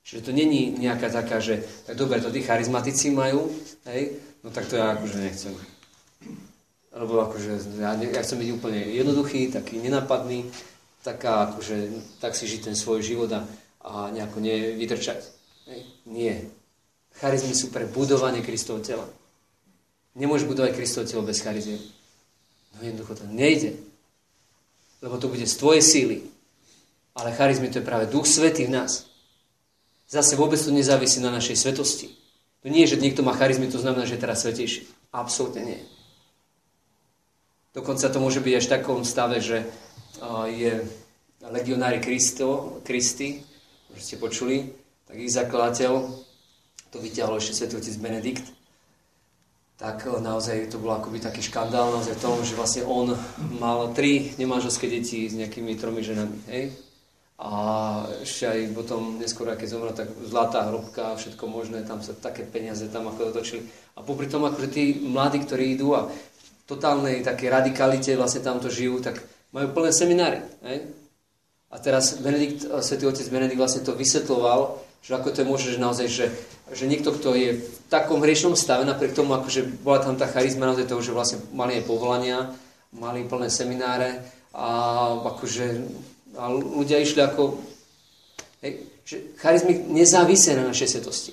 Čiže 0.08 0.24
to 0.24 0.32
není 0.32 0.72
nejaká 0.80 1.12
taká, 1.12 1.36
že 1.36 1.60
tak 1.84 2.00
dobre, 2.00 2.16
to 2.24 2.32
tí 2.32 2.40
charizmatici 2.40 3.12
majú, 3.12 3.52
hej? 3.92 4.16
no 4.40 4.48
tak 4.48 4.64
to 4.64 4.80
ja 4.80 4.96
akože 4.96 5.20
nechcem. 5.20 5.52
Lebo 6.96 7.28
akože 7.28 7.76
ja, 7.76 7.92
ja 7.92 8.24
chcem 8.24 8.40
byť 8.40 8.50
úplne 8.56 8.88
jednoduchý, 8.88 9.52
taký 9.52 9.76
nenapadný, 9.76 10.48
taká 11.04 11.52
akože, 11.52 11.92
tak 12.24 12.32
si 12.32 12.48
žiť 12.48 12.72
ten 12.72 12.76
svoj 12.76 13.04
život 13.04 13.28
a, 13.36 13.44
a 13.84 14.08
nejako 14.08 14.40
nevytrčať. 14.40 15.20
Hej? 15.68 15.80
Nie. 16.08 16.48
Charizmy 17.20 17.52
sú 17.52 17.68
pre 17.68 17.84
budovanie 17.84 18.40
Kristovho 18.40 18.80
tela. 18.80 19.04
Nemôžeš 20.16 20.48
budovať 20.48 20.72
Kristovo 20.72 21.04
telo 21.04 21.20
bez 21.20 21.44
charizmy. 21.44 21.76
No 22.74 22.80
jednoducho 22.80 23.12
to 23.12 23.28
nejde. 23.28 23.76
Lebo 25.04 25.20
to 25.20 25.28
bude 25.28 25.44
z 25.44 25.58
tvojej 25.60 25.84
síly. 25.84 26.16
Ale 27.12 27.36
charizmy 27.36 27.68
to 27.68 27.84
je 27.84 27.84
práve 27.84 28.08
Duch 28.08 28.24
Svetý 28.24 28.64
v 28.64 28.72
nás. 28.72 29.07
Zase 30.08 30.40
vôbec 30.40 30.56
to 30.56 30.72
nezávisí 30.72 31.20
na 31.20 31.28
našej 31.28 31.56
svetosti. 31.68 32.16
To 32.64 32.72
nie 32.72 32.82
je, 32.88 32.96
že 32.96 33.02
niekto 33.04 33.20
má 33.20 33.36
charizmy, 33.36 33.68
to 33.68 33.78
znamená, 33.78 34.08
že 34.08 34.16
je 34.16 34.24
teraz 34.24 34.42
svetejší. 34.42 34.88
Absolútne 35.12 35.62
nie. 35.62 35.80
Dokonca 37.76 38.08
to 38.08 38.18
môže 38.18 38.40
byť 38.40 38.54
až 38.56 38.64
v 38.66 38.74
takom 38.74 39.00
stave, 39.04 39.38
že 39.38 39.68
je 40.50 40.82
legionári 41.44 42.02
Kristo, 42.02 42.80
Kristy, 42.82 43.44
už 43.94 44.00
ste 44.02 44.16
počuli, 44.18 44.72
tak 45.06 45.20
ich 45.20 45.30
zakladateľ 45.30 45.92
to 46.88 46.96
vyťahol 46.98 47.36
ešte 47.36 47.64
svätý 47.64 47.76
otec 47.76 47.96
Benedikt, 48.00 48.46
tak 49.78 50.04
eh, 50.04 50.18
naozaj 50.18 50.68
to 50.68 50.82
bol 50.82 50.92
akoby 50.92 51.22
taký 51.22 51.40
škandál 51.40 51.94
naozaj 51.94 52.18
v 52.18 52.22
tom, 52.24 52.36
že 52.42 52.58
vlastne 52.58 52.82
on 52.84 53.14
mal 53.62 53.94
tri 53.94 54.34
nemáželské 54.36 54.90
deti 54.90 55.30
s 55.30 55.38
nejakými 55.38 55.78
tromi 55.78 56.02
ženami, 56.02 56.36
hej? 56.50 56.74
A 57.38 57.50
ešte 58.18 58.50
aj 58.50 58.74
potom 58.74 59.14
neskôr, 59.22 59.46
keď 59.54 59.68
zomrel, 59.70 59.94
tak 59.94 60.10
zlatá 60.26 60.66
hrobka, 60.66 61.14
všetko 61.14 61.46
možné, 61.46 61.86
tam 61.86 62.02
sa 62.02 62.10
také 62.10 62.42
peniaze 62.42 62.90
tam 62.90 63.06
ako 63.06 63.30
dotočili. 63.30 63.62
A 63.94 64.02
popri 64.02 64.26
tom, 64.26 64.42
akože 64.42 64.68
tí 64.74 64.98
mladí, 64.98 65.46
ktorí 65.46 65.78
idú 65.78 65.94
a 65.94 66.10
totálnej 66.66 67.22
také 67.22 67.46
radikalite 67.46 68.18
vlastne 68.18 68.42
tamto 68.42 68.66
žijú, 68.66 68.98
tak 68.98 69.22
majú 69.54 69.70
plné 69.70 69.94
semináry. 69.94 70.42
Hej? 70.66 70.90
A 71.70 71.76
teraz 71.78 72.18
Benedikt, 72.18 72.66
eh, 72.66 72.82
svätý 72.82 73.06
otec 73.06 73.24
Benedikt 73.30 73.60
vlastne 73.60 73.86
to 73.86 73.94
vysvetloval, 73.94 74.82
že 74.98 75.14
ako 75.14 75.30
to 75.30 75.40
je 75.40 75.46
možné, 75.46 75.68
že 75.78 75.80
naozaj, 75.80 76.06
že, 76.10 76.26
že 76.74 76.84
niekto, 76.90 77.14
kto 77.14 77.38
je 77.38 77.62
v 77.62 77.76
takom 77.86 78.18
hriešnom 78.18 78.58
stave, 78.58 78.82
napriek 78.82 79.14
tomu, 79.14 79.38
akože 79.38 79.78
bola 79.86 80.02
tam 80.02 80.18
tá 80.18 80.26
charizma 80.26 80.66
naozaj 80.66 80.90
toho, 80.90 81.00
že 81.00 81.14
vlastne 81.14 81.38
mali 81.54 81.78
aj 81.78 81.86
povolania, 81.86 82.50
mali 82.90 83.22
plné 83.24 83.46
semináre 83.46 84.26
a 84.50 84.66
akože 85.22 85.86
a 86.38 86.48
ľudia 86.54 87.02
išli 87.02 87.18
ako... 87.18 87.58
Hej, 88.62 88.72
že 89.08 89.16
charizmy 89.40 89.74
nezávisia 89.90 90.54
na 90.54 90.70
našej 90.70 90.98
svetosti. 90.98 91.32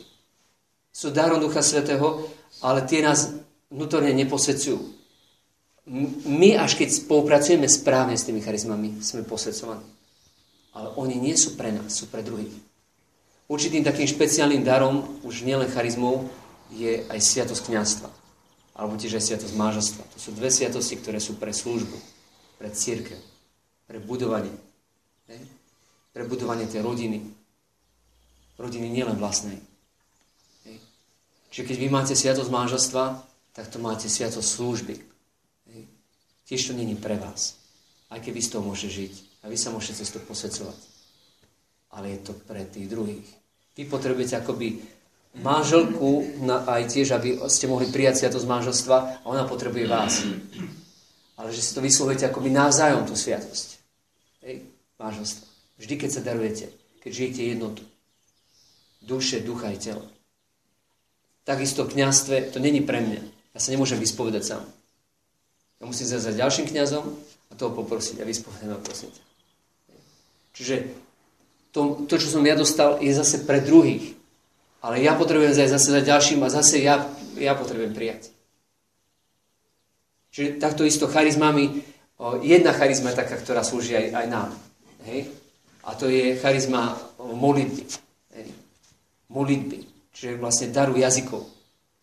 Sú 0.95 1.11
darom 1.11 1.43
Ducha 1.43 1.59
Svetého, 1.59 2.25
ale 2.63 2.87
tie 2.87 3.03
nás 3.03 3.35
vnútorne 3.67 4.15
neposvedcujú. 4.15 4.79
My, 6.25 6.57
až 6.57 6.79
keď 6.79 7.05
spolupracujeme 7.05 7.69
správne 7.69 8.17
s 8.17 8.25
tými 8.25 8.41
charizmami, 8.41 9.03
sme 9.03 9.27
posvedcovaní. 9.27 9.85
Ale 10.73 10.87
oni 10.97 11.19
nie 11.19 11.35
sú 11.37 11.53
pre 11.59 11.69
nás, 11.69 11.93
sú 11.93 12.09
pre 12.09 12.25
druhých. 12.25 12.51
Určitým 13.45 13.85
takým 13.85 14.09
špeciálnym 14.09 14.65
darom, 14.65 15.21
už 15.21 15.45
nielen 15.45 15.69
charizmou, 15.69 16.25
je 16.73 17.05
aj 17.05 17.19
sviatosť 17.21 17.69
kniazstva. 17.69 18.09
Alebo 18.73 18.97
tiež 18.97 19.21
aj 19.21 19.23
sviatosť 19.29 19.53
mážastva. 19.53 20.03
To 20.15 20.17
sú 20.17 20.33
dve 20.33 20.49
sviatosti, 20.49 20.97
ktoré 20.97 21.21
sú 21.21 21.37
pre 21.37 21.53
službu, 21.53 21.97
pre 22.57 22.73
církev, 22.73 23.19
pre 23.85 24.01
budovanie. 24.01 24.51
Pre 26.15 26.23
budovanie 26.23 26.63
tej 26.63 26.79
rodiny. 26.79 27.19
Rodiny 28.55 28.87
nielen 28.87 29.19
vlastnej. 29.19 29.59
Ne? 30.63 30.79
Čiže 31.51 31.67
keď 31.67 31.75
vy 31.75 31.87
máte 31.91 32.15
sviatosť 32.15 32.47
mážastva, 32.47 33.19
tak 33.51 33.67
to 33.67 33.83
máte 33.83 34.07
sviatosť 34.07 34.47
služby. 34.47 34.95
Ne? 35.75 35.83
Tiež 36.47 36.71
to 36.71 36.73
není 36.73 36.95
pre 36.95 37.19
vás. 37.19 37.59
Aj 38.07 38.23
keby 38.23 38.39
z 38.39 38.55
toho 38.55 38.63
môžete 38.63 38.95
žiť. 38.95 39.13
A 39.43 39.51
vy 39.51 39.59
sa 39.59 39.75
môžete 39.75 39.99
cez 39.99 40.07
to 40.07 40.23
posvedcovať 40.23 40.95
ale 41.95 42.09
je 42.09 42.19
to 42.27 42.33
pre 42.35 42.67
tých 42.67 42.91
druhých. 42.91 43.27
Vy 43.75 43.87
potrebujete 43.87 44.39
akoby 44.39 44.79
manželku 45.39 46.39
na, 46.43 46.63
aj 46.63 46.91
tiež, 46.91 47.15
aby 47.15 47.39
ste 47.51 47.67
mohli 47.67 47.91
prijať 47.91 48.23
sviatosť 48.23 48.47
manželstva 48.47 48.97
a 49.23 49.25
ona 49.27 49.47
potrebuje 49.47 49.85
vás. 49.87 50.23
Ale 51.35 51.51
že 51.51 51.59
si 51.63 51.75
to 51.75 51.83
vyslovujete 51.83 52.31
akoby 52.31 52.51
navzájom 52.51 53.03
tú 53.03 53.15
sviatosť. 53.15 53.67
Hej, 54.47 54.63
manželstva. 54.99 55.44
Vždy, 55.75 55.93
keď 55.99 56.09
sa 56.11 56.21
darujete, 56.23 56.71
keď 57.03 57.11
žijete 57.11 57.41
jednotu. 57.43 57.83
Duše, 59.03 59.43
ducha 59.43 59.69
aj 59.69 59.77
tela. 59.83 60.05
Takisto 61.45 61.85
kniazstve, 61.85 62.49
to 62.49 62.57
není 62.57 62.81
pre 62.81 63.03
mňa. 63.03 63.21
Ja 63.53 63.59
sa 63.61 63.69
nemôžem 63.69 64.01
vyspovedať 64.01 64.43
sám. 64.43 64.63
Ja 65.79 65.83
musím 65.85 66.09
zase 66.09 66.31
za 66.31 66.33
ďalším 66.33 66.71
kňazom 66.71 67.05
a 67.51 67.53
toho 67.53 67.75
poprosiť 67.75 68.23
a 68.23 68.25
vyspovedať 68.25 68.67
ma 68.71 68.79
prosím 68.81 69.11
Čiže 70.55 70.87
to, 71.75 72.07
to, 72.07 72.15
čo 72.15 72.31
som 72.31 72.47
ja 72.47 72.55
dostal, 72.55 73.03
je 73.03 73.11
zase 73.11 73.43
pre 73.43 73.59
druhých. 73.59 74.15
Ale 74.79 75.03
ja 75.03 75.11
potrebujem 75.11 75.51
zase 75.51 75.91
za 75.91 75.99
ďalším 75.99 76.39
a 76.47 76.49
zase 76.49 76.79
ja, 76.79 77.03
ja 77.35 77.51
potrebujem 77.51 77.91
prijať. 77.91 78.31
Čiže 80.31 80.59
takto 80.59 80.87
isto 80.87 81.11
charizmami, 81.11 81.83
jedna 82.43 82.71
charizma 82.71 83.11
je 83.11 83.19
taká, 83.19 83.35
ktorá 83.35 83.67
slúži 83.67 83.99
aj, 83.99 84.07
aj 84.15 84.25
nám. 84.31 84.49
Hej? 85.03 85.27
A 85.85 85.93
to 85.93 86.09
je 86.09 86.37
charizma 86.41 86.97
modlitby. 87.21 87.83
Hej? 88.33 88.45
Modlitby. 89.29 89.79
Čiže 90.15 90.41
vlastne 90.41 90.73
daru 90.73 90.97
jazykov. 90.97 91.45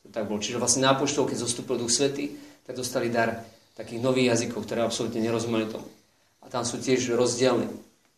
To 0.02 0.08
tak 0.10 0.30
bolo. 0.30 0.38
Čiže 0.38 0.62
vlastne 0.62 0.86
na 0.86 0.94
poštov, 0.94 1.30
keď 1.30 1.38
zostúpil 1.42 1.80
Duch 1.82 1.90
Svety, 1.90 2.30
tak 2.62 2.78
dostali 2.78 3.10
dar 3.10 3.42
takých 3.74 4.04
nových 4.04 4.36
jazykov, 4.36 4.68
ktoré 4.68 4.84
absolútne 4.84 5.18
nerozumeli 5.18 5.66
tomu. 5.66 5.88
A 6.42 6.50
tam 6.52 6.62
sú 6.62 6.78
tiež 6.78 7.14
rozdielne. 7.16 7.70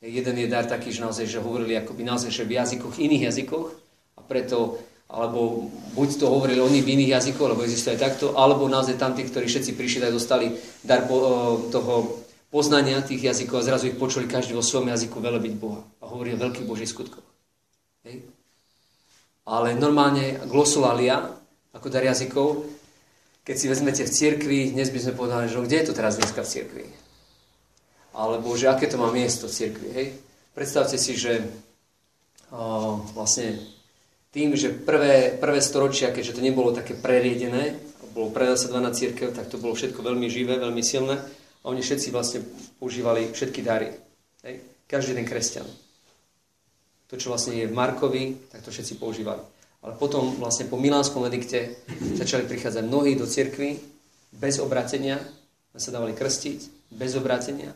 Jeden 0.05 0.37
je 0.37 0.49
dar 0.51 0.69
taký, 0.69 0.93
že 0.93 1.01
naozaj, 1.01 1.25
že 1.25 1.41
hovorili 1.41 1.81
akoby 1.81 2.05
naozaj, 2.05 2.29
že 2.29 2.45
v 2.45 2.61
jazykoch, 2.61 3.01
iných 3.01 3.33
jazykoch 3.33 3.67
a 4.17 4.21
preto, 4.21 4.77
alebo 5.09 5.73
buď 5.97 6.09
to 6.21 6.27
hovorili 6.29 6.61
oni 6.61 6.85
v 6.85 6.93
iných 7.01 7.15
jazykoch, 7.17 7.57
lebo 7.57 7.65
existuje 7.65 7.97
takto, 7.97 8.37
alebo 8.37 8.69
naozaj 8.69 9.01
tam 9.01 9.17
tí, 9.17 9.25
ktorí 9.25 9.49
všetci 9.49 9.73
prišli, 9.73 10.05
tak 10.05 10.13
dostali 10.13 10.53
dar 10.85 11.09
po, 11.09 11.57
toho 11.73 12.24
poznania 12.55 13.03
tých 13.03 13.35
jazykov 13.35 13.67
a 13.67 13.67
zrazu 13.67 13.91
ich 13.91 13.99
počuli 13.99 14.31
každý 14.31 14.55
vo 14.55 14.63
svojom 14.63 14.95
jazyku 14.95 15.19
velebiť 15.19 15.55
Boha 15.59 15.83
a 15.99 16.07
hovorí 16.07 16.39
o 16.39 16.39
veľkých 16.39 16.71
Božích 16.71 16.95
skutkoch. 16.95 17.27
Hej. 18.07 18.23
Ale 19.43 19.75
normálne 19.75 20.39
glosolalia, 20.47 21.35
ako 21.75 21.91
dar 21.91 22.07
jazykov, 22.07 22.63
keď 23.43 23.57
si 23.59 23.67
vezmete 23.67 24.03
v 24.07 24.15
cirkvi, 24.15 24.71
dnes 24.71 24.95
by 24.95 25.03
sme 25.03 25.19
povedali, 25.19 25.51
že 25.51 25.59
no, 25.59 25.67
kde 25.67 25.83
je 25.83 25.87
to 25.91 25.99
teraz 25.99 26.15
dneska 26.15 26.47
v 26.47 26.53
cirkvi? 26.55 26.87
alebo 28.15 28.55
že 28.55 28.71
aké 28.71 28.87
to 28.87 28.95
má 28.95 29.11
miesto 29.11 29.51
v 29.51 29.57
cirkvi. 29.59 29.89
Hej? 29.91 30.07
Predstavte 30.55 30.95
si, 30.95 31.19
že 31.19 31.43
o, 32.55 33.03
vlastne 33.11 33.59
tým, 34.31 34.55
že 34.55 34.71
prvé, 34.71 35.35
prvé 35.35 35.59
storočia, 35.59 36.15
keďže 36.15 36.39
to 36.39 36.47
nebolo 36.47 36.71
také 36.71 36.95
preriedené, 36.95 37.75
bolo 38.15 38.31
prenasledovaná 38.31 38.95
církev, 38.95 39.35
tak 39.35 39.51
to 39.51 39.59
bolo 39.59 39.75
všetko 39.75 39.99
veľmi 39.99 40.31
živé, 40.31 40.55
veľmi 40.63 40.79
silné 40.87 41.19
oni 41.65 41.81
všetci 41.81 42.09
vlastne 42.13 42.45
používali 42.77 43.33
všetky 43.33 43.61
dary. 43.65 43.89
Hej? 44.45 44.61
Každý 44.85 45.17
jeden 45.17 45.25
kresťan. 45.29 45.67
To, 47.09 47.17
čo 47.17 47.33
vlastne 47.33 47.57
je 47.57 47.69
v 47.69 47.77
Markovi, 47.77 48.53
tak 48.53 48.61
to 48.61 48.73
všetci 48.73 49.01
používali. 49.01 49.41
Ale 49.85 49.97
potom 50.01 50.37
vlastne 50.41 50.69
po 50.69 50.81
Milánskom 50.81 51.25
edikte 51.29 51.85
začali 52.17 52.49
prichádzať 52.49 52.85
mnohí 52.85 53.17
do 53.17 53.29
cirkvy 53.29 53.77
bez 54.33 54.61
obratenia, 54.61 55.21
sa 55.75 55.91
dávali 55.93 56.15
krstiť, 56.15 56.93
bez 56.95 57.19
obratenia 57.19 57.75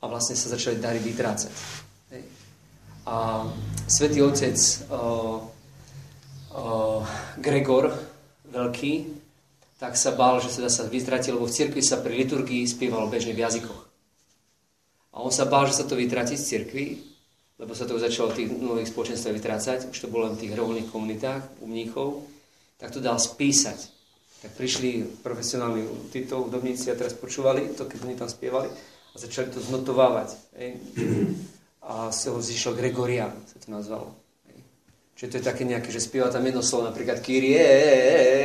a 0.00 0.04
vlastne 0.08 0.34
sa 0.34 0.50
začali 0.50 0.80
dary 0.80 0.98
vytrácať. 0.98 1.52
Hej. 2.14 2.22
A 3.06 3.46
svätý 3.86 4.24
otec 4.24 4.56
uh, 4.90 5.38
uh, 6.50 7.00
Gregor 7.38 7.92
Veľký 8.46 9.25
tak 9.76 9.96
sa 9.96 10.16
bál, 10.16 10.40
že 10.40 10.56
teda 10.56 10.72
sa 10.72 10.88
vytratí, 10.88 11.28
lebo 11.28 11.44
v 11.44 11.56
cirkvi 11.56 11.84
sa 11.84 12.00
pri 12.00 12.16
liturgii 12.16 12.64
spievalo 12.64 13.12
bežne 13.12 13.36
v 13.36 13.44
jazykoch. 13.44 13.82
A 15.16 15.20
on 15.20 15.32
sa 15.32 15.44
bál, 15.48 15.68
že 15.68 15.80
sa 15.80 15.84
to 15.84 15.96
vytratí 15.96 16.36
z 16.36 16.44
cirkvi, 16.44 17.00
lebo 17.56 17.72
sa 17.72 17.88
to 17.88 17.96
už 17.96 18.08
začalo 18.08 18.32
v 18.32 18.44
tých 18.44 18.48
nových 18.52 18.92
spoločenstvách 18.92 19.36
vytrácať, 19.36 19.78
už 19.88 19.96
to 19.96 20.12
bolo 20.12 20.28
len 20.28 20.36
v 20.36 20.44
tých 20.44 20.52
revolných 20.56 20.92
komunitách 20.92 21.64
u 21.64 21.68
mníchov, 21.68 22.24
tak 22.76 22.92
to 22.92 23.00
dal 23.00 23.16
spísať. 23.16 23.96
Tak 24.44 24.52
prišli 24.60 25.24
profesionálni 25.24 26.12
títo 26.12 26.44
hudobníci 26.44 26.92
a 26.92 26.98
teraz 27.00 27.16
počúvali 27.16 27.72
to, 27.72 27.88
keď 27.88 27.98
oni 28.04 28.16
tam 28.20 28.28
spievali 28.28 28.68
a 28.68 29.16
začali 29.16 29.48
to 29.48 29.64
znotovávať. 29.64 30.36
Hej. 30.60 30.76
A 31.80 32.12
z 32.12 32.18
toho 32.28 32.44
zišiel 32.44 32.76
Gregorian, 32.76 33.32
sa 33.48 33.56
to 33.56 33.72
nazvalo. 33.72 34.12
Čiže 35.16 35.30
to 35.32 35.38
je 35.40 35.48
také 35.48 35.64
nejaké, 35.64 35.88
že 35.88 36.04
spieva 36.04 36.28
tam 36.28 36.44
jedno 36.44 36.60
slovo, 36.60 36.92
napríklad 36.92 37.24
Kyrie, 37.24 37.64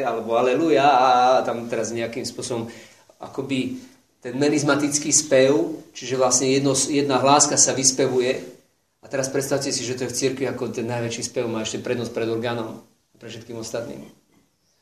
alebo 0.07 0.39
Aleluja, 0.39 0.88
a 0.88 1.09
tam 1.43 1.67
teraz 1.67 1.91
nejakým 1.91 2.24
spôsobom 2.24 2.72
akoby 3.19 3.76
ten 4.24 4.39
merizmatický 4.39 5.11
spev, 5.11 5.51
čiže 5.91 6.15
vlastne 6.15 6.47
jedno, 6.47 6.72
jedna 6.72 7.19
hláska 7.19 7.59
sa 7.59 7.76
vyspevuje. 7.76 8.39
A 9.01 9.09
teraz 9.09 9.28
predstavte 9.34 9.74
si, 9.74 9.84
že 9.84 9.97
to 9.97 10.05
je 10.07 10.11
v 10.13 10.17
cirkvi 10.17 10.45
ako 10.47 10.72
ten 10.72 10.88
najväčší 10.88 11.26
spev 11.26 11.49
má 11.49 11.65
ešte 11.65 11.82
prednosť 11.82 12.13
pred 12.13 12.30
orgánom 12.30 12.86
pre 13.17 13.28
všetkým 13.28 13.57
ostatným. 13.57 14.05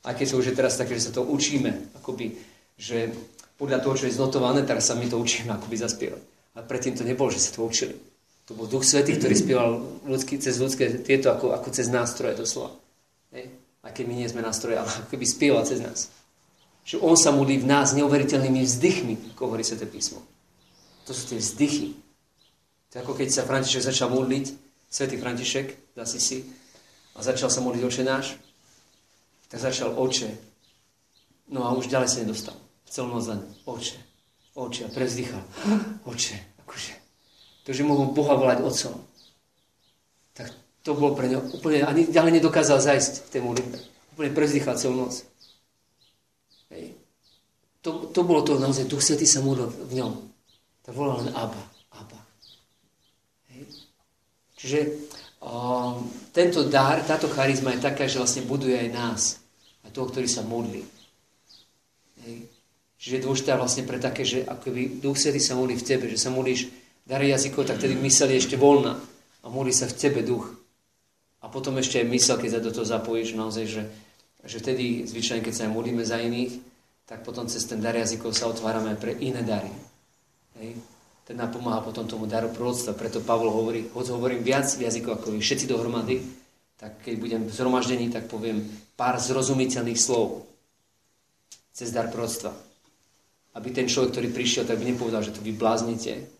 A 0.04 0.16
keď 0.16 0.26
to 0.32 0.40
už 0.44 0.56
teraz 0.56 0.76
také, 0.80 0.96
že 0.96 1.10
sa 1.10 1.16
to 1.16 1.24
učíme, 1.24 1.96
akoby, 2.00 2.36
že 2.76 3.12
podľa 3.60 3.84
toho, 3.84 3.96
čo 4.00 4.06
je 4.08 4.16
znotované, 4.16 4.64
teraz 4.64 4.88
sa 4.88 4.96
my 4.96 5.08
to 5.08 5.20
učíme 5.20 5.52
akoby 5.52 5.76
zaspievať. 5.76 6.24
A 6.56 6.64
predtým 6.64 6.96
to 6.96 7.04
nebolo, 7.08 7.32
že 7.32 7.44
sa 7.44 7.56
to 7.56 7.68
učili. 7.68 7.96
To 8.50 8.58
bol 8.58 8.66
Duch 8.66 8.82
Svetý, 8.82 9.14
ktorý 9.14 9.36
spieval 9.38 9.70
ľudský, 10.10 10.41
cez 10.41 10.58
ľudské 10.58 10.89
tieto 11.06 11.30
ako, 11.30 11.54
ako 11.54 11.70
cez 11.70 11.86
nástroje 11.86 12.34
doslova. 12.34 12.74
Hej? 13.30 13.54
Aj 13.86 13.93
keď 13.93 14.10
my 14.10 14.16
nie 14.18 14.26
sme 14.26 14.41
nástroje, 14.41 14.74
ale 14.74 14.89
ako 14.89 15.06
keby 15.14 15.26
spieval 15.30 15.62
cez 15.70 15.78
nás. 15.78 16.10
Že 16.82 17.06
on 17.06 17.14
sa 17.14 17.30
modlí 17.30 17.62
v 17.62 17.70
nás 17.70 17.93
neuveriteľnými 17.93 18.66
vzdychmi, 18.66 19.38
ako 19.38 19.54
hovorí 19.54 19.62
Sveté 19.62 19.86
písmo. 19.86 20.26
To 21.06 21.14
sú 21.14 21.30
tie 21.30 21.38
vzdychy. 21.38 21.93
To 22.89 22.93
je 22.97 23.02
ako 23.06 23.14
keď 23.14 23.30
sa 23.30 23.45
František 23.45 23.86
začal 23.86 24.10
modliť, 24.10 24.45
Svetý 24.89 25.22
František, 25.22 25.93
zasi 25.93 26.18
si, 26.18 26.38
a 27.14 27.22
začal 27.22 27.54
sa 27.54 27.62
modliť 27.62 27.86
oče 27.86 28.02
náš, 28.02 28.34
tak 29.54 29.62
začal 29.62 29.93
oče. 29.93 30.34
No 31.54 31.70
a 31.70 31.78
už 31.78 31.86
ďalej 31.86 32.10
sa 32.10 32.26
nedostal. 32.26 32.58
V 32.58 32.89
celom 32.89 33.14
len 33.14 33.45
oče, 33.70 34.02
oče 34.58 34.82
a 34.86 34.89
prezdychal. 34.89 35.45
Oče, 36.10 36.49
to, 37.70 37.78
že 37.78 37.86
mohol 37.86 38.09
Boha 38.09 38.34
volať 38.34 38.65
otcom, 38.65 38.97
tak 40.34 40.49
to 40.82 40.97
bolo 40.97 41.13
pre 41.13 41.30
neho 41.30 41.45
úplne, 41.53 41.86
ani 41.86 42.09
ďalej 42.09 42.41
nedokázal 42.41 42.82
zajsť 42.82 43.30
v 43.30 43.32
tej 43.38 43.41
modlitbe. 43.45 43.78
Úplne 44.17 44.34
prezdychal 44.34 44.74
celú 44.74 45.05
noc. 45.05 45.22
Hej. 46.74 46.97
To, 47.86 48.09
to 48.09 48.26
bolo 48.26 48.41
to 48.41 48.57
naozaj, 48.57 48.89
Duch 48.89 49.05
Svetý 49.05 49.30
sa 49.30 49.45
modlil 49.45 49.70
v 49.70 50.01
ňom. 50.01 50.17
Tak 50.82 50.97
volal 50.97 51.22
len 51.22 51.30
Abba, 51.38 51.61
Abba. 51.93 52.17
Hej. 53.53 53.70
Čiže 54.57 54.80
um, 55.45 56.09
tento 56.34 56.65
dar, 56.65 57.05
táto 57.05 57.30
charizma 57.30 57.78
je 57.78 57.86
taká, 57.86 58.09
že 58.09 58.17
vlastne 58.17 58.49
buduje 58.49 58.82
aj 58.82 58.89
nás. 58.89 59.22
Aj 59.86 59.93
toho, 59.93 60.09
ktorý 60.09 60.26
sa 60.26 60.41
modlí. 60.41 60.82
Hej. 62.26 62.49
Čiže 62.97 63.13
je 63.13 63.24
dôležité 63.30 63.53
vlastne 63.53 63.86
pre 63.86 64.01
také, 64.01 64.26
že 64.26 64.41
akoby 64.41 64.97
Duch 65.05 65.22
Svetý 65.22 65.38
sa 65.38 65.53
modlí 65.53 65.78
v 65.78 65.86
tebe, 65.86 66.09
že 66.09 66.17
sa 66.17 66.34
modlíš 66.34 66.79
dar 67.10 67.26
jazykov, 67.26 67.66
tak 67.66 67.82
tedy 67.82 67.97
mysel 67.97 68.30
je 68.30 68.45
ešte 68.45 68.53
voľná 68.53 69.01
a 69.41 69.45
modlí 69.49 69.74
sa 69.74 69.89
v 69.89 69.97
tebe 69.97 70.22
duch. 70.22 70.45
A 71.41 71.49
potom 71.49 71.74
ešte 71.82 71.97
aj 71.97 72.12
mysel, 72.14 72.38
keď 72.38 72.49
sa 72.53 72.62
do 72.62 72.70
toho 72.70 72.86
zapojíš, 72.86 73.34
naozaj, 73.34 73.66
že, 73.66 73.84
že 74.45 74.62
vtedy 74.62 75.10
zvyčajne, 75.10 75.41
keď 75.41 75.53
sa 75.55 75.64
aj 75.66 75.72
modlíme 75.74 76.05
za 76.05 76.22
iných, 76.22 76.62
tak 77.10 77.26
potom 77.26 77.49
cez 77.49 77.66
ten 77.66 77.82
dar 77.82 77.97
jazykov 77.97 78.38
sa 78.38 78.45
otvárame 78.45 78.93
pre 78.93 79.18
iné 79.18 79.41
dary. 79.41 79.74
Hej? 80.62 80.78
Ten 81.26 81.38
napomáha 81.41 81.82
potom 81.82 82.05
tomu 82.05 82.30
daru 82.30 82.53
prorodstva. 82.53 82.93
Preto 82.93 83.26
Pavol 83.26 83.49
hovorí, 83.49 83.89
hoď 83.89 84.14
hovorím 84.14 84.45
viac 84.45 84.70
jazykov 84.70 85.18
ako 85.18 85.34
vy 85.34 85.41
všetci 85.41 85.66
dohromady, 85.66 86.22
tak 86.78 87.01
keď 87.01 87.16
budem 87.18 87.41
zhromaždení, 87.49 88.14
tak 88.14 88.30
poviem 88.30 88.62
pár 88.93 89.18
zrozumiteľných 89.18 89.97
slov 89.97 90.45
cez 91.74 91.89
dar 91.89 92.14
prorodstva. 92.14 92.53
Aby 93.57 93.74
ten 93.74 93.89
človek, 93.89 94.14
ktorý 94.14 94.28
prišiel, 94.30 94.64
tak 94.70 94.78
by 94.78 94.93
nepovedal, 94.93 95.26
že 95.26 95.34
to 95.34 95.41
vy 95.41 95.57
bláznite, 95.57 96.39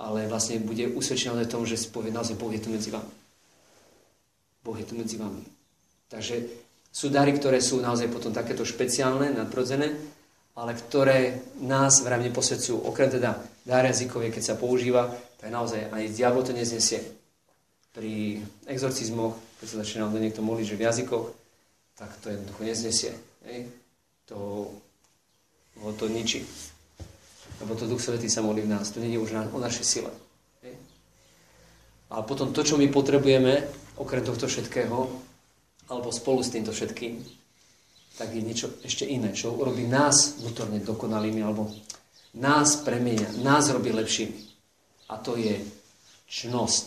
ale 0.00 0.24
vlastne 0.24 0.64
bude 0.64 0.88
usvedčený 0.96 1.44
o 1.44 1.52
tom, 1.52 1.68
že 1.68 1.76
si 1.76 1.92
povie, 1.92 2.08
naozaj 2.08 2.40
Boh 2.40 2.48
je 2.48 2.64
tu 2.64 2.72
medzi 2.72 2.88
vami. 2.88 3.12
Boh 4.64 4.76
je 4.80 4.88
tu 4.88 4.96
medzi 4.96 5.20
vami. 5.20 5.44
Takže 6.08 6.48
sú 6.88 7.12
dary, 7.12 7.36
ktoré 7.36 7.60
sú 7.60 7.78
naozaj 7.84 8.08
potom 8.08 8.32
takéto 8.32 8.64
špeciálne, 8.64 9.30
nadprodzené, 9.36 9.92
ale 10.56 10.72
ktoré 10.74 11.44
nás 11.60 12.00
vrajme 12.00 12.32
posvedcujú. 12.32 12.80
Okrem 12.88 13.12
teda 13.12 13.38
dar 13.68 13.84
jazykovie, 13.84 14.32
keď 14.32 14.42
sa 14.42 14.54
používa, 14.56 15.12
tak 15.36 15.52
naozaj 15.52 15.92
aj 15.92 16.12
diabol 16.16 16.42
to 16.42 16.56
neznesie. 16.56 17.04
Pri 17.92 18.40
exorcizmoch, 18.66 19.36
keď 19.60 19.66
sa 19.68 19.80
začína 19.84 20.08
do 20.08 20.18
niekto 20.18 20.40
modliť, 20.40 20.66
že 20.66 20.78
v 20.80 20.86
jazykoch, 20.88 21.26
tak 22.00 22.10
to 22.24 22.32
jednoducho 22.32 22.62
neznesie. 22.64 23.12
Hej? 23.44 23.68
To 24.32 24.68
ho 25.80 25.90
to 25.94 26.08
ničí. 26.08 26.44
Lebo 27.60 27.76
to 27.76 27.84
Duch 27.84 28.00
Svetý 28.00 28.32
sa 28.32 28.40
modlí 28.40 28.64
v 28.64 28.72
nás. 28.72 28.88
To 28.92 29.04
nie 29.04 29.12
je 29.14 29.20
už 29.20 29.36
na, 29.36 29.42
o 29.52 29.60
našej 29.60 29.84
sile. 29.84 30.12
A 32.10 32.26
potom 32.26 32.50
to, 32.50 32.66
čo 32.66 32.74
my 32.74 32.90
potrebujeme, 32.90 33.62
okrem 34.00 34.26
tohto 34.26 34.50
všetkého, 34.50 34.98
alebo 35.86 36.08
spolu 36.10 36.42
s 36.42 36.50
týmto 36.50 36.74
všetkým, 36.74 37.22
tak 38.18 38.34
je 38.34 38.42
niečo 38.42 38.68
ešte 38.82 39.06
iné, 39.06 39.30
čo 39.30 39.54
robí 39.54 39.86
nás 39.86 40.42
vnútorne 40.42 40.82
dokonalými, 40.82 41.40
alebo 41.40 41.70
nás 42.34 42.82
premenia, 42.82 43.30
nás 43.40 43.70
robí 43.70 43.94
lepšími. 43.94 44.38
A 45.10 45.22
to 45.22 45.38
je 45.38 45.62
čnosť. 46.26 46.86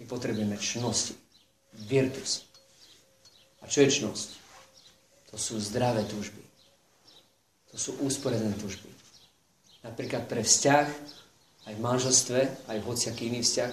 My 0.00 0.04
potrebujeme 0.08 0.56
čnosti. 0.60 1.16
Virtus. 1.70 2.44
A 3.60 3.68
čo 3.68 3.84
je 3.84 3.94
čnosť? 4.00 4.28
To 5.32 5.36
sú 5.36 5.60
zdravé 5.60 6.04
túžby. 6.08 6.39
To 7.70 7.76
sú 7.78 7.90
úsporené 8.02 8.50
túžby. 8.58 8.90
Napríklad 9.86 10.26
pre 10.26 10.42
vzťah, 10.44 10.86
aj 11.70 11.74
v 11.76 11.80
manželstve, 11.80 12.40
aj 12.68 12.76
v 12.82 12.86
hociaký 12.86 13.30
iný 13.30 13.40
vzťah, 13.46 13.72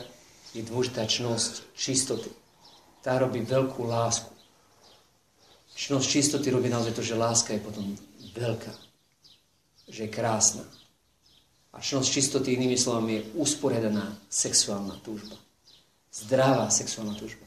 je 0.56 0.62
dôležitá 0.64 1.04
čnosť 1.04 1.76
čistoty. 1.76 2.32
Tá 3.04 3.20
robí 3.20 3.44
veľkú 3.44 3.84
lásku. 3.84 4.32
Čnosť 5.78 6.08
čistoty 6.10 6.48
robí 6.50 6.72
naozaj 6.72 6.96
to, 6.96 7.04
že 7.06 7.20
láska 7.20 7.54
je 7.54 7.62
potom 7.62 7.94
veľká. 8.34 8.74
Že 9.92 10.00
je 10.08 10.12
krásna. 10.12 10.66
A 11.76 11.84
čnosť 11.84 12.10
čistoty, 12.10 12.58
inými 12.58 12.80
slovami, 12.80 13.22
je 13.22 13.28
usporiadaná 13.38 14.18
sexuálna 14.32 14.98
túžba. 15.06 15.38
Zdravá 16.10 16.74
sexuálna 16.74 17.14
túžba, 17.14 17.46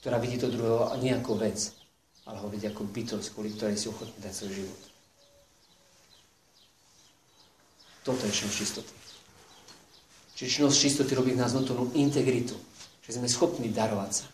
ktorá 0.00 0.16
vidí 0.16 0.40
to 0.40 0.48
druhého 0.48 0.96
nie 1.04 1.12
ako 1.12 1.36
vec, 1.36 1.76
ale 2.24 2.40
ho 2.40 2.48
vidí 2.48 2.64
ako 2.64 2.88
bytosť, 2.88 3.28
kvôli 3.36 3.52
ktorej 3.52 3.76
si 3.76 3.92
ochotný 3.92 4.16
dať 4.24 4.32
svoj 4.32 4.52
život. 4.64 4.95
Činnosť 8.14 8.54
čistoty. 8.54 8.92
Čiže 10.36 10.50
činnosť 10.60 10.76
čistoty 10.78 11.12
robí 11.16 11.34
v 11.34 11.40
nás 11.42 11.56
vnútornú 11.56 11.90
integritu. 11.98 12.54
Že 13.02 13.18
sme 13.18 13.28
schopní 13.30 13.68
darovať 13.74 14.10
sa. 14.22 14.26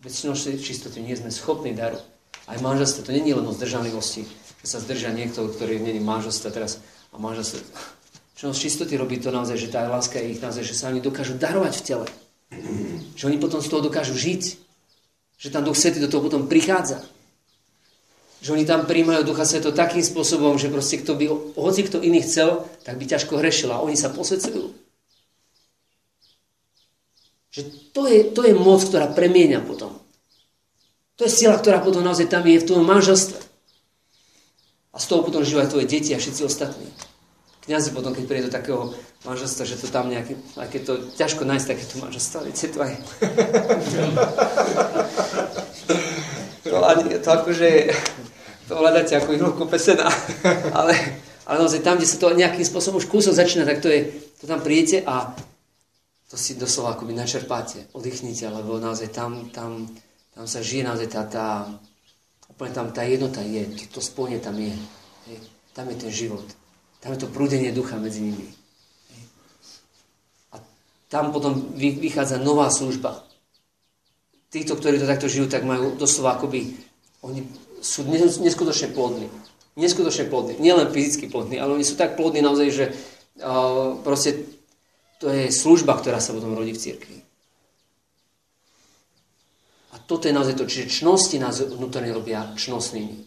Bez 0.00 0.22
činnosti 0.22 0.56
čistoty 0.56 1.04
nie 1.04 1.12
sme 1.12 1.28
schopní 1.28 1.76
darovať. 1.76 2.04
Aj 2.48 2.58
manželstvo, 2.58 3.04
to 3.06 3.12
je 3.12 3.22
len 3.22 3.46
o 3.46 3.52
zdržanlivosti, 3.54 4.26
že 4.62 4.66
sa 4.66 4.82
zdržia 4.82 5.14
niekto, 5.14 5.46
ktorý 5.46 5.78
není 5.78 6.00
manželstvo 6.00 6.50
teraz 6.50 6.80
a 7.12 7.20
manželstvo. 7.20 7.60
Činnosť 8.34 8.58
čistoty 8.58 8.98
robí 8.98 9.20
to 9.22 9.30
naozaj, 9.30 9.54
že 9.54 9.70
tá 9.70 9.86
láska 9.86 10.18
je 10.18 10.34
ich 10.34 10.42
naozaj, 10.42 10.66
že 10.66 10.74
sa 10.74 10.90
oni 10.90 10.98
dokážu 10.98 11.38
darovať 11.38 11.72
v 11.78 11.84
tele. 11.86 12.06
Že 13.14 13.30
oni 13.30 13.38
potom 13.38 13.62
z 13.62 13.68
toho 13.70 13.84
dokážu 13.84 14.18
žiť. 14.18 14.42
Že 15.38 15.48
tam 15.52 15.62
Duch 15.62 15.78
Svetý 15.78 16.02
do 16.02 16.10
toho 16.10 16.26
potom 16.26 16.50
prichádza 16.50 17.04
že 18.42 18.50
oni 18.50 18.66
tam 18.66 18.90
príjmajú 18.90 19.22
Ducha 19.22 19.46
Sveto 19.46 19.70
takým 19.70 20.02
spôsobom, 20.02 20.58
že 20.58 20.66
proste 20.66 20.98
kto 20.98 21.14
by, 21.14 21.30
hoci 21.54 21.86
kto 21.86 22.02
iný 22.02 22.26
chcel, 22.26 22.66
tak 22.82 22.98
by 22.98 23.06
ťažko 23.06 23.38
hrešil 23.38 23.70
a 23.70 23.78
oni 23.78 23.94
sa 23.94 24.10
posvedcujú. 24.10 24.74
Že 27.54 27.62
to 27.94 28.02
je, 28.10 28.18
to 28.34 28.42
je 28.42 28.54
moc, 28.58 28.82
ktorá 28.82 29.14
premieňa 29.14 29.62
potom. 29.62 29.94
To 31.22 31.22
je 31.22 31.30
sila, 31.30 31.54
ktorá 31.54 31.78
potom 31.78 32.02
naozaj 32.02 32.26
tam 32.26 32.42
je 32.42 32.58
v 32.58 32.66
tom 32.66 32.82
manželstve. 32.82 33.38
A 34.90 34.98
z 34.98 35.06
toho 35.06 35.22
potom 35.22 35.46
žijú 35.46 35.62
aj 35.62 35.70
tvoje 35.70 35.86
deti 35.86 36.10
a 36.10 36.18
všetci 36.18 36.42
ostatní. 36.42 36.90
Kňazi 37.62 37.94
potom, 37.94 38.10
keď 38.10 38.24
príde 38.26 38.50
do 38.50 38.56
takého 38.58 38.90
manželstva, 39.22 39.62
že 39.62 39.78
to 39.78 39.86
tam 39.86 40.10
nejaké, 40.10 40.34
aj 40.58 40.66
keď 40.66 40.82
to 40.82 40.94
ťažko 41.14 41.46
nájsť 41.46 41.66
takéto 41.70 41.94
manželstvo, 42.02 42.42
viete, 42.42 42.66
to 42.74 42.78
aj... 42.82 42.98
to, 46.72 47.20
to 47.20 47.28
akože 47.28 47.68
to 48.68 48.72
hľadáte 48.72 49.12
ako 49.20 49.36
ihlovku 49.36 49.68
pesena. 49.68 50.08
ale, 50.78 50.96
ale 51.44 51.56
naozaj 51.60 51.84
tam, 51.84 52.00
kde 52.00 52.08
sa 52.08 52.16
to 52.16 52.32
nejakým 52.32 52.64
spôsobom 52.64 52.96
už 52.96 53.12
kúsok 53.12 53.36
začína, 53.36 53.68
tak 53.68 53.84
to 53.84 53.92
je, 53.92 54.08
to 54.40 54.48
tam 54.48 54.64
príjete 54.64 55.04
a 55.04 55.36
to 56.32 56.40
si 56.40 56.56
doslova 56.56 56.96
akoby 56.96 57.12
načerpáte, 57.12 57.92
oddychnite, 57.92 58.48
lebo 58.48 58.80
naozaj 58.80 59.12
tam, 59.12 59.52
tam, 59.52 59.84
tam 60.32 60.44
sa 60.48 60.64
žije 60.64 60.88
naozaj 60.88 61.08
tá, 61.12 61.22
tá 61.28 61.46
Úplne 62.52 62.72
tam 62.76 62.88
tá 62.92 63.02
jednota 63.08 63.40
je, 63.40 63.64
to, 63.64 63.96
to 63.96 64.00
spojenie 64.04 64.36
tam 64.36 64.60
je. 64.60 64.76
Hej. 65.26 65.38
Tam 65.72 65.88
je 65.88 65.96
ten 65.96 66.12
život. 66.12 66.44
Tam 67.00 67.16
je 67.16 67.24
to 67.24 67.32
prúdenie 67.32 67.72
ducha 67.72 67.96
medzi 67.96 68.20
nimi. 68.20 68.44
Hej. 69.08 69.22
A 70.52 70.56
tam 71.08 71.32
potom 71.32 71.72
vychádza 71.80 72.36
nová 72.36 72.68
služba. 72.68 73.24
Títo, 74.52 74.76
ktorí 74.76 75.00
to 75.00 75.08
takto 75.08 75.32
žijú, 75.32 75.48
tak 75.48 75.64
majú 75.64 75.96
doslova 75.96 76.36
akoby, 76.36 76.76
oni 77.24 77.48
sú 77.80 78.04
neskutočne 78.44 78.92
plodní. 78.92 79.32
Neskutočne 79.80 80.28
plodní. 80.28 80.60
Nielen 80.60 80.92
fyzicky 80.92 81.32
plodní, 81.32 81.56
ale 81.56 81.72
oni 81.72 81.84
sú 81.88 81.96
tak 81.96 82.20
plodní 82.20 82.44
naozaj, 82.44 82.68
že 82.68 82.84
uh, 83.40 83.96
proste 84.04 84.44
to 85.16 85.32
je 85.32 85.48
služba, 85.48 85.96
ktorá 85.96 86.20
sa 86.20 86.36
potom 86.36 86.52
rodí 86.52 86.76
v 86.76 86.82
cirkvi. 86.82 87.18
A 89.92 90.02
toto 90.04 90.28
je 90.28 90.36
naozaj 90.36 90.60
to, 90.60 90.68
čiže 90.68 91.00
čnosti 91.00 91.40
nás 91.40 91.64
vnútorne 91.64 92.12
robia 92.12 92.52
čnostnými. 92.52 93.24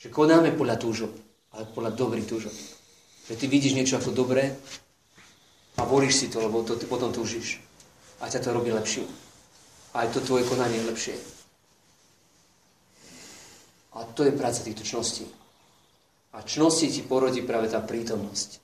Že 0.00 0.08
konáme 0.08 0.56
podľa 0.56 0.76
túžob, 0.80 1.12
ale 1.52 1.68
podľa 1.68 1.92
dobrých 1.92 2.24
túžob. 2.24 2.54
Že 3.28 3.34
ty 3.36 3.44
vidíš 3.48 3.76
niečo 3.76 4.00
ako 4.00 4.16
dobré 4.16 4.56
a 5.76 5.84
volíš 5.84 6.24
si 6.24 6.26
to, 6.32 6.40
lebo 6.40 6.64
to 6.64 6.80
ty 6.80 6.88
potom 6.88 7.12
túžiš. 7.12 7.60
A 8.24 8.30
ťa 8.30 8.40
to 8.40 8.56
robí 8.56 8.72
lepším. 8.72 9.04
Aj 9.94 10.10
to 10.10 10.18
tvoje 10.18 10.42
konanie 10.50 10.82
je 10.82 10.88
lepšie. 10.90 11.16
A 13.94 14.02
to 14.10 14.26
je 14.26 14.34
práca 14.34 14.58
týchto 14.58 14.82
čností. 14.82 15.24
A 16.34 16.42
čnosti 16.42 16.90
ti 16.90 17.06
porodí 17.06 17.46
práve 17.46 17.70
tá 17.70 17.78
prítomnosť. 17.78 18.58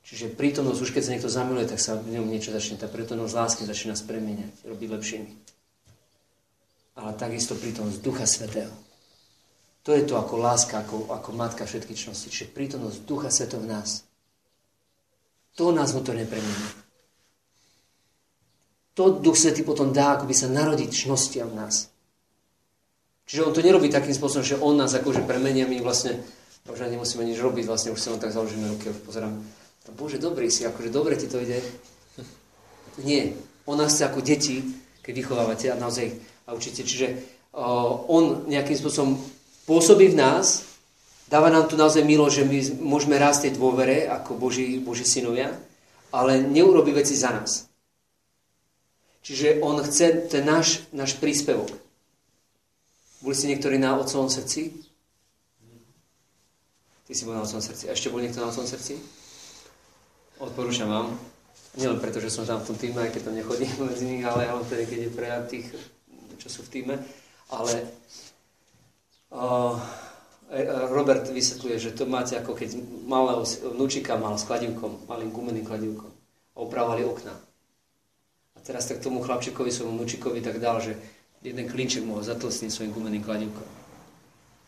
Čiže 0.00 0.32
prítomnosť, 0.32 0.80
už 0.80 0.90
keď 0.96 1.02
sa 1.04 1.12
niekto 1.12 1.28
zamiluje, 1.28 1.68
tak 1.68 1.78
sa 1.78 2.00
v 2.00 2.16
ňom 2.16 2.26
niečo 2.26 2.50
začne, 2.50 2.80
tá 2.80 2.88
prítomnosť 2.88 3.36
lásky 3.36 3.62
začína 3.68 3.92
spremeniať, 3.92 4.64
robiť 4.64 4.88
lepšími. 4.96 5.32
Ale 6.98 7.14
takisto 7.20 7.52
prítomnosť 7.54 8.00
Ducha 8.00 8.24
Svetého. 8.24 8.72
To 9.84 9.92
je 9.92 10.04
to 10.08 10.16
ako 10.16 10.40
láska, 10.40 10.84
ako, 10.84 11.08
ako 11.12 11.30
matka 11.36 11.68
všetkých 11.68 12.08
čností. 12.08 12.32
Čiže 12.32 12.52
prítomnosť 12.52 12.98
Ducha 13.04 13.28
Sveto 13.28 13.60
v 13.60 13.68
nás. 13.68 14.08
To 15.60 15.72
nás 15.72 15.92
vnútorne 15.92 16.24
premení. 16.24 16.89
To 18.98 19.22
Duch 19.22 19.38
Svetý 19.38 19.62
potom 19.62 19.94
dá, 19.94 20.18
ako 20.18 20.26
by 20.26 20.34
sa 20.34 20.50
narodiť 20.50 20.90
čnostiam 21.06 21.50
nás. 21.54 21.90
Čiže 23.30 23.46
on 23.46 23.54
to 23.54 23.62
nerobí 23.62 23.86
takým 23.86 24.10
spôsobom, 24.10 24.42
že 24.42 24.58
on 24.58 24.74
nás 24.74 24.90
akože 24.90 25.22
premenia, 25.22 25.70
my 25.70 25.78
vlastne 25.78 26.18
už 26.66 26.82
nemusíme 26.82 27.22
nič 27.22 27.38
robiť, 27.38 27.64
vlastne 27.66 27.94
už 27.94 28.00
si 28.02 28.10
len 28.10 28.18
tak 28.18 28.34
založíme 28.34 28.66
ruky 28.66 28.90
a 28.90 28.94
pozerám. 29.06 29.38
Bože, 29.94 30.18
dobrý 30.18 30.50
si, 30.50 30.66
akože 30.66 30.90
dobre 30.90 31.14
ti 31.14 31.30
to 31.30 31.38
ide. 31.38 31.62
Nie. 33.06 33.38
On 33.70 33.78
nás 33.78 33.94
chce 33.94 34.10
ako 34.10 34.20
deti, 34.22 34.66
keď 35.02 35.12
vychovávate 35.14 35.70
a 35.70 35.78
naozaj 35.78 36.10
a 36.50 36.54
učíte. 36.58 36.82
Čiže 36.82 37.06
uh, 37.54 38.10
on 38.10 38.50
nejakým 38.50 38.74
spôsobom 38.74 39.14
pôsobí 39.62 40.10
v 40.10 40.18
nás, 40.18 40.66
dáva 41.30 41.54
nám 41.54 41.70
tu 41.70 41.78
naozaj 41.78 42.02
milo, 42.02 42.26
že 42.26 42.42
my 42.42 42.82
môžeme 42.82 43.14
rásť 43.14 43.46
tej 43.46 43.62
dôvere 43.62 44.10
ako 44.10 44.34
Boží, 44.34 44.82
Boží 44.82 45.06
synovia, 45.06 45.54
ale 46.10 46.42
neurobi 46.42 46.90
veci 46.90 47.14
za 47.14 47.30
nás. 47.30 47.69
Čiže 49.20 49.60
on 49.60 49.80
chce 49.84 50.30
ten 50.32 50.44
náš, 50.44 50.88
náš 50.96 51.16
príspevok. 51.20 51.68
Boli 53.20 53.36
ste 53.36 53.52
niektorí 53.52 53.76
na 53.76 54.00
otcovom 54.00 54.32
srdci? 54.32 54.72
Ty 57.04 57.12
si 57.12 57.22
bol 57.28 57.36
na 57.36 57.44
otcovom 57.44 57.60
srdci. 57.60 57.90
A 57.90 57.92
ešte 57.92 58.08
bol 58.08 58.24
niekto 58.24 58.40
na 58.40 58.48
otcovom 58.48 58.70
srdci? 58.70 58.96
Odporúčam 60.40 60.88
vám. 60.88 61.12
Nielen 61.76 62.00
preto, 62.00 62.18
že 62.18 62.32
som 62.32 62.48
tam 62.48 62.64
v 62.64 62.72
tom 62.72 62.76
týme, 62.80 62.98
aj 63.04 63.12
keď 63.12 63.22
tam 63.28 63.36
nechodím 63.36 63.70
medzi 63.92 64.04
nich, 64.08 64.24
ale, 64.24 64.48
ale 64.48 64.64
tedy, 64.64 64.88
keď 64.88 64.98
je 65.04 65.10
prejad 65.12 65.42
tých, 65.52 65.66
čo 66.40 66.48
sú 66.48 66.60
v 66.64 66.72
týme. 66.72 66.94
Ale 67.52 67.92
Robert 70.90 71.30
vysvetľuje, 71.30 71.76
že 71.78 71.90
to 71.94 72.10
máte 72.10 72.34
ako 72.34 72.58
keď 72.58 72.74
malého 73.06 73.46
vnúčika 73.70 74.18
mal 74.18 74.34
s 74.34 74.48
kladivkom, 74.48 75.06
malým 75.06 75.30
gumeným 75.30 75.62
kladivkom 75.62 76.10
a 76.54 76.58
opravovali 76.58 77.06
okna. 77.06 77.34
A 78.60 78.64
teraz 78.68 78.84
tak 78.92 79.00
tomu 79.00 79.24
chlapčekovi, 79.24 79.72
svojmu 79.72 79.96
vnúčikovi 79.96 80.44
tak 80.44 80.60
dal, 80.60 80.84
že 80.84 81.00
jeden 81.40 81.64
klinček 81.64 82.04
mohol 82.04 82.20
zatlsniť 82.20 82.68
svojim 82.68 82.92
gumeným 82.92 83.24
kladivkom. 83.24 83.64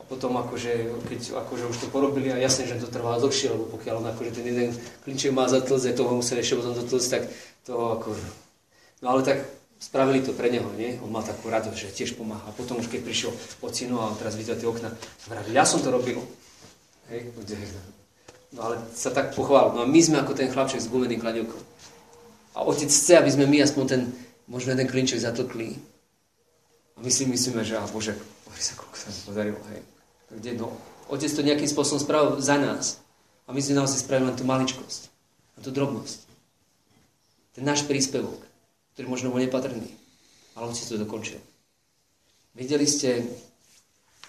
A 0.00 0.02
potom 0.08 0.32
akože, 0.40 1.04
keď 1.12 1.44
akože 1.44 1.68
už 1.68 1.76
to 1.76 1.86
porobili 1.92 2.32
a 2.32 2.40
jasne, 2.40 2.64
že 2.64 2.80
to 2.80 2.88
trvá 2.88 3.20
dlhšie, 3.20 3.52
lebo 3.52 3.68
pokiaľ 3.76 4.00
on 4.00 4.08
akože 4.16 4.32
ten 4.32 4.48
jeden 4.48 4.72
klinček 5.04 5.36
má 5.36 5.44
zatlsť, 5.44 5.92
toho 5.92 6.16
museli 6.16 6.40
ešte 6.40 6.56
potom 6.56 6.72
dotlsť, 6.72 7.08
tak 7.12 7.22
to 7.68 7.76
ako... 8.00 8.16
No 9.04 9.12
ale 9.12 9.20
tak 9.20 9.44
spravili 9.76 10.24
to 10.24 10.32
pre 10.32 10.48
neho, 10.48 10.70
nie? 10.78 10.96
On 11.04 11.10
mal 11.10 11.26
takú 11.26 11.50
radosť, 11.52 11.76
že 11.76 11.92
tiež 11.92 12.14
pomáha. 12.14 12.46
A 12.46 12.56
potom 12.56 12.80
už 12.80 12.88
keď 12.88 13.04
prišiel 13.04 13.34
ocino 13.60 14.06
a 14.06 14.14
teraz 14.16 14.38
videl 14.38 14.54
tie 14.54 14.70
okna, 14.70 14.94
vravil, 15.28 15.52
ja 15.52 15.66
som 15.66 15.82
to 15.84 15.90
robil. 15.90 16.22
Hej, 17.10 17.28
no 18.54 18.60
ale 18.62 18.78
sa 18.94 19.10
tak 19.10 19.34
pochvál. 19.34 19.74
No 19.74 19.82
a 19.82 19.86
my 19.90 20.00
sme 20.00 20.22
ako 20.22 20.38
ten 20.38 20.48
chlapček 20.48 20.80
s 20.80 20.88
gumeným 20.88 21.18
kladivkom. 21.18 21.58
A 22.52 22.64
otec 22.64 22.88
chce, 22.88 23.16
aby 23.16 23.30
sme 23.32 23.48
my 23.48 23.64
aspoň 23.64 23.84
ten, 23.88 24.02
možno 24.48 24.76
ten 24.76 24.88
klinček 24.88 25.20
zatlkli. 25.20 25.76
A 26.96 26.98
my 27.00 27.10
si 27.10 27.24
myslíme, 27.24 27.64
že 27.64 27.80
a 27.80 27.84
Bože, 27.88 28.12
Bože 28.44 28.72
koľko 28.76 28.96
sa 28.96 29.08
mi 29.08 29.20
podarilo, 29.24 29.60
hej. 29.72 29.80
Kde, 30.32 30.50
no, 30.60 30.76
otec 31.08 31.32
to 31.32 31.44
nejakým 31.44 31.68
spôsobom 31.68 32.00
spravil 32.00 32.40
za 32.40 32.60
nás. 32.60 33.00
A 33.48 33.56
my 33.56 33.60
sme 33.60 33.80
naozaj 33.80 34.04
spravili 34.04 34.32
len 34.32 34.38
tú 34.38 34.44
maličkosť. 34.44 35.08
A 35.56 35.64
tú 35.64 35.72
drobnosť. 35.72 36.20
Ten 37.56 37.64
náš 37.68 37.84
príspevok 37.84 38.52
ktorý 38.92 39.06
možno 39.08 39.32
bol 39.32 39.40
nepatrný. 39.40 39.88
Ale 40.52 40.76
si 40.76 40.84
to 40.84 41.00
dokončil. 41.00 41.40
Videli 42.52 42.84
ste 42.84 43.24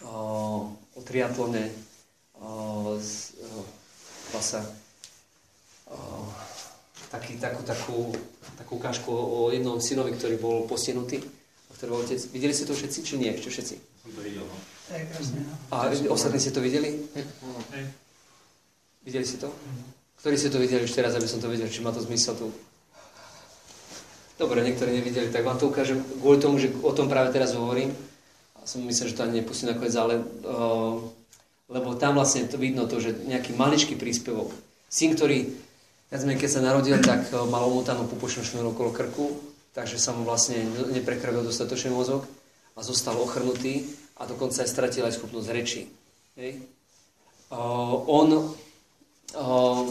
o, 0.08 0.72
o 0.72 1.00
triatlone 1.04 1.68
o, 2.40 2.96
z, 2.96 3.36
o, 3.44 3.68
pasa, 4.32 4.64
o, 5.92 6.24
taký, 7.14 7.38
takú, 7.38 7.61
takú, 7.61 7.97
takú 8.57 8.72
ukážku 8.82 9.14
o 9.14 9.53
jednom 9.53 9.78
synovi, 9.78 10.18
ktorý 10.18 10.41
bol 10.41 10.66
postihnutý. 10.66 11.22
Ktorý 11.78 12.01
otec. 12.01 12.18
Videli 12.34 12.53
ste 12.57 12.66
to 12.66 12.74
všetci, 12.74 12.99
či 13.05 13.14
nie? 13.22 13.30
Ešte 13.30 13.49
všetci? 13.53 13.76
No. 14.41 14.45
A 15.70 15.93
ostatní 16.09 16.41
ste 16.41 16.49
to 16.49 16.61
videli? 16.64 16.97
Videli 19.05 19.26
ste 19.26 19.38
to? 19.38 19.53
Ktorí 20.18 20.36
ste 20.39 20.49
to 20.49 20.57
videli 20.57 20.88
už 20.88 20.95
teraz, 20.95 21.14
aby 21.14 21.28
som 21.28 21.43
to 21.43 21.51
vedel, 21.51 21.70
či 21.70 21.84
má 21.84 21.93
to 21.93 22.01
zmysel 22.01 22.34
tu 22.34 22.49
Dobre, 24.34 24.66
niektorí 24.66 24.97
nevideli, 24.97 25.30
tak 25.30 25.45
vám 25.45 25.61
to 25.61 25.70
ukážem 25.70 26.01
kvôli 26.18 26.41
tomu, 26.41 26.57
že 26.57 26.74
o 26.82 26.89
tom 26.89 27.05
práve 27.05 27.30
teraz 27.30 27.53
hovorím. 27.53 27.93
A 28.57 28.66
som 28.66 28.82
myslel, 28.82 29.14
že 29.14 29.16
to 29.16 29.24
ani 29.30 29.39
nepustím 29.39 29.70
nakoniec, 29.70 29.93
ale 29.93 30.20
uh, 30.20 30.97
lebo 31.70 31.95
tam 31.95 32.20
vlastne 32.20 32.49
to 32.49 32.59
vidno 32.59 32.89
to, 32.89 32.99
že 32.99 33.24
nejaký 33.26 33.55
maličký 33.55 33.95
príspevok. 33.95 34.53
Syn, 34.89 35.16
ktorý, 35.16 35.53
keď 36.14 36.49
sa 36.49 36.61
narodil, 36.61 37.01
tak 37.01 37.26
uh, 37.34 37.49
mal 37.49 37.66
omotanú 37.66 38.05
pupočnú 38.05 38.45
šnúru 38.45 38.78
okolo 38.78 38.93
krku, 38.93 39.34
takže 39.74 39.97
sa 39.97 40.14
mu 40.14 40.22
vlastne 40.22 40.61
neprekrvil 40.93 41.41
dostatočný 41.41 41.89
mozog 41.89 42.30
a 42.78 42.86
zostal 42.86 43.18
ochrnutý 43.18 43.89
a 44.22 44.30
dokonca 44.30 44.61
aj 44.61 44.70
stratil 44.70 45.09
aj 45.09 45.18
schopnosť 45.18 45.49
reči. 45.49 45.89
Hej. 46.38 46.61
Uh, 47.49 48.05
on, 48.05 48.30
uh, 49.34 49.84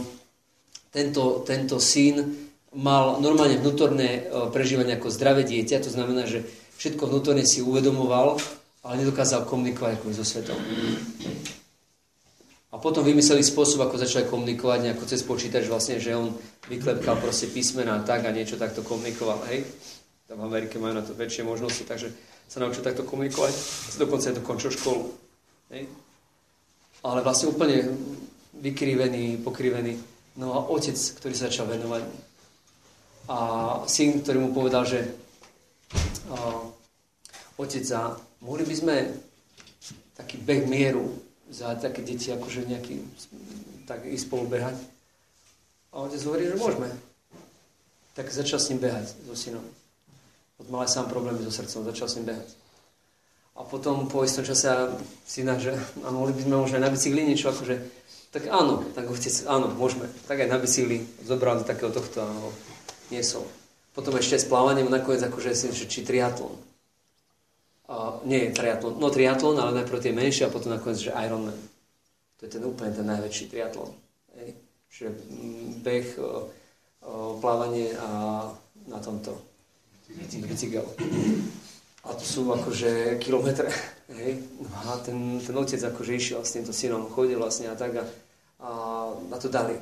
tento, 0.95 1.43
tento 1.43 1.83
syn 1.83 2.43
mal 2.73 3.21
normálne 3.21 3.61
vnútorné 3.61 4.09
e, 4.09 4.49
prežívanie 4.49 4.97
ako 4.97 5.13
zdravé 5.13 5.45
dieťa, 5.45 5.85
to 5.85 5.93
znamená, 5.93 6.25
že 6.25 6.45
všetko 6.81 7.05
vnútorne 7.05 7.45
si 7.45 7.61
uvedomoval, 7.61 8.41
ale 8.83 8.95
nedokázal 9.05 9.45
komunikovať 9.45 10.01
ako 10.01 10.17
so 10.17 10.25
svetom. 10.25 10.57
A 12.73 12.81
potom 12.81 13.05
vymysleli 13.05 13.45
spôsob, 13.45 13.85
ako 13.85 14.01
začali 14.01 14.25
komunikovať 14.25 14.79
nejako 14.89 15.05
cez 15.05 15.21
počítač, 15.21 15.69
vlastne, 15.69 16.01
že 16.01 16.17
on 16.17 16.33
vyklepkal 16.73 17.21
proste 17.21 17.53
písmená 17.53 18.01
tak 18.01 18.25
a 18.25 18.33
niečo 18.33 18.57
takto 18.57 18.81
komunikoval. 18.81 19.45
Hej? 19.53 19.69
Tam 20.25 20.41
v 20.41 20.49
Amerike 20.49 20.81
majú 20.81 20.97
na 20.97 21.05
to 21.05 21.13
väčšie 21.13 21.45
možnosti, 21.45 21.85
takže 21.85 22.09
sa 22.49 22.65
naučil 22.65 22.81
takto 22.81 23.05
komunikovať. 23.05 23.53
Dokonca 24.01 24.33
aj 24.33 24.41
dokončil 24.41 24.73
školu. 24.73 25.05
Hej? 25.77 25.85
Ale 27.05 27.21
vlastne 27.21 27.53
úplne 27.53 27.93
vykrivený, 28.57 29.45
pokrivený. 29.45 30.01
No 30.41 30.57
a 30.57 30.65
otec, 30.73 30.97
ktorý 30.97 31.37
sa 31.37 31.53
začal 31.53 31.69
venovať 31.69 32.09
a 33.29 33.39
syn, 33.85 34.25
ktorý 34.25 34.39
mu 34.43 34.51
povedal, 34.57 34.89
že 34.89 35.13
uh, 36.33 36.73
otec, 37.61 37.85
a 37.93 38.17
mohli 38.43 38.65
by 38.65 38.75
sme 38.75 38.97
taký 40.17 40.41
beh 40.41 40.67
mieru 40.67 41.32
za 41.53 41.77
také 41.77 42.01
deti, 42.01 42.33
akože 42.33 42.65
nejaký, 42.65 43.05
tak 43.85 44.09
ísť 44.09 44.25
spolu 44.25 44.49
behať. 44.49 44.81
A 45.93 46.09
otec 46.09 46.25
hovorí, 46.25 46.49
že 46.49 46.57
môžeme. 46.57 46.89
Tak 48.17 48.33
začal 48.33 48.57
s 48.57 48.73
ním 48.73 48.81
behať, 48.81 49.13
so 49.29 49.37
synom. 49.37 49.65
Od 50.57 50.67
mal 50.73 50.89
aj 50.89 50.97
sám 50.97 51.13
problémy 51.13 51.45
so 51.45 51.53
srdcom, 51.53 51.85
začal 51.85 52.09
s 52.09 52.17
ním 52.17 52.33
behať. 52.33 52.49
A 53.53 53.69
potom 53.69 54.09
po 54.09 54.25
istom 54.25 54.49
čase 54.49 54.73
syna, 55.29 55.61
že 55.61 55.77
a 56.01 56.09
mohli 56.09 56.33
by 56.33 56.41
sme 56.49 56.57
možno 56.57 56.81
aj 56.81 56.85
na 56.89 56.93
bicykli 56.93 57.21
niečo, 57.21 57.53
akože, 57.53 57.77
tak 58.33 58.49
áno, 58.49 58.81
tak 58.97 59.13
otec, 59.13 59.45
áno, 59.45 59.69
môžeme. 59.77 60.09
Tak 60.25 60.41
aj 60.41 60.49
na 60.49 60.57
bicykli 60.57 61.05
zobral 61.21 61.61
do 61.61 61.69
takého 61.69 61.93
tohto, 61.93 62.25
niesol. 63.13 63.45
Potom 63.93 64.17
ešte 64.17 64.41
s 64.41 64.49
plávaním 64.49 64.89
nakoniec 64.89 65.21
akože 65.21 65.53
že 65.53 65.85
či 65.85 66.01
triatlon. 66.01 66.57
Nie 68.25 68.51
triatlon, 68.55 68.97
no 68.97 69.11
triatlon, 69.11 69.59
ale 69.59 69.83
najprv 69.83 70.01
tie 70.01 70.15
menšie 70.15 70.47
a 70.49 70.55
potom 70.55 70.73
nakoniec, 70.73 71.03
že 71.03 71.17
Ironman. 71.17 71.59
To 72.39 72.41
je 72.47 72.51
ten 72.51 72.63
úplne 72.65 72.91
ten 72.95 73.07
najväčší 73.07 73.45
triatlon. 73.51 73.91
Hej. 74.39 74.49
Čiže 74.93 75.09
beh, 75.83 76.09
uh, 76.19 76.47
uh, 77.07 77.33
plávanie 77.39 77.95
a 77.97 78.09
na 78.87 78.99
tomto 78.99 79.39
bicykel. 80.19 80.85
A 82.03 82.11
to 82.19 82.25
sú 82.27 82.51
akože 82.51 83.23
kilometre. 83.23 83.71
Hej. 84.11 84.43
A 84.83 84.99
ten, 85.01 85.39
ten 85.39 85.55
otec 85.55 85.79
akože 85.79 86.13
išiel 86.19 86.41
s 86.43 86.59
týmto 86.59 86.75
synom, 86.75 87.07
chodil 87.09 87.39
vlastne 87.39 87.71
a 87.71 87.79
tak 87.79 88.03
a, 88.03 88.05
a, 88.59 88.71
a 89.15 89.37
to 89.39 89.47
dali. 89.47 89.79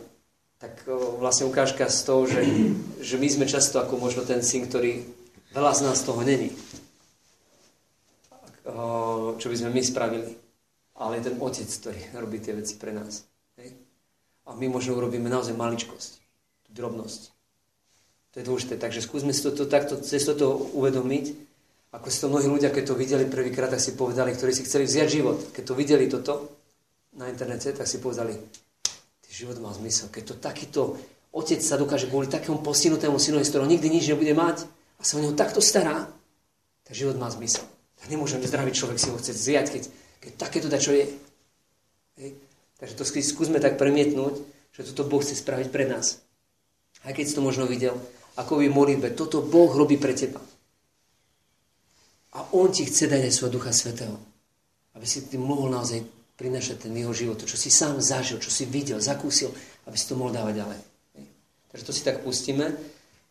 Tak 0.61 0.85
o, 0.85 1.17
vlastne 1.17 1.49
ukážka 1.49 1.89
z 1.89 2.01
toho, 2.05 2.29
že, 2.29 2.45
že 3.01 3.17
my 3.17 3.29
sme 3.33 3.47
často 3.49 3.81
ako 3.81 3.97
možno 3.97 4.29
ten 4.29 4.45
syn, 4.45 4.69
ktorý 4.69 5.01
veľa 5.57 5.73
z 5.73 5.81
nás 5.89 6.05
toho 6.05 6.21
není. 6.21 6.53
O, 8.69 9.41
čo 9.41 9.49
by 9.49 9.57
sme 9.57 9.71
my 9.73 9.83
spravili. 9.85 10.33
Ale 11.01 11.17
je 11.17 11.33
ten 11.33 11.37
otec, 11.41 11.69
ktorý 11.69 12.01
robí 12.21 12.39
tie 12.45 12.53
veci 12.53 12.77
pre 12.77 12.93
nás. 12.93 13.25
A 14.45 14.51
my 14.53 14.67
možno 14.69 14.99
urobíme 14.99 15.31
naozaj 15.31 15.57
maličkosť, 15.57 16.19
drobnosť. 16.75 17.23
To 18.31 18.37
je 18.43 18.45
dôležité. 18.45 18.75
Takže 18.77 19.01
skúsme 19.01 19.31
si 19.31 19.41
to 19.47 19.55
takto, 19.65 19.97
cez 20.03 20.27
toto 20.27 20.71
uvedomiť, 20.77 21.25
ako 21.91 22.07
si 22.11 22.19
to 22.23 22.31
mnohí 22.31 22.47
ľudia, 22.47 22.75
keď 22.75 22.85
to 22.93 22.99
videli 22.99 23.25
prvýkrát, 23.27 23.71
tak 23.71 23.83
si 23.83 23.99
povedali, 23.99 24.35
ktorí 24.35 24.53
si 24.55 24.67
chceli 24.67 24.87
vziať 24.87 25.09
život, 25.11 25.39
keď 25.51 25.63
to 25.67 25.75
videli 25.75 26.07
toto 26.07 26.33
na 27.19 27.27
internete, 27.27 27.75
tak 27.75 27.87
si 27.87 27.99
povedali, 27.99 28.39
ty 29.23 29.31
život 29.31 29.59
má 29.59 29.75
zmysel. 29.75 30.11
Keď 30.11 30.23
to 30.23 30.35
takýto 30.39 30.81
otec 31.35 31.59
sa 31.63 31.75
dokáže 31.75 32.07
kvôli 32.07 32.31
takému 32.31 32.63
postihnutému 32.63 33.19
synovi, 33.19 33.43
z 33.43 33.51
ktorého 33.55 33.71
nikdy 33.71 33.89
nič 33.91 34.05
nebude 34.11 34.35
mať 34.35 34.67
a 34.99 35.03
sa 35.03 35.19
o 35.19 35.23
neho 35.23 35.35
takto 35.35 35.59
stará, 35.59 36.07
tak 36.87 36.93
život 36.95 37.19
má 37.19 37.27
zmysel. 37.31 37.67
Tak 38.01 38.09
nemôžem 38.09 38.41
zdravý 38.41 38.73
človek 38.73 38.99
si 38.99 39.13
ho 39.13 39.17
chceť 39.17 39.37
zjať, 39.37 39.67
keď, 39.69 39.83
keď 40.25 40.33
takéto 40.41 40.69
da 40.73 40.81
čo 40.81 40.97
je. 40.97 41.07
Hej. 42.21 42.31
Takže 42.81 42.95
to 42.97 43.05
skúsme 43.05 43.61
tak 43.61 43.77
premietnúť, 43.77 44.41
že 44.73 44.89
toto 44.93 45.05
Boh 45.05 45.21
chce 45.21 45.37
spraviť 45.37 45.69
pre 45.69 45.85
nás. 45.85 46.25
Aj 47.05 47.13
keď 47.13 47.25
si 47.29 47.37
to 47.37 47.45
možno 47.45 47.69
videl, 47.69 48.01
ako 48.41 48.65
by 48.65 48.73
modlitbe, 48.73 49.13
toto 49.13 49.45
Boh 49.45 49.69
robí 49.69 50.01
pre 50.01 50.17
teba. 50.17 50.41
A 52.31 52.39
On 52.57 52.73
ti 52.73 52.89
chce 52.89 53.11
dať 53.11 53.29
aj 53.29 53.33
svojho 53.37 53.55
Ducha 53.61 53.73
Svetého. 53.75 54.17
Aby 54.97 55.05
si 55.05 55.29
ty 55.29 55.37
mohol 55.37 55.69
naozaj 55.69 56.01
prinašať 56.41 56.89
ten 56.89 56.97
jeho 56.97 57.13
život, 57.13 57.37
to, 57.37 57.45
čo 57.45 57.61
si 57.61 57.69
sám 57.69 58.01
zažil, 58.01 58.41
čo 58.41 58.49
si 58.49 58.65
videl, 58.65 58.97
zakúsil, 58.97 59.53
aby 59.85 59.97
si 60.01 60.09
to 60.09 60.17
mohol 60.17 60.33
dávať 60.33 60.65
ďalej. 60.65 60.81
Takže 61.69 61.85
to 61.85 61.93
si 61.93 62.03
tak 62.03 62.25
pustíme 62.25 62.73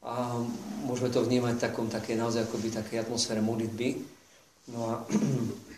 a 0.06 0.38
môžeme 0.86 1.10
to 1.10 1.26
vnímať 1.26 1.58
v 1.58 1.64
takom, 1.64 1.90
také 1.90 2.14
naozaj 2.14 2.46
akoby 2.46 2.70
také 2.70 3.02
atmosfére 3.02 3.42
modlitby. 3.42 4.19
No 4.74 4.80
a 4.86 4.94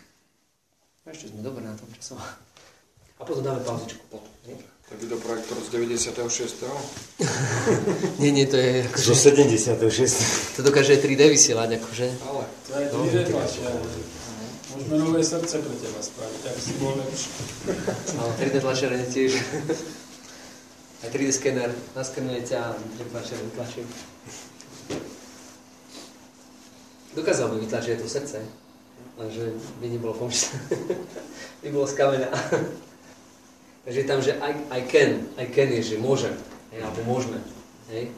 ešte 1.12 1.32
sme 1.32 1.40
dobre 1.40 1.64
na 1.64 1.72
tom 1.76 1.88
časom. 1.96 2.20
A 2.20 3.22
potom 3.24 3.44
dáme 3.44 3.62
pauzičku. 3.62 4.02
Potom, 4.10 4.28
to 4.42 4.50
je 4.50 4.96
videoprojektor 4.98 5.56
z 5.62 5.68
96. 5.70 6.66
nie, 8.22 8.32
nie, 8.34 8.46
to 8.46 8.58
je... 8.58 8.84
Akože, 8.84 9.04
Zo 9.04 9.14
76. 9.14 10.58
To 10.58 10.60
dokáže 10.66 10.98
3D 11.00 11.30
vysielať, 11.30 11.80
akože. 11.80 12.06
Ale 12.28 12.42
to 12.66 12.72
je 12.76 12.86
3D 12.90 13.16
tlačiar. 13.30 13.72
Môžeme 14.72 14.96
nové 15.04 15.20
srdce 15.20 15.60
pre 15.60 15.74
teba 15.76 16.00
spraviť, 16.00 16.42
ak 16.48 16.56
si 16.56 16.72
bol 16.80 16.96
lepší. 16.96 17.30
Ale 18.20 18.30
3D 18.40 18.54
tlačiareň 18.60 19.02
tiež. 19.08 19.32
Aj 21.02 21.08
3D 21.12 21.30
skener 21.32 21.70
naskenuje 21.96 22.40
ťa 22.42 22.58
a 22.60 22.70
3D 22.76 23.00
tlačiareň 23.12 23.48
tlačí. 23.52 23.80
Dokázal 27.12 27.52
by 27.52 27.56
vytlačiť 27.68 28.00
to 28.00 28.08
srdce, 28.08 28.40
lenže 29.18 29.52
by 29.80 29.86
nebolo 29.88 30.14
pomyšľané. 30.16 30.64
by 31.62 31.68
bolo 31.72 31.86
z 31.86 31.94
kameňa. 31.96 32.30
Takže 33.84 33.98
je 33.98 34.06
tam, 34.06 34.20
že 34.22 34.32
I, 34.38 34.52
I 34.70 34.80
can, 34.86 35.26
I 35.36 35.46
can 35.50 35.68
je, 35.74 35.82
že 35.82 35.96
môžem, 35.98 36.32
hej, 36.70 36.80
alebo 36.86 37.02
môžeme. 37.02 37.42
Hej. 37.90 38.14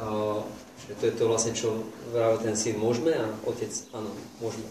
A, 0.00 0.40
že 0.88 0.92
to 0.96 1.04
je 1.06 1.14
to 1.14 1.24
vlastne, 1.28 1.52
čo 1.52 1.84
vravel 2.08 2.40
ten 2.40 2.56
syn, 2.56 2.80
môžeme 2.80 3.12
a 3.12 3.28
otec, 3.44 3.68
áno, 3.92 4.08
môžeme. 4.40 4.64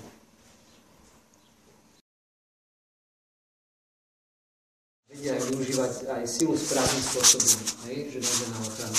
Vedia 5.06 5.38
využívať 5.38 6.10
aj 6.10 6.24
silu 6.26 6.58
správnym 6.58 7.04
spôsobom, 7.06 7.62
hej, 7.86 8.10
že 8.10 8.20
nájde 8.26 8.46
na 8.50 8.58
ochranu 8.66 8.98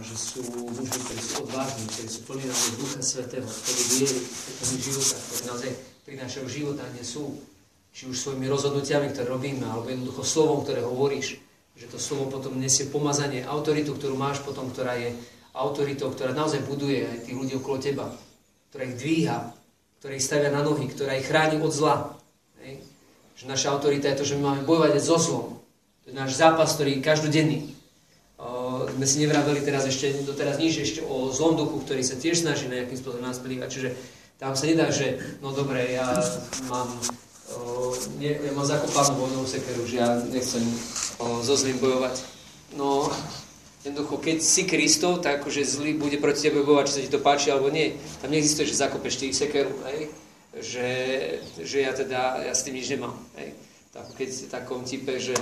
že 0.00 0.16
sú 0.16 0.40
muži, 0.42 0.88
ktorí 0.88 1.20
sú 1.20 1.34
odvážni, 1.44 1.84
ktorí 1.92 2.08
sú 2.08 2.20
plní 2.24 2.44
naozaj 2.48 2.72
Ducha 2.80 3.02
Svetého, 3.04 3.46
ktorí 3.46 3.82
vierí, 4.00 4.18
ktorí 4.24 4.76
života, 4.80 5.16
ktorí 5.20 5.42
naozaj 5.46 5.70
prinášajú 6.08 6.46
život 6.48 6.76
a 6.80 6.86
nie 6.96 7.04
sú 7.04 7.22
či 7.90 8.06
už 8.06 8.16
svojimi 8.16 8.46
rozhodnutiami, 8.48 9.12
ktoré 9.12 9.26
robíme, 9.28 9.66
alebo 9.66 9.90
jednoducho 9.90 10.22
slovom, 10.24 10.62
ktoré 10.62 10.80
hovoríš, 10.82 11.42
že 11.76 11.86
to 11.90 11.98
slovo 11.98 12.30
potom 12.32 12.56
nesie 12.56 12.88
pomazanie, 12.88 13.44
autoritu, 13.44 13.96
ktorú 13.96 14.14
máš 14.16 14.40
potom, 14.42 14.70
ktorá 14.72 14.96
je 14.96 15.12
autoritou, 15.56 16.12
ktorá 16.14 16.30
naozaj 16.30 16.62
buduje 16.64 17.06
aj 17.06 17.18
tých 17.26 17.36
ľudí 17.36 17.54
okolo 17.58 17.76
teba, 17.82 18.06
ktorá 18.70 18.82
ich 18.86 18.96
dvíha, 18.96 19.38
ktorá 19.98 20.12
ich 20.14 20.24
stavia 20.24 20.50
na 20.54 20.62
nohy, 20.62 20.86
ktorá 20.88 21.18
ich 21.18 21.26
chráni 21.26 21.58
od 21.58 21.72
zla. 21.74 22.14
Že 23.36 23.44
naša 23.48 23.72
autorita 23.72 24.12
je 24.12 24.18
to, 24.20 24.24
že 24.28 24.36
my 24.36 24.42
máme 24.52 24.62
bojovať 24.68 25.00
so 25.00 25.16
zlom. 25.16 25.48
To 26.04 26.06
je 26.12 26.14
náš 26.14 26.36
zápas, 26.36 26.76
ktorý 26.76 27.00
je 27.00 27.06
každodenný. 27.06 27.58
O, 29.00 29.02
sme 29.02 29.16
si 29.16 29.24
nevraveli 29.24 29.64
teraz 29.64 29.88
ešte, 29.88 30.12
doteraz 30.28 30.60
nič 30.60 30.76
ešte 30.76 31.00
o 31.00 31.32
zlom 31.32 31.56
duchu, 31.56 31.80
ktorý 31.88 32.04
sa 32.04 32.20
tiež 32.20 32.44
snaží 32.44 32.68
nejakým 32.68 33.00
spôsobom 33.00 33.24
nás 33.24 33.40
plývať. 33.40 33.68
Čiže 33.72 33.88
tam 34.36 34.52
sa 34.52 34.68
nedá, 34.68 34.92
že 34.92 35.16
no 35.40 35.56
dobre, 35.56 35.96
ja 35.96 36.20
mám 36.68 37.00
nie, 38.20 38.36
ja 38.36 38.52
mám 38.52 38.68
zakopanú 38.68 39.24
vojnovú 39.24 39.48
sekeru, 39.48 39.88
že 39.88 40.04
ja 40.04 40.20
nechcem 40.28 40.60
o, 41.16 41.40
so 41.40 41.56
zlým 41.56 41.80
bojovať. 41.80 42.20
No, 42.76 43.08
jednoducho, 43.88 44.20
keď 44.20 44.44
si 44.44 44.68
Kristov, 44.68 45.24
tak 45.24 45.40
akože 45.40 45.64
zlý 45.64 45.96
bude 45.96 46.20
proti 46.20 46.52
tebe 46.52 46.60
bojovať, 46.60 46.84
či 46.84 46.92
sa 46.92 47.00
ti 47.00 47.08
to 47.08 47.24
páči 47.24 47.48
alebo 47.48 47.72
nie. 47.72 47.96
Tam 48.20 48.28
neexistuje, 48.28 48.68
že 48.68 48.84
zakopeš 48.84 49.16
ty 49.16 49.32
sekeru, 49.32 49.72
hej? 49.88 50.12
Že, 50.60 50.88
že 51.56 51.78
ja 51.80 51.96
teda, 51.96 52.44
ja 52.44 52.52
s 52.52 52.68
tým 52.68 52.76
nič 52.76 52.92
nemám. 52.92 53.16
Hej? 53.40 53.56
Tak, 53.96 54.12
keď 54.12 54.28
si 54.28 54.44
takom 54.52 54.84
type, 54.84 55.16
že 55.16 55.32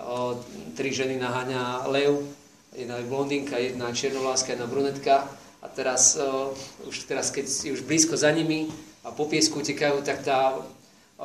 o, 0.00 0.40
tri 0.72 0.96
ženy 0.96 1.20
naháňa 1.20 1.92
lev, 1.92 2.40
jedna 2.76 2.96
je 2.96 3.08
blondinka, 3.08 3.58
jedna 3.58 3.92
černoláska, 3.92 4.52
jedna 4.52 4.66
brunetka 4.66 5.28
a 5.62 5.66
teraz, 5.68 6.16
o, 6.16 6.56
už 6.88 7.04
teraz, 7.04 7.30
keď 7.30 7.46
si 7.48 7.72
už 7.72 7.84
blízko 7.84 8.16
za 8.16 8.30
nimi 8.30 8.72
a 9.04 9.12
po 9.12 9.28
piesku 9.28 9.60
utekajú, 9.60 10.02
tak 10.02 10.24
tá 10.24 10.56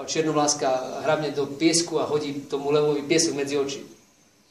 černovláska 0.05 1.01
hrabne 1.01 1.33
do 1.33 1.49
piesku 1.49 1.97
a 1.97 2.05
hodí 2.05 2.45
tomu 2.45 2.69
levovi 2.69 3.01
piesok 3.01 3.33
medzi 3.33 3.57
oči. 3.57 3.81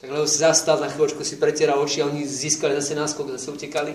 Tak 0.02 0.10
levo 0.10 0.26
si 0.26 0.42
zastal, 0.42 0.82
na 0.82 0.90
chvíľočku 0.90 1.22
si 1.22 1.38
pretieral 1.38 1.78
oči 1.78 2.02
a 2.02 2.10
oni 2.10 2.26
získali 2.26 2.74
zase 2.76 2.98
náskok, 2.98 3.32
zase 3.38 3.48
utekali. 3.54 3.94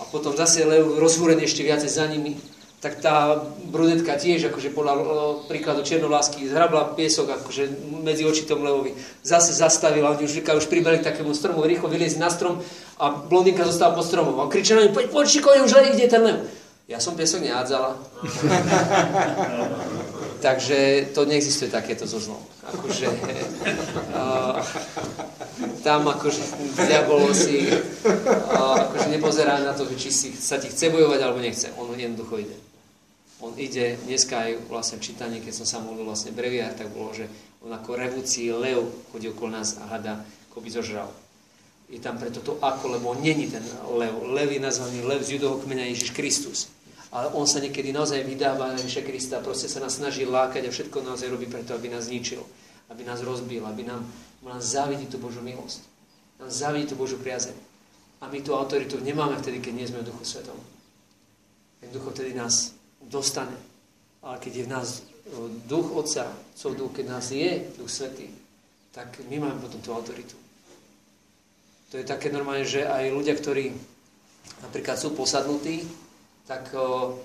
A 0.00 0.02
potom 0.08 0.34
zase 0.34 0.66
lev 0.66 0.98
rozhúrený 0.98 1.46
ešte 1.46 1.62
viacej 1.62 1.90
za 1.90 2.04
nimi. 2.10 2.36
Tak 2.80 3.04
tá 3.04 3.36
brunetka 3.68 4.16
tiež, 4.16 4.48
akože 4.48 4.72
podľa 4.72 4.94
príkladu 5.52 5.84
černovlásky, 5.84 6.48
zhrabla 6.48 6.96
piesok 6.96 7.28
akože 7.28 7.68
medzi 8.00 8.24
oči 8.24 8.48
tomu 8.48 8.64
levovi. 8.64 8.96
Zase 9.20 9.52
zastavila, 9.52 10.16
oni 10.16 10.24
už, 10.24 10.40
už 10.40 10.64
pribeli 10.64 10.96
k 10.96 11.12
takému 11.12 11.36
stromu, 11.36 11.68
rýchlo 11.68 11.92
vyliezli 11.92 12.24
na 12.24 12.32
strom 12.32 12.56
a 12.96 13.12
blondinka 13.12 13.68
zostala 13.68 13.92
pod 13.92 14.08
stromom. 14.08 14.40
A 14.40 14.48
kričia 14.48 14.80
na 14.80 14.88
ňu, 14.88 14.96
poď, 14.96 15.12
poď, 15.12 15.26
šikovne, 15.28 15.68
už 15.68 15.76
ide 15.92 16.08
ten 16.08 16.24
lev. 16.24 16.40
Ja 16.88 16.98
som 16.98 17.14
piesok 17.14 17.44
nehádzala. 17.44 18.00
Takže 20.40 21.12
to 21.12 21.28
neexistuje 21.28 21.68
takéto 21.68 22.08
so 22.08 22.16
zlom. 22.16 22.40
Akože, 22.64 23.12
uh, 24.16 24.56
tam 25.84 26.08
akože 26.08 26.40
diabol 26.80 27.28
si 27.36 27.68
uh, 27.68 28.88
akože 28.88 29.12
nepozerá 29.12 29.60
na 29.60 29.76
to, 29.76 29.84
či 30.00 30.08
si, 30.08 30.32
sa 30.32 30.56
ti 30.56 30.72
chce 30.72 30.88
bojovať 30.88 31.20
alebo 31.20 31.44
nechce. 31.44 31.68
On 31.76 31.92
jednoducho 31.92 32.40
ide. 32.40 32.69
On 33.40 33.56
ide, 33.56 33.96
dneska 34.04 34.36
aj 34.48 34.68
vlastne 34.68 35.00
v 35.00 35.06
čítaní, 35.12 35.40
keď 35.40 35.64
som 35.64 35.66
sa 35.66 35.78
modlil 35.80 36.04
vlastne 36.04 36.36
breviár, 36.36 36.76
tak 36.76 36.92
bolo, 36.92 37.16
že 37.16 37.24
on 37.64 37.72
ako 37.72 37.96
revúci 37.96 38.52
lev 38.52 38.84
chodí 39.12 39.32
okolo 39.32 39.56
nás 39.56 39.80
a 39.80 39.88
hada, 39.88 40.20
ako 40.52 40.60
by 40.60 40.68
zožral. 40.68 41.08
Je 41.88 41.98
tam 41.98 42.20
preto 42.20 42.44
to 42.44 42.60
ako, 42.60 43.00
lebo 43.00 43.16
on 43.16 43.24
není 43.24 43.48
ten 43.48 43.64
lev. 43.96 44.12
Lev 44.30 44.48
je 44.52 44.60
nazvaný 44.60 45.02
lev 45.02 45.24
z 45.24 45.40
judovho 45.40 45.58
kmeňa 45.64 45.88
Ježiš 45.90 46.12
Kristus 46.12 46.68
ale 47.10 47.26
on 47.34 47.42
sa 47.46 47.58
niekedy 47.58 47.90
naozaj 47.90 48.22
vydáva 48.22 48.70
na 48.70 48.78
Ježiša 48.78 49.02
Krista, 49.02 49.42
proste 49.42 49.66
sa 49.66 49.82
nás 49.82 49.98
snaží 49.98 50.22
lákať 50.22 50.70
a 50.70 50.70
všetko 50.70 51.02
naozaj 51.02 51.26
robí 51.26 51.50
preto, 51.50 51.74
aby 51.74 51.90
nás 51.90 52.06
zničil, 52.06 52.38
aby 52.86 53.02
nás 53.02 53.18
rozbil, 53.26 53.66
aby 53.66 53.82
nám, 53.82 54.06
nám 54.46 54.62
závidí 54.62 55.10
tú 55.10 55.18
Božú 55.18 55.42
milosť. 55.42 55.82
Nám 56.38 56.50
závidí 56.54 56.86
tú 56.86 56.94
Božú 56.94 57.18
priazeň. 57.18 57.58
A 58.22 58.30
my 58.30 58.38
tú 58.46 58.54
autoritu 58.54 59.02
nemáme 59.02 59.34
vtedy, 59.42 59.58
keď 59.58 59.72
nie 59.74 59.86
sme 59.90 60.06
v 60.06 60.08
Duchu 60.12 60.22
Svetom. 60.22 60.58
Ducho 61.90 62.14
vtedy 62.14 62.36
nás 62.36 62.78
dostane. 63.04 63.56
Ale 64.20 64.36
keď 64.36 64.52
je 64.52 64.66
v 64.68 64.72
nás 64.72 64.88
duch 65.66 65.96
Otca, 65.96 66.28
co 66.54 66.74
duch, 66.74 66.92
keď 66.92 67.06
nás 67.06 67.30
je 67.30 67.64
Duch 67.78 67.90
Svetý, 67.90 68.28
tak 68.90 69.22
my 69.30 69.38
máme 69.38 69.62
potom 69.62 69.80
tú 69.80 69.94
autoritu. 69.94 70.34
To 71.90 71.98
je 71.98 72.06
také 72.06 72.30
normálne, 72.30 72.66
že 72.66 72.86
aj 72.86 73.10
ľudia, 73.10 73.34
ktorí 73.34 73.74
napríklad 74.62 74.98
sú 74.98 75.14
posadnutí, 75.14 75.86
tak 76.46 76.74
o, 76.74 77.18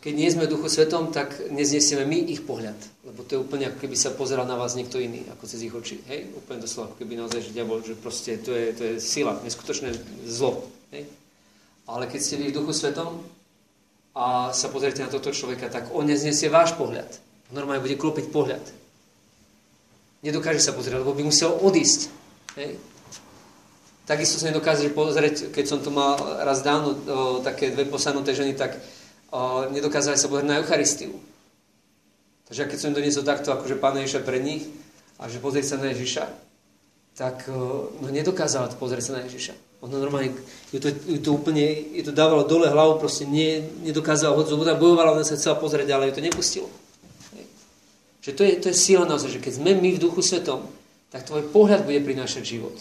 keď 0.00 0.12
nie 0.16 0.32
sme 0.32 0.48
duchu 0.48 0.68
svetom, 0.68 1.12
tak 1.12 1.52
neznesieme 1.52 2.08
my 2.08 2.32
ich 2.32 2.44
pohľad. 2.44 2.76
Lebo 3.04 3.24
to 3.24 3.36
je 3.36 3.42
úplne 3.44 3.68
ako 3.68 3.84
keby 3.84 3.96
sa 3.96 4.16
pozeral 4.16 4.48
na 4.48 4.56
vás 4.56 4.76
niekto 4.76 5.00
iný, 5.00 5.24
ako 5.32 5.44
cez 5.48 5.60
ich 5.64 5.72
oči. 5.72 6.00
Hej? 6.08 6.32
Úplne 6.44 6.60
doslova, 6.64 6.92
ako 6.92 6.96
keby 7.00 7.20
naozaj, 7.20 7.40
že 7.44 7.56
diabol, 7.56 7.84
že 7.84 7.96
proste 7.96 8.40
to 8.40 8.52
je, 8.52 8.66
to 8.72 8.82
je 8.84 8.94
sila, 9.00 9.36
neskutočné 9.44 9.92
zlo. 10.28 10.68
Hej? 10.92 11.08
Ale 11.88 12.08
keď 12.08 12.20
ste 12.20 12.40
vy 12.40 12.52
v 12.52 12.56
duchu 12.56 12.72
svetom 12.72 13.20
a 14.14 14.50
sa 14.50 14.66
pozriete 14.68 15.06
na 15.06 15.12
toto 15.12 15.30
človeka, 15.30 15.70
tak 15.70 15.94
on 15.94 16.06
neznesie 16.06 16.50
váš 16.50 16.74
pohľad. 16.74 17.06
Normálne 17.54 17.82
bude 17.82 17.98
klopiť 17.98 18.30
pohľad. 18.30 18.62
Nedokáže 20.20 20.60
sa 20.60 20.74
pozrieť, 20.74 21.00
lebo 21.00 21.16
by 21.16 21.22
musel 21.24 21.54
odísť. 21.54 22.00
Hej? 22.58 22.76
Takisto 24.04 24.42
sa 24.42 24.50
nedokáže 24.50 24.90
pozrieť, 24.90 25.54
keď 25.54 25.64
som 25.64 25.78
tu 25.78 25.94
mal 25.94 26.18
raz 26.42 26.66
dávno 26.66 26.92
o, 26.92 26.98
také 27.40 27.70
dve 27.70 27.86
posadnuté 27.86 28.34
ženy, 28.34 28.58
tak 28.58 28.74
o, 29.30 29.70
nedokázali 29.70 30.18
sa 30.18 30.26
pozrieť 30.26 30.48
na 30.50 30.58
Eucharistiu. 30.58 31.14
Takže 32.50 32.66
keď 32.66 32.78
som 32.82 32.90
doniesol 32.90 33.22
takto, 33.22 33.54
akože 33.54 33.78
Pán 33.78 33.94
Ježiša 33.94 34.26
pred 34.26 34.42
nich, 34.42 34.66
a 35.22 35.30
že 35.30 35.38
pozrieť 35.38 35.66
sa 35.72 35.76
na 35.78 35.94
Ježiša, 35.94 36.26
tak 37.14 37.46
o, 37.46 37.94
no 38.02 38.10
nedokázala 38.10 38.74
pozrieť 38.74 39.14
sa 39.14 39.22
na 39.22 39.30
Ježiša. 39.30 39.69
Ono 39.80 39.96
normálne, 39.96 40.36
ju 40.72 40.78
to, 40.80 40.92
ju 40.92 41.18
to 41.24 41.30
úplne, 41.32 41.64
ju 41.96 42.04
to 42.04 42.12
dávalo 42.12 42.44
dole 42.44 42.68
hlavu, 42.68 43.00
proste 43.00 43.24
nie, 43.24 43.64
nedokázala, 43.80 44.36
hoď 44.36 44.52
zobuda, 44.52 44.76
bojovala, 44.76 45.16
ona 45.16 45.24
sa 45.24 45.40
chcela 45.40 45.56
pozrieť, 45.56 45.88
ale 45.96 46.12
ju 46.12 46.20
to 46.20 46.26
nepustilo. 46.26 46.68
Že 48.20 48.30
to 48.36 48.42
je, 48.44 48.52
to 48.60 48.66
je 48.68 49.00
naozaj, 49.00 49.32
že 49.32 49.40
keď 49.40 49.52
sme 49.56 49.72
my 49.72 49.96
v 49.96 50.02
duchu 50.02 50.20
svetom, 50.20 50.68
tak 51.08 51.24
tvoj 51.24 51.48
pohľad 51.48 51.88
bude 51.88 52.04
prinášať 52.04 52.44
život 52.44 52.76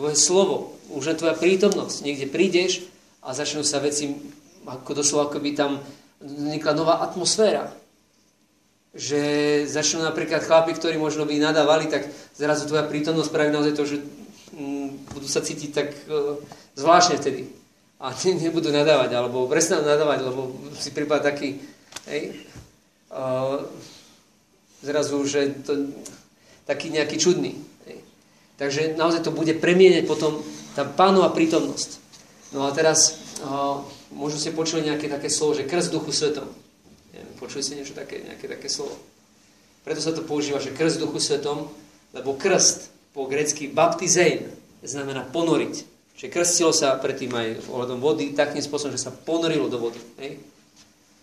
tvoje 0.00 0.16
slovo, 0.16 0.80
už 0.96 1.12
len 1.12 1.18
tvoja 1.18 1.36
prítomnosť. 1.36 2.00
Niekde 2.00 2.32
prídeš 2.32 2.86
a 3.20 3.36
začnú 3.36 3.60
sa 3.66 3.84
veci, 3.84 4.16
ako 4.64 4.96
doslova, 4.96 5.28
ako 5.28 5.44
by 5.44 5.50
tam 5.52 5.82
vznikla 6.24 6.72
nová 6.72 7.04
atmosféra. 7.04 7.68
Že 8.96 9.20
začnú 9.68 10.02
napríklad 10.02 10.42
chlapi, 10.42 10.74
ktorí 10.74 10.96
možno 10.96 11.28
by 11.28 11.36
nadávali, 11.36 11.86
tak 11.92 12.08
zrazu 12.32 12.64
tvoja 12.64 12.88
prítomnosť 12.88 13.28
praví 13.28 13.52
naozaj 13.52 13.74
to, 13.76 13.84
že 13.86 13.96
budú 15.14 15.28
sa 15.28 15.44
cítiť 15.44 15.70
tak 15.70 15.88
uh, 16.10 16.38
zvláštne 16.74 17.20
vtedy. 17.20 17.50
A 18.00 18.16
nebudú 18.44 18.72
nadávať, 18.72 19.10
alebo 19.12 19.50
prestanú 19.50 19.84
nadávať, 19.84 20.18
lebo 20.26 20.40
si 20.78 20.90
prípad 20.90 21.20
taký, 21.20 21.60
hej, 22.08 22.48
zrazu, 24.80 25.16
že 25.26 25.60
to, 25.66 25.90
taký 26.64 26.94
nejaký 26.94 27.18
čudný. 27.18 27.58
Takže 28.60 28.94
naozaj 28.94 29.24
to 29.24 29.32
bude 29.32 29.56
premieňať 29.56 30.04
potom 30.04 30.44
tá 30.76 30.84
pánova 30.84 31.32
prítomnosť. 31.32 31.96
No 32.52 32.68
a 32.68 32.76
teraz 32.76 33.16
možno 34.12 34.36
ste 34.36 34.52
počuli 34.52 34.84
nejaké 34.84 35.08
také 35.08 35.32
slovo, 35.32 35.56
že 35.56 35.64
krst 35.64 35.88
duchu 35.88 36.12
svetom. 36.12 36.44
Neviem, 37.10 37.34
počuli 37.40 37.64
ste 37.64 37.80
niečo 37.80 37.96
také, 37.96 38.20
nejaké 38.20 38.46
také 38.46 38.68
slovo? 38.68 39.00
Preto 39.80 40.04
sa 40.04 40.12
to 40.12 40.28
používa, 40.28 40.60
že 40.60 40.76
krst 40.76 41.00
duchu 41.00 41.16
svetom, 41.16 41.72
lebo 42.12 42.36
krst 42.36 42.92
po 43.10 43.26
grecky 43.26 43.70
baptizein 43.70 44.46
znamená 44.82 45.26
ponoriť. 45.26 45.74
Čiže 46.16 46.32
krstilo 46.32 46.72
sa 46.72 47.00
predtým 47.00 47.32
aj 47.32 47.64
ohľadom 47.72 47.98
vody 47.98 48.36
takým 48.36 48.60
spôsobom, 48.60 48.92
že 48.92 49.00
sa 49.00 49.12
ponorilo 49.12 49.72
do 49.72 49.80
vody. 49.80 50.00
Hej? 50.20 50.36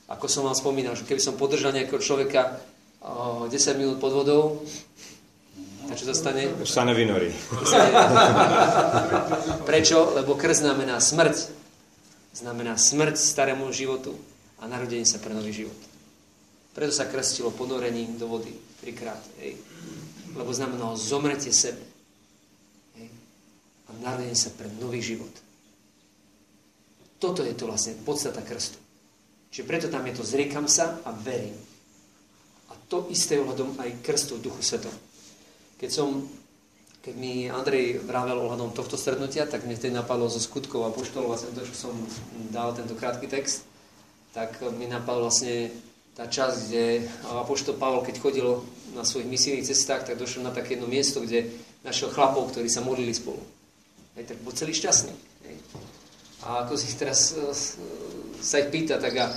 Ako 0.10 0.26
som 0.26 0.48
vám 0.48 0.58
spomínal, 0.58 0.98
že 0.98 1.06
keby 1.06 1.22
som 1.22 1.38
podržal 1.38 1.76
nejakého 1.76 2.00
človeka 2.02 2.58
uh, 3.04 3.46
10 3.46 3.80
minút 3.80 3.98
pod 4.02 4.16
vodou, 4.16 4.64
a 5.88 5.96
čo 5.96 6.04
sa 6.04 6.16
stane? 6.16 6.52
Sa 6.68 6.84
nevynorí. 6.84 7.32
Prečo? 9.70 10.20
Lebo 10.20 10.36
krst 10.36 10.68
znamená 10.68 11.00
smrť. 11.00 11.48
Znamená 12.36 12.76
smrť 12.76 13.16
starému 13.16 13.72
životu 13.72 14.12
a 14.60 14.68
narodenie 14.68 15.08
sa 15.08 15.24
pre 15.24 15.32
nový 15.32 15.56
život. 15.56 15.80
Preto 16.76 16.92
sa 16.92 17.08
krstilo 17.08 17.56
ponorením 17.56 18.20
do 18.20 18.28
vody 18.28 18.52
trikrát. 18.84 19.18
Hej. 19.40 19.56
Lebo 20.38 20.54
znamenalo 20.54 20.94
zomretie 20.94 21.50
sebe. 21.50 21.82
A 23.88 23.92
narodenie 24.04 24.38
sa 24.38 24.54
pre 24.54 24.70
nový 24.78 25.02
život. 25.02 25.32
Toto 27.18 27.42
je 27.42 27.58
to 27.58 27.66
vlastne 27.66 27.98
podstata 28.06 28.46
krstu. 28.46 28.78
Čiže 29.50 29.66
preto 29.66 29.88
tam 29.90 30.06
je 30.06 30.14
to 30.14 30.24
zriekam 30.28 30.70
sa 30.70 31.02
a 31.02 31.10
verím. 31.18 31.58
A 32.70 32.78
to 32.86 33.10
isté 33.10 33.42
ohľadom 33.42 33.80
aj 33.82 34.06
krstu 34.06 34.38
duchu 34.38 34.62
svetom. 34.62 34.94
Keď 35.82 35.90
som, 35.90 36.30
keď 37.02 37.14
mi 37.18 37.50
Andrej 37.50 38.06
vravel 38.06 38.38
ohľadom 38.38 38.76
tohto 38.76 39.00
stretnutia, 39.00 39.50
tak 39.50 39.66
mne 39.66 39.80
vtedy 39.80 39.96
napadlo 39.96 40.30
zo 40.30 40.38
skutkov 40.38 40.86
a 40.86 40.94
poštolov, 40.94 41.34
vlastne 41.34 41.56
to, 41.58 41.66
čo 41.66 41.90
som 41.90 41.94
dal 42.54 42.76
tento 42.78 42.94
krátky 42.94 43.26
text, 43.26 43.66
tak 44.36 44.62
mi 44.78 44.86
napadlo 44.86 45.32
vlastne 45.32 45.74
tá 46.18 46.26
časť, 46.26 46.58
kde 46.66 47.06
Apoštol 47.30 47.78
Pavol, 47.78 48.02
keď 48.02 48.18
chodil 48.18 48.48
na 48.98 49.06
svojich 49.06 49.30
misijných 49.30 49.70
cestách, 49.70 50.10
tak 50.10 50.18
došiel 50.18 50.42
na 50.42 50.50
také 50.50 50.74
jedno 50.74 50.90
miesto, 50.90 51.22
kde 51.22 51.46
našiel 51.86 52.10
chlapov, 52.10 52.50
ktorí 52.50 52.66
sa 52.74 52.82
modlili 52.82 53.14
spolu. 53.14 53.38
Hej, 54.18 54.34
tak 54.34 54.38
bol 54.42 54.50
celý 54.58 54.74
šťastný. 54.74 55.14
Hej. 55.46 55.56
A 56.42 56.66
ako 56.66 56.74
si 56.74 56.90
ich 56.90 56.98
teraz 56.98 57.38
uh, 57.38 57.54
sa 58.42 58.66
ich 58.66 58.74
pýta, 58.74 58.98
tak 58.98 59.14
a, 59.14 59.30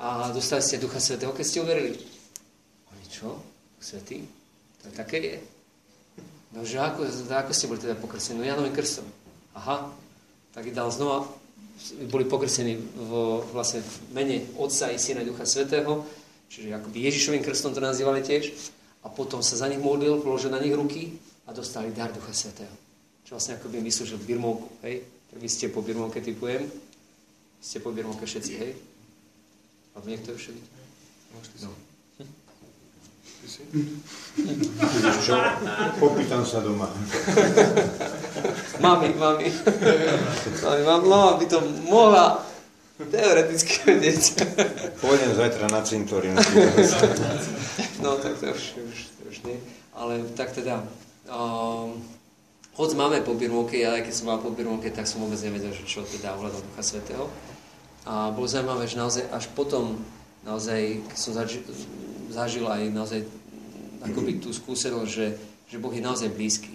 a 0.00 0.32
dostali 0.32 0.64
ste 0.64 0.80
Ducha 0.80 1.04
Svetého, 1.04 1.36
keď 1.36 1.44
ste 1.44 1.60
uverili. 1.60 2.00
Oni 2.96 3.04
čo? 3.12 3.36
Svetý? 3.76 4.24
To 4.80 4.88
také 4.88 5.20
je. 5.20 5.36
No, 6.56 6.64
že 6.64 6.80
ako, 6.80 7.28
ako 7.28 7.52
ste 7.52 7.68
boli 7.68 7.80
teda 7.80 7.96
pokrstení? 8.00 8.40
No 8.40 8.48
Janovým 8.48 8.72
krstom. 8.72 9.04
Aha, 9.52 9.92
tak 10.56 10.64
ich 10.64 10.76
dal 10.76 10.88
znova, 10.88 11.28
boli 12.08 12.24
pokrstení 12.24 12.80
v, 12.80 13.12
vlastne 13.52 13.84
v 13.84 13.92
mene 14.16 14.36
Otca 14.56 14.88
i 14.88 14.96
Syna 14.96 15.24
Ducha 15.24 15.44
Svetého, 15.44 16.04
čiže 16.52 16.76
akoby 16.76 17.08
Ježišovým 17.08 17.40
krstom 17.40 17.72
to 17.72 17.80
nazývali 17.80 18.20
tiež, 18.20 18.52
a 19.02 19.10
potom 19.10 19.42
sa 19.42 19.58
za 19.58 19.66
nich 19.66 19.82
modlil, 19.82 20.22
položil 20.22 20.52
na 20.52 20.62
nich 20.62 20.76
ruky 20.76 21.18
a 21.48 21.56
dostali 21.56 21.90
dar 21.90 22.12
Ducha 22.12 22.30
Svetého. 22.30 22.70
Čo 23.26 23.34
vlastne 23.34 23.58
akoby 23.58 23.82
vyslúžil 23.82 24.20
birmovku, 24.22 24.68
hej? 24.86 25.02
Tak 25.32 25.38
vy 25.40 25.48
ste 25.48 25.72
po 25.72 25.82
birmovke 25.82 26.20
typujem, 26.20 26.68
ste 27.58 27.80
po 27.80 27.90
birmovke 27.90 28.28
všetci, 28.28 28.52
hej? 28.60 28.72
Alebo 29.96 30.06
niekto 30.06 30.36
je 30.36 30.38
všetci? 30.38 30.64
No. 31.66 31.72
Čo? 35.18 35.34
Popýtam 35.98 36.46
sa 36.46 36.62
doma. 36.62 36.86
mami, 38.78 39.08
mami. 39.18 39.46
mami, 40.62 40.82
mám, 40.86 41.02
mama 41.02 41.30
by 41.42 41.46
to 41.50 41.58
mohla 41.90 42.51
teoreticky 43.08 43.72
vedieť. 43.86 44.24
Pôjdem 45.00 45.32
zajtra 45.34 45.66
na 45.70 45.80
cintorín. 45.82 46.34
no, 48.04 48.10
tak 48.20 48.38
to 48.38 48.52
už, 48.52 48.62
už, 48.78 48.98
už 49.30 49.36
nie. 49.48 49.58
Ale 49.92 50.22
tak 50.36 50.52
teda, 50.52 50.82
um, 51.28 52.00
hoď 52.74 52.90
máme 52.96 53.18
po 53.22 53.36
birmovke, 53.36 53.78
ja 53.78 53.96
aj 53.96 54.08
keď 54.08 54.14
som 54.14 54.26
mal 54.32 54.38
po 54.38 54.52
birmovke, 54.54 54.88
tak 54.90 55.06
som 55.06 55.22
vôbec 55.22 55.38
nevedel, 55.42 55.72
že 55.72 55.84
čo 55.84 56.06
teda 56.06 56.36
ohľadom 56.38 56.62
Ducha 56.62 56.82
Svetého. 56.82 57.26
A 58.02 58.34
bolo 58.34 58.50
zaujímavé, 58.50 58.90
že 58.90 58.98
naozaj 58.98 59.24
až 59.30 59.46
potom, 59.54 60.00
naozaj, 60.42 61.06
keď 61.06 61.18
som 61.18 61.32
zažil, 61.38 61.62
zažil 62.34 62.66
aj 62.66 62.82
naozaj 62.90 63.20
akoby 64.02 64.42
tú 64.42 64.50
skúsenosť, 64.50 65.10
že, 65.10 65.26
že 65.70 65.76
Boh 65.78 65.94
je 65.94 66.02
naozaj 66.02 66.34
blízky. 66.34 66.74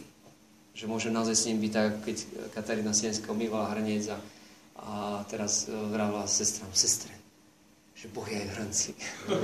Že 0.71 0.85
môže 0.87 1.09
naozaj 1.11 1.35
s 1.35 1.45
ním 1.51 1.59
byť 1.59 1.71
tak, 1.73 1.91
keď 2.05 2.17
Katarína 2.55 2.93
Sienská 2.95 3.35
umývala 3.35 3.75
hrniec 3.75 4.07
a, 4.07 4.17
a 4.87 5.19
teraz 5.27 5.67
e, 5.67 5.75
vravila 5.75 6.23
sestram, 6.23 6.71
sestre, 6.71 7.11
že 7.91 8.07
Boh 8.07 8.23
je 8.23 8.39
aj 8.39 8.47
v 8.47 8.55
hrnci. 8.55 8.91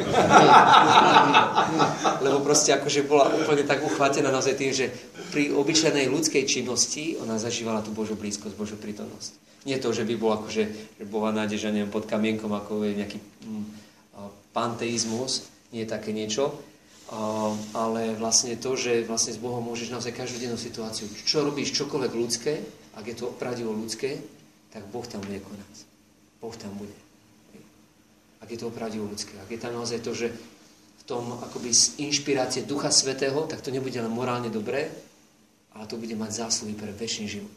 Lebo 2.25 2.39
proste 2.39 2.79
akože 2.79 3.03
bola 3.03 3.27
úplne 3.35 3.67
tak 3.67 3.83
uchvatená 3.83 4.31
naozaj 4.31 4.55
tým, 4.55 4.71
že 4.71 4.87
pri 5.35 5.51
obyčajnej 5.51 6.07
ľudskej 6.07 6.47
činnosti 6.47 7.19
ona 7.19 7.35
zažívala 7.35 7.83
tú 7.83 7.91
Božú 7.91 8.15
blízkosť, 8.15 8.55
Božú 8.55 8.79
prítomnosť. 8.79 9.43
Nie 9.67 9.79
to, 9.79 9.91
že 9.91 10.07
by 10.07 10.15
bol 10.15 10.31
akože, 10.39 10.63
že 10.99 11.05
bola 11.07 11.35
nádej, 11.35 11.71
neviem, 11.71 11.91
pod 11.91 12.07
kamienkom, 12.07 12.51
ako 12.51 12.83
je 12.83 12.99
nejaký 12.99 13.19
mm, 13.19 13.65
panteizmus, 14.51 15.47
nie 15.73 15.87
také 15.87 16.13
niečo, 16.13 16.53
ale 17.73 18.15
vlastne 18.15 18.55
to, 18.57 18.77
že 18.77 19.05
vlastne 19.05 19.35
s 19.35 19.41
Bohom 19.41 19.65
môžeš 19.65 19.91
naozaj 19.91 20.15
každodennú 20.15 20.55
situáciu, 20.55 21.09
čo 21.25 21.43
robíš, 21.43 21.75
čokoľvek 21.75 22.13
ľudské, 22.13 22.53
ak 22.93 23.05
je 23.05 23.15
to 23.17 23.33
opravdivo 23.33 23.73
ľudské, 23.73 24.21
tak 24.73 24.89
Boh 24.89 25.05
tam 25.05 25.21
bude 25.21 25.37
konať. 25.37 25.73
Boh 26.41 26.55
tam 26.57 26.73
bude. 26.81 26.97
Ak 28.41 28.49
je 28.49 28.57
to 28.57 28.73
opravdivo 28.73 29.05
ľudské. 29.05 29.37
Ak 29.37 29.47
je 29.47 29.61
tam 29.61 29.77
naozaj 29.77 30.01
to, 30.01 30.11
že 30.17 30.33
v 30.33 31.03
tom 31.05 31.37
akoby 31.39 31.69
z 31.71 32.01
inšpirácie 32.01 32.65
Ducha 32.65 32.89
Svetého, 32.89 33.45
tak 33.45 33.61
to 33.61 33.69
nebude 33.69 33.95
len 33.95 34.11
morálne 34.11 34.49
dobré, 34.49 34.89
ale 35.77 35.85
to 35.85 36.01
bude 36.01 36.17
mať 36.17 36.43
zásluhy 36.43 36.73
pre 36.73 36.89
väčší 36.89 37.29
život. 37.29 37.55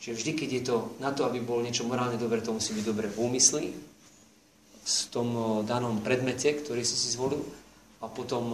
Čiže 0.00 0.16
vždy, 0.16 0.32
keď 0.32 0.48
je 0.50 0.62
to 0.64 0.76
na 0.98 1.12
to, 1.12 1.28
aby 1.28 1.44
bolo 1.44 1.60
niečo 1.60 1.84
morálne 1.84 2.16
dobré, 2.16 2.40
to 2.40 2.56
musí 2.56 2.72
byť 2.72 2.84
dobré 2.84 3.06
v 3.12 3.20
úmysli, 3.20 3.64
v 4.80 5.06
tom 5.12 5.28
danom 5.68 6.00
predmete, 6.00 6.56
ktorý 6.56 6.82
si 6.82 6.96
si 6.96 7.12
zvolil 7.12 7.44
a 8.00 8.08
potom 8.08 8.44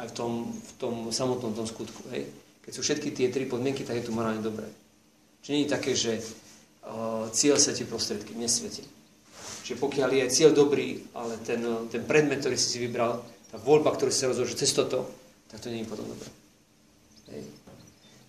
aj 0.00 0.08
v 0.08 0.14
tom, 0.16 0.32
v 0.48 0.72
tom 0.80 0.94
samotnom 1.12 1.52
tom 1.52 1.68
skutku. 1.68 2.08
Hej? 2.08 2.24
Keď 2.64 2.72
sú 2.72 2.80
všetky 2.80 3.12
tie 3.12 3.28
tri 3.28 3.44
podmienky, 3.44 3.84
tak 3.84 4.00
je 4.00 4.08
to 4.08 4.16
morálne 4.16 4.40
dobré. 4.40 4.64
Čiže 5.42 5.52
nie 5.52 5.64
je 5.66 5.74
také, 5.74 5.92
že 5.98 6.12
uh, 6.18 7.26
cieľ 7.34 7.58
svetí 7.58 7.82
prostredky, 7.82 8.32
nesvetí. 8.38 8.86
Čiže 9.62 9.78
pokiaľ 9.78 10.10
je 10.10 10.24
cieľ 10.30 10.50
dobrý, 10.54 11.02
ale 11.14 11.38
ten, 11.42 11.62
ten 11.90 12.02
predmet, 12.06 12.42
ktorý 12.42 12.54
si 12.58 12.66
si 12.66 12.78
vybral, 12.82 13.22
tá 13.50 13.58
voľba, 13.58 13.94
ktorú 13.94 14.10
si 14.10 14.22
sa 14.22 14.30
rozhodol, 14.30 14.54
cez 14.54 14.70
toto, 14.70 15.10
tak 15.50 15.62
to 15.62 15.68
nie 15.70 15.82
je 15.82 15.90
potom 15.90 16.06
dobré. 16.06 16.30
Hej. 17.34 17.42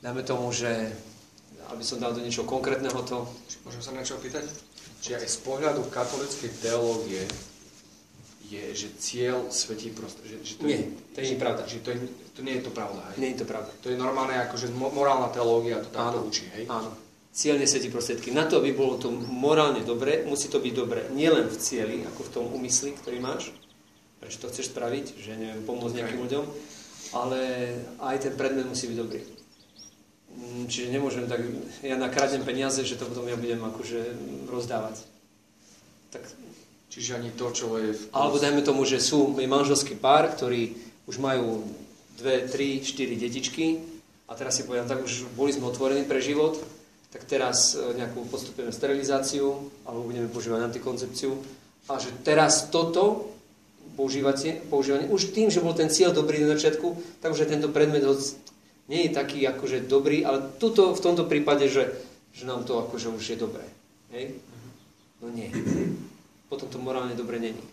Dáme 0.03 0.21
tomu, 0.25 0.51
že 0.51 0.91
aby 1.71 1.83
som 1.85 1.97
dal 1.97 2.13
do 2.13 2.21
niečoho 2.21 2.45
konkrétneho 2.45 3.01
to. 3.07 3.23
Môžem 3.63 3.81
sa 3.81 3.95
niečo 3.95 4.19
opýtať? 4.19 4.45
Či 4.99 5.15
aj 5.17 5.25
z 5.25 5.37
pohľadu 5.41 5.87
katolíckej 5.89 6.51
teológie 6.59 7.23
je, 8.51 8.63
že 8.75 8.87
cieľ 8.99 9.49
svetí 9.49 9.89
prostred. 9.89 10.27
Že, 10.29 10.37
že 10.43 10.53
to 10.59 10.63
Nie, 10.67 10.77
je, 10.77 10.85
to 11.15 11.19
nie 11.23 11.31
je 11.33 11.39
pravda. 11.39 11.61
Že 11.65 11.77
to, 11.81 11.89
je, 11.89 11.97
to 12.37 12.39
nie 12.45 12.53
je 12.59 12.63
to 12.63 12.71
pravda, 12.75 13.01
hej? 13.11 13.17
Nie 13.17 13.29
je 13.33 13.39
to 13.41 13.47
pravda. 13.49 13.71
To 13.81 13.87
je 13.89 13.97
normálne 13.97 14.35
akože 14.45 14.69
mo- 14.75 14.93
morálna 14.93 15.31
teológia 15.33 15.81
to 15.81 15.89
takto 15.89 16.19
Áno. 16.21 16.29
učí, 16.29 16.45
hej? 16.53 16.69
Áno. 16.69 16.93
Cieľ 17.33 17.57
nesvetí 17.57 17.89
prostriedky. 17.89 18.29
Na 18.29 18.45
to, 18.45 18.61
aby 18.61 18.77
bolo 18.77 19.01
to 19.01 19.09
morálne 19.09 19.81
dobre, 19.81 20.21
musí 20.29 20.53
to 20.53 20.61
byť 20.61 20.73
dobre 20.77 21.01
nielen 21.17 21.49
v 21.49 21.57
cieli, 21.57 21.97
ako 22.05 22.21
v 22.29 22.33
tom 22.33 22.45
úmysli, 22.53 22.93
ktorý 22.93 23.17
máš, 23.17 23.49
prečo 24.21 24.37
to 24.37 24.53
chceš 24.53 24.69
spraviť, 24.69 25.17
že 25.17 25.33
neviem, 25.33 25.65
pomôcť 25.65 25.97
nejakým 25.97 26.21
ľuďom, 26.21 26.45
ale 27.17 27.39
aj 28.05 28.29
ten 28.29 28.33
predmet 28.37 28.69
musí 28.69 28.85
byť 28.85 28.97
dobrý. 29.01 29.25
Mm, 30.29 30.69
Čiže 30.69 30.93
nemôžem 30.93 31.25
tak, 31.25 31.41
ja 31.81 31.97
nakradnem 31.97 32.45
peniaze, 32.45 32.85
že 32.85 33.01
to 33.01 33.09
potom 33.09 33.25
ja 33.25 33.33
budem 33.33 33.65
akože 33.65 34.01
rozdávať. 34.53 35.01
Tak 36.13 36.29
Čiže 36.93 37.17
ani 37.17 37.33
to, 37.33 37.49
čo 37.49 37.73
je 37.81 37.97
v... 37.97 38.01
alebo 38.13 38.37
dajme 38.37 38.61
tomu, 38.61 38.85
že 38.85 39.01
sú 39.01 39.33
je 39.41 39.49
manželský 39.49 39.97
pár, 39.97 40.29
ktorí 40.29 40.77
už 41.09 41.17
majú 41.17 41.65
dve, 42.21 42.45
tri, 42.45 42.85
štyri 42.85 43.17
detičky 43.17 43.81
a 44.29 44.37
teraz 44.37 44.61
si 44.61 44.69
povedal, 44.69 44.85
tak 44.85 45.01
už 45.01 45.33
boli 45.33 45.49
sme 45.49 45.73
otvorení 45.73 46.05
pre 46.05 46.21
život, 46.21 46.61
tak 47.13 47.29
teraz 47.29 47.77
e, 47.77 47.93
nejakú 47.93 48.25
postupujeme 48.25 48.73
sterilizáciu 48.73 49.69
alebo 49.85 50.09
budeme 50.09 50.25
používať 50.33 50.73
antikoncepciu 50.73 51.37
a 51.85 52.01
že 52.01 52.09
teraz 52.25 52.73
toto 52.73 53.29
používate, 53.93 54.65
používanie, 54.67 55.05
už 55.13 55.29
tým, 55.37 55.53
že 55.53 55.61
bol 55.61 55.77
ten 55.77 55.93
cieľ 55.93 56.17
dobrý 56.17 56.41
na 56.41 56.57
začiatku, 56.57 57.21
tak 57.21 57.37
už 57.37 57.45
tento 57.45 57.69
predmet 57.69 58.01
nie 58.89 59.07
je 59.07 59.15
taký 59.15 59.45
akože 59.45 59.85
dobrý, 59.85 60.25
ale 60.25 60.57
tuto, 60.57 60.91
v 60.91 61.03
tomto 61.03 61.29
prípade, 61.29 61.69
že, 61.69 61.93
že 62.33 62.43
nám 62.49 62.65
to 62.65 62.81
akože 62.81 63.13
už 63.13 63.23
je 63.23 63.37
dobré. 63.37 63.63
Hej? 64.11 64.41
No 65.21 65.29
nie. 65.31 65.53
Potom 66.51 66.67
to 66.67 66.81
morálne 66.81 67.15
dobre 67.15 67.39
není. 67.39 67.63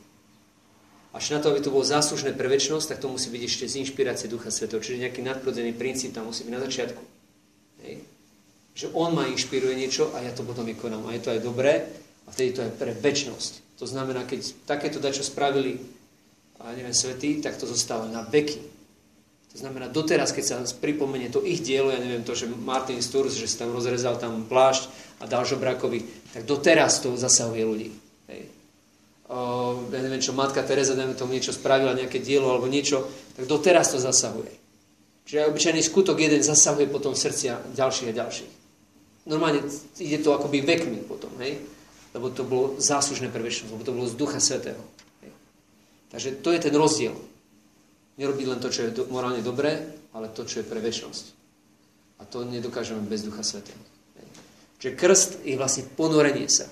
Až 1.11 1.35
na 1.35 1.43
to, 1.43 1.51
aby 1.51 1.59
to 1.59 1.75
bolo 1.75 1.83
záslužné 1.83 2.39
pre 2.39 2.47
väčšnosť, 2.47 2.95
tak 2.95 3.03
to 3.03 3.11
musí 3.11 3.35
byť 3.35 3.43
ešte 3.43 3.65
z 3.67 3.83
inšpirácie 3.83 4.31
Ducha 4.31 4.55
Svetého. 4.55 4.79
Čiže 4.79 5.03
nejaký 5.11 5.27
nadprirodzený 5.27 5.75
princíp 5.75 6.15
tam 6.15 6.31
musí 6.31 6.47
byť 6.47 6.55
na 6.55 6.63
začiatku. 6.63 7.03
Hej. 7.83 8.07
Že 8.75 8.95
on 8.95 9.15
ma 9.15 9.27
inšpiruje 9.27 9.75
niečo 9.75 10.15
a 10.15 10.23
ja 10.23 10.33
to 10.35 10.47
potom 10.47 10.65
vykonám. 10.65 11.11
A 11.11 11.15
je 11.17 11.23
to 11.23 11.33
aj 11.35 11.41
dobré 11.43 11.73
a 12.25 12.29
vtedy 12.31 12.51
to 12.55 12.61
je 12.63 12.71
pre 12.71 12.93
väčšnosť. 12.95 13.81
To 13.83 13.87
znamená, 13.89 14.29
keď 14.29 14.69
takéto 14.69 15.01
dačo 15.01 15.25
spravili, 15.25 15.81
a 16.61 16.77
neviem, 16.77 16.93
svety, 16.93 17.41
tak 17.41 17.57
to 17.57 17.65
zostáva 17.65 18.05
na 18.05 18.21
veky. 18.21 18.61
To 19.51 19.57
znamená, 19.59 19.91
doteraz, 19.91 20.31
keď 20.31 20.45
sa 20.45 20.57
pripomenie 20.79 21.33
to 21.33 21.43
ich 21.43 21.65
dielo, 21.65 21.91
ja 21.91 21.99
neviem 21.99 22.23
to, 22.23 22.37
že 22.37 22.47
Martin 22.47 23.03
Sturz, 23.03 23.35
že 23.35 23.51
si 23.51 23.59
tam 23.59 23.75
rozrezal 23.75 24.21
tam 24.21 24.47
plášť 24.47 24.87
a 25.19 25.27
dal 25.27 25.43
žobrakovi, 25.43 26.07
tak 26.37 26.47
doteraz 26.47 27.03
to 27.03 27.17
zasahuje 27.19 27.65
ľudí. 27.67 27.89
Hej. 28.31 28.47
O, 29.27 29.91
ja 29.91 30.01
neviem 30.05 30.23
čo, 30.23 30.37
matka 30.37 30.63
Teresa, 30.63 30.95
neviem 30.95 31.19
tomu 31.19 31.35
niečo 31.35 31.51
spravila, 31.51 31.99
nejaké 31.99 32.23
dielo 32.23 32.53
alebo 32.53 32.71
niečo, 32.71 33.11
tak 33.35 33.51
doteraz 33.51 33.91
to 33.91 33.99
zasahuje. 33.99 34.53
Čiže 35.27 35.43
aj 35.43 35.51
obyčajný 35.51 35.83
skutok 35.83 36.17
jeden 36.21 36.45
zasahuje 36.45 36.87
potom 36.87 37.17
srdcia 37.17 37.75
ďalších 37.75 38.11
a 38.13 38.19
ďalších. 38.23 38.60
Normálne 39.29 39.61
ide 40.01 40.19
to 40.25 40.33
akoby 40.33 40.65
vekmi 40.65 41.05
potom, 41.05 41.29
hej? 41.45 41.61
Lebo 42.17 42.33
to 42.33 42.43
bolo 42.43 42.81
záslužné 42.81 43.29
pre 43.29 43.45
väčšnosť, 43.45 43.71
lebo 43.71 43.85
to 43.85 43.95
bolo 43.95 44.07
z 44.09 44.17
Ducha 44.17 44.41
Svetého. 44.41 44.81
Hej? 45.23 45.31
Takže 46.11 46.29
to 46.41 46.51
je 46.51 46.61
ten 46.61 46.75
rozdiel. 46.75 47.15
Nerobiť 48.17 48.47
len 48.49 48.59
to, 48.59 48.69
čo 48.73 48.89
je 48.89 48.91
do, 48.91 49.03
morálne 49.13 49.45
dobré, 49.45 49.95
ale 50.17 50.33
to, 50.33 50.43
čo 50.49 50.65
je 50.65 50.67
pre 50.67 50.83
väčšnosť. 50.83 51.25
A 52.21 52.27
to 52.27 52.43
nedokážeme 52.43 53.05
bez 53.05 53.23
Ducha 53.23 53.45
Svetého. 53.45 53.79
Hej. 54.19 54.27
Čiže 54.81 54.97
krst 54.97 55.31
je 55.45 55.55
vlastne 55.55 55.85
ponorenie 55.95 56.49
sa. 56.51 56.67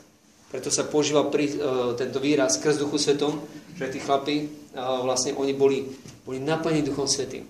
Preto 0.48 0.72
sa 0.72 0.88
používa 0.88 1.28
pri, 1.28 1.54
uh, 1.54 1.92
tento 1.94 2.18
výraz 2.18 2.56
krst 2.58 2.80
Duchu 2.80 2.96
Svetom, 2.96 3.44
že 3.76 3.92
tí 3.92 4.00
chlapi, 4.00 4.48
uh, 4.74 5.04
vlastne 5.04 5.36
oni 5.36 5.52
boli, 5.52 5.84
boli 6.24 6.40
naplnení 6.40 6.82
Duchom 6.82 7.06
Svetým. 7.06 7.44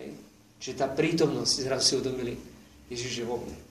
Hej. 0.00 0.08
Čiže 0.58 0.74
tá 0.80 0.88
prítomnosť, 0.90 1.68
zrazu 1.68 1.84
si 1.84 1.92
uvedomili, 2.00 2.34
Ježiš 2.90 3.22
je 3.22 3.28
vo 3.28 3.38
mne. 3.38 3.69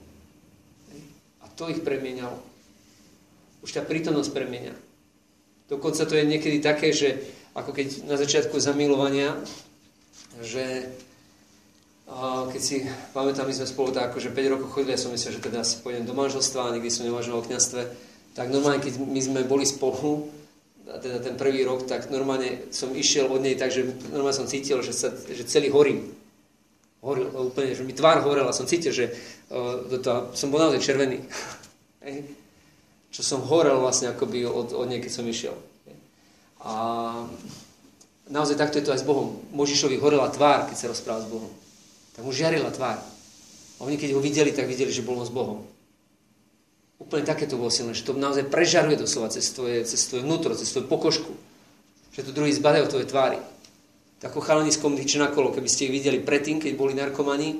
To 1.59 1.67
ich 1.67 1.83
premieňalo. 1.83 2.39
Už 3.59 3.75
tá 3.75 3.83
prítomnosť 3.83 4.31
premieňa. 4.31 4.75
Dokonca 5.67 6.07
to 6.07 6.15
je 6.15 6.25
niekedy 6.25 6.63
také, 6.63 6.95
že 6.95 7.19
ako 7.51 7.75
keď 7.75 8.07
na 8.07 8.15
začiatku 8.15 8.55
zamilovania, 8.57 9.35
že 10.39 10.87
keď 12.49 12.61
si 12.61 12.81
pamätám, 13.13 13.45
my 13.45 13.53
sme 13.53 13.69
spolu 13.69 13.93
tak 13.93 14.15
akože 14.15 14.33
5 14.33 14.53
rokov 14.55 14.67
chodili, 14.73 14.97
ja 14.97 15.03
som 15.03 15.13
myslel, 15.13 15.37
že 15.37 15.45
teda 15.45 15.61
si 15.61 15.77
pôjdem 15.85 16.09
do 16.09 16.17
manželstva, 16.17 16.73
nikdy 16.73 16.89
som 16.89 17.05
neuvažoval 17.05 17.43
o 17.43 17.45
kniastve, 17.45 17.85
tak 18.33 18.49
normálne, 18.49 18.81
keď 18.81 18.97
my 18.97 19.21
sme 19.21 19.45
boli 19.45 19.67
spolu, 19.67 20.31
teda 20.89 21.21
ten 21.21 21.37
prvý 21.37 21.61
rok, 21.61 21.85
tak 21.85 22.09
normálne 22.09 22.65
som 22.73 22.97
išiel 22.97 23.29
od 23.29 23.45
nej 23.45 23.53
tak, 23.53 23.69
že 23.69 23.85
normálne 24.09 24.41
som 24.41 24.49
cítil, 24.49 24.81
že, 24.81 24.89
sa, 24.89 25.13
že 25.13 25.45
celý 25.45 25.69
horím. 25.69 26.17
Horil, 26.99 27.31
úplne, 27.31 27.71
že 27.71 27.87
mi 27.87 27.95
tvár 27.95 28.19
horel 28.27 28.43
a 28.43 28.51
som 28.51 28.67
cítil, 28.67 28.91
že 28.91 29.07
uh, 29.51 29.87
to, 29.87 30.35
som 30.35 30.51
bol 30.51 30.59
naozaj 30.59 30.83
červený. 30.83 31.23
Čo 33.15 33.21
som 33.23 33.39
horel 33.47 33.79
vlastne 33.79 34.11
akoby 34.11 34.43
od, 34.45 34.75
od 34.75 34.85
keď 34.85 35.11
som 35.11 35.25
išiel. 35.25 35.55
A 36.59 36.73
naozaj 38.27 38.59
takto 38.59 38.77
je 38.77 38.85
to 38.85 38.93
aj 38.93 39.01
s 39.01 39.07
Bohom. 39.07 39.39
Možišovi 39.55 39.95
horela 39.97 40.27
tvár, 40.27 40.67
keď 40.67 40.75
sa 40.75 40.91
rozprával 40.91 41.23
s 41.23 41.31
Bohom. 41.31 41.51
Tak 42.13 42.27
mu 42.27 42.35
žiarila 42.35 42.69
tvár. 42.75 42.99
A 42.99 43.79
oni, 43.87 43.95
keď 43.95 44.19
ho 44.19 44.21
videli, 44.21 44.51
tak 44.51 44.67
videli, 44.67 44.91
že 44.91 45.01
bol 45.01 45.15
on 45.15 45.25
s 45.25 45.31
Bohom. 45.31 45.63
Úplne 46.99 47.23
také 47.23 47.47
to 47.47 47.55
bolo 47.55 47.71
silné, 47.71 47.95
že 47.95 48.03
to 48.03 48.11
naozaj 48.11 48.51
prežaruje 48.51 48.99
doslova 48.99 49.31
cez 49.31 49.47
tvoje, 49.55 49.87
cez 49.87 50.03
tvoje 50.03 50.27
vnútro, 50.27 50.51
cez 50.51 50.67
tvoju 50.67 50.91
pokožku. 50.91 51.31
Že 52.11 52.27
to 52.27 52.35
druhý 52.35 52.51
zbadajú 52.51 52.91
tvoje 52.91 53.07
tvári. 53.07 53.39
Ako 54.19 54.43
chalani 54.43 54.71
z 54.71 54.83
komunity 54.83 55.15
kolo, 55.31 55.55
keby 55.55 55.69
ste 55.71 55.87
ich 55.87 55.95
videli 55.95 56.19
predtým, 56.19 56.59
keď 56.59 56.71
boli 56.75 56.91
narkomani, 56.91 57.55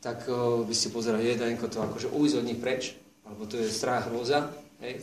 tak 0.00 0.24
uh, 0.28 0.64
by 0.64 0.74
ste 0.76 0.88
pozerali, 0.88 1.28
jedenko 1.28 1.68
to 1.68 1.80
akože 1.80 2.08
ujsť 2.08 2.36
od 2.40 2.44
nich 2.44 2.60
preč, 2.60 2.96
alebo 3.24 3.44
to 3.44 3.60
je 3.60 3.68
strach 3.68 4.08
hrôza, 4.08 4.48
hej. 4.80 5.00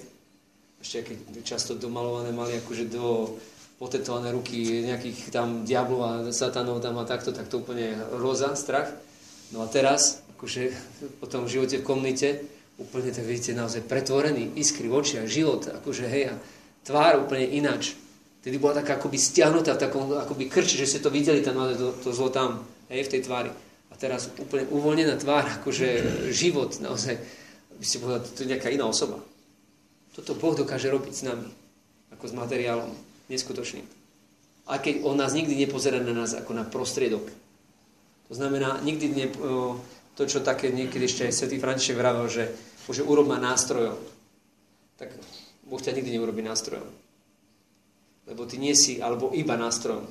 Ešte 0.82 1.14
keď 1.14 1.46
často 1.46 1.78
domalované 1.78 2.34
mali 2.34 2.58
akože 2.58 2.90
do 2.90 3.38
potetované 3.78 4.34
ruky 4.34 4.86
nejakých 4.86 5.34
tam 5.34 5.66
diablov 5.66 6.02
a 6.02 6.12
satanov 6.30 6.82
tam 6.86 6.98
a 6.98 7.06
takto, 7.06 7.34
tak 7.34 7.50
to 7.50 7.62
úplne 7.62 7.98
hrôza, 8.18 8.54
strach. 8.58 8.90
No 9.54 9.62
a 9.62 9.70
teraz, 9.70 10.26
akože 10.38 10.74
po 11.22 11.26
tom 11.30 11.46
živote 11.46 11.82
v 11.82 11.86
komunite, 11.86 12.46
úplne 12.82 13.14
tak 13.14 13.26
vidíte 13.26 13.54
naozaj 13.54 13.86
pretvorený, 13.86 14.58
iskry 14.58 14.90
v 14.90 14.98
očiach, 15.02 15.30
život, 15.30 15.70
akože 15.82 16.06
hej, 16.10 16.34
a 16.34 16.36
tvár 16.86 17.26
úplne 17.26 17.46
inač. 17.46 17.98
Tedy 18.42 18.58
bola 18.58 18.82
taká 18.82 18.98
akoby 18.98 19.22
stiahnutá 19.22 19.78
v 19.78 19.84
takom 19.86 20.18
akoby 20.18 20.50
krči, 20.50 20.82
že 20.82 20.90
ste 20.90 21.00
to 21.00 21.14
videli 21.14 21.46
tam 21.46 21.62
naozaj 21.62 21.78
to, 21.78 21.90
to 22.02 22.10
zlo 22.10 22.34
tam, 22.34 22.66
hej, 22.90 23.06
v 23.06 23.12
tej 23.14 23.22
tvári. 23.30 23.54
A 23.92 23.94
teraz 23.94 24.34
úplne 24.34 24.66
uvoľnená 24.74 25.14
tvár, 25.22 25.46
akože 25.62 25.88
život 26.34 26.74
naozaj, 26.82 27.22
by 27.78 27.86
ste 27.86 28.02
povedali, 28.02 28.22
to 28.34 28.42
je 28.42 28.52
nejaká 28.58 28.74
iná 28.74 28.90
osoba. 28.90 29.22
Toto 30.18 30.34
Boh 30.34 30.58
dokáže 30.58 30.90
robiť 30.90 31.14
s 31.14 31.24
nami, 31.24 31.48
ako 32.10 32.24
s 32.26 32.34
materiálom, 32.34 32.92
neskutočným. 33.30 33.86
A 34.74 34.82
keď 34.82 35.06
On 35.06 35.14
nás 35.14 35.38
nikdy 35.38 35.54
nepozerá 35.54 36.02
na 36.02 36.14
nás 36.14 36.34
ako 36.34 36.58
na 36.58 36.66
prostriedok. 36.66 37.30
To 38.30 38.34
znamená, 38.34 38.82
nikdy 38.82 39.06
ne, 39.12 39.28
to, 40.18 40.24
čo 40.26 40.42
také 40.42 40.74
niekedy 40.74 41.06
ešte 41.06 41.30
aj 41.30 41.34
svätý 41.36 41.62
František 41.62 42.00
vravel, 42.00 42.26
že 42.26 42.50
môže 42.90 43.06
urob 43.06 43.30
ma 43.30 43.38
nástrojom. 43.38 44.00
Tak 44.98 45.14
Boh 45.68 45.82
ťa 45.82 45.94
nikdy 45.94 46.18
neurobi 46.18 46.42
nástrojom. 46.42 47.11
Lebo 48.30 48.46
ty 48.46 48.62
nie 48.62 48.78
si, 48.78 49.02
alebo 49.02 49.34
iba 49.34 49.58
nástrojom. 49.58 50.06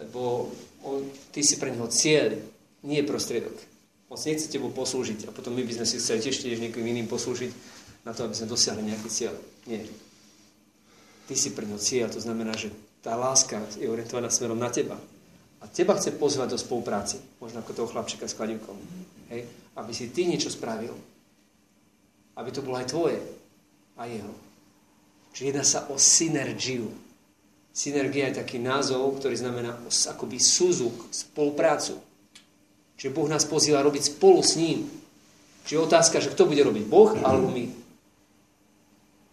Lebo 0.00 0.50
on, 0.82 1.04
ty 1.30 1.44
si 1.44 1.60
pre 1.60 1.70
neho 1.70 1.86
cieľ, 1.88 2.38
nie 2.82 3.04
prostriedok. 3.06 3.54
On 4.12 4.18
si 4.18 4.28
nechce 4.28 4.52
tebou 4.52 4.68
poslúžiť 4.68 5.28
a 5.28 5.30
potom 5.32 5.56
my 5.56 5.64
by 5.64 5.72
sme 5.80 5.86
si 5.88 5.96
chceli 5.96 6.20
tiež 6.20 6.36
tiež 6.44 6.60
niekým 6.60 6.84
iným 6.84 7.08
poslúžiť 7.08 7.48
na 8.04 8.12
to, 8.12 8.28
aby 8.28 8.34
sme 8.36 8.50
dosiahli 8.50 8.82
nejaký 8.84 9.08
cieľ. 9.08 9.34
Nie. 9.64 9.88
Ty 11.30 11.34
si 11.38 11.54
pre 11.54 11.64
neho 11.64 11.80
cieľ, 11.80 12.12
to 12.12 12.20
znamená, 12.20 12.52
že 12.52 12.68
tá 13.00 13.16
láska 13.16 13.62
je 13.78 13.88
orientovaná 13.88 14.28
smerom 14.28 14.58
na 14.58 14.68
teba. 14.68 15.00
A 15.62 15.64
teba 15.70 15.94
chce 15.94 16.10
pozvať 16.18 16.52
do 16.52 16.58
spolupráci, 16.58 17.22
možno 17.38 17.62
ako 17.62 17.72
toho 17.72 17.88
chlapčeka 17.88 18.26
s 18.26 18.34
kladivkom. 18.34 18.74
Hej? 19.30 19.46
Aby 19.78 19.94
si 19.94 20.10
ty 20.10 20.26
niečo 20.26 20.50
spravil. 20.50 20.92
Aby 22.34 22.50
to 22.50 22.66
bolo 22.66 22.82
aj 22.82 22.90
tvoje 22.90 23.22
a 23.94 24.10
jeho. 24.10 24.34
Čiže 25.32 25.48
jedná 25.48 25.64
sa 25.64 25.86
o 25.88 25.96
synergiu. 25.96 26.90
Synergia 27.72 28.28
je 28.28 28.44
taký 28.44 28.60
názov, 28.60 29.16
ktorý 29.16 29.40
znamená 29.40 29.80
akoby 29.88 30.36
súzuk, 30.36 31.08
spoluprácu. 31.08 31.96
Čiže 33.00 33.16
Boh 33.16 33.26
nás 33.26 33.48
pozýva 33.48 33.80
robiť 33.80 34.12
spolu 34.12 34.44
s 34.44 34.60
ním. 34.60 34.84
Čiže 35.64 35.88
otázka, 35.88 36.20
že 36.20 36.30
kto 36.30 36.44
bude 36.44 36.60
robiť, 36.60 36.84
Boh 36.84 37.16
alebo 37.16 37.48
my. 37.48 37.64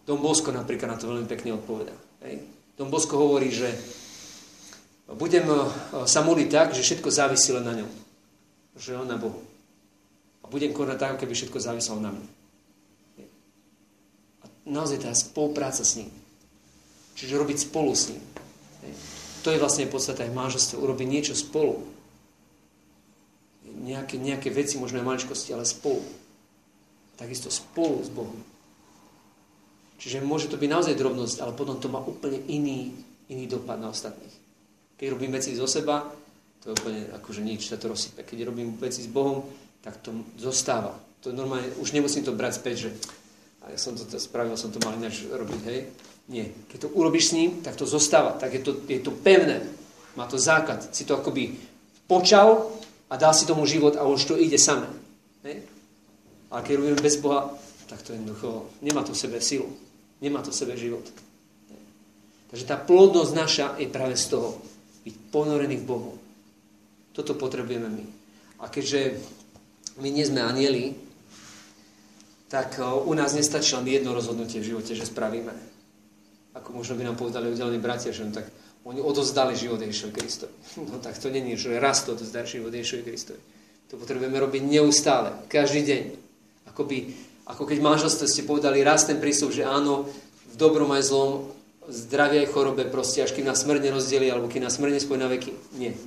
Don 0.08 0.18
Bosko 0.24 0.50
napríklad 0.50 0.90
na 0.90 0.98
to 0.98 1.12
veľmi 1.12 1.28
pekne 1.28 1.54
odpovedá. 1.54 1.94
Hej. 2.24 2.42
Don 2.80 2.88
Bosko 2.88 3.20
hovorí, 3.20 3.52
že 3.52 3.70
budem 5.12 5.44
eh, 5.44 5.60
sa 6.08 6.24
modliť 6.24 6.48
tak, 6.48 6.68
že 6.72 6.80
všetko 6.80 7.12
závisí 7.12 7.52
len 7.52 7.62
na 7.66 7.74
ňom. 7.76 7.90
Že 8.80 9.04
on 9.04 9.08
na 9.10 9.20
Bohu. 9.20 9.44
A 10.40 10.48
budem 10.48 10.72
konať 10.72 10.96
tak, 10.96 11.14
keby 11.20 11.36
všetko 11.36 11.60
záviselo 11.60 12.00
na 12.00 12.16
mne. 12.16 12.26
A 14.40 14.44
naozaj 14.64 15.04
tá 15.04 15.12
spolupráca 15.12 15.84
s 15.84 16.00
ním. 16.00 16.08
Čiže 17.20 17.36
robiť 17.36 17.68
spolu 17.68 17.92
s 17.92 18.08
ním. 18.08 18.22
To 19.44 19.48
je 19.48 19.60
vlastne 19.60 19.88
podstata 19.88 20.24
aj 20.24 20.36
manželstva. 20.36 20.80
Urobiť 20.80 21.06
niečo 21.08 21.34
spolu. 21.36 21.80
Nejaké, 23.80 24.20
nejaké 24.20 24.52
veci, 24.52 24.76
možno 24.76 25.00
aj 25.00 25.08
maličkosti, 25.08 25.56
ale 25.56 25.64
spolu. 25.64 26.04
Takisto 27.16 27.48
spolu 27.48 28.04
s 28.04 28.10
Bohom. 28.12 28.40
Čiže 30.00 30.24
môže 30.24 30.48
to 30.48 30.56
byť 30.56 30.68
naozaj 30.68 30.96
drobnosť, 30.96 31.44
ale 31.44 31.52
potom 31.52 31.76
to 31.76 31.92
má 31.92 32.00
úplne 32.00 32.40
iný, 32.48 32.92
iný 33.28 33.44
dopad 33.44 33.76
na 33.76 33.92
ostatných. 33.92 34.32
Keď 34.96 35.06
robím 35.12 35.32
veci 35.36 35.52
zo 35.52 35.68
seba, 35.68 36.08
to 36.60 36.72
je 36.72 36.76
úplne 36.76 37.00
akože 37.20 37.40
nič, 37.44 37.68
sa 37.68 37.80
to 37.80 37.92
rozsype. 37.92 38.24
Keď 38.24 38.48
robím 38.48 38.76
veci 38.80 39.04
s 39.04 39.08
Bohom, 39.08 39.44
tak 39.80 40.00
to 40.00 40.12
zostáva. 40.40 40.96
To 41.24 41.32
normálne, 41.32 41.68
už 41.80 41.92
nemusím 41.92 42.24
to 42.24 42.32
brať 42.32 42.60
späť, 42.60 42.76
že 42.88 42.90
a 43.60 43.76
ja 43.76 43.78
som 43.80 43.92
to 43.92 44.04
spravil, 44.16 44.56
som 44.56 44.72
to 44.72 44.80
mal 44.80 44.96
ináč 44.96 45.28
robiť, 45.28 45.60
hej. 45.68 45.80
Nie. 46.30 46.54
Keď 46.70 46.86
to 46.86 46.88
urobíš 46.94 47.34
s 47.34 47.36
ním, 47.36 47.58
tak 47.58 47.74
to 47.74 47.90
zostáva. 47.90 48.38
Tak 48.38 48.54
je 48.54 48.62
to, 48.62 48.72
je 48.86 49.02
to 49.02 49.10
pevné. 49.10 49.66
Má 50.14 50.30
to 50.30 50.38
základ. 50.38 50.78
Si 50.94 51.02
to 51.02 51.18
akoby 51.18 51.58
počal 52.06 52.70
a 53.10 53.18
dal 53.18 53.34
si 53.34 53.50
tomu 53.50 53.66
život 53.66 53.98
a 53.98 54.06
už 54.06 54.30
to 54.30 54.34
ide 54.38 54.54
samé. 54.54 54.86
Hej. 55.42 55.66
Ale 56.54 56.62
keď 56.62 56.72
robíme 56.78 57.02
bez 57.02 57.18
Boha, 57.18 57.50
tak 57.90 58.06
to 58.06 58.14
jednoducho 58.14 58.70
nemá 58.78 59.02
to 59.02 59.10
v 59.10 59.18
sebe 59.18 59.42
silu. 59.42 59.74
Nemá 60.22 60.38
to 60.46 60.54
v 60.54 60.60
sebe 60.62 60.78
život. 60.78 61.02
Takže 62.50 62.66
tá 62.66 62.78
plodnosť 62.78 63.32
naša 63.34 63.66
je 63.78 63.90
práve 63.90 64.14
z 64.14 64.30
toho. 64.30 64.58
Byť 65.02 65.14
ponorený 65.34 65.82
v 65.82 65.86
Bohu. 65.86 66.12
Toto 67.10 67.34
potrebujeme 67.34 67.90
my. 67.90 68.04
A 68.62 68.70
keďže 68.70 69.18
my 69.98 70.08
nie 70.10 70.26
sme 70.26 70.46
anieli, 70.46 70.94
tak 72.50 72.82
u 72.82 73.12
nás 73.14 73.34
nestačí 73.34 73.78
len 73.78 73.86
jedno 73.86 74.14
rozhodnutie 74.14 74.58
v 74.58 74.74
živote, 74.74 74.94
že 74.94 75.06
spravíme. 75.06 75.69
Ako 76.54 76.74
možno 76.74 76.98
by 76.98 77.06
nám 77.06 77.16
povedali 77.16 77.50
oddelení 77.50 77.78
bratia, 77.78 78.10
že 78.10 78.26
no 78.26 78.34
tak 78.34 78.50
oni 78.82 78.98
odozdali 78.98 79.54
život 79.54 79.78
Ježišovi 79.78 80.12
Kristovi. 80.12 80.54
No 80.90 80.98
tak 80.98 81.18
to 81.18 81.30
není, 81.30 81.54
že 81.54 81.78
raz 81.78 82.02
to 82.02 82.16
odozdali 82.16 82.46
život 82.46 82.72
Ježišovi 82.74 83.02
Kristovi. 83.06 83.40
To 83.90 83.98
potrebujeme 83.98 84.38
robiť 84.38 84.62
neustále, 84.66 85.34
každý 85.50 85.82
deň. 85.82 86.02
Akoby 86.70 87.10
ako 87.50 87.66
keď 87.66 87.78
manželstve 87.82 88.26
ste 88.30 88.46
povedali 88.46 88.86
raz 88.86 89.10
ten 89.10 89.18
prísľub, 89.18 89.50
že 89.50 89.66
áno, 89.66 90.06
v 90.50 90.54
dobrom 90.54 90.94
aj 90.94 91.10
zlom, 91.10 91.50
zdravie 91.90 92.46
aj 92.46 92.54
chorobe, 92.54 92.86
proste 92.86 93.26
až 93.26 93.34
kým 93.34 93.50
nás 93.50 93.66
smrť 93.66 93.90
nerozdeli, 93.90 94.30
alebo 94.30 94.46
kým 94.46 94.62
nás 94.62 94.78
smrť 94.78 95.02
nespojí 95.02 95.18
na 95.18 95.26
veky. 95.26 95.50
Nie. 95.74 95.98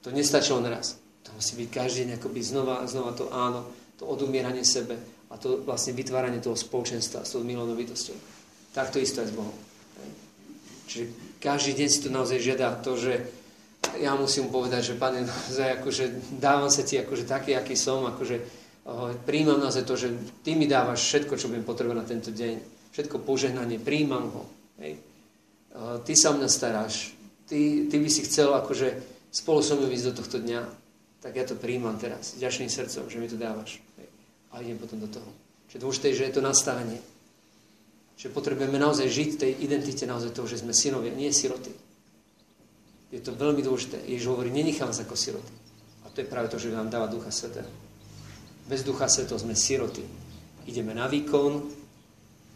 To 0.00 0.08
nestačí 0.08 0.56
len 0.56 0.64
raz. 0.64 0.96
To 1.28 1.30
musí 1.36 1.60
byť 1.60 1.68
každý 1.68 2.08
deň 2.08 2.16
akoby 2.16 2.40
znova, 2.40 2.88
znova 2.88 3.12
to 3.12 3.28
áno, 3.28 3.68
to 4.00 4.08
odumieranie 4.08 4.64
sebe 4.64 4.96
a 5.28 5.36
to 5.36 5.60
vlastne 5.60 5.92
vytváranie 5.92 6.40
toho 6.40 6.56
spoločenstva 6.56 7.28
s 7.28 7.36
tou 7.36 7.44
milovnou 7.44 7.76
bytosťou. 7.76 8.16
Tak 8.72 8.88
to 8.88 9.02
isto 9.02 9.20
aj 9.20 9.28
s 9.28 9.36
Bohom. 9.36 9.52
Čiže 10.88 11.04
každý 11.36 11.76
deň 11.76 11.88
si 11.92 12.00
to 12.00 12.08
naozaj 12.08 12.40
žiada 12.40 12.72
to, 12.80 12.96
že 12.96 13.28
ja 14.00 14.16
musím 14.16 14.48
povedať, 14.48 14.90
že 14.90 14.94
Pane, 14.96 15.28
naozaj 15.28 15.84
akože 15.84 16.04
dávam 16.40 16.72
sa 16.72 16.80
ti 16.80 16.96
akože 16.96 17.28
taký, 17.28 17.52
aký 17.54 17.76
som, 17.76 18.08
akože 18.08 18.40
príjmam 19.28 19.60
naozaj 19.60 19.84
to, 19.84 19.94
že 20.00 20.08
ty 20.40 20.56
mi 20.56 20.64
dávaš 20.64 21.04
všetko, 21.04 21.36
čo 21.36 21.52
budem 21.52 21.68
potrebovať 21.68 21.98
na 22.00 22.08
tento 22.08 22.32
deň. 22.32 22.54
Všetko 22.96 23.20
požehnanie, 23.20 23.76
príjmam 23.76 24.32
ho. 24.32 24.42
Hej. 24.80 24.96
Ty 25.76 26.12
sa 26.16 26.32
o 26.32 26.40
mňa 26.40 26.48
staráš. 26.48 27.12
Ty, 27.44 27.86
ty 27.86 27.96
by 28.00 28.08
si 28.08 28.24
chcel 28.24 28.48
akože 28.56 28.96
spolu 29.28 29.60
so 29.60 29.76
mnou 29.76 29.92
ísť 29.92 30.06
do 30.10 30.16
tohto 30.24 30.40
dňa. 30.40 30.60
Tak 31.20 31.32
ja 31.36 31.44
to 31.44 31.54
príjmam 31.60 32.00
teraz, 32.00 32.40
ďačným 32.40 32.72
srdcom, 32.72 33.12
že 33.12 33.20
mi 33.20 33.28
to 33.28 33.36
dávaš. 33.36 33.78
Hej. 34.00 34.08
A 34.56 34.64
idem 34.64 34.80
potom 34.80 34.98
do 34.98 35.06
toho. 35.06 35.28
Čiže 35.68 35.82
dôležité 35.84 36.06
je, 36.10 36.18
že 36.24 36.26
je 36.32 36.34
to 36.40 36.42
nastavenie. 36.42 36.98
Že 38.18 38.34
potrebujeme 38.34 38.82
naozaj 38.82 39.06
žiť 39.06 39.30
tej 39.38 39.52
identite 39.62 40.02
naozaj 40.02 40.34
toho, 40.34 40.50
že 40.50 40.58
sme 40.58 40.74
synovia, 40.74 41.14
nie 41.14 41.30
siroty. 41.30 41.70
Je 43.14 43.22
to 43.22 43.32
veľmi 43.32 43.62
dôležité. 43.62 44.02
Ježiš 44.04 44.26
hovorí, 44.28 44.50
nenechám 44.50 44.90
vás 44.90 45.00
ako 45.00 45.14
siroty. 45.14 45.52
A 46.04 46.10
to 46.10 46.20
je 46.20 46.28
práve 46.28 46.50
to, 46.50 46.58
že 46.58 46.74
vám 46.74 46.90
dáva 46.90 47.06
Ducha 47.06 47.30
Svetého. 47.30 47.70
Bez 48.68 48.84
Ducha 48.84 49.08
Sveto 49.08 49.38
sme 49.40 49.56
siroty. 49.56 50.04
Ideme 50.68 50.92
na 50.92 51.08
výkon, 51.08 51.64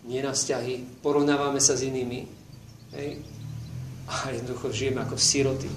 nie 0.04 0.20
na 0.20 0.36
vzťahy, 0.36 1.00
porovnávame 1.00 1.56
sa 1.56 1.72
s 1.72 1.88
inými. 1.88 2.28
Hej? 2.92 3.24
A 4.12 4.34
jednoducho 4.34 4.68
žijeme 4.74 5.00
ako 5.00 5.16
siroty. 5.16 5.70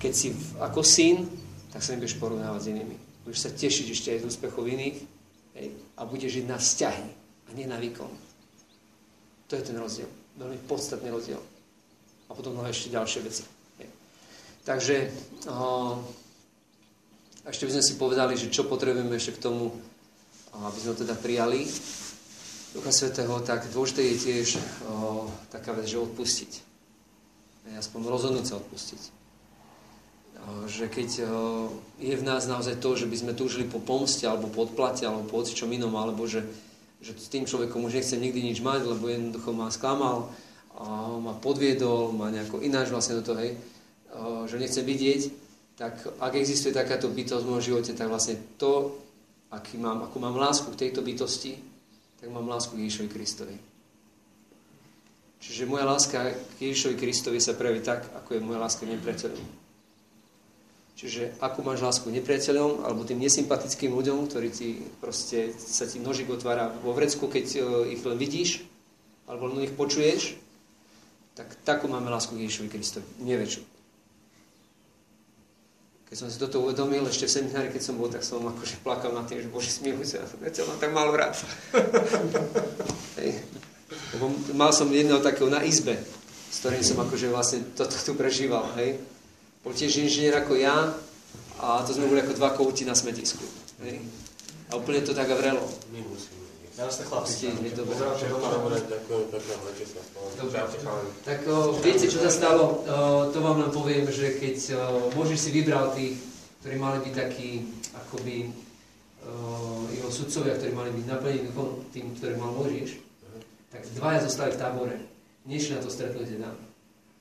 Keď 0.00 0.12
si 0.14 0.32
ako 0.56 0.80
syn, 0.80 1.28
tak 1.68 1.84
sa 1.84 1.92
nebudeš 1.92 2.16
porovnávať 2.16 2.60
s 2.64 2.70
inými. 2.72 2.96
Budeš 3.28 3.40
sa 3.44 3.50
tešiť 3.52 3.86
ešte 3.92 4.08
aj 4.16 4.18
z 4.24 4.28
úspechov 4.30 4.64
iných 4.64 4.96
hej? 5.58 5.68
a 5.98 6.00
budeš 6.08 6.40
žiť 6.40 6.46
na 6.48 6.56
vzťahy 6.56 7.06
a 7.44 7.50
nie 7.52 7.68
na 7.68 7.76
výkon. 7.76 8.23
To 9.54 9.62
je 9.62 9.70
ten 9.70 9.78
rozdiel. 9.78 10.10
Veľmi 10.34 10.58
podstatný 10.66 11.14
rozdiel. 11.14 11.38
A 12.26 12.34
potom 12.34 12.58
mnohé 12.58 12.74
ešte 12.74 12.90
ďalšie 12.90 13.22
veci. 13.22 13.46
Takže 14.66 15.14
ešte 17.46 17.64
by 17.68 17.72
sme 17.78 17.84
si 17.86 17.94
povedali, 17.94 18.34
že 18.34 18.50
čo 18.50 18.66
potrebujeme 18.66 19.14
ešte 19.14 19.38
k 19.38 19.44
tomu, 19.46 19.70
aby 20.58 20.78
sme 20.82 20.98
teda 20.98 21.14
prijali 21.14 21.70
Ducha 22.74 22.90
Svetého, 22.90 23.38
tak 23.46 23.70
dôležité 23.70 24.02
je 24.02 24.16
tiež 24.18 24.58
taká 25.54 25.70
vec, 25.70 25.86
že 25.86 26.02
odpustiť. 26.02 26.52
Aspoň 27.78 28.00
rozhodnúť 28.10 28.50
sa 28.50 28.58
odpustiť. 28.58 29.02
Že 30.66 30.84
keď 30.90 31.08
je 32.02 32.14
v 32.18 32.26
nás 32.26 32.50
naozaj 32.50 32.82
to, 32.82 32.98
že 32.98 33.06
by 33.06 33.16
sme 33.22 33.38
túžili 33.38 33.70
po 33.70 33.78
pomste, 33.78 34.26
alebo 34.26 34.50
po 34.50 34.66
odplate, 34.66 35.06
alebo 35.06 35.30
po 35.30 35.46
čom 35.46 35.70
inom, 35.70 35.94
alebo 35.94 36.26
že, 36.26 36.42
že 37.04 37.12
s 37.12 37.28
tým 37.28 37.44
človekom 37.44 37.84
už 37.84 38.00
nechcem 38.00 38.16
nikdy 38.16 38.40
nič 38.40 38.64
mať, 38.64 38.88
lebo 38.88 39.04
jednoducho 39.04 39.52
ma 39.52 39.68
sklamal, 39.68 40.32
a 40.74 41.14
ma 41.20 41.36
podviedol, 41.36 42.16
ma 42.16 42.32
nejako 42.32 42.64
ináč 42.64 42.90
vlastne 42.90 43.20
do 43.20 43.22
toho, 43.22 43.38
hej, 43.38 43.54
že 44.48 44.56
nechcem 44.58 44.82
vidieť, 44.82 45.22
tak 45.78 45.94
ak 46.18 46.32
existuje 46.34 46.74
takáto 46.74 47.12
bytosť 47.12 47.44
v 47.44 47.50
môjom 47.50 47.62
živote, 47.62 47.92
tak 47.94 48.10
vlastne 48.10 48.40
to, 48.58 48.96
aký 49.54 49.78
mám, 49.78 50.02
akú 50.02 50.18
mám 50.18 50.34
lásku 50.34 50.66
k 50.72 50.88
tejto 50.88 51.04
bytosti, 51.06 51.60
tak 52.18 52.26
mám 52.32 52.48
lásku 52.50 52.74
k 52.74 52.82
Ježišovi 52.88 53.08
Kristovi. 53.12 53.56
Čiže 55.44 55.68
moja 55.68 55.84
láska 55.84 56.32
k 56.32 56.72
Ježišovi 56.72 56.96
Kristovi 56.96 57.38
sa 57.38 57.52
prejaví 57.52 57.84
tak, 57.84 58.08
ako 58.16 58.34
je 58.34 58.40
moja 58.40 58.58
láska 58.64 58.88
k 58.88 58.96
nepriateľom. 58.96 59.63
Čiže 60.94 61.34
akú 61.42 61.66
máš 61.66 61.82
lásku 61.82 62.06
nepriateľom 62.06 62.86
alebo 62.86 63.02
tým 63.02 63.18
nesympatickým 63.18 63.90
ľuďom, 63.90 64.30
ktorí 64.30 64.48
ti 64.54 64.78
proste 65.02 65.50
sa 65.58 65.90
ti 65.90 65.98
nožik 65.98 66.30
otvára 66.30 66.70
vo 66.70 66.94
vrecku, 66.94 67.26
keď 67.26 67.46
uh, 67.58 67.62
ich 67.90 67.98
len 68.06 68.14
vidíš 68.14 68.62
alebo 69.26 69.50
len 69.50 69.66
ich 69.66 69.74
počuješ, 69.74 70.38
tak 71.34 71.50
takú 71.66 71.90
máme 71.90 72.06
lásku 72.14 72.38
k 72.38 72.46
Ježišovi 72.46 72.68
Kristovi. 72.70 73.08
Neväčšiu. 73.26 73.62
Keď 76.06 76.16
som 76.20 76.30
si 76.30 76.38
toto 76.38 76.62
uvedomil, 76.62 77.02
ešte 77.10 77.26
v 77.26 77.34
seminári, 77.42 77.74
keď 77.74 77.82
som 77.90 77.98
bol, 77.98 78.06
tak 78.06 78.22
som 78.22 78.38
akože 78.38 78.78
plakal 78.86 79.10
na 79.10 79.26
tým, 79.26 79.42
že 79.42 79.50
Bože, 79.50 79.74
smiluj 79.74 80.14
sa, 80.14 80.22
ja 80.22 80.50
ťa 80.52 80.62
mám 80.62 80.78
tak 80.78 80.94
málo 80.94 81.10
rád. 81.10 81.34
Lebo 84.14 84.30
mal 84.54 84.70
som 84.70 84.86
jedného 84.94 85.18
takého 85.18 85.50
na 85.50 85.66
izbe, 85.66 85.98
s 86.54 86.62
ktorým 86.62 86.86
som 86.86 87.02
akože 87.02 87.26
vlastne 87.34 87.66
toto 87.74 87.98
tu 87.98 88.14
prežíval. 88.14 88.62
Hej. 88.78 89.02
Bol 89.64 89.72
tiež 89.72 89.96
inžinier 90.04 90.36
ako 90.36 90.60
ja 90.60 90.92
a 91.56 91.80
to 91.82 91.96
sme 91.96 92.12
boli 92.12 92.20
ako 92.20 92.36
dva 92.36 92.52
kouti 92.52 92.84
na 92.84 92.92
smetisku. 92.92 93.42
Hej. 93.80 94.04
A 94.68 94.76
úplne 94.76 95.00
to 95.00 95.16
tak 95.16 95.32
vrelo. 95.32 95.64
My 95.88 96.04
musíme. 96.04 96.44
Krásne 96.74 97.06
chlapci. 97.06 97.54
Tak 101.22 101.40
o, 101.46 101.78
viete, 101.78 102.10
čo 102.10 102.18
sa 102.18 102.30
stalo? 102.34 102.82
O, 102.82 103.30
to 103.30 103.38
vám 103.38 103.62
len 103.62 103.70
poviem, 103.70 104.10
že 104.10 104.36
keď 104.42 104.56
Boží 105.14 105.38
si 105.38 105.54
vybral 105.54 105.94
tých, 105.94 106.18
ktorí 106.60 106.74
mali 106.74 106.98
byť 107.06 107.14
takí, 107.14 107.70
akoby 107.94 108.50
jeho 109.94 110.10
sudcovia, 110.10 110.58
ktorí 110.58 110.72
mali 110.74 110.90
byť 110.92 111.04
naplnení 111.08 111.48
tým, 111.94 112.06
ktorý 112.18 112.34
mal 112.36 112.52
Božíš, 112.58 112.98
tak 113.70 113.86
dvaja 113.94 114.26
zostali 114.26 114.52
v 114.52 114.60
tábore. 114.60 114.96
Nešli 115.46 115.78
na 115.78 115.80
to 115.80 115.88
stretnutie 115.88 116.42
tam. 116.42 116.58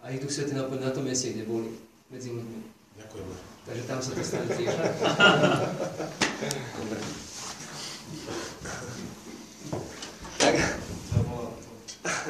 A 0.04 0.12
ich 0.12 0.20
Duch 0.20 0.34
Svetý 0.34 0.58
naplnil 0.58 0.84
na 0.84 0.96
tom 0.96 1.06
mieste, 1.08 1.32
kde 1.32 1.48
boli, 1.48 1.72
medzi 2.10 2.30
ľuďmi. 2.34 2.60
Ďakujem. 3.00 3.28
Takže 3.64 3.84
tam 3.88 4.00
sa 4.04 4.12
to 4.12 4.24
stane 4.24 4.48
tiež. 4.52 4.74
Tak. 10.42 10.56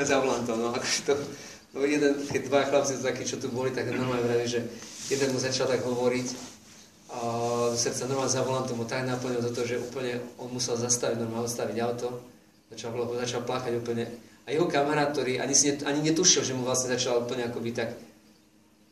Zavolám 0.05 0.45
to, 0.45 0.53
no 0.57 0.73
akože 0.73 1.01
to, 1.05 1.13
no 1.73 1.85
jeden, 1.85 2.13
keď 2.29 2.41
dva 2.49 2.61
chlapci 2.69 3.01
takí, 3.01 3.25
čo 3.25 3.41
tu 3.41 3.49
boli, 3.49 3.73
tak 3.73 3.89
normálne 3.89 4.25
vrali, 4.25 4.45
že 4.45 4.61
jeden 5.09 5.33
mu 5.33 5.39
začal 5.41 5.65
tak 5.65 5.81
hovoriť 5.81 6.53
a 7.13 7.19
do 7.69 7.77
srdca 7.77 8.09
normálne 8.09 8.33
zavolám 8.33 8.65
tomu 8.65 8.89
tak 8.89 9.05
naplnil 9.05 9.37
do 9.37 9.53
toho, 9.53 9.69
že 9.69 9.77
úplne 9.77 10.17
on 10.41 10.49
musel 10.49 10.73
zastaviť, 10.77 11.21
normálne 11.21 11.45
odstaviť 11.45 11.77
auto, 11.85 12.21
Začal, 12.73 12.89
začal 13.21 13.45
plakať 13.45 13.73
úplne. 13.77 14.09
A 14.43 14.51
jeho 14.51 14.65
kamarát, 14.65 15.13
ktorý 15.13 15.37
ani, 15.37 15.53
si, 15.53 15.77
ani 15.85 16.01
netušil, 16.09 16.41
že 16.41 16.57
mu 16.57 16.65
vlastne 16.65 16.97
začal 16.97 17.21
úplne 17.21 17.45
akoby 17.45 17.69
tak 17.69 17.93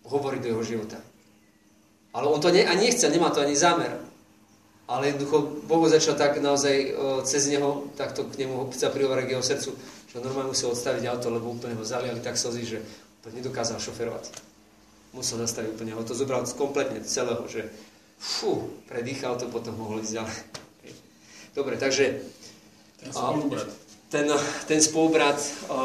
hovoriť 0.06 0.40
do 0.42 0.50
jeho 0.56 0.64
života. 0.64 1.00
Ale 2.12 2.28
on 2.28 2.42
to 2.44 2.52
ne, 2.52 2.68
ani 2.68 2.92
nechcel, 2.92 3.12
nemá 3.12 3.32
to 3.32 3.40
ani 3.40 3.56
zámer. 3.56 3.96
Ale 4.92 5.08
jednoducho 5.08 5.64
Bohu 5.64 5.88
začal 5.88 6.20
tak 6.20 6.36
naozaj 6.44 6.76
o, 6.92 7.24
cez 7.24 7.48
neho, 7.48 7.88
takto 7.96 8.28
k 8.28 8.44
nemu 8.44 8.76
sa 8.76 8.92
prihovárať 8.92 9.24
k 9.24 9.34
jeho 9.40 9.46
srdcu, 9.46 9.72
že 10.12 10.20
normálne 10.20 10.52
musel 10.52 10.76
odstaviť 10.76 11.08
auto, 11.08 11.32
lebo 11.32 11.56
úplne 11.56 11.80
ho 11.80 11.86
zaliali 11.88 12.20
tak 12.20 12.36
slzy, 12.36 12.64
že 12.68 12.80
to 13.24 13.32
nedokázal 13.32 13.80
šoferovať. 13.80 14.28
Musel 15.16 15.40
zastaviť 15.40 15.80
úplne, 15.80 15.96
ho 15.96 16.04
to 16.04 16.12
zobral 16.12 16.44
kompletne 16.44 17.00
celého, 17.08 17.48
že 17.48 17.72
fú, 18.20 18.68
predýchal 18.92 19.40
to, 19.40 19.48
potom 19.48 19.80
mohol 19.80 20.04
ísť 20.04 20.14
ďalej. 20.20 20.40
Dobre, 21.56 21.76
takže 21.80 22.20
Ten 23.00 23.12
spolubrat. 23.16 23.70
Ten, 24.12 24.26
ten 24.68 24.80
spolubrat 24.84 25.40
o, 25.72 25.80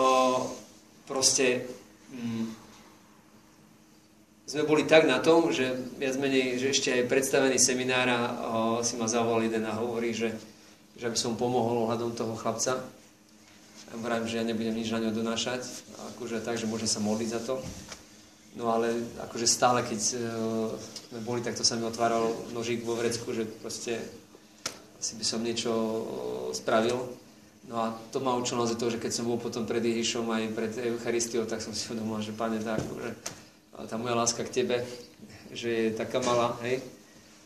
proste 1.06 1.62
mm, 2.10 2.65
sme 4.46 4.62
boli 4.62 4.86
tak 4.86 5.10
na 5.10 5.18
tom, 5.18 5.50
že 5.50 5.74
viac 5.98 6.14
menej, 6.22 6.62
že 6.62 6.70
ešte 6.70 6.94
aj 6.94 7.10
predstavený 7.10 7.58
seminára 7.58 8.30
o, 8.30 8.30
si 8.86 8.94
ma 8.94 9.10
zavolal 9.10 9.42
jeden 9.42 9.66
a 9.66 9.74
hovorí, 9.74 10.14
že, 10.14 10.30
že 10.94 11.10
aby 11.10 11.18
som 11.18 11.34
pomohol 11.34 11.82
ohľadom 11.82 12.14
toho 12.14 12.38
chlapca. 12.38 12.78
Ja 13.90 13.94
vravím, 13.98 14.30
že 14.30 14.38
ja 14.38 14.46
nebudem 14.46 14.78
nič 14.78 14.94
na 14.94 15.02
ňo 15.02 15.10
donášať, 15.10 15.66
akože 16.14 16.46
tak, 16.46 16.62
že 16.62 16.70
môžem 16.70 16.86
sa 16.86 17.02
modliť 17.02 17.28
za 17.34 17.40
to. 17.42 17.58
No 18.54 18.70
ale 18.70 19.02
akože 19.26 19.50
stále, 19.50 19.82
keď 19.82 20.00
uh, 20.14 20.72
sme 21.10 21.20
boli, 21.26 21.42
tak 21.42 21.58
to 21.58 21.66
sa 21.66 21.74
mi 21.76 21.84
otváral 21.84 22.30
nožík 22.54 22.86
vo 22.86 22.96
vrecku, 22.96 23.34
že 23.34 23.44
proste 23.44 24.00
asi 24.96 25.12
by 25.18 25.24
som 25.26 25.44
niečo 25.44 25.70
uh, 25.74 26.00
spravil. 26.54 26.96
No 27.66 27.82
a 27.82 27.86
to 28.14 28.22
ma 28.22 28.32
učilo 28.38 28.62
naozaj 28.62 28.78
to, 28.78 28.94
že 28.94 29.02
keď 29.02 29.12
som 29.12 29.26
bol 29.26 29.42
potom 29.42 29.66
pred 29.66 29.82
Ježišom 29.82 30.30
aj 30.30 30.42
pred 30.54 30.72
Eucharistiou, 30.94 31.44
tak 31.50 31.60
som 31.60 31.74
si 31.74 31.90
uvedomil, 31.90 32.22
že 32.22 32.32
Pane, 32.32 32.62
tak, 32.62 32.78
že 32.78 33.10
tá 33.84 34.00
moja 34.00 34.16
láska 34.16 34.40
k 34.40 34.64
Tebe, 34.64 34.80
že 35.52 35.68
je 35.68 35.88
taká 35.92 36.24
malá, 36.24 36.56
hej, 36.64 36.80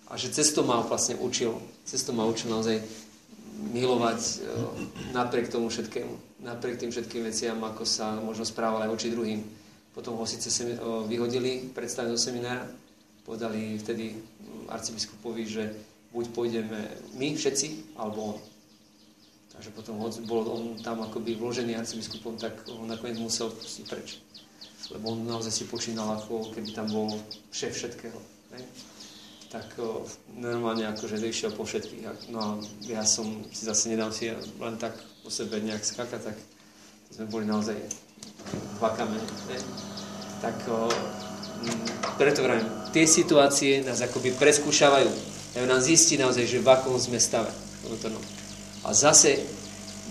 a 0.06 0.14
že 0.14 0.30
cesto 0.30 0.62
ma 0.62 0.78
vlastne 0.86 1.18
učil, 1.18 1.58
cesto 1.82 2.14
ma 2.14 2.26
učil 2.26 2.50
naozaj 2.50 2.78
milovať 3.74 4.20
uh, 4.22 4.72
napriek 5.10 5.50
tomu 5.50 5.66
všetkému, 5.66 6.42
napriek 6.46 6.78
tým 6.78 6.94
všetkým 6.94 7.26
veciam, 7.26 7.58
ako 7.62 7.82
sa 7.82 8.18
možno 8.22 8.46
správal 8.46 8.86
aj 8.86 8.90
voči 8.94 9.10
druhým. 9.10 9.42
Potom 9.90 10.14
ho 10.14 10.24
síce 10.24 10.54
semi- 10.54 10.78
vyhodili, 11.10 11.66
predstavili 11.74 12.14
do 12.14 12.20
seminára, 12.22 12.62
povedali 13.26 13.74
vtedy 13.76 14.16
arcibiskupovi, 14.70 15.44
že 15.44 15.64
buď 16.14 16.26
pôjdeme 16.30 16.80
my 17.18 17.34
všetci, 17.34 17.98
alebo 17.98 18.34
on. 18.34 18.38
Takže 19.50 19.70
potom 19.74 20.00
bol 20.24 20.42
on 20.46 20.62
tam 20.80 21.02
akoby 21.04 21.36
vložený 21.36 21.76
arcibiskupom, 21.76 22.38
tak 22.38 22.54
on 22.70 22.88
nakoniec 22.88 23.18
musel 23.18 23.50
pustiť 23.50 23.84
preč. 23.86 24.22
Lebo 24.90 25.14
on 25.14 25.22
naozaj 25.22 25.54
si 25.54 25.64
počínal, 25.70 26.18
ako 26.18 26.50
keby 26.50 26.74
tam 26.74 26.90
bol 26.90 27.14
šéf 27.54 27.74
všetkého. 27.78 28.18
Ne? 28.50 28.60
Tak 29.50 29.78
o, 29.78 30.06
normálne 30.38 30.86
akože 30.90 31.18
išiel 31.22 31.54
po 31.54 31.66
všetkých. 31.66 32.30
No 32.30 32.38
a 32.38 32.48
ja 32.86 33.02
som 33.06 33.46
si 33.50 33.66
zase 33.66 33.90
nedal 33.90 34.10
si 34.10 34.30
len 34.34 34.74
tak 34.78 34.94
po 35.22 35.30
sebe 35.30 35.62
nejak 35.62 35.82
skakať, 35.82 36.20
tak 36.22 36.36
sme 37.10 37.26
boli 37.30 37.46
naozaj 37.46 37.78
dva 38.78 38.90
kamene. 38.94 39.26
Ne? 39.50 39.58
Tak 40.42 40.56
o, 40.66 40.90
m, 41.66 41.78
preto 42.18 42.42
vravím, 42.42 42.66
tie 42.90 43.06
situácie 43.06 43.86
nás 43.86 44.02
akoby 44.02 44.34
preskúšavajú. 44.34 45.10
Dajú 45.50 45.66
nám 45.66 45.82
zistiť 45.82 46.18
naozaj, 46.22 46.46
že 46.46 46.62
v 46.62 46.68
akom 46.70 46.94
sme 46.98 47.18
stave. 47.18 47.50
A 48.86 48.94
zase, 48.94 49.42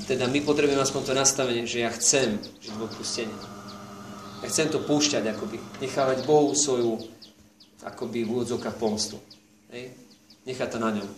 teda 0.03 0.27
my 0.27 0.43
potrebujeme 0.43 0.83
aspoň 0.83 1.01
to 1.03 1.13
nastavenie, 1.15 1.63
že 1.63 1.79
ja 1.79 1.89
chcem 1.95 2.39
žiť 2.59 2.73
v 2.75 2.83
odpustení. 2.83 3.58
Ja 4.39 4.47
chcem 4.47 4.71
to 4.71 4.79
púšťať, 4.83 5.23
akoby. 5.35 5.59
Nechávať 5.83 6.23
Bohu 6.23 6.55
svoju, 6.55 6.99
akoby 7.83 8.23
v 8.23 8.31
úvodzovkách 8.39 8.75
pomstu. 8.79 9.19
Hej? 9.71 9.91
Nechať 10.47 10.75
to 10.75 10.79
na 10.79 10.95
ňom. 10.95 11.09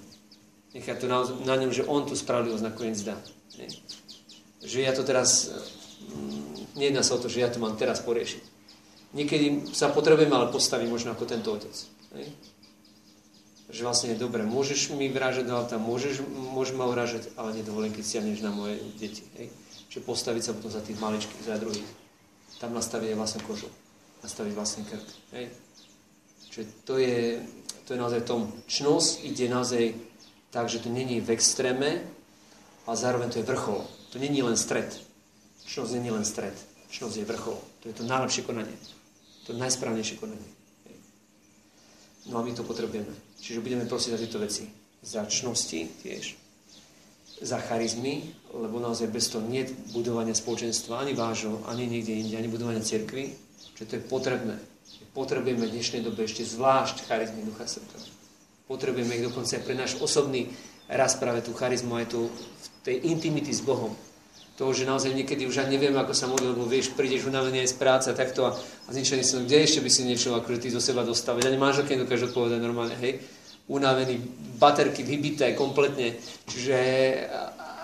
Nechať 0.73 0.97
to 0.97 1.05
na, 1.05 1.19
na 1.45 1.55
ňom, 1.61 1.71
že 1.71 1.85
on 1.85 2.07
tú 2.07 2.17
spravodlivosť 2.17 2.65
nakoniec 2.65 2.97
dá. 3.05 3.17
Hej? 3.61 3.77
Že 4.61 4.77
ja 4.85 4.91
to 4.93 5.05
teraz 5.05 5.53
Nejedná 6.75 7.03
sa 7.03 7.19
o 7.19 7.21
to, 7.21 7.27
že 7.27 7.43
ja 7.43 7.51
to 7.51 7.59
mám 7.59 7.75
teraz 7.75 7.99
poriešiť. 7.99 8.43
Niekedy 9.11 9.75
sa 9.75 9.91
potrebujem 9.91 10.31
ale 10.31 10.47
postaviť 10.55 10.87
možno 10.87 11.11
ako 11.11 11.27
tento 11.27 11.51
otec. 11.51 11.75
Hej? 12.15 12.31
Že 13.71 13.81
vlastne 13.83 14.07
je 14.15 14.23
dobre, 14.23 14.43
môžeš 14.47 14.95
mi 14.95 15.11
vrážať 15.11 15.51
do 15.51 15.55
auta, 15.55 15.75
môžeš, 15.75 16.23
môžeš 16.27 16.73
ma 16.75 16.87
urážať, 16.87 17.27
ale 17.35 17.59
nedovolím, 17.59 17.91
keď 17.91 18.03
siahneš 18.07 18.39
na 18.39 18.55
moje 18.55 18.79
deti. 18.95 19.23
Hej? 19.35 19.51
Čiže 19.91 20.07
postaviť 20.07 20.43
sa 20.43 20.55
potom 20.55 20.71
za 20.71 20.79
tých 20.79 20.95
maličkých, 20.95 21.43
za 21.43 21.59
druhých. 21.59 21.87
Tam 22.61 22.77
nastaviť 22.77 23.17
vlastnú 23.17 23.41
kožu. 23.49 23.67
Nastaviť 24.21 24.53
vlastný 24.53 24.85
krk. 24.85 25.07
Hej? 25.33 25.49
Čiže 26.53 26.63
to 26.85 27.01
je, 27.01 27.41
to 27.89 27.97
je 27.97 27.99
naozaj 27.99 28.21
tom. 28.21 28.53
Čnosť 28.69 29.25
ide 29.25 29.49
naozaj 29.49 29.97
tak, 30.53 30.69
že 30.69 30.85
to 30.85 30.93
není 30.93 31.17
v 31.17 31.33
extréme, 31.33 32.05
a 32.87 32.95
zároveň 32.95 33.29
to 33.29 33.39
je 33.39 33.45
vrchol. 33.45 33.85
To 34.11 34.19
není 34.19 34.41
len 34.41 34.57
stred. 34.57 34.89
Čnosť 35.65 35.91
je 35.93 36.11
len 36.11 36.25
stred. 36.25 36.53
Čnosť 36.89 37.15
je 37.21 37.25
vrchol. 37.25 37.57
To 37.81 37.85
je 37.87 37.95
to 37.95 38.03
najlepšie 38.03 38.43
konanie. 38.43 38.75
To 39.47 39.53
najsprávnejšie 39.53 40.17
konanie. 40.17 40.49
No 42.29 42.41
a 42.41 42.45
my 42.45 42.53
to 42.53 42.67
potrebujeme. 42.67 43.09
Čiže 43.41 43.63
budeme 43.63 43.85
prosiť 43.85 44.13
za 44.13 44.21
tieto 44.21 44.37
veci. 44.41 44.69
Za 45.01 45.25
čnosti 45.25 45.89
tiež. 46.03 46.37
Za 47.41 47.57
charizmy, 47.57 48.21
lebo 48.53 48.77
naozaj 48.77 49.09
bez 49.09 49.33
toho 49.33 49.41
nie 49.41 49.65
budovania 49.97 50.37
spoločenstva, 50.37 51.01
ani 51.01 51.17
vášho, 51.17 51.65
ani 51.65 51.89
niekde 51.89 52.13
inde, 52.13 52.37
ani 52.37 52.45
budovania 52.45 52.85
cirkvy. 52.85 53.33
Čiže 53.75 53.87
to 53.89 53.93
je 53.97 54.03
potrebné. 54.05 54.55
Potrebujeme 55.17 55.65
v 55.67 55.73
dnešnej 55.73 56.05
dobe 56.05 56.23
ešte 56.23 56.45
zvlášť 56.45 57.09
charizmy 57.09 57.43
Ducha 57.43 57.65
Svetého. 57.65 58.05
Potrebujeme 58.69 59.17
ich 59.17 59.25
dokonca 59.25 59.57
aj 59.57 59.63
pre 59.65 59.75
náš 59.75 59.97
osobný 59.99 60.53
raz 60.85 61.17
práve 61.17 61.41
tú 61.41 61.51
charizmu 61.57 61.97
aj 61.97 62.13
tu 62.13 62.29
v 62.29 62.67
tej 62.85 62.95
intimity 63.09 63.51
s 63.51 63.65
Bohom 63.65 63.91
toho, 64.61 64.77
že 64.77 64.85
naozaj 64.85 65.17
niekedy 65.17 65.49
už 65.49 65.65
ani 65.65 65.73
neviem, 65.73 65.97
ako 65.97 66.13
sa 66.13 66.29
modliť, 66.29 66.49
lebo 66.53 66.69
vieš, 66.69 66.93
prídeš 66.93 67.25
unavený 67.25 67.65
aj 67.65 67.73
z 67.73 67.75
práce 67.81 68.07
a 68.11 68.13
takto 68.13 68.45
a, 68.45 68.53
a 68.53 68.89
zničený 68.93 69.25
som, 69.25 69.41
kde 69.41 69.57
ešte 69.65 69.81
by 69.81 69.89
si 69.89 70.05
niečo 70.05 70.37
akože 70.37 70.61
ty 70.61 70.69
zo 70.69 70.77
seba 70.77 71.01
dostal, 71.01 71.33
veď 71.33 71.49
ani 71.49 71.57
manželke 71.57 71.97
nedokáže 71.97 72.29
odpovedať 72.29 72.61
normálne, 72.61 72.93
hej, 73.01 73.25
unavený, 73.67 74.17
baterky 74.57 75.03
vybité 75.03 75.53
kompletne, 75.53 76.17
čiže 76.45 76.77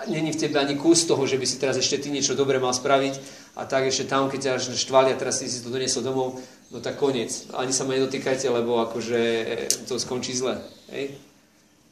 není 0.06 0.30
v 0.32 0.40
tebe 0.40 0.58
ani 0.58 0.78
kus 0.78 1.06
toho, 1.06 1.26
že 1.26 1.38
by 1.38 1.46
si 1.46 1.58
teraz 1.58 1.76
ešte 1.76 1.98
ty 1.98 2.08
niečo 2.14 2.38
dobre 2.38 2.62
mal 2.62 2.70
spraviť 2.70 3.14
a 3.58 3.66
tak 3.66 3.90
ešte 3.90 4.06
tam, 4.06 4.30
keď 4.30 4.40
ťa 4.40 4.52
až 4.54 4.62
štvalia, 4.78 5.18
teraz 5.18 5.42
si 5.42 5.50
si 5.50 5.62
to 5.62 5.74
doniesol 5.74 6.06
domov, 6.06 6.38
no 6.70 6.78
tak 6.78 6.94
koniec. 6.96 7.50
Ani 7.58 7.74
sa 7.74 7.82
ma 7.82 7.98
nedotýkajte, 7.98 8.46
lebo 8.46 8.78
akože 8.86 9.20
to 9.90 9.98
skončí 9.98 10.34
zle. 10.38 10.62
Hej? 10.94 11.18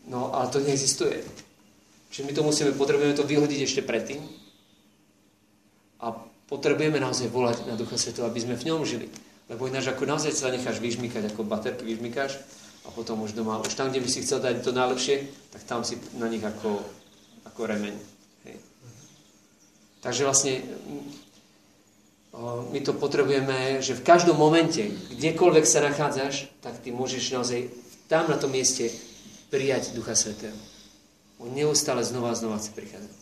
No 0.06 0.30
ale 0.30 0.46
to 0.54 0.62
neexistuje. 0.62 1.18
Čiže 2.14 2.22
my 2.30 2.32
to 2.32 2.42
musíme, 2.46 2.70
potrebujeme 2.78 3.18
to 3.18 3.26
vyhodiť 3.26 3.60
ešte 3.66 3.82
predtým, 3.82 4.22
a 6.00 6.12
potrebujeme 6.48 7.00
naozaj 7.00 7.32
volať 7.32 7.64
na 7.66 7.74
Ducha 7.74 7.96
Svetého, 7.96 8.28
aby 8.28 8.40
sme 8.40 8.54
v 8.60 8.66
ňom 8.68 8.84
žili. 8.84 9.08
Lebo 9.48 9.70
ináč 9.70 9.88
ako 9.88 10.04
naozaj 10.04 10.34
sa 10.34 10.52
necháš 10.52 10.82
vyžmykať, 10.82 11.32
ako 11.32 11.46
baterky 11.46 11.86
vyžmykáš 11.86 12.36
a 12.86 12.88
potom 12.94 13.26
už 13.26 13.34
doma, 13.34 13.58
už 13.58 13.74
tam, 13.74 13.90
kde 13.90 14.00
by 14.00 14.08
si 14.08 14.22
chcel 14.22 14.38
dať 14.38 14.62
to 14.62 14.70
najlepšie, 14.70 15.26
tak 15.50 15.62
tam 15.66 15.82
si 15.82 15.98
na 16.14 16.30
nich 16.30 16.42
ako, 16.42 16.78
ako 17.50 17.60
remeň. 17.66 17.94
Hej. 18.46 18.56
Takže 20.00 20.22
vlastne 20.22 20.62
my 22.70 22.80
to 22.84 22.92
potrebujeme, 22.92 23.80
že 23.80 23.96
v 23.96 24.06
každom 24.06 24.36
momente, 24.36 24.92
kdekoľvek 25.16 25.64
sa 25.64 25.80
nachádzaš, 25.80 26.52
tak 26.60 26.84
ty 26.84 26.92
môžeš 26.92 27.32
naozaj 27.32 27.60
tam 28.12 28.28
na 28.28 28.36
tom 28.36 28.52
mieste 28.52 28.92
prijať 29.48 29.96
Ducha 29.96 30.12
Svetého. 30.12 30.54
On 31.40 31.48
neustále 31.48 32.04
znova 32.04 32.32
a 32.32 32.38
znova 32.38 32.60
chce 32.60 32.76
prichádzať. 32.76 33.16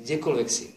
Kdekoľvek 0.00 0.48
si. 0.48 0.72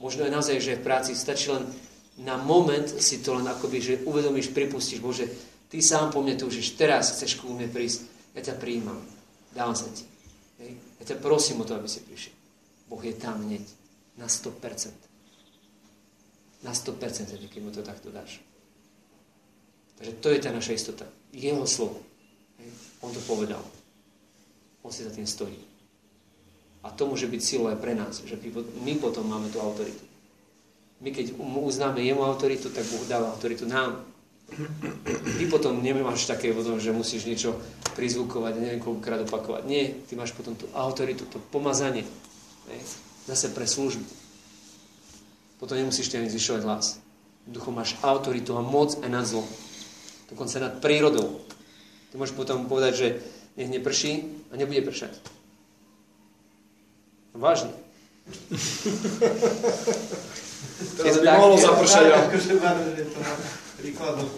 Možno 0.00 0.24
je 0.24 0.32
naozaj, 0.32 0.56
že 0.58 0.80
v 0.80 0.84
práci 0.84 1.12
stačí 1.12 1.52
len 1.52 1.68
na 2.16 2.40
moment 2.40 2.88
si 2.88 3.20
to 3.20 3.36
len 3.36 3.44
akoby, 3.44 3.78
že 3.80 4.02
uvedomíš, 4.08 4.56
pripustíš, 4.56 5.04
Bože, 5.04 5.28
Ty 5.70 5.78
sám 5.78 6.10
po 6.10 6.18
mne 6.18 6.34
túžiš, 6.34 6.74
teraz 6.74 7.14
chceš 7.14 7.38
ku 7.38 7.54
mne 7.54 7.70
prísť, 7.70 8.02
ja 8.34 8.42
ťa 8.42 8.58
prijímam, 8.58 8.98
dávam 9.54 9.78
sa 9.78 9.86
Ti. 9.86 10.02
Hej? 10.58 10.74
Ja 10.98 11.14
ťa 11.14 11.22
prosím 11.22 11.62
o 11.62 11.66
to, 11.66 11.78
aby 11.78 11.86
si 11.86 12.02
prišiel. 12.02 12.34
Boh 12.90 12.98
je 12.98 13.14
tam 13.14 13.38
hneď, 13.46 13.62
na 14.18 14.26
100%. 14.26 16.66
Na 16.66 16.74
100%, 16.74 17.38
keď 17.38 17.60
mu 17.62 17.70
to 17.70 17.86
takto 17.86 18.10
dáš. 18.10 18.42
Takže 19.96 20.12
to 20.18 20.28
je 20.34 20.38
tá 20.42 20.50
naša 20.50 20.74
istota. 20.74 21.06
Jeho 21.30 21.62
slovo. 21.70 22.02
Hej? 22.58 22.70
On 23.06 23.14
to 23.14 23.22
povedal. 23.30 23.62
On 24.82 24.90
si 24.90 25.06
za 25.06 25.14
tým 25.14 25.28
stojí. 25.28 25.60
A 26.82 26.90
to 26.90 27.06
môže 27.06 27.28
byť 27.28 27.42
silou 27.44 27.70
aj 27.70 27.78
pre 27.78 27.92
nás, 27.92 28.24
že 28.24 28.40
my 28.80 28.92
potom 28.98 29.28
máme 29.28 29.52
tú 29.52 29.60
autoritu. 29.60 30.02
My 31.00 31.12
keď 31.12 31.36
uznáme 31.38 32.00
jemu 32.00 32.24
autoritu, 32.24 32.72
tak 32.72 32.88
Boh 32.90 33.04
dáva 33.06 33.32
autoritu 33.32 33.68
nám. 33.68 34.09
Ty 35.38 35.44
potom 35.46 35.78
nemáš 35.82 36.26
také 36.26 36.50
potom, 36.50 36.76
že 36.82 36.90
musíš 36.90 37.24
niečo 37.24 37.56
prizvukovať, 37.94 38.52
neviem 38.58 38.82
koľkokrát 38.82 39.22
opakovať. 39.26 39.62
Nie, 39.66 39.94
ty 40.06 40.18
máš 40.18 40.34
potom 40.34 40.58
tú 40.58 40.66
autoritu, 40.74 41.26
to 41.30 41.38
pomazanie. 41.54 42.04
zase 43.26 43.50
pre 43.54 43.66
službu. 43.66 44.04
Potom 45.60 45.76
nemusíš 45.76 46.10
ani 46.16 46.32
zvyšovať 46.32 46.62
hlas. 46.64 46.98
Duchom 47.46 47.76
máš 47.76 47.96
autoritu 48.00 48.56
a 48.56 48.62
moc 48.64 48.96
aj 49.00 49.10
nad 49.10 49.26
zlom. 49.28 49.46
Dokonca 50.30 50.56
nad 50.62 50.78
prírodou. 50.80 51.42
Ty 52.10 52.18
môžeš 52.18 52.34
potom 52.34 52.66
povedať, 52.66 52.92
že 52.96 53.08
nech 53.58 53.70
neprší 53.70 54.26
a 54.50 54.56
nebude 54.56 54.82
pršať. 54.82 55.14
Vážne. 57.34 57.70
Teraz 60.96 61.16
by 61.22 61.26
mohlo 61.38 61.56
zapršať. 61.58 62.04
Príkladom. 63.80 64.28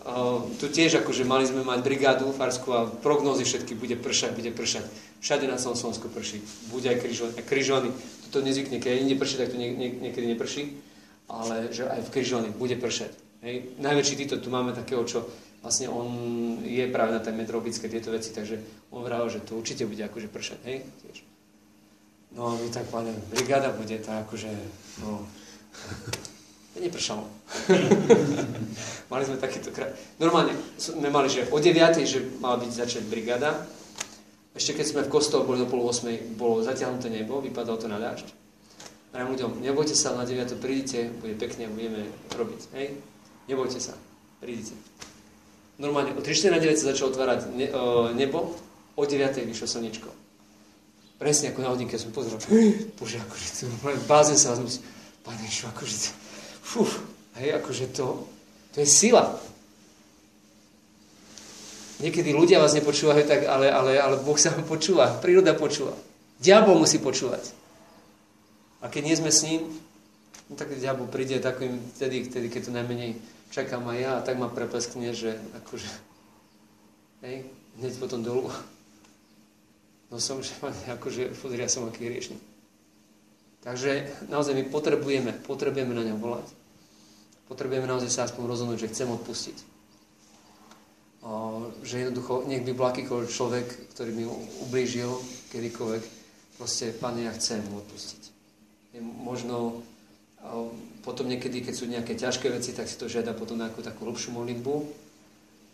Uh, 0.00 0.48
tu 0.56 0.72
tiež 0.72 1.04
akože 1.04 1.28
mali 1.28 1.44
sme 1.44 1.60
mať 1.60 1.84
brigádu 1.84 2.32
farsku 2.32 2.72
a 2.72 2.88
prognózy 2.88 3.44
všetky 3.44 3.76
bude 3.76 4.00
pršať, 4.00 4.32
bude 4.32 4.48
pršať. 4.48 4.88
Všade 5.20 5.44
na 5.44 5.60
celom 5.60 5.76
Slovensku 5.76 6.08
prší. 6.08 6.40
Bude 6.72 6.88
aj 6.88 7.04
križovaný. 7.04 7.34
A 7.36 7.42
križovaný. 7.44 7.90
To 8.32 8.40
nezvykne, 8.40 8.80
keď 8.80 9.04
inde 9.04 9.20
prší, 9.20 9.36
tak 9.36 9.52
to 9.52 9.60
nie, 9.60 9.76
nie, 9.76 9.92
niekedy 9.92 10.24
neprší. 10.24 10.80
Ale 11.28 11.68
že 11.68 11.84
aj 11.84 12.08
v 12.08 12.12
križovaný 12.16 12.48
bude 12.56 12.80
pršať. 12.80 13.12
Hej. 13.44 13.76
Najväčší 13.76 14.14
títo 14.24 14.40
tu 14.40 14.48
máme 14.48 14.72
takého, 14.72 15.04
čo 15.04 15.28
vlastne 15.60 15.92
on 15.92 16.08
je 16.64 16.88
práve 16.88 17.12
na 17.12 17.20
tej 17.20 17.36
meteorologické 17.36 17.92
tieto 17.92 18.08
veci, 18.08 18.32
takže 18.32 18.56
on 18.88 19.04
vravel, 19.04 19.28
že 19.28 19.44
to 19.44 19.60
určite 19.60 19.84
bude 19.84 20.00
akože 20.00 20.32
pršať. 20.32 20.58
Hej. 20.64 20.78
Tiež. 21.04 21.18
No 22.32 22.48
a 22.48 22.56
my 22.56 22.72
tak, 22.72 22.88
pane, 22.88 23.12
brigáda 23.28 23.74
bude 23.74 24.00
tak 24.00 24.24
akože, 24.24 24.48
no, 25.02 25.26
nepršalo. 26.80 27.24
mali 29.12 29.22
sme 29.28 29.36
takýto 29.36 29.70
kraj. 29.70 29.92
Normálne 30.16 30.56
sme 30.80 31.12
mali, 31.12 31.28
že 31.28 31.46
o 31.52 31.58
9. 31.60 31.76
že 32.08 32.24
mala 32.40 32.56
byť 32.56 32.70
začať 32.72 33.02
brigáda. 33.06 33.68
Ešte 34.56 34.74
keď 34.80 34.86
sme 34.86 35.00
v 35.06 35.12
kostole 35.12 35.46
boli 35.46 35.62
do 35.62 35.68
pol 35.68 35.84
8. 35.84 36.34
bolo 36.34 36.64
zatiahnuté 36.64 37.12
nebo, 37.12 37.38
vypadalo 37.38 37.78
to 37.78 37.86
na 37.86 38.00
dážď. 38.02 38.26
Ja 39.10 39.26
ľuďom, 39.26 39.58
nebojte 39.58 39.98
sa, 39.98 40.14
na 40.14 40.22
9. 40.22 40.62
prídite, 40.62 41.10
bude 41.18 41.34
pekne 41.34 41.66
budeme 41.66 42.06
robiť. 42.30 42.60
Hej? 42.78 42.94
Nebojte 43.50 43.82
sa, 43.82 43.98
prídite. 44.38 44.78
Normálne, 45.82 46.14
o 46.14 46.22
3 46.22 46.54
na 46.54 46.62
9 46.62 46.78
sa 46.78 46.94
začalo 46.94 47.10
otvárať 47.10 47.50
ne, 47.50 47.66
o, 47.74 48.14
nebo, 48.14 48.54
o 48.94 49.02
9. 49.02 49.42
vyšlo 49.50 49.66
slnečko. 49.66 50.10
Presne 51.18 51.50
ako 51.50 51.60
na 51.60 51.74
hodinke 51.74 51.98
som 51.98 52.14
pozeral, 52.14 52.38
bože, 52.98 53.18
akože 53.18 53.46
to, 53.50 53.64
bázen 54.06 54.38
sa 54.38 54.54
vás 54.54 54.62
musí, 54.62 54.78
Pane 55.20 55.42
Ježiš, 55.44 55.68
akože 55.68 55.94
to, 56.00 56.10
fú, 56.70 56.86
hej, 57.42 57.58
akože 57.58 57.90
to, 57.90 58.30
to 58.70 58.86
je 58.86 58.86
sila. 58.86 59.26
Niekedy 61.98 62.30
ľudia 62.30 62.62
vás 62.62 62.72
nepočúvajú, 62.78 63.26
tak, 63.26 63.44
ale, 63.44 63.68
ale, 63.68 63.98
ale 63.98 64.22
Boh 64.22 64.38
sa 64.38 64.54
vám 64.54 64.64
počúva, 64.64 65.18
príroda 65.18 65.52
počúva. 65.52 65.92
Diabol 66.38 66.78
musí 66.80 67.02
počúvať. 67.02 67.52
A 68.80 68.88
keď 68.88 69.02
nie 69.04 69.18
sme 69.18 69.28
s 69.28 69.44
ním, 69.44 69.68
no 70.48 70.56
tak 70.56 70.72
diabol 70.78 71.10
príde 71.10 71.36
takým, 71.42 71.76
vtedy, 71.98 72.24
vtedy, 72.30 72.46
keď 72.48 72.70
to 72.70 72.72
najmenej 72.72 73.10
čakám 73.52 73.84
aj 73.90 73.98
ja, 73.98 74.10
a 74.16 74.24
tak 74.24 74.38
ma 74.38 74.48
prepeskne, 74.48 75.12
že 75.12 75.36
akože, 75.60 75.90
hej, 77.26 77.44
hneď 77.82 77.92
potom 77.98 78.22
dolu. 78.22 78.48
No 80.08 80.22
som, 80.22 80.40
že 80.40 80.54
akože, 80.88 81.34
pozri, 81.36 81.60
ja 81.60 81.68
som 81.68 81.84
aký 81.84 82.08
hriešný. 82.08 82.38
Takže 83.60 84.08
naozaj 84.32 84.56
my 84.56 84.64
potrebujeme, 84.72 85.36
potrebujeme 85.44 85.92
na 85.92 86.08
ňom 86.08 86.16
volať. 86.16 86.59
Potrebujeme 87.50 87.90
naozaj 87.90 88.10
sa 88.14 88.30
aspoň 88.30 88.46
rozhodnúť, 88.46 88.86
že 88.86 88.90
chcem 88.94 89.10
odpustiť. 89.10 89.58
O, 91.26 91.66
že 91.82 92.06
jednoducho, 92.06 92.46
nech 92.46 92.62
by 92.62 92.72
bol 92.78 92.86
akýkoľvek 92.94 93.28
človek, 93.28 93.66
ktorý 93.90 94.10
mi 94.14 94.24
ublížil 94.62 95.10
kedykoľvek, 95.50 96.02
proste, 96.54 96.94
Pane, 96.94 97.26
ja 97.26 97.34
chcem 97.34 97.58
mu 97.66 97.82
odpustiť. 97.82 98.22
Možno 99.02 99.82
o, 100.40 100.70
potom 101.02 101.26
niekedy, 101.26 101.66
keď 101.66 101.74
sú 101.74 101.90
nejaké 101.90 102.14
ťažké 102.14 102.46
veci, 102.54 102.70
tak 102.70 102.86
si 102.86 102.94
to 102.94 103.10
žiada 103.10 103.34
potom 103.34 103.58
nejakú 103.58 103.82
takú 103.82 104.06
hlbšiu 104.06 104.30
modlitbu, 104.30 104.74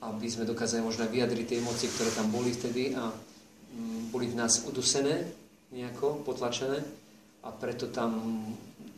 aby 0.01 0.27
sme 0.33 0.49
dokázali 0.49 0.81
možno 0.81 1.05
vyjadriť 1.13 1.45
tie 1.45 1.61
emócie, 1.61 1.93
ktoré 1.93 2.09
tam 2.17 2.33
boli 2.33 2.57
vtedy 2.57 2.97
a 2.97 3.13
mm, 3.13 4.09
boli 4.17 4.33
v 4.33 4.39
nás 4.41 4.65
udusené, 4.65 5.29
nejako 5.77 6.25
potlačené 6.25 6.81
a 7.45 7.53
preto 7.53 7.93
tam 7.93 8.17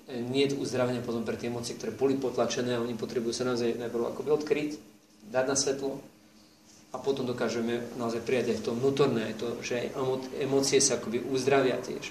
nie 0.08 0.48
je 0.48 0.56
uzdravenia 0.56 1.04
potom 1.04 1.22
pre 1.22 1.36
tie 1.36 1.52
emócie, 1.52 1.76
ktoré 1.76 1.92
boli 1.92 2.16
potlačené 2.16 2.76
a 2.76 2.82
oni 2.82 2.96
potrebujú 2.96 3.36
sa 3.36 3.44
naozaj 3.44 3.76
najprv 3.76 4.04
akoby 4.16 4.30
odkryť, 4.32 4.70
dať 5.28 5.44
na 5.44 5.56
svetlo 5.56 6.00
a 6.92 6.96
potom 6.96 7.28
dokážeme 7.28 7.84
naozaj 8.00 8.24
prijať 8.24 8.56
aj 8.56 8.58
to 8.64 8.72
vnútorné, 8.72 9.28
aj 9.28 9.34
to, 9.36 9.48
že 9.60 9.92
emócie 10.40 10.80
sa 10.80 10.96
akoby 10.96 11.20
uzdravia 11.28 11.76
tiež. 11.84 12.08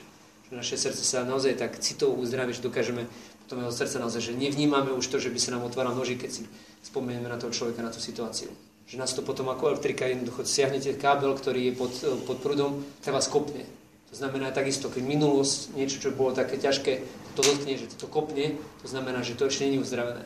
Že 0.47 0.53
naše 0.53 0.77
srdce 0.77 1.01
sa 1.01 1.25
naozaj 1.25 1.57
tak 1.57 1.81
citovo 1.81 2.21
uzdraví, 2.21 2.53
že 2.53 2.61
dokážeme 2.61 3.09
potom 3.47 3.63
jeho 3.63 3.73
srdce 3.73 3.97
naozaj, 3.97 4.21
že 4.21 4.33
nevnímame 4.37 4.93
už 4.93 5.07
to, 5.07 5.17
že 5.17 5.33
by 5.33 5.39
sa 5.41 5.57
nám 5.57 5.65
otváral 5.65 5.97
noží, 5.97 6.19
keď 6.19 6.29
si 6.29 6.41
spomenieme 6.85 7.31
na 7.31 7.41
toho 7.41 7.49
človeka, 7.49 7.81
na 7.81 7.89
tú 7.89 7.97
situáciu. 7.97 8.53
Že 8.87 8.99
nás 9.01 9.11
to 9.11 9.25
potom 9.25 9.49
ako 9.49 9.73
elektrika 9.75 10.07
jednoducho 10.07 10.47
siahnete 10.47 10.95
kábel, 10.95 11.33
ktorý 11.35 11.71
je 11.71 11.73
pod, 11.75 11.91
pod 12.23 12.37
prúdom, 12.39 12.83
tak 13.01 13.15
vás 13.17 13.27
kopne. 13.27 13.63
To 14.07 14.15
znamená 14.15 14.55
takisto, 14.55 14.87
keď 14.87 15.03
minulosť, 15.03 15.75
niečo, 15.75 15.99
čo 15.99 16.15
bolo 16.15 16.31
také 16.31 16.55
ťažké, 16.55 17.03
to 17.35 17.41
dotkne, 17.43 17.75
že 17.75 17.91
to 17.99 18.07
kopne, 18.07 18.55
to 18.81 18.87
znamená, 18.87 19.21
že 19.21 19.35
to 19.35 19.51
ešte 19.51 19.67
nie 19.67 19.77
je 19.77 19.83
uzdravené. 19.83 20.23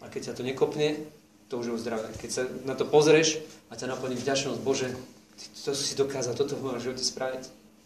A 0.00 0.06
keď 0.06 0.30
sa 0.30 0.32
to 0.38 0.46
nekopne, 0.46 0.96
to 1.50 1.58
už 1.60 1.66
je 1.70 1.76
uzdravené. 1.76 2.14
Keď 2.16 2.30
sa 2.30 2.42
na 2.64 2.78
to 2.78 2.86
pozrieš 2.86 3.42
a 3.68 3.76
ťa 3.76 3.90
naplní 3.90 4.16
vďačnosť, 4.16 4.60
Bože, 4.62 4.88
ty 5.36 5.44
to 5.50 5.74
si 5.74 5.98
dokázal, 5.98 6.38
toto 6.38 6.56
v 6.56 6.64
mojom 6.64 6.80
živote 6.80 7.04
spraviť, 7.04 7.42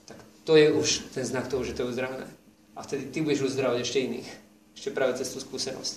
tak 0.07 0.19
to 0.45 0.53
je 0.55 0.69
už 0.71 1.17
ten 1.17 1.25
znak 1.25 1.49
toho, 1.49 1.65
že 1.65 1.75
to 1.75 1.89
je 1.89 1.91
uzdravené. 1.97 2.29
A 2.79 2.87
vtedy 2.87 3.11
ty 3.11 3.19
budeš 3.25 3.51
uzdravať 3.51 3.83
ešte 3.83 3.99
iných. 4.05 4.29
Ešte 4.79 4.95
práve 4.95 5.19
cez 5.19 5.27
tú 5.35 5.43
skúsenosť. 5.43 5.97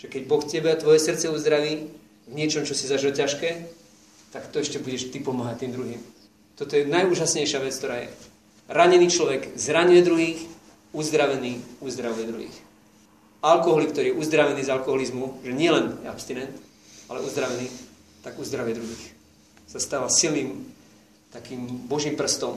Že 0.00 0.06
keď 0.08 0.22
Boh 0.24 0.40
tebe 0.40 0.72
a 0.72 0.80
tvoje 0.80 0.96
srdce 0.96 1.28
uzdraví 1.28 1.92
v 2.24 2.32
niečom, 2.32 2.64
čo 2.64 2.72
si 2.72 2.88
zažil 2.88 3.12
ťažké, 3.12 3.68
tak 4.32 4.48
to 4.48 4.64
ešte 4.64 4.80
budeš 4.80 5.12
ty 5.12 5.20
pomáhať 5.20 5.68
tým 5.68 5.72
druhým. 5.76 6.00
Toto 6.56 6.72
je 6.72 6.88
najúžasnejšia 6.88 7.60
vec, 7.60 7.74
ktorá 7.76 8.00
je. 8.00 8.10
Ranený 8.68 9.12
človek 9.12 9.56
zraňuje 9.60 10.00
druhých, 10.00 10.40
uzdravený 10.96 11.60
uzdravuje 11.84 12.24
druhých. 12.30 12.56
Alkoholik, 13.44 13.92
ktorý 13.92 14.14
je 14.14 14.18
uzdravený 14.24 14.64
z 14.64 14.72
alkoholizmu, 14.72 15.44
že 15.44 15.52
nie 15.52 15.68
len 15.68 15.92
je 16.00 16.08
abstinent, 16.08 16.54
ale 17.12 17.20
uzdravený, 17.20 17.68
tak 18.24 18.40
uzdravuje 18.40 18.80
druhých. 18.80 19.04
Sa 19.68 19.76
stáva 19.76 20.08
silným 20.08 20.64
takým 21.28 21.66
božím 21.84 22.16
prstom, 22.16 22.56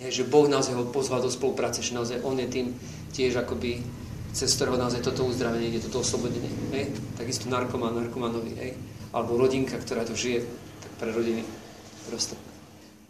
je, 0.00 0.08
že 0.08 0.24
Boh 0.24 0.48
naozaj 0.48 0.72
ho 0.72 0.88
pozval 0.88 1.20
do 1.20 1.28
spolupráce, 1.28 1.84
že 1.84 1.92
naozaj 1.92 2.24
on 2.24 2.40
je 2.40 2.48
tým 2.48 2.66
tiež 3.12 3.44
akoby 3.44 3.84
cez 4.32 4.54
ktorého 4.54 4.78
naozaj 4.78 5.02
toto 5.02 5.26
uzdravenie 5.26 5.74
ide, 5.74 5.82
toto 5.82 6.00
oslobodenie. 6.00 6.48
Hej? 6.70 6.94
Takisto 7.18 7.50
narkoman, 7.50 7.98
narkomanovi, 7.98 8.52
hej? 8.62 8.72
alebo 9.10 9.34
rodinka, 9.34 9.74
ktorá 9.74 10.06
to 10.06 10.14
žije, 10.14 10.46
tak 10.80 10.92
pre 11.02 11.10
rodiny 11.10 11.42
prosto. 12.06 12.49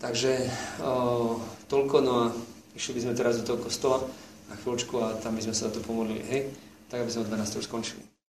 Takže 0.00 0.48
o, 0.80 1.36
toľko, 1.68 1.96
no 2.00 2.12
a 2.24 2.26
išli 2.72 2.96
by 2.96 3.00
sme 3.04 3.18
teraz 3.20 3.36
do 3.36 3.44
toho 3.44 3.60
kostola 3.60 4.00
na 4.48 4.56
chvíľočku 4.56 4.96
a 4.96 5.20
tam 5.20 5.36
by 5.36 5.44
sme 5.44 5.54
sa 5.54 5.68
za 5.68 5.76
to 5.76 5.84
pomodlili, 5.84 6.24
hej? 6.24 6.48
Tak, 6.88 7.04
aby 7.04 7.12
sme 7.12 7.28
o 7.28 7.30
12. 7.30 7.60
už 7.60 7.68
skončili. 7.68 8.09